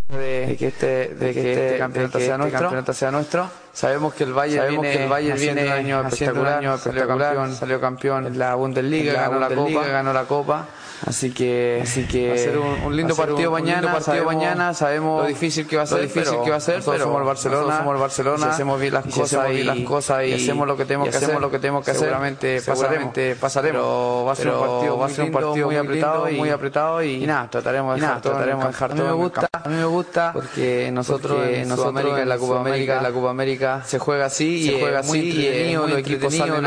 de, 0.07 0.55
que 0.57 0.67
este, 0.67 1.15
de 1.15 1.33
que 1.33 1.53
este 1.53 1.77
campeonato, 1.77 2.19
sea, 2.19 2.37
nuestro. 2.37 2.59
campeonato 2.59 2.93
sea 2.93 3.11
nuestro. 3.11 3.49
Sabemos 3.73 4.13
que 4.13 4.23
el 4.23 4.33
Bayern 4.33 4.69
viene, 4.69 4.91
que 4.91 5.03
el 5.03 5.09
Bayern 5.09 5.39
viene 5.39 5.65
un 5.65 5.71
año 5.71 6.07
espectacular, 6.07 6.59
un 6.59 6.65
año 6.65 6.75
espectacular 6.75 7.27
salió, 7.27 7.39
campeón, 7.39 7.55
salió 7.55 7.81
campeón 7.81 8.27
en 8.27 8.39
la 8.39 8.55
Bundesliga, 8.55 9.11
en 9.11 9.17
la 9.17 9.29
ganó, 9.29 9.39
Bundesliga 9.39 9.79
la 9.79 9.79
Copa, 9.81 9.91
ganó 9.91 10.13
la 10.13 10.23
Copa. 10.23 10.67
Así 11.05 11.31
que, 11.31 11.81
así 11.83 12.05
que 12.05 12.29
va 12.29 12.35
a 12.35 12.37
ser 12.37 12.57
un, 12.57 12.83
un 12.83 12.95
lindo 12.95 13.15
partido 13.15 13.49
un, 13.49 13.53
mañana. 13.53 13.79
Un 13.79 13.83
lindo 13.83 13.97
partido 13.97 14.15
sabemos 14.15 14.33
mañana. 14.33 14.73
Sabemos 14.73 15.21
lo 15.21 15.27
difícil 15.27 15.67
que 15.67 15.77
va 15.77 15.83
a 15.83 15.87
ser, 15.87 16.01
difícil 16.01 16.37
que 16.43 16.49
va 16.49 16.57
a 16.57 16.59
ser. 16.59 16.77
Nosotros 16.77 17.03
somos 17.03 17.21
el 17.21 17.27
Barcelona, 17.27 17.77
somos 17.77 17.95
el 17.95 18.01
Barcelona. 18.01 18.45
Hacemos 18.47 18.79
bien 18.79 18.93
las 18.93 19.05
cosas 19.05 19.51
y, 19.51 19.63
las 19.63 19.79
cosas 19.79 20.25
y, 20.25 20.33
hacemos 20.33 20.67
lo 20.67 20.77
que 20.77 20.85
tenemos 20.85 21.09
que 21.09 21.17
hacer, 21.17 21.39
lo 21.39 21.51
que 21.51 21.59
tenemos 21.59 21.85
que 21.85 21.91
hacer. 21.91 22.03
Seguramente 22.05 22.61
pasaremos, 22.61 23.13
pasaremos. 23.39 23.81
Pero 23.81 24.25
va 24.25 24.31
a 24.31 24.35
ser 24.35 24.47
un 24.49 24.59
partido, 24.59 24.97
va 24.97 25.05
a 25.05 25.09
ser 25.09 25.25
un 25.25 25.31
partido 25.31 25.65
muy 25.65 25.77
apretado, 25.77 26.25
muy 26.31 26.49
apretado 26.49 27.03
y 27.03 27.25
nada, 27.25 27.49
trataremos 27.49 27.95
de 27.95 28.01
dejar 28.01 28.21
todo. 28.21 28.33
Trataremos 28.33 28.63
de 28.63 28.71
dejar 28.71 28.93
todo. 28.93 29.01
A 29.01 29.11
mí 29.11 29.17
me 29.17 29.23
gusta, 29.23 29.47
a 29.51 29.69
mí 29.69 29.75
me 29.75 29.85
gusta 29.85 30.31
porque 30.33 30.89
nosotros, 30.91 31.39
nosotros 31.65 32.19
en 32.19 32.29
la 32.29 32.37
Copa 32.37 32.59
América, 32.59 32.97
en 32.97 33.03
la 33.03 33.11
Copa 33.11 33.29
América 33.29 33.83
se 33.85 33.99
juega 33.99 34.25
así, 34.25 34.67
se 34.67 34.79
juega 34.79 34.99
así 34.99 35.19
y 35.19 35.73
los 35.73 35.91
equipos 35.97 36.33
salen 36.35 36.63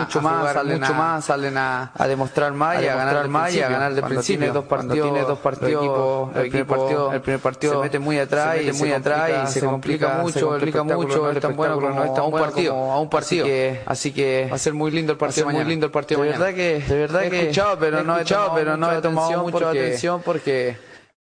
mucho 0.00 0.20
más, 0.20 0.52
salen 0.52 0.80
mucho 0.80 0.94
más, 0.94 1.24
salen 1.24 1.56
a 1.58 1.90
demostrar 2.06 2.52
más 2.52 2.82
y 2.82 2.86
a 2.86 2.96
ganar 2.96 3.16
más 3.34 3.54
y 3.54 3.60
a 3.60 3.68
ganar 3.68 3.94
de 3.94 4.02
principio. 4.02 4.52
dos 4.52 4.64
partidos, 4.64 5.10
tiene 5.10 5.20
dos 5.22 5.38
partidos, 5.38 6.36
el, 6.36 6.48
primer 6.48 6.66
partido, 6.66 7.12
el 7.12 7.20
primer 7.20 7.40
partido 7.40 7.72
se 7.74 7.78
mete 7.80 7.98
muy 7.98 8.18
atrás 8.18 8.56
y 8.62 8.72
muy 8.72 8.92
atrás 8.92 9.50
y 9.50 9.52
se 9.52 9.60
complica 9.60 10.18
mucho, 10.22 10.38
se 10.38 10.44
complica 10.44 10.82
mucho, 10.82 11.30
es 11.30 11.40
tan 11.40 11.56
bueno 11.56 11.80
como 11.80 12.14
tan 12.14 12.24
un 12.24 12.32
partido, 12.32 12.74
a 12.74 13.00
un 13.00 13.10
partido. 13.10 13.46
Así 13.86 14.12
que 14.12 14.48
va 14.50 14.56
a 14.56 14.58
ser 14.58 14.74
muy 14.74 14.90
lindo 14.90 15.12
el 15.12 15.18
partido 15.18 15.50
muy 15.50 15.64
lindo 15.64 15.86
el 15.86 15.92
partido 15.92 16.22
de 16.22 16.30
verdad 16.30 16.54
que 16.54 16.80
de 16.80 16.96
verdad 16.96 17.22
que 17.22 17.36
he 17.36 17.40
escuchado, 17.42 17.78
pero 17.78 18.02
no 18.02 18.16
he 18.16 18.22
escuchado, 18.22 18.52
pero 18.54 18.76
no 18.76 18.92
he 18.92 19.00
tomado 19.00 19.42
mucha 19.42 19.70
atención 19.70 20.22
porque 20.24 20.76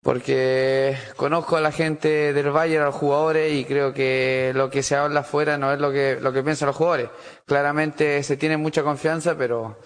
porque 0.05 0.95
conozco 1.15 1.57
a 1.57 1.61
la 1.61 1.71
gente 1.71 2.31
del 2.31 2.51
Bayern, 2.51 2.83
a 2.83 2.85
los 2.85 2.95
jugadores, 2.95 3.51
y 3.51 3.65
creo 3.65 3.91
que 3.91 4.51
lo 4.53 4.69
que 4.69 4.83
se 4.83 4.95
habla 4.95 5.21
afuera 5.21 5.57
no 5.57 5.73
es 5.73 5.79
lo 5.79 5.91
que, 5.91 6.19
lo 6.21 6.31
que 6.31 6.43
piensan 6.43 6.67
los 6.67 6.75
jugadores. 6.75 7.09
Claramente 7.47 8.21
se 8.21 8.37
tiene 8.37 8.55
mucha 8.55 8.83
confianza, 8.83 9.35
pero 9.35 9.79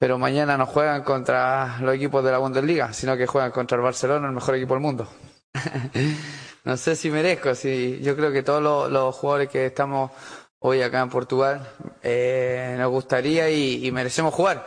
pero 0.00 0.16
mañana 0.16 0.56
no 0.56 0.64
juegan 0.64 1.02
contra 1.02 1.76
los 1.82 1.94
equipos 1.94 2.24
de 2.24 2.32
la 2.32 2.38
Bundesliga, 2.38 2.90
sino 2.94 3.18
que 3.18 3.26
juegan 3.26 3.50
contra 3.50 3.76
el 3.76 3.82
Barcelona, 3.82 4.28
el 4.28 4.32
mejor 4.32 4.54
equipo 4.54 4.72
del 4.72 4.82
mundo. 4.82 5.06
no 6.64 6.76
sé 6.78 6.96
si 6.96 7.10
merezco, 7.10 7.54
si 7.54 8.00
yo 8.00 8.16
creo 8.16 8.32
que 8.32 8.42
todos 8.42 8.90
los, 8.90 9.14
jugadores 9.14 9.50
que 9.50 9.66
estamos 9.66 10.10
hoy 10.60 10.80
acá 10.80 11.02
en 11.02 11.10
Portugal 11.10 11.68
eh, 12.02 12.76
nos 12.78 12.90
gustaría 12.90 13.50
y, 13.50 13.92
merecemos 13.92 14.32
jugar, 14.32 14.66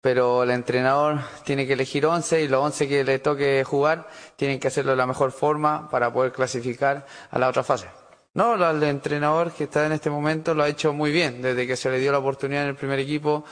pero 0.00 0.44
el 0.44 0.50
entrenador 0.50 1.18
tiene 1.44 1.66
que 1.66 1.74
elegir 1.74 2.06
11 2.06 2.40
y 2.40 2.48
los 2.48 2.64
11 2.64 2.88
que 2.88 3.04
le 3.04 3.18
toque 3.18 3.62
jugar 3.64 4.08
tienen 4.36 4.58
que 4.58 4.68
hacerlo 4.68 4.92
de 4.92 4.96
la 4.96 5.06
mejor 5.06 5.30
forma 5.30 5.90
para 5.90 6.10
poder 6.10 6.32
clasificar 6.32 7.04
a 7.30 7.38
la 7.38 7.50
otra 7.50 7.62
fase. 7.62 7.88
No, 8.32 8.54
el 8.54 8.82
entrenador 8.84 9.52
que 9.52 9.64
está 9.64 9.84
en 9.84 9.92
este 9.92 10.08
momento 10.08 10.54
lo 10.54 10.62
ha 10.62 10.68
hecho 10.68 10.94
muy 10.94 11.12
bien, 11.12 11.42
desde 11.42 11.66
que 11.66 11.76
se 11.76 11.90
le 11.90 11.98
dio 11.98 12.12
la 12.12 12.18
oportunidad 12.18 12.62
en 12.62 12.68
el 12.68 12.76
primer 12.76 12.98
equipo 12.98 13.44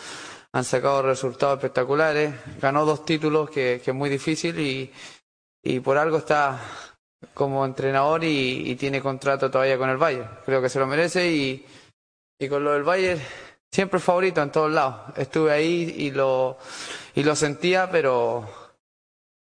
han 0.53 0.65
sacado 0.65 1.03
resultados 1.03 1.59
espectaculares, 1.59 2.35
ganó 2.61 2.85
dos 2.85 3.05
títulos 3.05 3.51
que, 3.51 3.75
es 3.85 3.95
muy 3.95 4.09
difícil 4.09 4.59
y, 4.59 4.93
y, 5.63 5.81
por 5.81 5.99
algo 5.99 6.19
está 6.19 6.61
como 7.35 7.65
entrenador 7.65 8.25
y, 8.25 8.75
tiene 8.77 9.01
contrato 9.01 9.51
todavía 9.51 9.79
con 9.79 9.91
el 9.91 9.97
Bayern. 9.97 10.29
Creo 10.45 10.63
que 10.63 10.69
se 10.69 10.79
lo 10.79 10.87
merece 10.87 11.31
y, 11.31 11.67
y 12.39 12.49
con 12.49 12.65
lo 12.65 12.73
del 12.73 12.83
Bayern 12.83 13.21
siempre 13.71 14.01
favorito 14.01 14.43
en 14.43 14.51
todos 14.53 14.73
lados. 14.73 15.17
Estuve 15.17 15.53
ahí 15.53 15.95
y 15.97 16.11
lo, 16.11 16.59
y 17.15 17.23
lo 17.23 17.37
sentía, 17.37 17.91
pero 17.91 18.49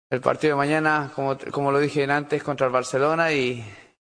el 0.09 0.21
partido 0.21 0.55
de 0.55 0.57
mañana, 0.57 1.11
como, 1.15 1.37
como 1.51 1.71
lo 1.71 1.79
dije 1.79 2.03
antes, 2.05 2.43
contra 2.43 2.67
el 2.67 2.73
Barcelona 2.73 3.31
y, 3.31 3.63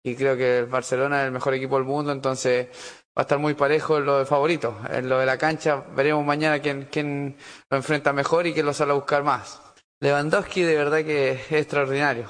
y 0.02 0.14
creo 0.14 0.36
que 0.36 0.58
el 0.60 0.66
Barcelona 0.66 1.20
es 1.20 1.26
el 1.26 1.32
mejor 1.32 1.54
equipo 1.54 1.76
del 1.76 1.84
mundo, 1.84 2.12
entonces 2.12 2.68
va 3.16 3.20
a 3.20 3.22
estar 3.22 3.38
muy 3.38 3.54
parejo 3.54 3.98
en 3.98 4.06
lo 4.06 4.18
de 4.18 4.26
favorito. 4.26 4.76
En 4.90 5.08
lo 5.08 5.18
de 5.18 5.26
la 5.26 5.38
cancha 5.38 5.84
veremos 5.94 6.24
mañana 6.24 6.60
quién, 6.60 7.36
lo 7.70 7.76
enfrenta 7.76 8.12
mejor 8.12 8.46
y 8.46 8.52
quién 8.52 8.66
lo 8.66 8.74
sale 8.74 8.92
a 8.92 8.96
buscar 8.96 9.22
más. 9.22 9.60
Lewandowski 10.00 10.62
de 10.62 10.76
verdad 10.76 11.04
que 11.04 11.30
es 11.30 11.52
extraordinario. 11.52 12.28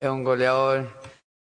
Es 0.00 0.08
un 0.08 0.24
goleador 0.24 0.88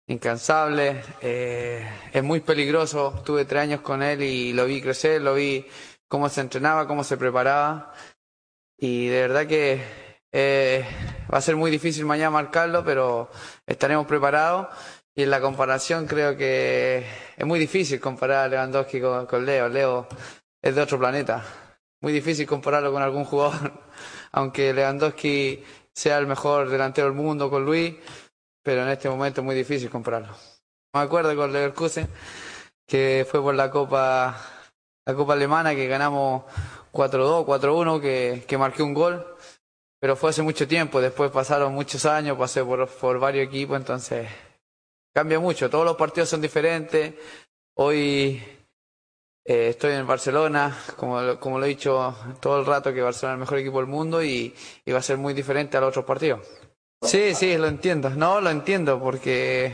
incansable, 0.07 1.03
eh, 1.22 1.88
es 2.14 2.23
muy 2.23 2.39
peligroso. 2.39 3.22
Tuve 3.26 3.45
tres 3.45 3.64
años 3.64 3.81
con 3.81 4.01
él 4.01 4.23
y 4.23 4.53
lo 4.53 4.65
vi 4.65 4.81
crecer, 4.81 5.22
lo 5.22 5.35
vi 5.35 5.68
cómo 6.07 6.30
se 6.30 6.41
entrenaba, 6.41 6.88
cómo 6.88 7.03
se 7.03 7.18
preparaba. 7.18 7.93
Y 8.77 9.07
de 9.07 9.22
verdad 9.22 9.45
que 9.45 9.81
eh, 10.31 10.85
va 11.31 11.38
a 11.38 11.41
ser 11.41 11.56
muy 11.56 11.69
difícil 11.69 12.06
mañana 12.06 12.30
marcarlo, 12.30 12.84
pero 12.84 13.30
estaremos 13.68 14.07
preparados. 14.07 14.68
Y 15.20 15.26
la 15.26 15.41
comparación 15.41 16.08
creo 16.08 16.38
que 16.38 17.06
es 17.36 17.46
muy 17.46 17.60
difícil 17.60 18.00
comparar 18.00 18.46
a 18.46 18.48
Lewandowski 18.48 19.02
con, 19.02 19.46
Leo. 19.46 19.68
Leo 19.68 20.08
es 20.62 20.74
de 20.74 20.82
otro 20.82 20.98
planeta. 20.98 21.44
Muy 22.00 22.14
difícil 22.14 22.48
compararlo 22.48 22.94
con 22.94 23.02
algún 23.02 23.26
jugador, 23.26 23.84
aunque 24.32 24.74
Lewandowski 24.74 25.62
sea 25.91 26.20
el 26.20 26.26
mejor 26.26 26.70
delantero 26.70 27.08
del 27.08 27.18
mundo 27.18 27.50
con 27.50 27.66
Luis, 27.66 27.96
pero 28.64 28.84
en 28.84 28.88
este 28.88 29.10
momento 29.10 29.41
es 29.41 29.46
muy 29.46 29.56
difícil 29.56 29.90
compararlo. 29.90 30.34
Me 30.94 31.02
acuerdo 31.02 31.36
con 31.36 31.52
Leverkusen, 31.52 32.08
que 32.88 33.28
fue 33.30 33.41
por 33.41 33.56
la 33.56 33.70
Copa 33.70 34.38
la 35.06 35.16
Copa 35.16 35.34
Alemana 35.34 35.76
que 35.76 35.86
ganamos 35.88 36.46
4-2, 36.94 37.46
4-1, 37.46 38.00
que, 38.00 38.46
que 38.48 38.58
marqué 38.58 38.84
un 38.84 38.94
gol, 38.94 39.36
pero 40.00 40.16
fue 40.16 40.30
hace 40.30 40.44
mucho 40.44 40.66
tiempo, 40.66 41.02
después 41.02 41.30
pasaron 41.30 41.74
muchos 41.74 42.06
años, 42.06 42.38
pasé 42.38 42.64
por, 42.64 42.88
por 42.88 43.20
varios 43.20 43.46
equipos, 43.46 43.76
entonces 43.76 44.30
cambia 45.14 45.40
mucho, 45.40 45.69
todos 45.69 45.86
los 45.86 45.98
partidos 45.98 46.30
son 46.30 46.41
diferentes, 46.41 47.14
hoy 47.76 48.41
eh, 49.45 49.69
estoy 49.69 49.94
en 49.94 50.06
Barcelona, 50.06 50.77
como, 50.95 51.40
como 51.40 51.60
lo 51.60 51.65
he 51.65 51.69
dicho 51.69 52.15
todo 52.40 52.60
el 52.60 52.65
rato, 52.65 52.94
que 52.94 53.02
Barcelona 53.02 53.34
es 53.34 53.38
el 53.38 53.40
mejor 53.40 53.57
equipo 53.60 53.77
del 53.80 53.88
mundo 53.88 54.23
y, 54.23 54.53
va 54.91 54.99
a 54.99 55.02
ser 55.02 55.18
muy 55.18 55.34
diferente 55.34 55.77
a 55.77 55.81
los 55.81 55.90
otros 55.90 56.06
partidos. 56.06 56.48
Sí, 57.02 57.34
sí, 57.34 57.57
lo 57.57 57.68
entiendo. 57.68 58.10
No, 58.10 58.41
lo 58.41 58.49
entiendo 58.49 58.99
porque 58.99 59.73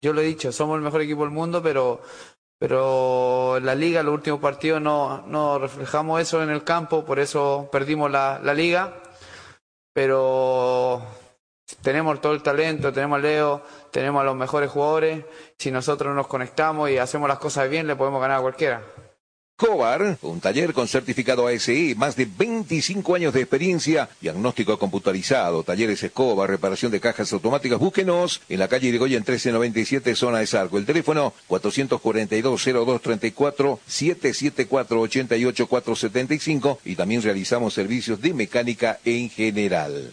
yo 0.00 0.12
lo 0.12 0.20
he 0.20 0.24
dicho, 0.24 0.52
somos 0.52 0.76
el 0.76 0.82
mejor 0.82 1.02
equipo 1.02 1.22
del 1.22 1.30
mundo, 1.30 1.62
pero 1.62 2.00
pero 2.62 3.58
la 3.58 3.74
liga, 3.74 4.04
los 4.04 4.14
últimos 4.14 4.38
partidos 4.38 4.80
no, 4.80 5.26
no 5.26 5.58
reflejamos 5.58 6.20
eso 6.20 6.44
en 6.44 6.50
el 6.50 6.62
campo, 6.62 7.04
por 7.04 7.18
eso 7.18 7.68
perdimos 7.72 8.08
la, 8.08 8.40
la 8.40 8.54
liga. 8.54 9.02
Pero 9.92 11.02
tenemos 11.82 12.20
todo 12.20 12.32
el 12.32 12.42
talento, 12.42 12.92
tenemos 12.92 13.18
a 13.18 13.22
Leo, 13.22 13.62
tenemos 13.92 14.22
a 14.22 14.24
los 14.24 14.34
mejores 14.34 14.70
jugadores. 14.70 15.24
Si 15.58 15.70
nosotros 15.70 16.16
nos 16.16 16.26
conectamos 16.26 16.90
y 16.90 16.98
hacemos 16.98 17.28
las 17.28 17.38
cosas 17.38 17.70
bien, 17.70 17.86
le 17.86 17.94
podemos 17.94 18.20
ganar 18.20 18.38
a 18.38 18.42
cualquiera. 18.42 18.82
Escobar, 19.62 20.18
un 20.22 20.40
taller 20.40 20.72
con 20.72 20.88
certificado 20.88 21.46
ASE, 21.46 21.94
más 21.96 22.16
de 22.16 22.26
25 22.26 23.14
años 23.14 23.32
de 23.32 23.42
experiencia, 23.42 24.08
diagnóstico 24.20 24.76
computarizado, 24.76 25.62
talleres 25.62 26.02
Escobar, 26.02 26.50
reparación 26.50 26.90
de 26.90 26.98
cajas 26.98 27.32
automáticas. 27.32 27.78
Búsquenos 27.78 28.40
en 28.48 28.58
la 28.58 28.66
calle 28.66 28.88
Irigoyen 28.88 29.20
1397, 29.20 30.16
zona 30.16 30.40
de 30.40 30.48
Sarco. 30.48 30.78
El 30.78 30.86
teléfono 30.86 31.32
442-0234, 31.48 33.78
774-88475 33.88 36.78
y 36.84 36.96
también 36.96 37.22
realizamos 37.22 37.72
servicios 37.72 38.20
de 38.20 38.34
mecánica 38.34 38.98
en 39.04 39.30
general. 39.30 40.12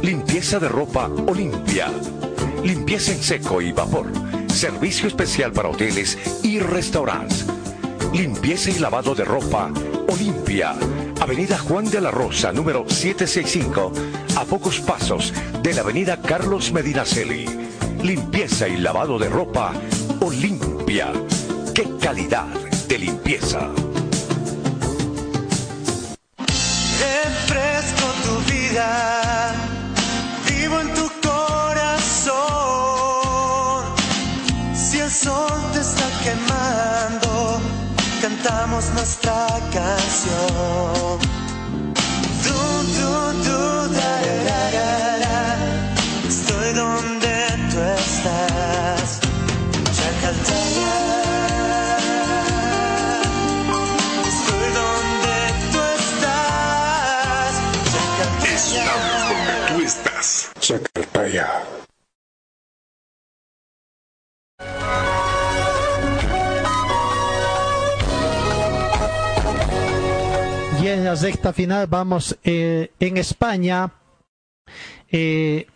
Limpieza 0.00 0.58
de 0.58 0.70
ropa 0.70 1.08
Olimpia. 1.26 1.92
Limpieza 2.64 3.12
en 3.12 3.22
seco 3.22 3.60
y 3.60 3.72
vapor. 3.72 4.10
Servicio 4.50 5.06
especial 5.06 5.52
para 5.52 5.68
hoteles 5.68 6.16
y 6.42 6.60
restaurantes 6.60 7.44
Limpieza 8.12 8.70
y 8.70 8.78
lavado 8.78 9.14
de 9.14 9.24
ropa 9.24 9.70
Olimpia. 10.08 10.74
Avenida 11.20 11.58
Juan 11.58 11.90
de 11.90 12.00
la 12.00 12.10
Rosa, 12.10 12.52
número 12.52 12.84
765, 12.88 13.92
a 14.36 14.44
pocos 14.44 14.80
pasos 14.80 15.32
de 15.62 15.74
la 15.74 15.82
Avenida 15.82 16.20
Carlos 16.20 16.72
Medinaceli. 16.72 17.46
Limpieza 18.02 18.68
y 18.68 18.76
lavado 18.78 19.18
de 19.18 19.28
ropa 19.28 19.72
Olimpia. 20.20 21.12
¡Qué 21.74 21.86
calidad 22.00 22.46
de 22.88 22.98
limpieza! 22.98 23.68
Refresco 26.38 28.06
tu 28.24 28.38
vida, 28.52 29.54
vivo 30.48 30.80
en 30.80 30.94
tu 30.94 31.10
corazón. 31.28 32.36
Si 34.74 34.98
el 35.00 35.10
sol 35.10 35.60
te 35.72 35.80
está 35.80 36.08
quemando 36.22 37.25
cantamos 38.28 38.90
nuestra 38.90 39.46
canción. 39.72 41.18
Du, 42.44 42.58
du, 42.96 43.10
du, 43.44 43.60
da, 43.94 44.12
da, 44.26 44.36
da, 44.48 44.90
da, 44.98 45.18
tú. 45.22 45.44
Estoy 46.28 46.68
donde 46.74 47.34
tú 47.70 47.78
estás. 48.02 49.20
Chacaltaya. 49.96 50.94
Estamos 54.26 54.70
donde 54.74 55.36
tú 59.70 59.76
estás. 59.86 60.50
Chacaltaya. 60.58 61.75
Sexta 71.16 71.52
final 71.52 71.86
vamos 71.86 72.38
eh, 72.44 72.92
en 73.00 73.16
España. 73.16 73.90
Eh, 75.10 75.66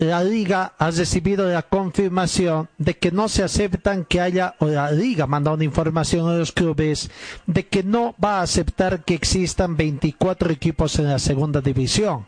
la 0.00 0.24
liga 0.24 0.72
ha 0.78 0.90
recibido 0.90 1.46
la 1.46 1.60
confirmación 1.60 2.70
de 2.78 2.96
que 2.96 3.12
no 3.12 3.28
se 3.28 3.42
aceptan 3.42 4.06
que 4.06 4.22
haya, 4.22 4.54
o 4.58 4.66
la 4.66 4.90
liga 4.90 5.26
manda 5.26 5.52
una 5.52 5.64
información 5.64 6.26
a 6.26 6.38
los 6.38 6.52
clubes 6.52 7.10
de 7.46 7.66
que 7.66 7.82
no 7.82 8.14
va 8.22 8.38
a 8.38 8.42
aceptar 8.42 9.04
que 9.04 9.12
existan 9.12 9.76
24 9.76 10.50
equipos 10.52 10.98
en 10.98 11.08
la 11.08 11.18
segunda 11.18 11.60
división. 11.60 12.24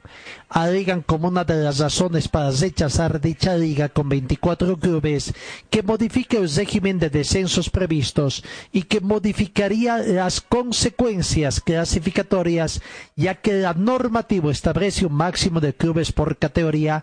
Alegan 0.51 1.01
como 1.01 1.29
una 1.29 1.45
de 1.45 1.65
las 1.65 1.79
razones 1.79 2.29
para 2.29 2.51
rechazar 2.51 3.19
dicha 3.23 3.57
liga 3.57 3.89
con 3.89 4.07
24 4.11 4.77
clubes 4.79 5.33
que 5.71 5.83
modifique 5.83 6.37
el 6.37 6.55
régimen 6.55 6.99
de 6.99 7.09
descensos 7.09 7.71
previstos 7.71 8.45
y 8.71 8.83
que 8.83 9.01
modificaría 9.01 9.97
las 9.97 10.43
consecuencias 10.43 11.59
clasificatorias 11.63 12.83
ya 13.17 13.37
que 13.37 13.55
la 13.55 13.73
normativa 13.73 14.53
establece 14.53 15.07
un 15.07 15.15
máximo 15.15 15.59
de 15.59 15.73
clubes 15.73 16.13
por 16.13 16.37
categoría 16.37 17.03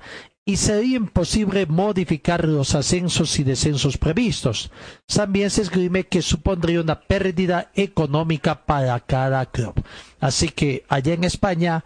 y 0.49 0.57
sería 0.57 0.97
imposible 0.97 1.67
modificar 1.67 2.43
los 2.43 2.73
ascensos 2.73 3.37
y 3.37 3.43
descensos 3.43 3.99
previstos. 3.99 4.71
También 5.05 5.51
se 5.51 5.61
esgrime 5.61 6.07
que 6.07 6.23
supondría 6.23 6.81
una 6.81 7.01
pérdida 7.01 7.69
económica 7.75 8.65
para 8.65 8.99
cada 8.99 9.45
club. 9.45 9.75
Así 10.19 10.49
que 10.49 10.85
allá 10.89 11.13
en 11.13 11.23
España 11.23 11.85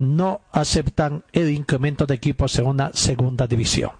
no 0.00 0.40
aceptan 0.50 1.22
el 1.30 1.50
incremento 1.50 2.04
de 2.04 2.16
equipos 2.16 2.58
en 2.58 2.66
una 2.66 2.90
segunda 2.94 3.46
división. 3.46 3.92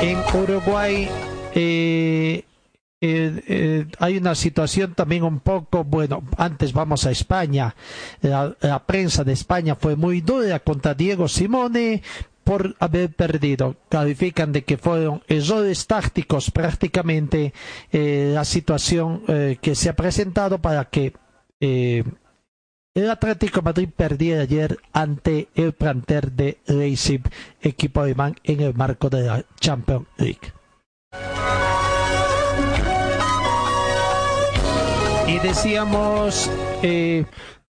En 0.00 0.16
Uruguay 0.34 1.10
eh, 1.54 2.44
eh, 3.02 3.42
eh, 3.46 3.86
hay 3.98 4.18
una 4.18 4.34
situación 4.34 4.94
también 4.94 5.24
un 5.24 5.40
poco, 5.40 5.84
bueno, 5.84 6.22
antes 6.36 6.74
vamos 6.74 7.06
a 7.06 7.10
España, 7.10 7.74
la, 8.20 8.84
prensa 8.86 9.24
de 9.24 9.32
España 9.32 9.74
fue 9.74 9.96
muy 9.96 10.20
dura 10.20 10.60
contra 10.60 10.92
Diego 10.92 11.26
Simone 11.26 12.02
por 12.44 12.76
haber 12.78 13.14
perdido. 13.14 13.76
Califican 13.88 14.52
de 14.52 14.64
que 14.64 14.76
fueron 14.76 15.22
errores 15.28 15.86
tácticos 15.86 16.50
prácticamente 16.50 17.54
eh, 17.90 18.32
la 18.34 18.44
situación 18.44 19.22
que 19.60 19.74
se 19.74 19.88
ha 19.88 19.96
presentado 19.96 20.58
para 20.60 20.84
que 20.86 21.14
el 21.60 23.10
Atlético 23.10 23.62
Madrid 23.62 23.88
perdió 23.94 24.40
ayer 24.40 24.78
ante 24.92 25.48
el 25.54 25.72
planter 25.72 26.32
de 26.32 26.58
Leipzig, 26.66 27.22
equipo 27.62 28.00
alemán, 28.02 28.36
en 28.44 28.60
el 28.60 28.74
marco 28.74 29.08
de 29.08 29.22
la 29.22 29.44
Champions 29.58 30.06
League. 30.18 30.52
Decíamos, 35.42 36.50
eh, 36.82 37.24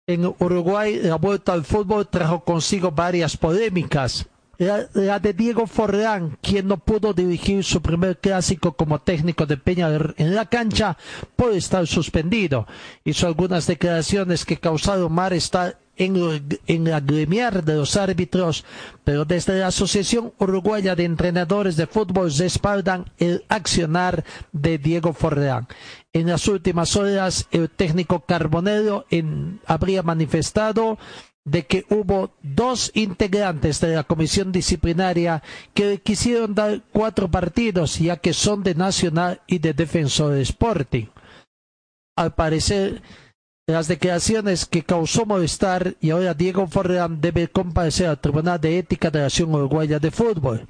en 0.07 0.27
Uruguay 0.27 1.01
la 1.03 1.17
vuelta 1.17 1.53
al 1.53 1.65
fútbol 1.65 2.09
trajo 2.09 2.45
consigo 2.45 2.91
varias 2.91 3.37
polémicas 3.37 4.27
la, 4.61 5.19
de 5.19 5.33
Diego 5.33 5.67
Forlán, 5.67 6.37
quien 6.43 6.69
no 6.69 6.77
pudo 6.77 7.15
dirigir 7.15 7.65
su 7.65 7.81
primer 7.81 8.19
clásico 8.19 8.73
como 8.73 8.99
técnico 8.99 9.47
de 9.47 9.57
Peña 9.57 9.89
en 10.17 10.35
la 10.35 10.47
cancha 10.47 10.99
por 11.35 11.53
estar 11.53 11.87
suspendido. 11.87 12.67
Hizo 13.05 13.27
algunas 13.27 13.67
declaraciones 13.67 14.45
que 14.45 14.59
causaron 14.59 15.13
malestar 15.13 15.79
en, 16.01 16.59
en 16.67 16.85
la 16.85 17.01
gremiar 17.01 17.63
de 17.63 17.75
los 17.77 17.97
árbitros, 17.97 18.65
pero 19.05 19.25
desde 19.25 19.59
la 19.61 19.69
Asociación 19.69 20.33
Uruguaya 20.39 20.97
de 20.97 21.05
Entrenadores 21.05 21.77
de 21.77 21.87
Fútbol 21.87 22.33
respaldan 22.37 23.13
el 23.19 23.45
accionar 23.49 24.25
de 24.53 24.79
Diego 24.79 25.13
Forlán. 25.13 25.69
En 26.13 26.27
las 26.27 26.49
últimas 26.49 26.97
horas, 26.97 27.47
el 27.53 27.69
técnico 27.69 28.21
Carbonero 28.21 29.05
habría 29.67 30.03
manifestado 30.03 30.99
de 31.45 31.67
que 31.67 31.85
hubo 31.91 32.33
dos 32.43 32.91
integrantes 32.95 33.81
de 33.81 33.95
la 33.95 34.05
comisión 34.05 34.53
disciplinaria 34.53 35.43
que 35.75 36.01
quisieron 36.01 36.55
dar 36.55 36.83
cuatro 36.93 37.31
partidos, 37.31 37.99
ya 37.99 38.17
que 38.17 38.33
son 38.33 38.63
de 38.63 38.75
Nacional 38.75 39.43
y 39.47 39.59
de 39.59 39.75
Defensor 39.75 40.37
Sporting. 40.39 41.07
Al 42.17 42.35
parecer, 42.35 43.03
las 43.73 43.89
declaraciones 43.89 44.67
que 44.67 44.83
causó 44.83 45.27
molestar 45.27 45.95
y 46.01 46.11
ahora 46.11 46.35
Diego 46.35 46.67
Forrán 46.67 47.21
debe 47.21 47.49
comparecer 47.49 48.07
al 48.07 48.21
Tribunal 48.21 48.61
de 48.61 48.79
Ética 48.79 49.11
de 49.11 49.19
la 49.19 49.25
Nación 49.27 49.55
Uruguaya 49.55 49.99
de 49.99 50.11
Fútbol. 50.11 50.67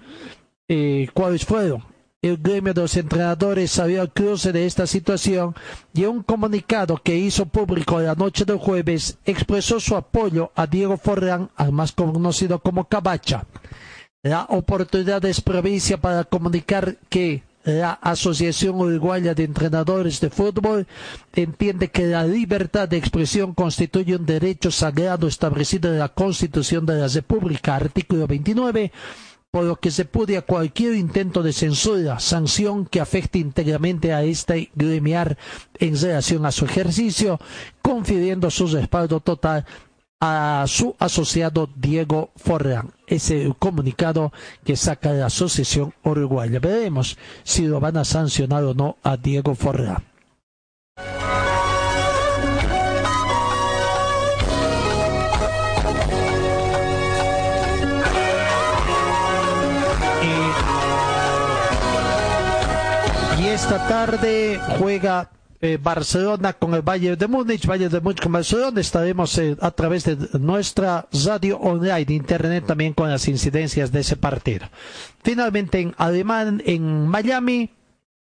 Eh, 0.69 1.09
¿Cuáles 1.15 1.45
fueron? 1.45 1.85
el 2.23 2.37
gremio 2.37 2.75
de 2.75 2.83
los 2.83 2.97
entrenadores 2.99 3.71
salió 3.71 4.03
al 4.03 4.13
cruce 4.13 4.53
de 4.53 4.67
esta 4.67 4.87
situación 4.87 5.55
y 5.95 6.05
en 6.05 6.11
un 6.11 6.23
comunicado 6.23 6.99
que 6.99 7.17
hizo 7.17 7.47
público 7.47 7.99
la 7.99 8.15
noche 8.15 8.45
del 8.45 8.59
jueves 8.59 9.17
expresó 9.25 9.81
su 9.81 9.97
apoyo 9.97 10.53
a 10.55 10.67
Diego 10.67 10.99
Forrán, 10.99 11.51
al 11.57 11.73
más 11.73 11.93
conocido 11.93 12.59
como 12.59 12.85
Cabacha. 12.85 13.47
La 14.23 14.45
oportunidad 14.51 15.25
es 15.25 15.41
provincia 15.41 15.97
para 15.97 16.25
comunicar 16.25 16.99
que 17.09 17.43
la 17.65 17.93
Asociación 17.93 18.77
Uruguaya 18.81 19.35
de 19.35 19.45
Entrenadores 19.45 20.21
de 20.21 20.31
Fútbol 20.31 20.87
entiende 21.35 21.91
que 21.91 22.07
la 22.07 22.25
libertad 22.25 22.89
de 22.89 22.97
expresión 22.97 23.53
constituye 23.55 24.17
un 24.17 24.25
derecho 24.27 24.71
sagrado 24.71 25.27
establecido 25.27 25.93
en 25.93 25.99
la 25.99 26.09
Constitución 26.09 26.87
de 26.87 26.95
la 26.99 27.09
República, 27.09 27.77
artículo 27.77 28.27
29, 28.27 28.93
por 29.51 29.65
lo 29.65 29.77
que 29.77 29.91
se 29.91 30.05
puede 30.05 30.41
cualquier 30.43 30.95
intento 30.95 31.43
de 31.43 31.53
censura, 31.53 32.21
sanción 32.21 32.87
que 32.87 33.01
afecte 33.01 33.39
íntegramente 33.41 34.15
a 34.15 34.23
este 34.23 34.71
gremiar 34.75 35.37
en 35.79 36.01
relación 36.01 36.47
a 36.47 36.53
su 36.53 36.65
ejercicio, 36.65 37.41
confiriendo 37.83 38.51
su 38.51 38.69
respaldo 38.69 39.21
total 39.21 39.67
a 40.21 40.65
su 40.69 40.95
asociado 40.99 41.69
Diego 41.75 42.31
Forrán. 42.37 42.93
Ese 43.07 43.43
el 43.43 43.57
comunicado 43.57 44.33
que 44.65 44.77
saca 44.77 45.13
la 45.13 45.27
Asociación 45.27 45.95
Uruguaya. 46.05 46.61
Veremos 46.61 47.17
si 47.43 47.67
lo 47.67 47.81
van 47.81 47.97
a 47.97 48.05
sancionar 48.05 48.65
o 48.65 48.75
no 48.75 48.97
a 49.03 49.17
Diego 49.17 49.55
Forrán. 49.55 50.11
esta 63.61 63.89
tarde 63.89 64.61
juega 64.79 65.29
eh, 65.61 65.79
Barcelona 65.81 66.55
con 66.55 66.75
el 66.75 66.83
Bayern 66.83 67.19
de 67.19 67.27
Múnich, 67.27 67.67
Bayern 67.67 67.93
de 67.93 68.01
Múnich 68.01 68.23
con 68.23 68.33
Barcelona. 68.33 68.81
Estaremos 68.81 69.37
eh, 69.39 69.57
a 69.61 69.71
través 69.71 70.05
de 70.05 70.17
nuestra 70.39 71.07
radio 71.25 71.59
online, 71.59 72.07
internet 72.09 72.65
también 72.67 72.95
con 72.95 73.11
las 73.11 73.29
incidencias 73.29 73.93
de 73.93 74.01
ese 74.01 74.17
partido. 74.17 74.69
Finalmente 75.23 75.81
en 75.81 75.95
Alemán, 75.99 76.63
en 76.65 77.07
Miami, 77.07 77.71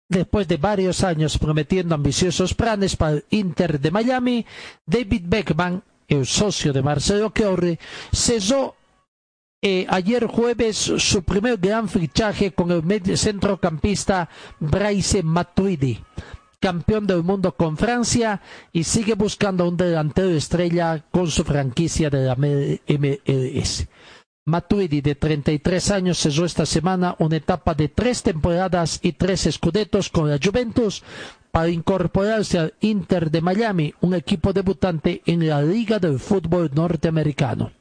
después 0.09 0.47
de 0.47 0.57
varios 0.57 1.03
años 1.03 1.36
prometiendo 1.39 1.94
ambiciosos 1.94 2.55
planes 2.55 2.97
para 2.97 3.12
el 3.12 3.24
Inter 3.31 3.81
de 3.81 3.90
Miami, 3.90 4.47
David 4.85 5.23
Beckman, 5.27 5.82
el 6.09 6.27
socio 6.27 6.73
de 6.73 6.82
Marcelo 6.82 7.32
Chiorri, 7.35 7.78
cesó 8.12 8.77
eh, 9.62 9.85
ayer 9.89 10.27
jueves 10.27 10.77
su 10.77 11.24
primer 11.24 11.57
gran 11.57 11.89
fichaje 11.89 12.53
con 12.53 12.70
el 12.70 13.19
centrocampista 13.19 14.28
Bryce 14.61 15.23
Matuidi, 15.24 15.98
campeón 16.66 17.06
del 17.06 17.22
mundo 17.22 17.55
con 17.55 17.76
Francia 17.76 18.40
y 18.72 18.82
sigue 18.82 19.14
buscando 19.14 19.68
un 19.68 19.76
delantero 19.76 20.30
estrella 20.30 21.01
con 21.12 21.28
su 21.30 21.44
franquicia 21.44 22.10
de 22.10 22.24
la 22.24 22.34
MLS. 22.34 23.86
Matuidi, 24.47 25.01
de 25.01 25.14
33 25.14 25.93
años, 25.93 26.18
cesó 26.18 26.44
esta 26.44 26.66
semana 26.66 27.14
una 27.20 27.36
etapa 27.36 27.74
de 27.74 27.86
tres 27.88 28.24
temporadas 28.24 28.98
y 29.01 29.12
tres 29.12 29.47
escudetos 29.47 30.10
con 30.10 30.28
la 30.28 30.40
Juventus 30.43 31.05
para 31.52 31.68
incorporarse 31.68 32.59
al 32.59 32.74
Inter 32.80 33.30
de 33.30 33.43
Miami, 33.43 33.94
un 34.01 34.14
equipo 34.14 34.52
debutante 34.52 35.22
en 35.24 35.47
la 35.47 35.62
Liga 35.62 36.01
del 36.01 36.18
Fútbol 36.18 36.72
Norteamericano 36.74 37.76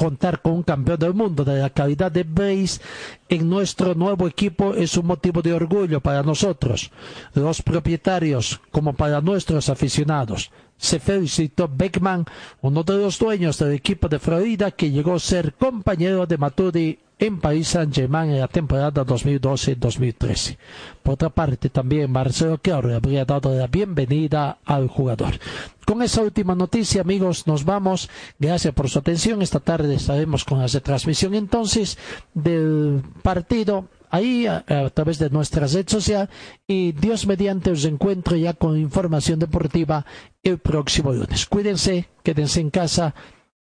contar 0.00 0.40
con 0.40 0.52
un 0.54 0.62
campeón 0.62 0.98
del 0.98 1.12
mundo 1.12 1.44
de 1.44 1.58
la 1.60 1.68
calidad 1.68 2.10
de 2.10 2.22
Brace 2.22 2.80
en 3.28 3.50
nuestro 3.50 3.94
nuevo 3.94 4.26
equipo 4.26 4.72
es 4.72 4.96
un 4.96 5.04
motivo 5.04 5.42
de 5.42 5.52
orgullo 5.52 6.00
para 6.00 6.22
nosotros, 6.22 6.90
los 7.34 7.60
propietarios, 7.60 8.62
como 8.70 8.94
para 8.94 9.20
nuestros 9.20 9.68
aficionados. 9.68 10.50
Se 10.78 11.00
felicitó 11.00 11.68
Beckman, 11.70 12.24
uno 12.62 12.82
de 12.82 12.96
los 12.96 13.18
dueños 13.18 13.58
del 13.58 13.72
equipo 13.72 14.08
de 14.08 14.18
Florida 14.18 14.70
que 14.70 14.90
llegó 14.90 15.16
a 15.16 15.20
ser 15.20 15.52
compañero 15.52 16.26
de 16.26 16.38
Maturi 16.38 16.98
en 17.20 17.38
Paris 17.38 17.68
Saint-Germain 17.68 18.30
en 18.30 18.40
la 18.40 18.48
temporada 18.48 19.04
2012-2013. 19.04 20.56
Por 21.02 21.14
otra 21.14 21.28
parte, 21.28 21.68
también 21.68 22.10
Marcelo 22.10 22.56
Chiaro 22.56 22.94
habría 22.94 23.24
dado 23.26 23.54
la 23.54 23.66
bienvenida 23.66 24.58
al 24.64 24.88
jugador. 24.88 25.38
Con 25.84 26.02
esa 26.02 26.22
última 26.22 26.54
noticia, 26.54 27.02
amigos, 27.02 27.46
nos 27.46 27.64
vamos. 27.64 28.08
Gracias 28.38 28.72
por 28.74 28.88
su 28.88 28.98
atención. 28.98 29.42
Esta 29.42 29.60
tarde 29.60 29.94
estaremos 29.94 30.44
con 30.44 30.60
la 30.60 30.66
retransmisión 30.66 31.34
entonces 31.34 31.98
del 32.32 33.02
partido 33.22 33.86
ahí 34.10 34.46
a, 34.46 34.64
través 34.92 35.18
de 35.18 35.30
nuestra 35.30 35.66
red 35.66 35.88
social 35.88 36.28
y 36.66 36.92
Dios 36.92 37.26
mediante 37.26 37.70
os 37.70 37.84
encuentro 37.84 38.36
ya 38.36 38.54
con 38.54 38.76
información 38.78 39.38
deportiva 39.38 40.04
el 40.42 40.58
próximo 40.58 41.12
lunes. 41.12 41.46
Cuídense, 41.46 42.08
quédense 42.24 42.60
en 42.60 42.70
casa 42.70 43.14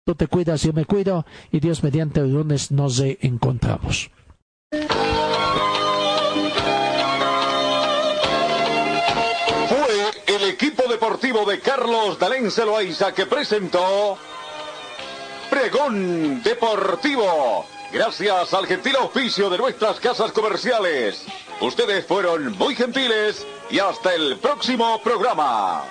Tú 0.07 0.15
te 0.15 0.27
cuidas, 0.27 0.63
yo 0.63 0.75
me 0.75 0.85
cuido 0.85 1.25
y 1.51 1.61
Dios 1.61 1.83
mediante 1.83 2.21
el 2.21 2.31
lunes 2.31 2.71
nos 2.71 3.01
encontramos. 3.01 4.11
Fue 9.69 10.11
el 10.27 10.45
equipo 10.51 10.83
deportivo 10.91 11.47
de 11.47 11.59
Carlos 11.61 12.19
Dalén 12.19 12.51
Celoaiza 12.51 13.15
que 13.15 13.25
presentó 13.25 14.19
Pregón 15.49 16.43
Deportivo. 16.43 17.65
Gracias 17.91 18.53
al 18.53 18.67
gentil 18.67 18.97
oficio 18.97 19.49
de 19.49 19.57
nuestras 19.57 20.01
casas 20.01 20.33
comerciales. 20.33 21.25
Ustedes 21.63 22.05
fueron 22.05 22.59
muy 22.59 22.75
gentiles 22.75 23.47
y 23.71 23.79
hasta 23.79 24.15
el 24.15 24.37
próximo 24.37 25.01
programa. 25.03 25.85